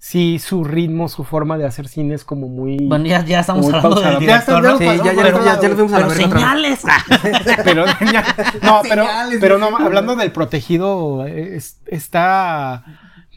sí 0.08 0.38
su 0.38 0.62
ritmo, 0.62 1.08
su 1.08 1.24
forma 1.24 1.58
de 1.58 1.66
hacer 1.66 1.88
cine 1.88 2.14
es 2.14 2.22
como 2.24 2.46
muy 2.48 2.76
¿no? 2.76 2.88
Bueno, 2.90 3.06
ya, 3.06 3.24
ya 3.24 3.40
estamos 3.40 3.66
hablando 3.66 4.00
del 4.00 4.12
Ya 4.12 4.18
director, 4.20 4.64
está- 4.64 4.72
¿no? 4.72 4.78
Sí, 4.78 4.84
ya, 4.84 4.94
ya, 4.94 5.22
Pero- 5.22 5.44
ya, 5.44 5.60
ya 5.60 5.68
lo 5.68 5.74
vimos 5.74 5.92
a 5.94 5.98
la 6.00 6.06
Pero 6.06 6.18
verga 6.20 6.26
otra 6.36 6.54
vez. 6.54 6.78
señales. 6.78 7.56
pero 7.64 7.86
no, 7.86 7.92
pero, 8.88 9.04
Señales, 9.04 9.38
pero 9.40 9.58
no, 9.58 9.76
hablando 9.76 10.14
del 10.14 10.30
protegido, 10.30 11.26
es- 11.26 11.80
está 11.86 12.84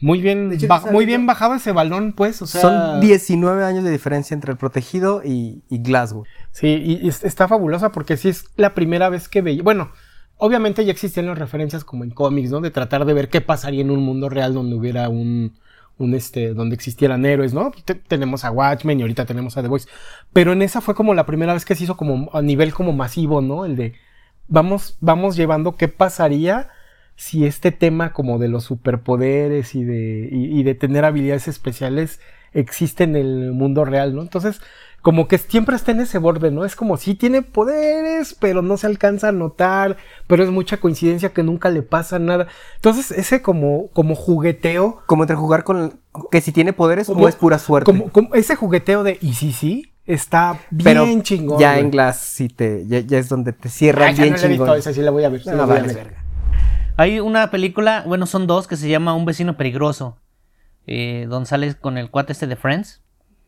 muy 0.00 0.20
bien, 0.20 0.52
hecho, 0.52 0.68
ba- 0.68 0.78
¿sabes? 0.78 0.92
muy 0.92 1.06
bien 1.06 1.26
bajado 1.26 1.54
ese 1.56 1.72
balón, 1.72 2.12
pues, 2.12 2.40
o 2.40 2.46
sea, 2.46 2.60
Son 2.60 3.00
19 3.00 3.64
años 3.64 3.82
de 3.82 3.90
diferencia 3.90 4.34
entre 4.34 4.52
el 4.52 4.56
protegido 4.56 5.22
y, 5.24 5.64
y 5.68 5.78
Glasgow. 5.78 6.22
Sí, 6.52 6.68
y, 6.68 7.04
y 7.04 7.08
es- 7.08 7.24
está 7.24 7.48
fabulosa 7.48 7.90
porque 7.90 8.16
sí 8.16 8.28
es 8.28 8.44
la 8.56 8.74
primera 8.74 9.08
vez 9.08 9.28
que 9.28 9.42
veía. 9.42 9.62
Bueno, 9.64 9.90
obviamente 10.36 10.84
ya 10.84 10.92
existían 10.92 11.26
las 11.26 11.36
referencias 11.38 11.82
como 11.84 12.04
en 12.04 12.10
cómics, 12.10 12.50
¿no? 12.50 12.60
De 12.60 12.70
tratar 12.70 13.04
de 13.06 13.12
ver 13.12 13.28
qué 13.28 13.40
pasaría 13.40 13.80
en 13.80 13.90
un 13.90 14.04
mundo 14.04 14.28
real 14.28 14.54
donde 14.54 14.76
hubiera 14.76 15.08
un. 15.08 15.58
Un 16.00 16.14
este, 16.14 16.54
donde 16.54 16.74
existieran 16.74 17.24
héroes, 17.24 17.54
¿no? 17.54 17.70
Te- 17.84 17.94
tenemos 17.94 18.44
a 18.44 18.50
Watchmen 18.50 18.98
y 18.98 19.02
ahorita 19.02 19.26
tenemos 19.26 19.56
a 19.56 19.62
The 19.62 19.68
Voice. 19.68 19.88
Pero 20.32 20.52
en 20.52 20.62
esa 20.62 20.80
fue 20.80 20.94
como 20.94 21.14
la 21.14 21.26
primera 21.26 21.54
vez 21.54 21.64
que 21.64 21.74
se 21.76 21.84
hizo 21.84 21.96
como 21.96 22.30
a 22.32 22.42
nivel 22.42 22.72
como 22.74 22.92
masivo, 22.92 23.40
¿no? 23.40 23.64
El 23.64 23.76
de 23.76 23.94
vamos, 24.48 24.96
vamos 25.00 25.36
llevando 25.36 25.76
qué 25.76 25.88
pasaría 25.88 26.68
si 27.16 27.44
este 27.46 27.70
tema 27.70 28.12
como 28.12 28.38
de 28.38 28.48
los 28.48 28.64
superpoderes 28.64 29.74
y 29.74 29.84
de, 29.84 30.28
y 30.32 30.62
de 30.62 30.74
tener 30.74 31.04
habilidades 31.04 31.48
especiales 31.48 32.20
existe 32.52 33.04
en 33.04 33.14
el 33.14 33.52
mundo 33.52 33.84
real, 33.84 34.14
¿no? 34.14 34.22
Entonces, 34.22 34.60
como 35.02 35.28
que 35.28 35.38
siempre 35.38 35.76
está 35.76 35.92
en 35.92 36.00
ese 36.00 36.18
borde, 36.18 36.50
¿no? 36.50 36.64
Es 36.64 36.76
como 36.76 36.96
si 36.96 37.14
tiene 37.14 37.42
poderes, 37.42 38.34
pero 38.38 38.60
no 38.62 38.76
se 38.76 38.86
alcanza 38.86 39.28
a 39.28 39.32
notar, 39.32 39.96
pero 40.26 40.44
es 40.44 40.50
mucha 40.50 40.76
coincidencia 40.78 41.30
que 41.32 41.42
nunca 41.42 41.70
le 41.70 41.82
pasa 41.82 42.18
nada. 42.18 42.48
Entonces, 42.76 43.10
ese 43.10 43.40
como, 43.42 43.88
como 43.92 44.14
jugueteo, 44.14 45.02
Como 45.06 45.22
entre 45.22 45.36
jugar 45.36 45.64
con. 45.64 45.98
Que 46.30 46.40
si 46.40 46.52
tiene 46.52 46.72
poderes 46.72 47.06
Como- 47.06 47.24
o 47.24 47.28
es 47.28 47.36
pura 47.36 47.58
suerte. 47.58 47.84
como, 47.86 48.10
como 48.10 48.34
ese 48.34 48.56
jugueteo 48.56 49.02
de 49.04 49.16
y 49.22 49.34
sí, 49.34 49.52
sí, 49.52 49.92
está 50.06 50.58
bien 50.70 50.84
Pero 50.84 51.22
chingón. 51.22 51.58
ya 51.60 51.72
güey. 51.72 51.84
en 51.84 51.90
Glass 51.90 52.18
sí 52.20 52.48
te. 52.48 52.86
Ya, 52.86 52.98
ya 53.00 53.18
es 53.18 53.28
donde 53.28 53.52
te 53.52 53.68
Ah, 53.68 53.70
cierran 53.70 54.14
ya 54.14 54.22
bien 54.24 54.34
no 54.34 54.40
la 54.40 54.44
he 54.44 54.48
visto, 54.48 54.64
chingón. 54.64 54.78
esa 54.78 54.92
sí 54.92 55.00
la 55.02 55.10
voy 55.10 55.24
a 55.24 55.28
ver. 55.28 55.42
sí 55.42 55.48
No, 55.50 55.56
la 55.56 55.64
voy 55.66 55.76
a 55.78 55.82
ver. 55.82 56.14
Hay 56.96 57.20
una 57.20 57.50
película, 57.50 58.04
bueno, 58.06 58.26
son 58.26 58.46
dos, 58.46 58.66
que 58.66 58.76
se 58.76 58.88
llama 58.88 59.14
Un 59.14 59.24
vecino 59.24 59.56
peligroso. 59.56 60.18
Eh, 60.86 61.26
donde 61.28 61.46
sales 61.48 61.74
con 61.76 61.96
el 61.98 62.10
cuate 62.10 62.32
este 62.32 62.46
de 62.46 62.56
Friends. 62.56 63.00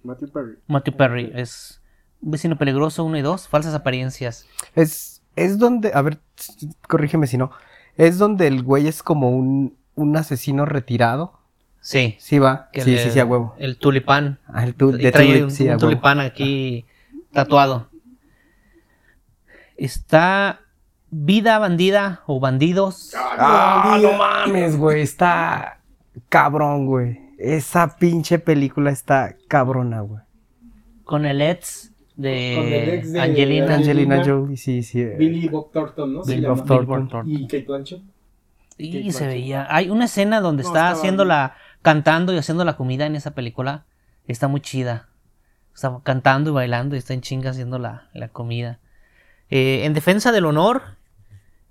Matthew 0.05 0.31
Perry. 0.31 0.59
Matthew 0.67 0.97
Perry. 0.97 1.33
Es 1.35 1.81
Un 2.21 2.31
vecino 2.33 2.57
peligroso, 2.57 3.05
uno 3.05 3.17
y 3.19 3.23
dos. 3.23 3.49
Falsas 3.49 3.75
apariencias. 3.75 4.47
Es, 4.75 5.23
es 5.37 5.59
donde. 5.59 5.93
A 5.95 6.03
ver, 6.03 6.19
corrígeme 6.89 7.27
si 7.27 7.37
no. 7.39 7.51
Es 7.97 8.19
donde 8.19 8.47
el 8.47 8.63
güey 8.63 8.89
es 8.89 9.03
como 9.03 9.31
un, 9.31 9.77
un 9.95 10.17
asesino 10.17 10.65
retirado. 10.65 11.39
Sí. 11.81 12.17
Sí, 12.21 12.39
va. 12.39 12.69
que 12.73 12.83
sí, 12.83 12.97
sí, 12.99 13.11
sí, 13.11 13.19
a 13.19 13.25
huevo. 13.25 13.55
El 13.59 13.77
tulipán. 13.77 14.39
Ah, 14.47 14.65
el 14.65 14.75
tu- 14.75 14.91
Y 14.97 15.03
de 15.03 15.11
trae 15.13 15.27
tulip, 15.27 15.45
un, 15.45 15.51
sí, 15.51 15.65
un 15.65 15.69
a 15.71 15.73
huevo. 15.73 15.81
tulipán 15.81 16.21
aquí 16.21 16.85
tatuado. 17.33 17.89
Está 19.77 20.61
Vida 21.11 21.59
Bandida 21.59 22.23
o 22.27 22.41
Bandidos. 22.41 23.13
Ah, 23.17 23.99
no 24.01 24.13
mames, 24.15 24.77
güey. 24.77 25.03
Está 25.03 25.81
cabrón, 26.29 26.87
güey. 26.87 27.21
Esa 27.43 27.97
pinche 27.99 28.39
película 28.39 28.91
está 28.91 29.37
cabrona, 29.49 30.01
güey. 30.01 30.21
Con 31.05 31.27
el 31.27 31.43
ex 31.43 31.93
de, 32.17 32.55
Con 32.57 32.67
el 32.69 32.89
ex 32.91 33.13
de 33.13 33.21
Angelina. 33.21 33.75
Angelina. 33.75 34.15
Angelina 34.17 34.25
Jolie, 34.25 34.57
sí, 34.57 34.83
sí. 34.83 35.05
Billy 35.05 35.49
Bob 35.49 35.73
Thornton, 35.73 36.13
¿no? 36.15 36.23
Billy. 36.23 36.47
Bob 36.47 36.65
Thornton. 36.67 37.29
Y 37.29 37.43
Kate 37.47 37.65
Blanchett. 37.67 38.03
Y 38.79 38.93
Kate 38.93 39.13
se 39.13 39.25
Blanchett. 39.25 39.29
veía. 39.29 39.67
Hay 39.71 39.91
una 39.91 40.05
escena 40.05 40.41
donde 40.41 40.63
No, 40.63 40.69
está 40.69 40.91
haciendo 40.91 41.25
la. 41.25 41.55
cantando 41.83 42.33
y 42.33 42.39
haciendo 42.39 42.65
la 42.65 42.77
comida 42.77 43.07
en 43.07 43.17
esa 43.17 43.33
película. 43.33 43.85
Está 44.29 44.47
muy 44.49 44.61
chida. 44.61 45.09
Está 45.75 45.99
cantando 46.05 46.51
y 46.51 46.53
bailando 46.53 46.95
y 46.95 46.99
está 46.99 47.13
en 47.15 47.23
chinga 47.23 47.51
haciendo 47.51 47.79
la, 47.79 48.09
la 48.15 48.29
comida. 48.29 48.79
Eh, 49.51 49.85
en 49.85 49.95
defensa 49.95 50.31
del 50.31 50.45
honor. 50.47 50.83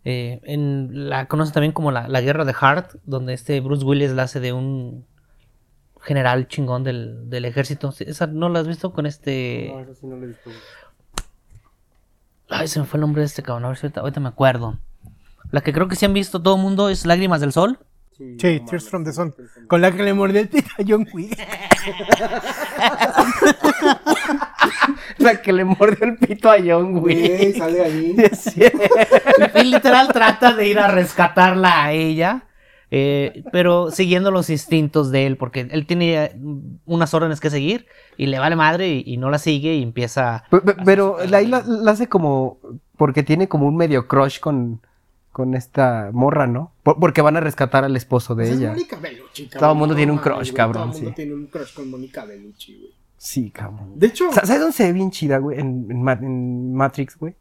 eh, 0.03 0.41
en 0.43 1.09
la 1.09 1.27
conocen 1.27 1.53
también 1.53 1.71
como 1.71 1.91
la, 1.91 2.07
la 2.09 2.19
guerra 2.21 2.43
de 2.43 2.53
Hart, 2.59 2.95
donde 3.05 3.33
este 3.33 3.59
Bruce 3.61 3.85
Willis 3.85 4.11
la 4.11 4.23
hace 4.23 4.39
de 4.39 4.51
un 4.53 5.05
general 6.01 6.47
chingón 6.47 6.83
del, 6.83 7.29
del 7.29 7.45
ejército. 7.45 7.91
Sí, 7.91 8.03
¿Esa 8.07 8.27
no 8.27 8.49
la 8.49 8.59
has 8.59 8.67
visto 8.67 8.91
con 8.91 9.05
este? 9.05 9.73
Ay, 12.49 12.67
se 12.67 12.79
me 12.79 12.85
fue 12.85 12.97
el 12.97 13.01
nombre 13.01 13.21
de 13.21 13.27
este 13.27 13.43
cabrón. 13.43 13.65
A 13.65 13.69
ver 13.69 13.77
si 13.77 13.85
ahorita, 13.85 14.01
ahorita 14.01 14.19
me 14.19 14.29
acuerdo. 14.29 14.77
La 15.51 15.61
que 15.61 15.73
creo 15.73 15.87
que 15.87 15.95
sí 15.95 16.05
han 16.05 16.13
visto 16.13 16.41
todo 16.41 16.55
el 16.55 16.61
mundo 16.61 16.89
es 16.89 17.05
Lágrimas 17.05 17.41
del 17.41 17.51
Sol. 17.51 17.79
Sí, 18.17 18.37
Tears 18.37 18.87
from 18.89 19.03
the 19.03 19.11
Sun. 19.13 19.33
Con 19.67 19.81
la 19.81 19.91
que 19.91 20.03
le 20.03 20.13
mordió 20.13 20.41
el 20.41 20.49
pito 20.49 20.69
a 20.77 20.83
John 20.87 21.07
Wick. 21.11 21.37
La 25.17 25.41
que 25.41 25.53
le 25.53 25.63
mordió 25.65 26.05
el 26.07 26.17
pito 26.17 26.49
a 26.49 26.57
John, 26.63 26.99
güey. 26.99 27.53
sale 27.53 27.81
ahí. 27.81 28.15
Sí. 28.33 28.61
Y 29.55 29.63
literal 29.63 30.09
trata 30.11 30.53
de 30.53 30.67
ir 30.67 30.79
a 30.79 30.87
rescatarla 30.87 31.83
a 31.85 31.91
ella. 31.93 32.43
Eh, 32.91 33.43
pero 33.51 33.89
siguiendo 33.89 34.31
los 34.31 34.49
instintos 34.49 35.11
de 35.11 35.25
él, 35.25 35.37
porque 35.37 35.61
él 35.71 35.85
tiene 35.87 36.31
unas 36.85 37.13
órdenes 37.13 37.39
que 37.39 37.49
seguir 37.49 37.87
y 38.17 38.25
le 38.27 38.37
vale 38.37 38.55
madre 38.57 38.89
y, 38.89 39.03
y 39.05 39.17
no 39.17 39.29
la 39.29 39.39
sigue 39.39 39.75
y 39.75 39.81
empieza. 39.83 40.43
Pe- 40.51 40.61
pe- 40.61 40.75
Pero 40.85 41.17
ahí 41.33 41.47
la, 41.47 41.63
la 41.65 41.91
hace 41.91 42.07
como. 42.07 42.59
Porque 42.97 43.23
tiene 43.23 43.47
como 43.47 43.65
un 43.67 43.77
medio 43.77 44.07
crush 44.07 44.39
con, 44.39 44.81
con 45.31 45.55
esta 45.55 46.09
morra, 46.13 46.45
¿no? 46.47 46.71
Por- 46.83 46.99
porque 46.99 47.21
van 47.21 47.37
a 47.37 47.39
rescatar 47.39 47.83
al 47.85 47.95
esposo 47.95 48.35
de 48.35 48.43
Pues 48.43 48.55
es 48.55 48.59
ella. 48.59 48.71
Mónica 48.71 48.97
Bellucci, 48.99 49.45
cabrón. 49.47 49.59
Todo 49.59 49.71
el 49.71 49.77
mundo 49.79 49.95
tiene 49.95 50.11
un 50.11 50.17
crush, 50.19 50.35
güey, 50.37 50.53
cabrón, 50.53 50.83
Todo 50.83 50.91
el 50.91 50.97
mundo 51.03 51.09
sí. 51.09 51.15
tiene 51.15 51.33
un 51.33 51.47
crush 51.47 51.73
con 51.73 51.89
Mónica 51.89 52.25
Bellucci, 52.25 52.77
güey. 52.77 52.91
Sí, 53.17 53.51
cabrón. 53.51 53.93
De 53.97 54.07
hecho. 54.07 54.31
Sa- 54.33 54.45
¿Sabes 54.45 54.59
dónde 54.61 54.73
se 54.75 54.83
ve 54.85 54.93
bien 54.93 55.09
chida, 55.11 55.37
güey? 55.37 55.59
En, 55.59 55.87
en 55.89 56.03
Ma- 56.03 56.13
en 56.21 56.73
Matrix, 56.75 57.17
güey. 57.17 57.35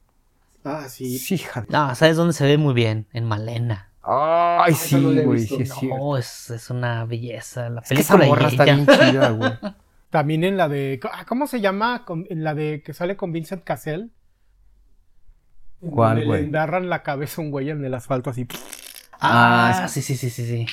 Ah, 0.65 0.87
sí. 0.89 1.19
Sí, 1.19 1.35
hija 1.35 1.65
No, 1.69 1.95
¿sabes 1.95 2.17
dónde 2.17 2.33
se 2.35 2.45
ve 2.45 2.57
muy 2.59 2.73
bien? 2.75 3.07
En 3.13 3.25
Malena. 3.25 3.90
Ay, 4.03 4.75
sí, 4.75 4.99
güey, 5.25 5.41
sí 5.41 5.63
es 5.63 5.75
cierto. 5.75 5.99
No, 5.99 6.17
es, 6.17 6.51
es 6.51 6.71
una 6.71 7.05
belleza. 7.05 7.69
La 7.69 7.81
Es 7.83 7.89
que 7.89 7.95
esa 8.01 8.17
película 8.17 8.41
morra 8.43 8.49
está 8.49 8.65
bien 8.65 8.87
chida, 8.87 9.31
güey. 9.31 9.53
También 10.11 10.43
en 10.45 10.57
la 10.57 10.69
de. 10.69 10.99
ah, 11.13 11.25
¿Cómo 11.27 11.47
se 11.47 11.61
llama? 11.61 12.05
En 12.29 12.43
la 12.43 12.55
de 12.55 12.83
que 12.83 12.95
sale 12.95 13.17
con 13.17 13.33
Vincent 13.33 13.63
Cassell. 13.63 14.11
¿Cuál, 15.81 16.25
güey? 16.27 16.51
Le 16.51 16.59
agarran 16.59 16.89
la 16.91 17.03
cabeza 17.03 17.41
a 17.41 17.45
un 17.45 17.51
güey 17.51 17.71
en 17.71 17.85
el 17.85 17.95
asfalto 17.95 18.31
así. 18.31 18.47
Ah, 19.21 19.87
sí, 19.89 20.03
sí, 20.03 20.17
sí, 20.17 20.31
sí, 20.31 20.47
sí. 20.47 20.67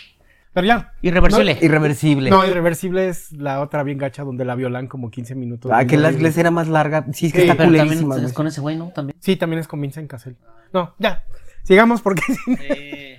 Pero 0.54 0.66
ya. 0.68 0.94
Irreversible. 1.02 1.58
Irreversible. 1.62 2.30
No, 2.30 2.46
Irreversible 2.46 3.10
es 3.10 3.32
la 3.32 3.62
otra 3.62 3.84
bien 3.84 4.00
gacha 4.00 4.24
donde 4.24 4.44
la 4.44 4.56
violan 4.56 4.88
como 4.88 5.12
15 5.12 5.36
minutos. 5.36 5.72
ah, 5.74 5.86
que 5.86 5.98
la, 5.98 6.12
la 6.12 6.30
escena 6.30 6.50
más 6.50 6.68
larga. 6.68 7.06
Sí, 7.14 7.28
es 7.28 7.34
que 7.34 7.42
Sí, 7.42 7.44
está 7.48 7.56
Pero 7.58 7.70
también 7.78 7.86
culerísima, 7.86 8.18
es 8.18 8.34
con 8.34 8.48
ese 8.48 8.62
güey, 8.62 8.76
¿no? 8.76 8.90
También. 8.90 9.16
Sí, 9.20 9.36
también 9.36 9.60
es 9.60 9.68
con 9.68 9.80
Vincent 9.80 10.10
Cassell. 10.10 10.36
No, 10.74 10.96
ya. 10.98 11.24
Sigamos 11.64 12.02
porque 12.02 12.24
Eh, 12.62 13.17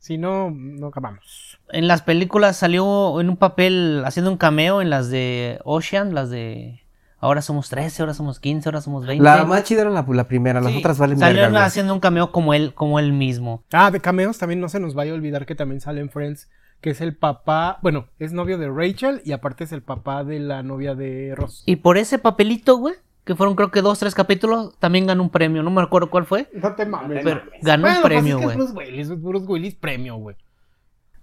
si 0.00 0.16
no, 0.16 0.50
no 0.50 0.88
acabamos. 0.88 1.58
en 1.70 1.86
las 1.86 2.02
películas 2.02 2.56
salió 2.56 3.20
en 3.20 3.28
un 3.28 3.36
papel 3.36 4.02
haciendo 4.06 4.30
un 4.30 4.38
cameo 4.38 4.80
en 4.82 4.90
las 4.90 5.10
de 5.10 5.60
Ocean, 5.64 6.14
las 6.14 6.30
de 6.30 6.80
ahora 7.18 7.42
somos 7.42 7.68
13, 7.68 8.02
ahora 8.02 8.14
somos 8.14 8.40
15, 8.40 8.68
ahora 8.68 8.80
somos 8.80 9.06
20. 9.06 9.22
La 9.22 9.44
más 9.44 9.62
chida 9.64 9.82
era 9.82 9.90
la, 9.90 10.04
la 10.08 10.26
primera, 10.26 10.60
las 10.60 10.72
Sí, 10.72 10.78
otras 10.78 10.98
valen 10.98 11.18
Salió 11.18 11.42
verga, 11.42 11.66
haciendo 11.66 11.92
un 11.92 12.00
cameo 12.00 12.32
como 12.32 12.54
él, 12.54 12.72
como 12.74 12.98
él 12.98 13.12
mismo. 13.12 13.62
Ah, 13.72 13.90
de 13.90 14.00
cameos 14.00 14.38
también 14.38 14.60
no 14.60 14.70
se 14.70 14.80
nos 14.80 14.94
vaya 14.94 15.12
a 15.12 15.14
olvidar 15.14 15.44
que 15.44 15.54
también 15.54 15.82
sale 15.82 16.00
en 16.00 16.08
Friends, 16.08 16.48
que 16.80 16.90
es 16.90 17.02
el 17.02 17.14
papá, 17.14 17.78
bueno, 17.82 18.06
es 18.18 18.32
novio 18.32 18.56
de 18.56 18.70
Rachel 18.70 19.20
y 19.24 19.32
aparte 19.32 19.64
es 19.64 19.72
el 19.72 19.82
papá 19.82 20.24
de 20.24 20.40
la 20.40 20.62
novia 20.62 20.94
de 20.94 21.34
Ross. 21.36 21.62
Y 21.66 21.76
por 21.76 21.98
ese 21.98 22.18
papelito, 22.18 22.78
güey, 22.78 22.94
que 23.30 23.36
fueron 23.36 23.54
creo 23.54 23.70
que 23.70 23.80
dos, 23.80 23.96
tres 24.00 24.12
capítulos, 24.12 24.76
también 24.80 25.06
ganó 25.06 25.22
un 25.22 25.30
premio. 25.30 25.62
No 25.62 25.70
me 25.70 25.80
acuerdo 25.80 26.10
cuál 26.10 26.24
fue. 26.24 26.50
No 26.52 26.74
te 26.74 26.84
mames. 26.84 27.22
Pero 27.22 27.44
mames. 27.44 27.62
ganó 27.62 27.86
un 27.86 27.92
Bueno, 27.92 28.00
pues 28.00 28.12
premio, 28.12 28.38
güey. 28.40 28.50
Es 28.50 28.56
Bruce 28.56 28.72
Willis, 28.72 29.22
Bruce 29.22 29.46
Willis 29.46 29.74
premio, 29.76 30.16
güey. 30.16 30.34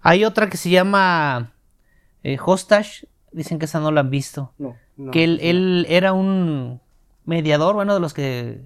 Hay 0.00 0.24
otra 0.24 0.48
que 0.48 0.56
se 0.56 0.70
llama 0.70 1.52
eh, 2.22 2.38
Hostage. 2.42 3.06
Dicen 3.30 3.58
que 3.58 3.66
esa 3.66 3.80
no 3.80 3.90
la 3.90 4.00
han 4.00 4.08
visto. 4.08 4.54
No, 4.56 4.74
no. 4.96 5.10
que 5.10 5.22
él, 5.22 5.38
él 5.42 5.84
era 5.90 6.14
un 6.14 6.80
mediador, 7.26 7.74
bueno, 7.74 7.92
de 7.92 8.00
los 8.00 8.14
que... 8.14 8.62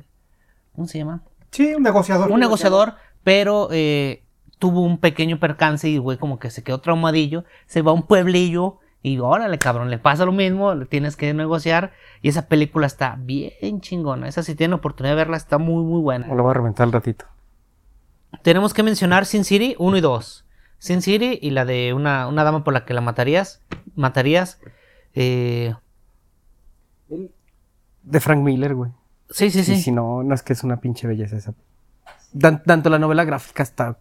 ¿Cómo 0.77 0.87
se 0.87 0.99
llama? 0.99 1.25
Sí, 1.51 1.75
un 1.75 1.83
negociador. 1.83 2.31
un 2.31 2.39
negociador, 2.39 2.95
pero 3.25 3.71
eh, 3.73 4.23
tuvo 4.61 4.83
un 4.83 4.99
pequeño 4.99 5.41
percance 5.41 5.89
y 5.89 5.99
güey 5.99 6.17
como 6.17 6.39
que 6.39 6.51
se 6.51 6.63
quedó 6.63 6.81
traumadillo, 6.81 7.45
se 7.67 7.83
va 7.83 7.91
a 7.91 7.95
un 7.95 8.05
pueblillo 8.05 8.79
y 9.03 9.19
órale 9.19 9.59
cabrón, 9.59 9.91
le 9.91 9.99
pasa 9.99 10.25
lo 10.25 10.33
mismo, 10.33 10.75
le 10.75 10.87
tienes 10.87 11.17
que 11.17 11.35
negociar 11.35 11.93
y 12.23 12.29
esa 12.29 12.47
película 12.49 12.87
está 12.87 13.17
bien 13.19 13.81
chingona, 13.81 14.29
esa 14.29 14.43
si 14.43 14.55
tienen 14.55 14.75
oportunidad 14.75 15.13
de 15.15 15.17
verla 15.17 15.37
está 15.37 15.59
muy 15.59 15.83
muy 15.85 16.01
buena. 16.01 16.27
Me 16.29 16.37
lo 16.37 16.43
voy 16.45 16.51
a 16.51 16.55
reventar 16.55 16.85
al 16.85 16.93
ratito. 16.93 17.25
Tenemos 18.43 18.73
que 18.75 18.83
mencionar 18.83 19.27
Sin 19.27 19.45
City 19.45 19.75
1 19.79 19.97
y 19.97 20.01
2. 20.01 20.45
Sin 20.79 21.03
City 21.03 21.39
y 21.43 21.51
la 21.51 21.65
de 21.65 21.93
una, 21.95 22.27
una 22.29 22.45
dama 22.45 22.65
por 22.65 22.73
la 22.75 22.85
que 22.85 22.95
la 22.95 23.01
matarías, 23.01 23.61
matarías. 23.95 24.61
eh, 25.15 25.75
De 28.03 28.21
Frank 28.21 28.41
Miller, 28.41 28.75
güey. 28.75 28.91
sí, 29.31 29.51
sí, 29.51 29.63
Sí, 29.65 29.77
sí. 29.77 29.83
sí, 29.83 29.93
no, 29.93 30.23
no 30.23 30.35
es 30.35 30.43
que 30.43 30.53
es 30.55 30.65
una 30.65 30.79
pinche 30.81 31.07
belleza 31.07 31.37
esa. 31.37 31.55
Dan- 32.33 32.63
tanto 32.65 32.89
la 32.91 32.99
novela 32.99 33.25
gráfica 33.25 33.63
está 33.63 33.99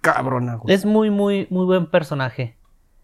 cabrona, 0.00 0.56
güey. 0.56 0.74
Es 0.74 0.84
muy 0.84 1.10
muy 1.10 1.46
muy 1.50 1.64
buen 1.64 1.86
personaje. 1.86 2.56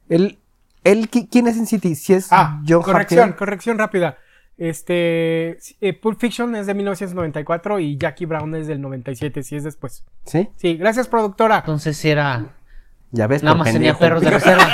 Él, 0.08 0.38
él, 0.84 1.10
¿qui- 1.10 1.28
¿quién 1.30 1.46
es 1.48 1.56
en 1.56 1.66
City? 1.66 1.94
Si 1.94 2.12
es 2.14 2.28
Ah, 2.30 2.60
John 2.68 2.82
corrección, 2.82 3.20
Harker. 3.20 3.36
corrección 3.36 3.78
rápida. 3.78 4.18
Este, 4.56 5.58
eh, 5.80 5.92
Pulp 6.00 6.20
Fiction 6.20 6.54
es 6.56 6.66
de 6.66 6.74
1994 6.74 7.80
y 7.80 7.96
Jackie 7.98 8.26
Brown 8.26 8.54
es 8.54 8.66
del 8.66 8.80
97, 8.80 9.42
si 9.42 9.56
es 9.56 9.64
después. 9.64 10.04
¿Sí? 10.26 10.48
Sí, 10.56 10.76
gracias 10.76 11.08
productora. 11.08 11.58
Entonces 11.58 11.96
sí 11.96 12.08
era 12.10 12.54
Ya 13.10 13.26
ves, 13.26 13.42
Nada 13.42 13.56
más 13.56 13.72
tenía 13.72 13.98
perros 13.98 14.22
de 14.22 14.30
reserva. 14.30 14.66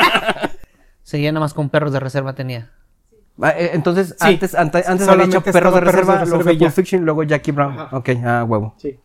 Seguía 1.02 1.32
nada 1.32 1.40
más 1.44 1.54
con 1.54 1.70
perros 1.70 1.92
de 1.92 2.00
reserva 2.00 2.34
tenía. 2.34 2.70
Ah, 3.42 3.50
eh, 3.56 3.70
entonces, 3.72 4.08
Sí, 4.20 4.26
antes, 4.26 4.54
ante- 4.54 4.84
antes 4.86 5.08
había 5.08 5.24
hecho 5.24 5.40
Perros 5.40 5.44
de 5.44 5.50
estaba 5.50 5.52
Perros 5.52 5.74
de 5.74 5.80
Reserva, 5.92 6.24
luego 6.26 6.38
Reserva. 6.44 6.58
Pulp 6.58 6.72
Fiction 6.72 7.02
y 7.02 7.04
luego 7.04 7.22
Jackie 7.22 7.52
Brown. 7.52 7.78
Ajá. 7.78 7.96
Ok, 7.96 8.10
ah, 8.24 8.44
huevo. 8.44 8.74
Sí. 8.78 8.98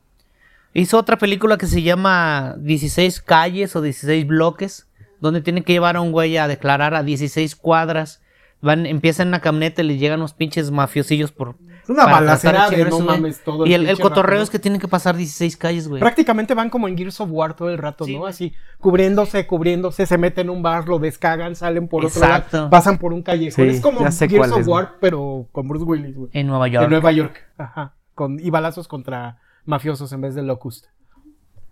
Hizo 0.73 0.97
otra 0.97 1.17
película 1.17 1.57
que 1.57 1.67
se 1.67 1.81
llama 1.83 2.55
16 2.59 3.21
calles 3.21 3.75
o 3.77 3.81
16 3.81 4.27
bloques, 4.27 4.87
donde 5.19 5.41
tiene 5.41 5.63
que 5.63 5.73
llevar 5.73 5.95
a 5.95 6.01
un 6.01 6.11
güey 6.11 6.37
a 6.37 6.47
declarar 6.47 6.93
a 6.95 7.03
16 7.03 7.55
cuadras. 7.55 8.21
Van, 8.61 8.85
empiezan 8.85 9.27
en 9.27 9.29
una 9.29 9.41
camioneta 9.41 9.83
y 9.83 9.85
le 9.85 9.97
llegan 9.97 10.19
unos 10.19 10.33
pinches 10.33 10.71
mafiosillos 10.71 11.31
por 11.31 11.55
Es 11.83 11.89
una 11.89 12.05
balacera 12.05 12.69
de 12.69 12.85
no 12.85 12.99
mames 12.99 13.43
todo. 13.43 13.65
Y 13.65 13.73
el, 13.73 13.81
el 13.81 13.87
pinche 13.89 14.01
cotorreo 14.01 14.41
es 14.41 14.49
que 14.49 14.57
tienen 14.57 14.79
que 14.79 14.87
pasar 14.87 15.15
16 15.15 15.57
calles, 15.57 15.87
güey. 15.87 15.99
Prácticamente 15.99 16.53
van 16.55 16.69
como 16.69 16.87
en 16.87 16.97
Gears 16.97 17.19
of 17.21 17.29
War 17.31 17.55
todo 17.55 17.69
el 17.69 17.77
rato, 17.77 18.05
Sí, 18.05 18.17
¿no? 18.17 18.25
Así, 18.25 18.53
cubriéndose, 18.79 19.45
cubriéndose, 19.45 20.05
se 20.05 20.17
meten 20.17 20.47
en 20.47 20.49
un 20.51 20.63
bar, 20.63 20.87
lo 20.87 20.97
descagan, 20.97 21.55
salen 21.55 21.87
por 21.87 22.05
otro 22.05 22.19
Exacto. 22.19 22.57
lado, 22.57 22.69
pasan 22.69 22.97
por 22.97 23.13
un 23.13 23.21
callejón. 23.21 23.69
Sí, 23.69 23.75
es 23.75 23.81
como 23.81 23.99
Gears 23.99 24.51
of 24.51 24.51
güey. 24.51 24.63
War, 24.65 24.95
pero 24.99 25.47
con 25.51 25.67
Bruce 25.67 25.85
Willis, 25.85 26.15
güey. 26.15 26.29
En 26.33 26.47
Nueva 26.47 26.67
York. 26.67 26.85
En 26.85 26.89
Nueva 26.89 27.11
York. 27.11 27.45
Ajá. 27.57 27.93
Con, 28.15 28.39
y 28.39 28.49
balazos 28.49 28.87
contra 28.87 29.39
mafiosos 29.65 30.11
en 30.13 30.21
vez 30.21 30.33
de 30.33 30.41
Locust. 30.41 30.85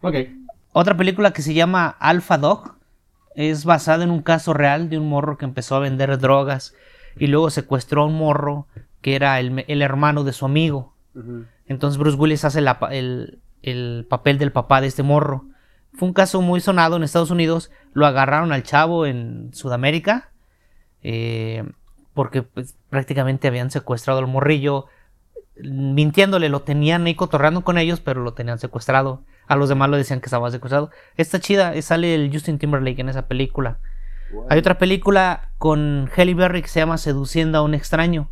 Ok. 0.01 0.15
Otra 0.73 0.97
película 0.97 1.31
que 1.31 1.41
se 1.41 1.53
llama 1.53 1.87
Alpha 1.87 2.37
Dog 2.37 2.75
es 3.35 3.65
basada 3.65 4.03
en 4.03 4.11
un 4.11 4.21
caso 4.21 4.53
real 4.53 4.89
de 4.89 4.97
un 4.97 5.09
morro 5.09 5.37
que 5.37 5.45
empezó 5.45 5.75
a 5.75 5.79
vender 5.79 6.17
drogas 6.19 6.73
y 7.17 7.27
luego 7.27 7.49
secuestró 7.49 8.03
a 8.03 8.05
un 8.05 8.15
morro 8.15 8.67
que 9.01 9.15
era 9.15 9.39
el, 9.39 9.65
el 9.67 9.81
hermano 9.81 10.23
de 10.23 10.33
su 10.33 10.45
amigo. 10.45 10.93
Entonces 11.67 11.97
Bruce 11.97 12.17
Willis 12.17 12.45
hace 12.45 12.61
la 12.61 12.79
el, 12.91 13.39
el 13.61 14.05
papel 14.09 14.37
del 14.37 14.51
papá 14.51 14.81
de 14.81 14.87
este 14.87 15.03
morro. 15.03 15.45
Fue 15.93 16.07
un 16.07 16.13
caso 16.13 16.41
muy 16.41 16.59
sonado 16.59 16.95
en 16.95 17.03
Estados 17.03 17.31
Unidos. 17.31 17.69
Lo 17.93 18.05
agarraron 18.07 18.51
al 18.51 18.63
chavo 18.63 19.05
en 19.05 19.53
Sudamérica. 19.53 20.31
eh, 21.03 21.63
porque 22.13 22.43
pues, 22.43 22.75
prácticamente 22.89 23.47
habían 23.47 23.71
secuestrado 23.71 24.19
al 24.19 24.27
morrillo. 24.27 24.85
Mintiéndole, 25.55 26.49
lo 26.49 26.61
tenían 26.61 27.05
ahí 27.05 27.15
cotorreando 27.15 27.63
con 27.63 27.77
ellos, 27.77 27.99
pero 27.99 28.21
lo 28.21 28.33
tenían 28.33 28.59
secuestrado. 28.59 29.21
A 29.47 29.55
los 29.55 29.69
demás 29.69 29.89
lo 29.89 29.97
decían 29.97 30.19
que 30.19 30.27
estaba 30.27 30.49
secuestrado. 30.51 30.89
Está 31.15 31.39
chida, 31.39 31.73
eh, 31.73 31.81
sale 31.81 32.15
el 32.15 32.31
Justin 32.31 32.59
Timberlake 32.59 32.99
en 32.99 33.09
esa 33.09 33.27
película. 33.27 33.79
Hay 34.49 34.57
otra 34.57 34.77
película 34.77 35.51
con 35.57 36.09
Halle 36.15 36.33
Berry 36.33 36.61
que 36.61 36.67
se 36.67 36.79
llama 36.79 36.97
Seduciendo 36.97 37.57
a 37.57 37.61
un 37.61 37.73
extraño. 37.73 38.31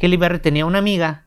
Halle 0.00 0.16
Berry 0.16 0.38
tenía 0.38 0.64
una 0.64 0.78
amiga 0.78 1.26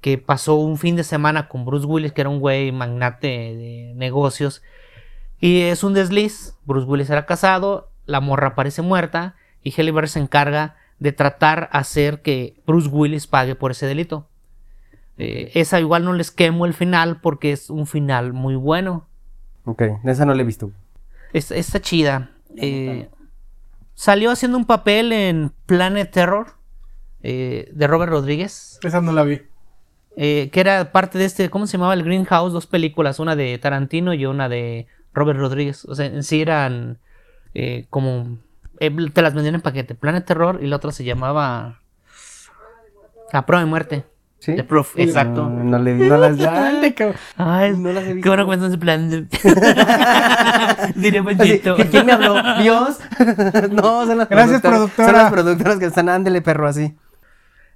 que 0.00 0.18
pasó 0.18 0.54
un 0.54 0.78
fin 0.78 0.96
de 0.96 1.04
semana 1.04 1.48
con 1.48 1.64
Bruce 1.64 1.86
Willis, 1.86 2.12
que 2.12 2.20
era 2.20 2.30
un 2.30 2.40
güey 2.40 2.72
magnate 2.72 3.26
de 3.26 3.92
negocios. 3.96 4.62
Y 5.40 5.62
es 5.62 5.82
un 5.82 5.94
desliz. 5.94 6.56
Bruce 6.64 6.86
Willis 6.86 7.10
era 7.10 7.26
casado, 7.26 7.90
la 8.06 8.20
morra 8.20 8.54
parece 8.54 8.82
muerta 8.82 9.36
y 9.62 9.72
Halle 9.72 9.92
Berry 9.92 10.08
se 10.08 10.20
encarga 10.20 10.76
de 10.98 11.12
tratar 11.12 11.68
hacer 11.72 12.22
que 12.22 12.62
Bruce 12.66 12.88
Willis 12.88 13.26
pague 13.26 13.54
por 13.54 13.72
ese 13.72 13.86
delito. 13.86 14.28
Eh, 15.18 15.50
esa 15.54 15.78
igual 15.80 16.04
no 16.04 16.12
les 16.14 16.30
quemo 16.30 16.64
el 16.66 16.74
final 16.74 17.20
porque 17.20 17.52
es 17.52 17.70
un 17.70 17.86
final 17.86 18.32
muy 18.32 18.56
bueno. 18.56 19.06
Ok, 19.64 19.82
esa 20.04 20.24
no 20.26 20.34
la 20.34 20.42
he 20.42 20.44
visto. 20.44 20.72
Es- 21.32 21.50
está 21.50 21.80
chida. 21.80 22.30
Eh, 22.56 23.08
salió 23.94 24.30
haciendo 24.30 24.58
un 24.58 24.64
papel 24.64 25.12
en 25.12 25.52
Planet 25.66 26.10
Terror 26.10 26.48
eh, 27.22 27.70
de 27.72 27.86
Robert 27.86 28.10
Rodríguez. 28.10 28.78
Esa 28.82 29.00
no 29.00 29.12
la 29.12 29.22
vi. 29.24 29.40
eh, 30.16 30.50
que 30.52 30.60
era 30.60 30.92
parte 30.92 31.18
de 31.18 31.24
este, 31.24 31.48
¿cómo 31.50 31.66
se 31.66 31.72
llamaba? 31.78 31.94
El 31.94 32.02
Greenhouse, 32.04 32.52
dos 32.52 32.66
películas, 32.66 33.18
una 33.20 33.36
de 33.36 33.56
Tarantino 33.58 34.12
y 34.14 34.26
una 34.26 34.48
de 34.48 34.86
Robert 35.14 35.38
Rodríguez. 35.38 35.84
O 35.86 35.94
sea, 35.94 36.06
en 36.06 36.22
sí 36.22 36.40
eran 36.42 36.98
eh, 37.54 37.86
como... 37.90 38.38
eh, 38.80 38.90
te 39.12 39.22
las 39.22 39.34
vendían 39.34 39.54
en 39.54 39.60
paquete. 39.62 39.94
Planet 39.94 40.24
Terror 40.26 40.58
y 40.62 40.66
la 40.66 40.76
otra 40.76 40.90
se 40.92 41.04
llamaba... 41.04 41.80
A 43.32 43.46
prueba 43.46 43.64
de 43.64 43.70
muerte. 43.70 44.04
¿Sí? 44.42 44.56
The 44.56 44.64
Proof, 44.64 44.94
exacto. 44.98 45.48
No, 45.48 45.62
no 45.62 45.78
le 45.78 45.94
no 45.94 46.16
las 46.18 46.36
Dale, 46.36 46.94
cabrón. 46.94 47.16
Ay, 47.36 47.76
No 47.76 47.92
las 47.92 48.02
he 48.02 48.06
qué 48.08 48.14
visto. 48.14 48.28
bueno 48.30 48.44
que 48.44 48.56
me 48.56 48.64
estás 48.66 48.76
plan. 48.80 49.28
Diría 50.96 51.20
Así, 51.20 51.36
Panchito. 51.36 51.76
¿Quién 51.90 52.06
me 52.06 52.12
habló? 52.12 52.34
¿Dios? 52.60 52.98
no, 53.70 54.04
son 54.06 54.18
las 54.18 54.28
Gracias, 54.28 54.60
productoras. 54.60 54.60
productora. 54.60 55.06
Son 55.08 55.16
las 55.16 55.32
productoras 55.32 55.78
que 55.78 55.84
están, 55.86 56.08
ándele, 56.08 56.42
perro, 56.42 56.66
así. 56.66 56.96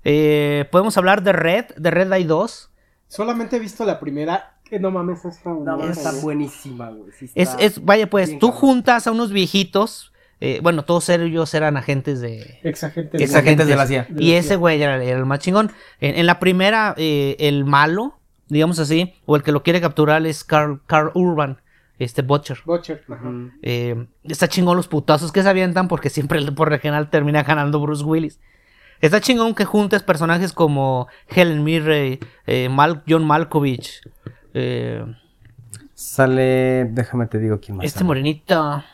Eh, 0.04 0.66
podemos 0.72 0.96
hablar 0.96 1.22
de 1.22 1.32
Red, 1.32 1.66
de 1.76 1.90
Red 1.90 2.12
hay 2.12 2.24
dos. 2.24 2.70
Solamente 3.08 3.56
he 3.56 3.58
visto 3.60 3.84
la 3.84 4.00
primera. 4.00 4.52
Que 4.68 4.80
no 4.80 4.90
mames, 4.90 5.24
está 5.24 5.50
No, 5.50 5.76
buena, 5.76 5.92
está 5.92 6.10
buenísima, 6.20 6.90
güey. 6.90 7.12
sí 7.16 7.26
Es, 7.36 7.50
está- 7.50 7.62
es, 7.62 7.84
vaya 7.84 8.10
pues, 8.10 8.36
tú 8.40 8.48
cabrón. 8.48 8.60
juntas 8.60 9.06
a 9.06 9.12
unos 9.12 9.30
viejitos, 9.30 10.12
eh, 10.40 10.60
bueno, 10.62 10.84
todos 10.84 11.08
ellos 11.08 11.52
eran 11.54 11.76
agentes 11.76 12.20
de... 12.20 12.58
Ex 12.62 12.84
agente. 12.84 13.22
Ex 13.22 13.34
agentes 13.34 13.66
de 13.66 13.76
la 13.76 13.86
CIA. 13.86 14.06
Y 14.18 14.32
ese 14.32 14.56
güey 14.56 14.80
era, 14.82 15.02
era 15.02 15.18
el 15.18 15.26
más 15.26 15.38
chingón. 15.40 15.70
En, 16.00 16.16
en 16.16 16.26
la 16.26 16.38
primera, 16.38 16.94
eh, 16.98 17.36
el 17.38 17.64
malo, 17.64 18.18
digamos 18.48 18.78
así, 18.78 19.14
o 19.24 19.36
el 19.36 19.42
que 19.42 19.52
lo 19.52 19.62
quiere 19.62 19.80
capturar 19.80 20.24
es 20.26 20.44
Carl, 20.44 20.80
Carl 20.86 21.10
Urban, 21.14 21.58
este 21.98 22.20
Butcher. 22.22 22.58
Butcher. 22.66 23.02
Ajá. 23.08 23.30
Eh, 23.62 24.06
está 24.24 24.48
chingón 24.48 24.76
los 24.76 24.88
putazos 24.88 25.32
que 25.32 25.42
se 25.42 25.48
avientan 25.48 25.88
porque 25.88 26.10
siempre 26.10 26.38
el 26.38 26.54
por 26.54 26.68
regional 26.68 27.08
termina 27.08 27.42
ganando 27.42 27.80
Bruce 27.80 28.04
Willis. 28.04 28.38
Está 29.00 29.20
chingón 29.20 29.54
que 29.54 29.64
juntes 29.66 30.02
personajes 30.02 30.52
como 30.52 31.08
Helen 31.28 31.64
Mirren, 31.64 32.18
eh, 32.46 32.68
Mal- 32.70 33.02
John 33.08 33.26
Malkovich, 33.26 34.00
eh, 34.54 35.04
Sale, 35.94 36.84
déjame 36.90 37.26
te 37.26 37.38
digo 37.38 37.58
quién 37.60 37.78
más. 37.78 37.86
este 37.86 37.98
sale. 38.00 38.06
morenito, 38.06 38.84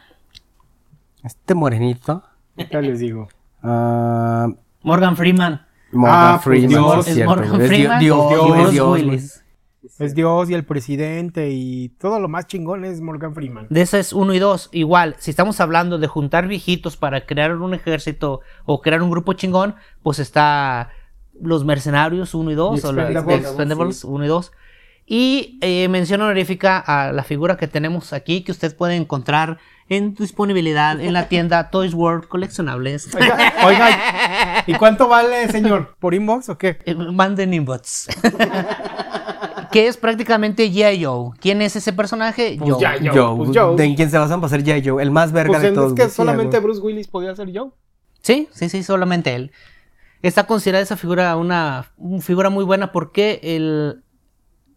Este 1.23 1.55
morenito. 1.55 2.23
Ya 2.71 2.81
les 2.81 2.99
digo. 2.99 3.29
ah, 3.63 4.49
Morgan 4.83 5.17
Freeman. 5.17 5.65
Morgan 5.93 6.35
Ah, 6.35 6.41
Freeman. 6.43 6.69
Dios. 6.69 7.05
sí 7.05 7.11
Es 7.11 7.15
cierto, 7.17 7.35
Morgan 7.35 7.51
güey. 7.51 7.63
Es 7.63 7.69
Dios, 8.01 8.33
Freeman 8.33 8.71
Dios. 8.71 8.93
Willis. 9.01 9.39
Es 9.99 10.15
Dios 10.15 10.49
y 10.51 10.55
el 10.55 10.65
presidente 10.65 11.51
y 11.51 11.91
todo 11.91 12.19
lo 12.19 12.29
más 12.29 12.47
chingón 12.47 12.85
es 12.85 13.01
Morgan 13.01 13.35
Freeman. 13.35 13.67
De 13.69 13.83
ese 13.83 13.99
es 14.01 14.13
uno 14.13 14.33
y 14.35 14.39
dos. 14.39 14.69
Igual, 14.73 15.17
si 15.19 15.31
estamos 15.31 15.61
hablando 15.61 15.99
de 15.99 16.07
juntar 16.07 16.47
viejitos 16.49 16.97
para 16.97 17.27
crear 17.27 17.55
un 17.57 17.75
ejército 17.75 18.41
o 18.65 18.81
crear 18.81 19.03
un 19.03 19.11
grupo 19.11 19.33
chingón, 19.35 19.75
pues 20.03 20.19
está 20.19 20.91
los 21.41 21.65
mercenarios 21.65 22.35
uno 22.35 22.51
y 22.51 22.55
dos, 22.55 22.83
Y 22.83 22.87
o 22.87 22.93
los 22.93 23.05
Expendables, 23.05 23.41
Expendables 23.47 24.05
uno 24.05 24.25
y 24.25 24.29
dos. 24.29 24.53
Y 25.05 25.59
eh, 25.63 25.89
mención 25.89 26.21
honorífica 26.23 26.79
a 26.79 27.13
la 27.13 27.25
figura 27.25 27.57
que 27.57 27.67
tenemos 27.69 28.13
aquí, 28.13 28.43
que 28.45 28.53
usted 28.53 28.75
puede 28.77 28.95
encontrar 28.97 29.59
en 29.93 30.15
disponibilidad 30.15 31.01
en 31.01 31.13
la 31.13 31.29
tienda 31.29 31.71
Toys 31.71 31.95
World 31.95 32.27
Coleccionables. 32.29 33.15
Oiga, 33.15 33.53
oiga, 33.65 34.65
¿y 34.67 34.75
cuánto 34.75 35.09
vale, 35.09 35.49
señor? 35.49 35.95
¿Por 35.99 36.15
inbox 36.15 36.49
o 36.49 36.59
qué? 36.59 36.79
Eh, 36.85 36.95
Manden 36.95 37.53
inbox. 37.55 38.09
que 39.71 39.89
es 39.89 39.97
prácticamente 39.97 40.71
G.I. 40.71 41.05
Joe. 41.05 41.31
¿Quién 41.41 41.63
es 41.63 41.77
ese 41.77 41.93
personaje? 41.93 42.57
Pues 42.59 42.73
Joe. 42.75 42.81
ya, 42.81 42.95
Joe, 42.99 43.11
Joe, 43.11 43.37
pues 43.37 43.51
Joe. 43.55 43.77
¿De 43.77 43.85
en 43.85 43.95
quién 43.95 44.11
se 44.11 44.19
basan 44.19 44.41
para 44.41 44.51
ser 44.51 44.65
G.I. 44.65 44.83
Joe? 44.89 45.03
El 45.03 45.11
más 45.11 45.33
verga 45.33 45.53
Pues 45.53 45.63
de 45.63 45.73
todos. 45.73 45.93
es 45.93 45.99
que 46.05 46.11
solamente. 46.11 46.59
Bruce 46.59 46.81
Willis 46.81 47.09
podía 47.09 47.35
ser 47.35 47.49
Joe. 47.55 47.71
Sí, 48.23 48.49
sí, 48.53 48.69
sí, 48.69 48.83
solamente 48.83 49.35
él. 49.35 49.51
Está 50.23 50.47
considerada 50.47 50.83
esa 50.83 50.97
figura 50.97 51.37
una, 51.37 51.87
una 51.97 52.21
figura 52.23 52.49
muy 52.51 52.65
buena 52.65 52.93
porque 52.93 53.41
el, 53.43 54.05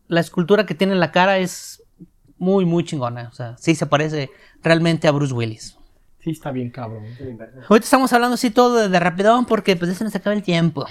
la 0.08 0.20
escultura 0.20 0.66
que 0.66 0.74
tiene 0.74 0.94
en 0.94 1.00
la 1.00 1.12
cara 1.12 1.38
es 1.38 1.84
muy, 2.38 2.66
muy 2.66 2.84
chingona. 2.84 3.30
O 3.32 3.36
sea, 3.36 3.56
sí 3.58 3.76
se 3.76 3.86
parece 3.86 4.30
realmente 4.64 5.08
a 5.08 5.12
Bruce 5.12 5.34
Willis. 5.34 5.78
Sí, 6.24 6.32
está 6.32 6.52
bien 6.52 6.72
cabrón. 6.72 7.04
Ahorita 7.70 7.86
estamos 7.86 8.12
hablando 8.14 8.34
así 8.34 8.50
todo 8.50 8.78
de, 8.78 8.90
de 8.90 9.00
rapidón 9.00 9.46
porque 9.46 9.76
pues 9.76 9.92
ya 9.92 9.98
se 9.98 10.04
nos 10.04 10.16
acaba 10.16 10.36
el 10.36 10.42
tiempo. 10.42 10.86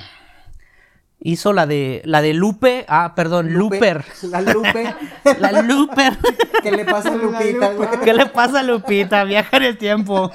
Hizo 1.27 1.53
la 1.53 1.67
de 1.67 2.03
la 2.05 2.21
de 2.21 2.35
Lupe, 2.35 2.85
ah, 2.87 3.15
perdón, 3.17 3.55
Lupe. 3.55 3.77
Looper. 3.77 4.05
La 4.31 4.41
Lupe. 4.43 4.95
La 5.41 5.63
Looper. 5.63 6.19
¿Qué 6.63 6.71
le 6.71 6.85
pasa 6.85 7.13
a 7.13 7.17
Lupita? 7.17 8.01
¿Qué 8.05 8.13
le 8.13 8.27
pasa 8.27 8.61
a 8.61 8.63
Lupita? 8.63 9.25
Viaja 9.25 9.57
en 9.57 9.63
el 9.63 9.79
tiempo. 9.79 10.31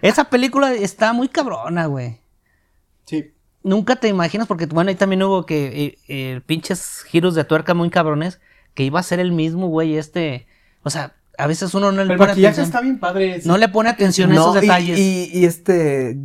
Esa 0.00 0.24
película 0.24 0.72
está 0.72 1.12
muy 1.12 1.28
cabrona, 1.28 1.86
güey. 1.86 2.18
Sí. 3.04 3.32
Nunca 3.62 3.96
te 3.96 4.08
imaginas, 4.08 4.46
porque 4.46 4.66
bueno, 4.66 4.90
ahí 4.90 4.96
también 4.96 5.22
hubo 5.22 5.46
que 5.46 5.66
eh, 5.66 5.98
eh, 6.08 6.40
pinches 6.46 7.02
giros 7.08 7.34
de 7.34 7.44
tuerca 7.44 7.74
muy 7.74 7.90
cabrones, 7.90 8.40
que 8.74 8.82
iba 8.84 9.00
a 9.00 9.02
ser 9.02 9.20
el 9.20 9.32
mismo 9.32 9.68
güey 9.68 9.96
este. 9.96 10.46
O 10.82 10.90
sea, 10.90 11.14
a 11.38 11.46
veces 11.46 11.72
uno 11.74 11.90
no 11.92 12.04
le 12.04 12.12
El 12.12 12.18
pone 12.18 12.30
maquillaje 12.32 12.54
atención. 12.60 12.66
está 12.66 12.80
bien 12.80 12.98
padre. 12.98 13.40
sí. 13.40 13.48
No 13.48 13.56
le 13.56 13.68
pone 13.68 13.88
atención 13.90 14.30
a 14.30 14.34
esos 14.34 14.56
y- 14.56 14.60
detalles. 14.60 14.98
Y, 14.98 15.30
y 15.32 15.44
este, 15.44 16.18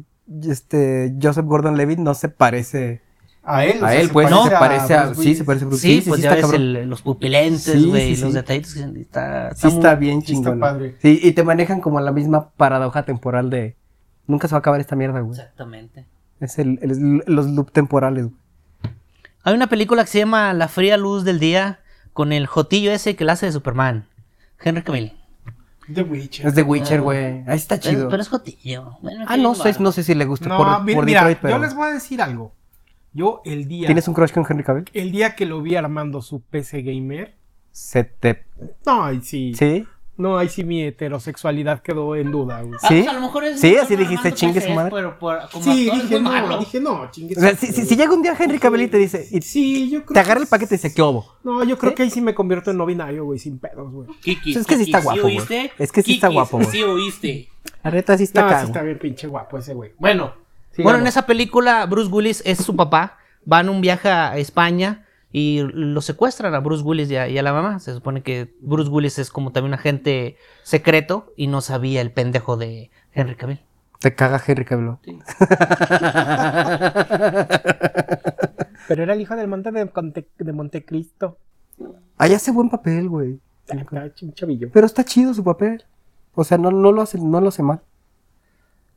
este 0.43 1.13
Joseph 1.21 1.45
Gordon-Levitt 1.45 1.99
no 1.99 2.13
se 2.13 2.29
parece 2.29 3.01
A 3.43 3.65
él. 3.65 3.81
o 3.81 3.85
a 3.85 3.91
sea, 3.91 4.01
él, 4.01 4.09
pues. 4.09 4.29
No. 4.29 4.43
se 4.45 4.51
parece 4.51 4.93
a, 4.93 5.13
sí, 5.15 5.35
se 5.35 5.43
parece 5.43 5.65
a 5.65 5.67
Bruce 5.67 5.81
sí, 5.81 5.87
Willis, 5.89 6.07
pues 6.07 6.21
ya 6.21 6.33
está 6.35 6.47
ves 6.47 6.55
el- 6.55 6.89
los 6.89 7.01
pupilentes, 7.01 7.63
Sí, 7.63 7.85
güey, 7.89 8.15
sí, 8.15 8.21
los 8.21 8.33
detallitos. 8.33 8.73
que 8.73 9.01
Está, 9.01 9.55
Sí, 9.55 9.67
está 9.67 9.91
muy- 9.95 9.99
bien 10.05 10.21
sí 10.21 10.33
está 10.33 10.49
chingón. 10.51 10.59
padre. 10.59 10.95
Sí, 11.01 11.19
y 11.23 11.31
te 11.31 11.43
manejan 11.43 11.81
como 11.81 11.99
la 12.01 12.11
misma 12.11 12.49
paradoja 12.51 13.03
temporal 13.03 13.49
de 13.49 13.75
nunca 14.27 14.47
se 14.47 14.51
va 14.53 14.57
a 14.57 14.59
acabar 14.59 14.79
esta 14.79 14.95
mierda, 14.95 15.19
güey. 15.21 15.39
Exactamente. 15.39 16.05
Es 16.39 16.59
el, 16.59 16.77
el- 16.81 17.23
los 17.25 17.47
loop 17.47 17.71
temporales, 17.71 18.25
güey. 18.25 18.35
Hay 19.43 19.53
una 19.55 19.67
película 19.67 20.03
que 20.03 20.11
se 20.11 20.19
llama 20.19 20.53
La 20.53 20.67
fría 20.67 20.97
luz 20.97 21.23
del 21.23 21.39
día 21.39 21.79
con 22.19 22.33
el 22.33 22.47
jotillo 22.47 22.91
ese 22.91 23.15
que 23.15 23.23
la 23.23 23.31
hace 23.31 23.45
de 23.45 23.53
Superman. 23.53 24.05
Henry 24.61 24.81
Cavill. 24.81 25.13
The 25.93 26.01
Witcher. 26.01 26.47
Es 26.47 26.53
de 26.53 26.63
Witcher, 26.63 26.99
güey. 26.99 27.45
Ahí 27.47 27.55
está 27.55 27.79
chido. 27.79 28.09
pero 28.09 28.21
es 28.21 28.27
jotillo. 28.27 28.97
Bueno, 29.01 29.23
Ah, 29.25 29.37
no 29.37 29.55
sé, 29.55 29.73
no 29.79 29.93
sé 29.93 30.03
si 30.03 30.13
le 30.15 30.25
gusta 30.25 30.49
No, 30.49 30.57
por, 30.57 30.83
mi- 30.83 30.95
por 30.95 31.05
mira, 31.05 31.23
pero. 31.41 31.55
yo 31.55 31.59
les 31.59 31.73
voy 31.73 31.87
a 31.87 31.93
decir 31.93 32.21
algo. 32.21 32.53
Yo 33.13 33.41
el 33.45 33.69
día, 33.69 33.85
¿Tienes 33.85 34.05
un 34.09 34.13
crush 34.15 34.33
con 34.33 34.45
Henry 34.49 34.65
Cavill? 34.65 34.83
el 34.93 35.13
día 35.13 35.33
que 35.37 35.45
lo 35.45 35.61
vi 35.61 35.77
armando 35.77 36.21
su 36.21 36.41
PC 36.41 36.81
gamer, 36.81 37.35
Se 37.71 38.03
te. 38.03 38.43
no, 38.85 39.09
sí, 39.21 39.53
¿Sí? 39.55 39.87
No, 40.19 40.37
ahí 40.37 40.49
sí 40.49 40.65
mi 40.65 40.83
heterosexualidad 40.83 41.81
quedó 41.81 42.13
en 42.15 42.29
duda, 42.29 42.61
güey. 42.61 42.73
Ah, 42.83 42.87
¿Sí? 42.89 42.95
pues 42.95 43.07
a 43.07 43.13
lo 43.13 43.21
mejor 43.21 43.43
es 43.45 43.59
Sí, 43.61 43.75
así 43.77 43.95
dijiste, 43.95 44.33
chingue 44.33 44.59
su 44.59 44.69
madre. 44.71 44.91
Pero 44.93 45.17
por, 45.17 45.39
como 45.49 45.63
Sí, 45.63 45.89
actor 45.89 46.01
dije 46.03 46.19
no, 46.19 46.29
malo. 46.29 46.57
dije 46.59 46.79
no, 46.81 47.09
chingue 47.09 47.35
O 47.37 47.39
sea, 47.39 47.51
su 47.51 47.55
si, 47.57 47.67
madre, 47.71 47.85
si- 47.85 47.95
llega 47.95 48.13
un 48.13 48.21
día 48.21 48.35
Henry 48.37 48.59
Cavill 48.59 48.81
y 48.81 48.87
te 48.89 48.97
dice, 48.97 49.25
y 49.31 49.41
Sí, 49.41 49.89
yo 49.89 50.03
creo 50.05 50.13
te 50.13 50.19
agarra 50.19 50.41
el 50.41 50.47
paquete 50.47 50.75
y 50.75 50.77
dice, 50.77 50.93
¿qué 50.93 51.01
obo? 51.01 51.35
No, 51.43 51.63
yo 51.63 51.77
creo 51.77 51.95
que 51.95 52.03
ahí 52.03 52.09
sí 52.09 52.19
me 52.19 52.35
convierto 52.35 52.69
en 52.69 52.77
no 52.77 52.85
binario, 52.85 53.23
güey, 53.23 53.39
sin 53.39 53.59
pedos, 53.59 53.89
güey. 53.91 54.09
Kiki, 54.21 54.51
Es 54.57 54.65
que 54.67 54.73
sí 54.75 54.79
Kiki, 54.85 54.91
está 54.91 54.99
guapo, 55.01 55.21
güey. 55.21 55.37
oíste? 55.37 55.71
Es 55.79 55.91
que 55.91 56.01
sí 56.03 56.13
está 56.15 56.27
guapo, 56.27 56.57
güey. 56.57 56.69
Sí 56.69 56.83
oíste. 56.83 57.49
La 57.83 57.91
neta 57.91 58.17
sí 58.17 58.23
está 58.25 58.41
No, 58.41 58.59
sí 58.59 58.65
está 58.65 58.81
bien 58.81 58.99
pinche 58.99 59.25
guapo 59.27 59.57
ese 59.57 59.73
güey. 59.73 59.91
Bueno, 59.97 60.33
Bueno, 60.77 60.99
en 60.99 61.07
esa 61.07 61.25
película, 61.25 61.85
Bruce 61.85 62.09
Willis 62.11 62.41
es 62.45 62.57
su 62.57 62.75
papá. 62.75 63.17
Van 63.45 63.67
en 63.67 63.73
un 63.75 63.81
viaje 63.81 64.09
a 64.09 64.37
España 64.37 65.05
y 65.31 65.61
lo 65.61 66.01
secuestran 66.01 66.55
a 66.55 66.59
Bruce 66.59 66.83
Willis 66.83 67.09
y 67.11 67.15
a, 67.15 67.27
y 67.27 67.37
a 67.37 67.43
la 67.43 67.53
mamá. 67.53 67.79
Se 67.79 67.93
supone 67.93 68.21
que 68.23 68.53
Bruce 68.61 68.89
Willis 68.89 69.19
es 69.19 69.29
como 69.31 69.51
también 69.51 69.73
un 69.73 69.79
agente 69.79 70.37
secreto 70.63 71.33
y 71.35 71.47
no 71.47 71.61
sabía 71.61 72.01
el 72.01 72.11
pendejo 72.11 72.57
de 72.57 72.89
Henry 73.13 73.35
Cavill. 73.35 73.59
Te 73.99 74.15
caga 74.15 74.41
Henry 74.45 74.65
Cavill. 74.65 74.95
Pero 78.87 79.03
era 79.03 79.13
el 79.13 79.21
hijo 79.21 79.35
del 79.35 79.47
monte 79.47 79.71
de, 79.71 79.85
Conte- 79.91 80.27
de 80.37 80.53
Montecristo. 80.53 81.37
Ahí 82.17 82.33
hace 82.33 82.51
buen 82.51 82.69
papel, 82.69 83.07
güey. 83.09 83.39
Chavillo. 84.33 84.69
Pero 84.73 84.85
está 84.85 85.03
chido 85.03 85.33
su 85.33 85.43
papel. 85.43 85.83
O 86.33 86.43
sea, 86.43 86.57
no, 86.57 86.71
no, 86.71 86.91
lo, 86.91 87.01
hace, 87.01 87.19
no 87.19 87.39
lo 87.39 87.49
hace 87.49 87.61
mal. 87.61 87.81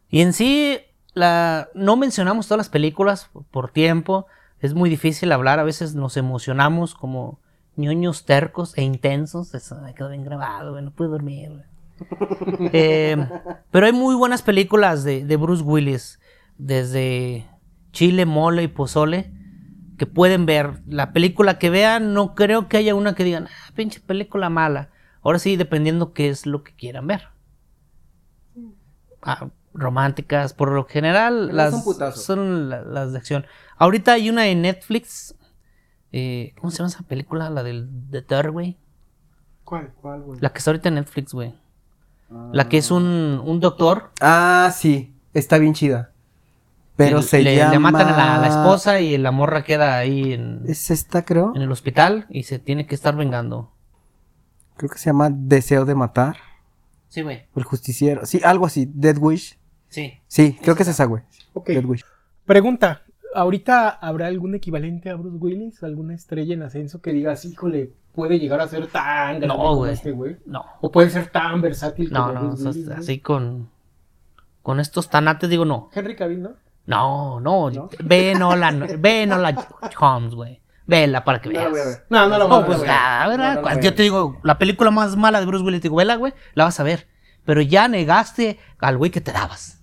Y 0.08 0.22
en 0.22 0.32
sí, 0.32 0.78
la, 1.14 1.68
no 1.74 1.96
mencionamos 1.96 2.46
todas 2.46 2.58
las 2.58 2.68
películas 2.68 3.30
por 3.50 3.70
tiempo. 3.70 4.26
Es 4.62 4.74
muy 4.74 4.88
difícil 4.88 5.32
hablar. 5.32 5.58
A 5.58 5.64
veces 5.64 5.96
nos 5.96 6.16
emocionamos 6.16 6.94
como 6.94 7.40
ñoños 7.76 8.24
tercos 8.24 8.78
e 8.78 8.82
intensos. 8.82 9.54
Eso 9.54 9.76
me 9.82 9.92
quedó 9.92 10.08
bien 10.08 10.24
grabado, 10.24 10.70
güey. 10.70 10.84
No 10.84 10.92
pude 10.92 11.08
dormir. 11.08 11.64
Eh, 12.72 13.16
pero 13.70 13.86
hay 13.86 13.92
muy 13.92 14.14
buenas 14.14 14.42
películas 14.42 15.02
de, 15.02 15.24
de 15.24 15.36
Bruce 15.36 15.64
Willis. 15.64 16.20
Desde 16.58 17.44
Chile, 17.90 18.24
Mole 18.24 18.62
y 18.62 18.68
Pozole. 18.68 19.32
Que 19.98 20.06
pueden 20.06 20.46
ver. 20.46 20.80
La 20.86 21.12
película 21.12 21.58
que 21.58 21.68
vean, 21.68 22.14
no 22.14 22.36
creo 22.36 22.68
que 22.68 22.76
haya 22.76 22.94
una 22.94 23.16
que 23.16 23.24
digan, 23.24 23.48
ah, 23.48 23.72
pinche 23.74 23.98
película 23.98 24.48
mala. 24.48 24.90
Ahora 25.22 25.40
sí, 25.40 25.56
dependiendo 25.56 26.12
qué 26.12 26.28
es 26.28 26.46
lo 26.46 26.62
que 26.62 26.72
quieran 26.74 27.08
ver. 27.08 27.28
Ah, 29.22 29.48
románticas, 29.74 30.52
por 30.54 30.70
lo 30.72 30.84
general, 30.84 31.54
las 31.56 31.70
son 31.72 31.84
putazos. 31.84 32.24
son 32.24 32.68
la- 32.68 32.82
las 32.82 33.12
de 33.12 33.18
acción. 33.18 33.46
Ahorita 33.76 34.12
hay 34.12 34.28
una 34.30 34.46
en 34.48 34.62
Netflix. 34.62 35.34
eh, 36.12 36.52
¿Cómo 36.60 36.70
se 36.70 36.78
llama 36.78 36.88
esa 36.90 37.02
película? 37.04 37.48
La 37.50 37.62
del 37.62 37.88
The 38.10 38.22
Third, 38.22 38.50
güey. 38.50 38.76
¿Cuál? 39.64 39.92
¿Cuál, 40.02 40.20
güey? 40.22 40.40
La 40.40 40.50
que 40.52 40.58
está 40.58 40.70
ahorita 40.70 40.88
en 40.90 40.96
Netflix, 40.96 41.32
güey. 41.32 41.54
La 42.52 42.68
que 42.68 42.78
es 42.78 42.90
un, 42.90 43.40
un 43.44 43.60
doctor. 43.60 44.10
Ah, 44.20 44.70
sí. 44.74 45.14
Está 45.34 45.58
bien 45.58 45.72
chida. 45.74 46.10
Pero 46.96 47.18
le, 47.18 47.22
se 47.22 47.42
le- 47.42 47.56
llama... 47.56 47.72
le 47.72 47.78
matan 47.78 48.08
a 48.08 48.16
la, 48.16 48.34
a 48.36 48.38
la 48.40 48.48
esposa 48.48 49.00
y 49.00 49.16
la 49.16 49.30
morra 49.30 49.64
queda 49.64 49.96
ahí 49.96 50.34
en, 50.34 50.62
Es 50.66 50.90
esta, 50.90 51.24
creo. 51.24 51.52
en 51.54 51.62
el 51.62 51.72
hospital 51.72 52.26
y 52.28 52.42
se 52.42 52.58
tiene 52.58 52.86
que 52.86 52.94
estar 52.94 53.16
vengando. 53.16 53.72
Creo 54.76 54.90
que 54.90 54.98
se 54.98 55.06
llama 55.06 55.30
Deseo 55.32 55.84
de 55.86 55.94
Matar. 55.94 56.36
Sí, 57.08 57.22
güey. 57.22 57.46
El 57.56 57.64
justiciero. 57.64 58.24
Sí, 58.26 58.40
algo 58.44 58.66
así. 58.66 58.90
Dead 58.92 59.16
Wish. 59.18 59.58
Sí. 59.92 60.14
Sí, 60.26 60.58
creo 60.62 60.74
que 60.74 60.82
es 60.82 60.88
esa, 60.88 61.04
güey. 61.04 61.22
Ok. 61.52 61.68
Dead 61.68 61.84
Wish. 61.84 62.04
Pregunta. 62.46 63.02
¿Ahorita 63.34 63.88
habrá 63.88 64.26
algún 64.26 64.54
equivalente 64.54 65.08
a 65.10 65.14
Bruce 65.14 65.36
Willis? 65.38 65.82
¿Alguna 65.82 66.14
estrella 66.14 66.54
en 66.54 66.62
ascenso 66.62 67.00
que 67.00 67.12
digas, 67.12 67.44
híjole, 67.44 67.92
puede 68.14 68.38
llegar 68.38 68.60
a 68.60 68.68
ser 68.68 68.86
tan 68.88 69.04
grande 69.38 69.46
No, 69.46 69.56
como 69.56 69.76
güey. 69.76 69.92
este 69.92 70.10
güey? 70.12 70.36
No. 70.44 70.64
¿O 70.80 70.90
puede 70.90 71.08
ser 71.10 71.28
tan 71.30 71.60
versátil 71.62 72.10
No, 72.12 72.26
como 72.26 72.32
no. 72.32 72.40
Bruce 72.48 72.54
o 72.54 72.56
sea, 72.64 72.70
Willis? 72.72 72.86
güey? 72.88 72.98
así 72.98 73.18
con. 73.20 73.70
Con 74.62 74.80
estos 74.80 75.08
tanates 75.10 75.48
digo 75.50 75.64
no. 75.64 75.88
Henry 75.94 76.14
Cavill, 76.16 76.42
¿no? 76.42 76.50
No, 76.86 77.40
no. 77.40 77.70
Ve 78.02 78.34
Nolan. 78.34 78.86
Ve 78.98 79.26
Nolan 79.26 79.56
Holmes, 79.98 80.34
güey. 80.34 80.60
Vela 80.86 81.24
para 81.24 81.40
que 81.40 81.48
veas. 81.48 82.02
No, 82.10 82.28
no 82.28 82.38
lo 82.38 82.48
No, 82.48 82.54
voy 82.56 82.62
a 82.62 82.66
pues 82.66 82.80
ver. 82.80 82.88
¿verdad? 82.88 83.26
No, 83.28 83.36
no 83.36 83.54
lo 83.54 83.62
Cuando 83.62 83.80
veo. 83.80 83.90
yo 83.90 83.94
te 83.94 84.02
digo, 84.02 84.36
la 84.42 84.58
película 84.58 84.90
más 84.90 85.16
mala 85.16 85.40
de 85.40 85.46
Bruce 85.46 85.64
Willis, 85.64 85.80
te 85.80 85.84
digo, 85.86 85.96
vela, 85.96 86.16
güey, 86.16 86.32
la 86.54 86.64
vas 86.64 86.78
a 86.80 86.82
ver. 86.82 87.06
Pero 87.44 87.60
ya 87.62 87.88
negaste 87.88 88.58
al 88.78 88.98
güey 88.98 89.10
que 89.10 89.20
te 89.20 89.32
dabas. 89.32 89.81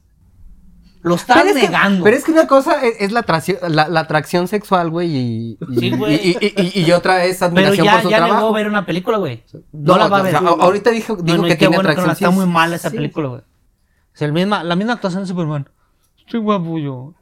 Lo 1.01 1.15
estás 1.15 1.37
Pero 1.37 1.49
es 1.49 1.55
que- 1.55 1.61
negando. 1.69 2.03
pero 2.03 2.17
es 2.17 2.25
que 2.25 2.31
una 2.31 2.45
cosa 2.47 2.85
es, 2.85 2.95
es 2.99 3.11
la, 3.13 3.21
atracción, 3.21 3.57
la, 3.69 3.87
la 3.87 4.01
atracción 4.01 4.49
sexual, 4.49 4.89
güey, 4.89 5.09
y, 5.15 5.57
y, 5.69 5.79
Sí, 5.79 5.91
güey. 5.91 6.15
y- 6.15 6.37
y- 6.41 6.53
y- 6.81 6.85
y 6.85 6.91
otra 6.91 7.23
es 7.23 7.37
Pero 7.39 7.51
admiración 7.51 7.85
ya, 7.85 7.93
por 7.93 8.01
su 8.01 8.09
ya 8.09 8.17
trabajo. 8.17 8.39
negó 8.41 8.53
ver 8.53 8.67
una 8.67 8.85
película, 8.85 9.17
güey. 9.17 9.43
No, 9.71 9.97
la 9.97 10.07
va 10.09 10.17
a 10.17 10.21
o 10.21 10.23
ver. 10.23 10.31
sea, 10.37 10.41
a- 10.41 10.51
ahorita 10.51 10.89
dijo, 10.91 11.15
dijo 11.15 11.37
no, 11.37 11.43
que 11.45 11.55
tiene 11.55 11.75
bueno 11.77 11.89
atracción. 11.89 12.11
está 12.11 12.29
muy 12.31 12.45
mala 12.45 12.75
esa 12.75 12.89
sí. 12.89 12.97
película, 12.97 13.27
güey. 13.29 13.41
O 13.41 14.17
sea, 14.19 14.27
misma, 14.29 14.63
la 14.65 14.75
misma 14.75 14.93
actuación 14.93 15.23
de 15.23 15.27
Superman. 15.27 15.69
Estoy 16.17 16.41
guapo 16.41 16.77
yo. 16.77 17.13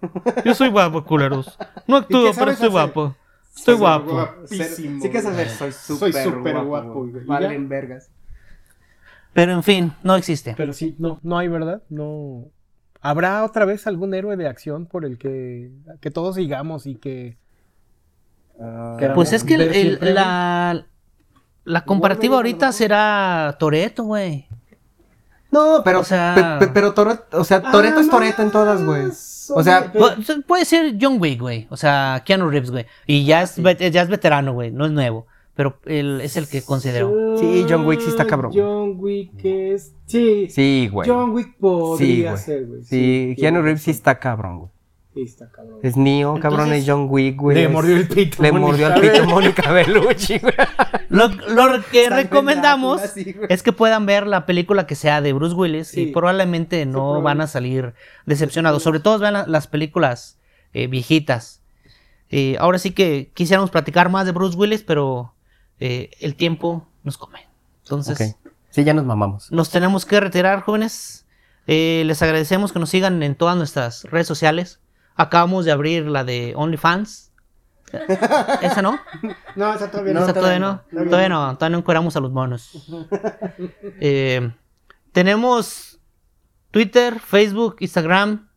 Yo 0.43 0.55
soy 0.55 0.69
guapo, 0.69 1.03
culeros. 1.05 1.55
No 1.87 1.97
actúo, 1.97 2.21
pero 2.21 2.33
sabes 2.33 2.53
estoy 2.55 2.67
hacer? 2.69 2.69
guapo. 2.71 3.15
Estoy 3.55 3.75
guapo. 3.75 4.11
Guapísimo, 4.11 5.01
Sí 5.03 5.09
que 5.09 5.21
saber, 5.21 5.49
soy 5.49 5.71
Soy 5.71 5.97
súper 6.11 6.23
súper 6.23 6.53
guapo, 6.53 6.67
guapo, 6.67 6.93
güey. 7.01 7.11
güey. 7.11 7.23
¿Y 7.23 7.27
Valen 7.27 7.69
vergas. 7.69 8.09
Pero 9.33 9.51
en 9.53 9.61
fin, 9.63 9.93
no 10.03 10.15
existe. 10.15 10.55
Pero 10.57 10.73
sí, 10.73 10.95
no, 10.97 11.19
no 11.21 11.37
hay, 11.37 11.47
¿verdad? 11.47 11.83
No. 11.89 12.45
¿Habrá 13.01 13.43
otra 13.43 13.65
vez 13.65 13.85
algún 13.87 14.13
héroe 14.13 14.35
de 14.37 14.47
acción 14.47 14.85
por 14.85 15.05
el 15.05 15.17
que, 15.17 15.71
que 16.01 16.11
todos 16.11 16.35
sigamos 16.35 16.85
y 16.87 16.95
que... 16.95 17.37
que 18.99 19.09
Pues 19.09 19.33
es 19.33 19.43
que 19.43 19.53
el- 19.55 19.99
el- 20.01 20.15
la, 20.15 20.85
la 21.63 21.85
comparativa 21.85 22.35
ahorita 22.37 22.71
será 22.71 23.55
Toreto, 23.59 24.03
güey. 24.03 24.47
No, 25.51 25.81
pero, 25.85 26.01
O 26.01 26.03
sea- 26.03 26.57
pe- 26.59 26.65
pe- 26.67 26.71
pero 26.73 26.93
Toretto, 26.93 27.39
o 27.39 27.43
sea, 27.43 27.61
Toreto 27.61 27.99
es 27.99 28.09
Toreto 28.09 28.41
en 28.41 28.51
todas, 28.51 28.83
güey. 28.83 29.05
O 29.05 29.63
sea, 29.63 29.93
Pu- 29.93 30.43
Puede 30.45 30.65
ser 30.65 30.95
John 30.99 31.17
Wick, 31.21 31.39
güey. 31.39 31.67
O 31.69 31.77
sea, 31.77 32.21
Keanu 32.25 32.49
Reeves, 32.49 32.69
güey. 32.71 32.85
Y 33.05 33.23
ya 33.25 33.43
es, 33.43 33.61
ve- 33.61 33.91
ya 33.91 34.01
es 34.01 34.09
veterano, 34.09 34.51
güey. 34.53 34.71
No 34.71 34.85
es 34.85 34.91
nuevo. 34.91 35.25
Pero 35.57 35.79
él 35.85 36.21
es 36.21 36.37
el 36.37 36.47
que 36.47 36.61
considero. 36.61 37.35
Sí, 37.37 37.65
John 37.69 37.85
Wick 37.85 37.99
sí 37.99 38.09
está 38.09 38.25
cabrón. 38.25 38.51
John 38.55 38.93
Wick 38.97 39.43
es... 39.43 39.93
Sí, 40.05 40.47
Sí, 40.49 40.87
güey. 40.89 41.09
John 41.09 41.31
Wick 41.31 41.57
podría 41.59 42.31
güey. 42.31 42.43
ser, 42.43 42.65
güey. 42.67 42.83
Sí, 42.85 43.35
Keanu 43.37 43.61
Reeves 43.61 43.81
sí 43.81 43.91
está 43.91 44.17
cabrón, 44.19 44.59
güey. 44.59 44.71
Sí, 45.15 45.23
está 45.23 45.49
cabrón. 45.51 45.79
Es 45.81 45.97
Neo, 45.97 46.35
cabrón, 46.39 46.67
Entonces, 46.67 46.83
es 46.83 46.89
John 46.89 47.07
Wick, 47.09 47.37
güey. 47.41 47.57
Le 47.57 47.67
mordió 47.69 47.97
el 47.97 48.07
pito. 48.07 48.41
Le 48.43 48.51
mordió 48.51 48.87
Bellucci. 48.89 49.09
pito 49.09 49.25
Mónica 49.25 49.71
Bellucci, 49.71 50.37
güey. 50.37 50.53
Lo, 51.09 51.27
lo 51.27 51.83
que 51.91 52.03
Está 52.03 52.15
recomendamos 52.17 53.01
sí, 53.01 53.35
es 53.49 53.63
que 53.63 53.73
puedan 53.73 54.05
ver 54.05 54.27
la 54.27 54.45
película 54.45 54.85
que 54.85 54.93
sea 54.93 55.21
de 55.21 55.33
Bruce 55.33 55.55
Willis 55.55 55.91
y 55.97 56.05
Sí. 56.05 56.11
probablemente 56.13 56.85
no 56.85 56.93
probable. 56.99 57.23
van 57.23 57.41
a 57.41 57.47
salir 57.47 57.95
decepcionados. 58.27 58.83
Sobre 58.83 58.99
todo 58.99 59.17
vean 59.17 59.33
la- 59.33 59.47
las 59.47 59.65
películas 59.65 60.37
eh, 60.73 60.85
viejitas. 60.85 61.63
Eh, 62.29 62.57
ahora 62.59 62.77
sí 62.77 62.91
que 62.91 63.31
quisiéramos 63.33 63.71
platicar 63.71 64.09
más 64.09 64.27
de 64.27 64.33
Bruce 64.33 64.55
Willis, 64.55 64.83
pero 64.83 65.33
eh, 65.79 66.11
el 66.19 66.35
tiempo 66.35 66.87
nos 67.03 67.17
come. 67.17 67.47
Entonces, 67.83 68.35
Ok. 68.35 68.51
Sí, 68.69 68.83
ya 68.83 68.93
nos 68.93 69.05
mamamos. 69.05 69.51
nos 69.51 69.69
tenemos 69.69 70.05
que 70.05 70.19
retirar, 70.19 70.61
jóvenes. 70.61 71.25
Eh, 71.67 72.03
les 72.05 72.21
agradecemos 72.21 72.71
que 72.71 72.79
nos 72.79 72.89
sigan 72.89 73.23
en 73.23 73.35
todas 73.35 73.57
nuestras 73.57 74.03
redes 74.05 74.27
sociales. 74.27 74.79
Acabamos 75.15 75.65
de 75.65 75.71
abrir 75.71 76.05
la 76.05 76.23
de 76.23 76.53
OnlyFans. 76.55 77.31
¿Esa 78.61 78.81
no? 78.81 78.99
No, 79.55 79.73
esa 79.73 79.89
todavía 79.89 80.13
no. 80.13 80.23
Esa 80.23 80.33
todavía 80.33 80.59
no. 80.59 80.81
Todavía 80.91 81.29
no. 81.29 81.55
Todavía 81.57 81.69
no 81.71 81.77
encueramos 81.79 82.15
a 82.15 82.19
los 82.19 82.31
monos. 82.31 82.71
Eh, 83.99 84.51
tenemos 85.11 85.99
Twitter, 86.71 87.19
Facebook, 87.19 87.77
Instagram, 87.79 88.47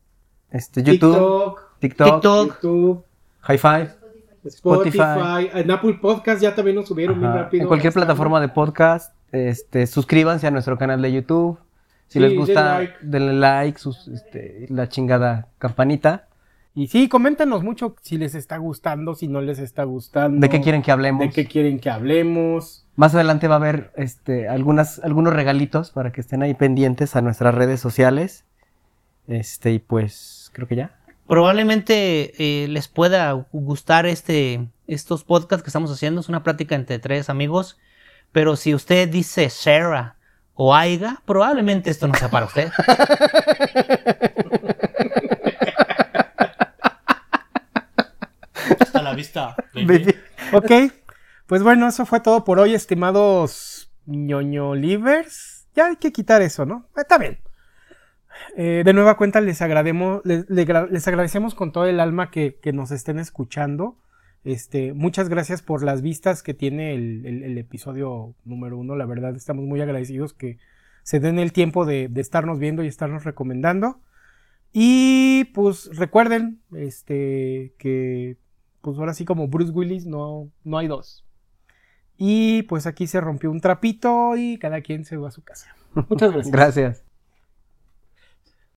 Este, 0.50 0.82
YouTube, 0.82 1.56
TikTok, 1.78 1.78
TikTok, 1.78 2.14
TikTok. 2.20 2.46
YouTube, 2.62 3.04
Hi 3.48 3.56
Five, 3.56 3.96
Spotify, 4.44 5.50
en 5.54 5.70
Apple 5.70 5.98
Podcast 6.00 6.40
ya 6.42 6.54
también 6.54 6.76
nos 6.76 6.88
subieron 6.88 7.24
Ajá. 7.24 7.36
rápido. 7.44 7.62
en 7.62 7.68
cualquier 7.68 7.92
plataforma 7.92 8.40
de 8.40 8.48
podcast. 8.48 9.14
Este, 9.32 9.86
suscríbanse 9.86 10.46
a 10.46 10.50
nuestro 10.50 10.76
canal 10.78 11.00
de 11.02 11.12
YouTube. 11.12 11.58
Si 12.08 12.14
Sí, 12.14 12.18
les 12.20 12.36
gusta, 12.36 12.78
like. 12.78 12.94
denle 13.02 13.34
like, 13.34 13.78
sus, 13.78 14.08
este, 14.08 14.66
la 14.68 14.88
chingada 14.88 15.48
campanita. 15.58 16.26
Y 16.74 16.86
sí, 16.88 17.08
coméntanos 17.08 17.62
mucho 17.62 17.94
si 18.00 18.16
les 18.18 18.34
está 18.34 18.56
gustando, 18.56 19.14
si 19.14 19.28
no 19.28 19.40
les 19.40 19.58
está 19.58 19.84
gustando. 19.84 20.40
¿De 20.40 20.48
qué 20.48 20.60
quieren 20.60 20.82
que 20.82 20.90
hablemos? 20.90 21.20
¿De 21.20 21.30
qué 21.30 21.46
quieren 21.46 21.78
que 21.78 21.90
hablemos? 21.90 22.86
Más 22.96 23.14
adelante 23.14 23.46
va 23.48 23.54
a 23.54 23.58
haber 23.58 23.92
este, 23.96 24.48
algunas, 24.48 24.98
algunos 25.00 25.32
regalitos 25.34 25.90
para 25.90 26.12
que 26.12 26.20
estén 26.20 26.42
ahí 26.42 26.54
pendientes 26.54 27.14
a 27.16 27.22
nuestras 27.22 27.54
redes 27.54 27.80
sociales. 27.80 28.44
Este, 29.28 29.72
y 29.72 29.78
pues, 29.78 30.50
creo 30.52 30.66
que 30.66 30.76
ya. 30.76 30.98
Probablemente 31.30 32.34
eh, 32.38 32.66
les 32.66 32.88
pueda 32.88 33.30
gustar 33.52 34.04
este, 34.04 34.66
estos 34.88 35.22
podcasts 35.22 35.62
que 35.62 35.68
estamos 35.68 35.92
haciendo. 35.92 36.20
Es 36.20 36.28
una 36.28 36.42
plática 36.42 36.74
entre 36.74 36.98
tres 36.98 37.30
amigos. 37.30 37.78
Pero 38.32 38.56
si 38.56 38.74
usted 38.74 39.08
dice 39.08 39.48
Sarah 39.48 40.16
o 40.54 40.74
Aiga, 40.74 41.22
probablemente 41.26 41.88
esto 41.88 42.08
no 42.08 42.16
sea 42.16 42.30
para 42.30 42.46
usted. 42.46 42.72
Hasta 48.80 49.00
la 49.00 49.14
vista. 49.14 49.54
baby. 49.72 50.12
Ok, 50.52 50.72
pues 51.46 51.62
bueno, 51.62 51.86
eso 51.86 52.06
fue 52.06 52.18
todo 52.18 52.42
por 52.42 52.58
hoy, 52.58 52.74
estimados 52.74 53.92
ñoño 54.04 54.74
livers. 54.74 55.68
Ya 55.76 55.86
hay 55.86 55.94
que 55.94 56.10
quitar 56.10 56.42
eso, 56.42 56.66
¿no? 56.66 56.88
Está 56.96 57.18
bien. 57.18 57.38
Eh, 58.56 58.82
de 58.84 58.92
nueva 58.92 59.16
cuenta 59.16 59.40
les, 59.40 59.62
agrademos, 59.62 60.20
les, 60.24 60.48
le 60.50 60.66
gra- 60.66 60.88
les 60.88 61.06
agradecemos 61.08 61.54
con 61.54 61.72
todo 61.72 61.86
el 61.86 62.00
alma 62.00 62.30
que, 62.30 62.56
que 62.62 62.72
nos 62.72 62.90
estén 62.90 63.18
escuchando. 63.18 63.96
Este, 64.44 64.92
muchas 64.94 65.28
gracias 65.28 65.60
por 65.62 65.82
las 65.82 66.00
vistas 66.02 66.42
que 66.42 66.54
tiene 66.54 66.94
el, 66.94 67.26
el- 67.26 67.42
el 67.42 67.58
episodio 67.58 68.34
número 68.44 68.78
uno. 68.78 68.96
La 68.96 69.06
verdad, 69.06 69.34
estamos 69.36 69.64
muy 69.64 69.80
agradecidos 69.80 70.32
que 70.32 70.58
se 71.02 71.20
den 71.20 71.38
el 71.38 71.52
tiempo 71.52 71.84
de, 71.86 72.08
de 72.08 72.20
estarnos 72.20 72.58
viendo 72.58 72.82
y 72.82 72.86
estarnos 72.86 73.24
recomendando. 73.24 74.00
Y 74.72 75.44
pues 75.54 75.90
recuerden 75.96 76.60
este, 76.76 77.74
que 77.78 78.36
pues 78.82 78.96
ahora 78.98 79.14
sí 79.14 79.24
como 79.24 79.48
Bruce 79.48 79.72
Willis 79.72 80.06
no, 80.06 80.48
no 80.64 80.78
hay 80.78 80.86
dos. 80.86 81.24
Y 82.16 82.62
pues 82.64 82.86
aquí 82.86 83.06
se 83.06 83.20
rompió 83.20 83.50
un 83.50 83.60
trapito 83.60 84.36
y 84.36 84.58
cada 84.58 84.80
quien 84.82 85.04
se 85.04 85.16
va 85.16 85.28
a 85.28 85.32
su 85.32 85.42
casa. 85.42 85.74
Muchas 86.08 86.32
gracias. 86.32 86.52
Gracias. 86.52 87.04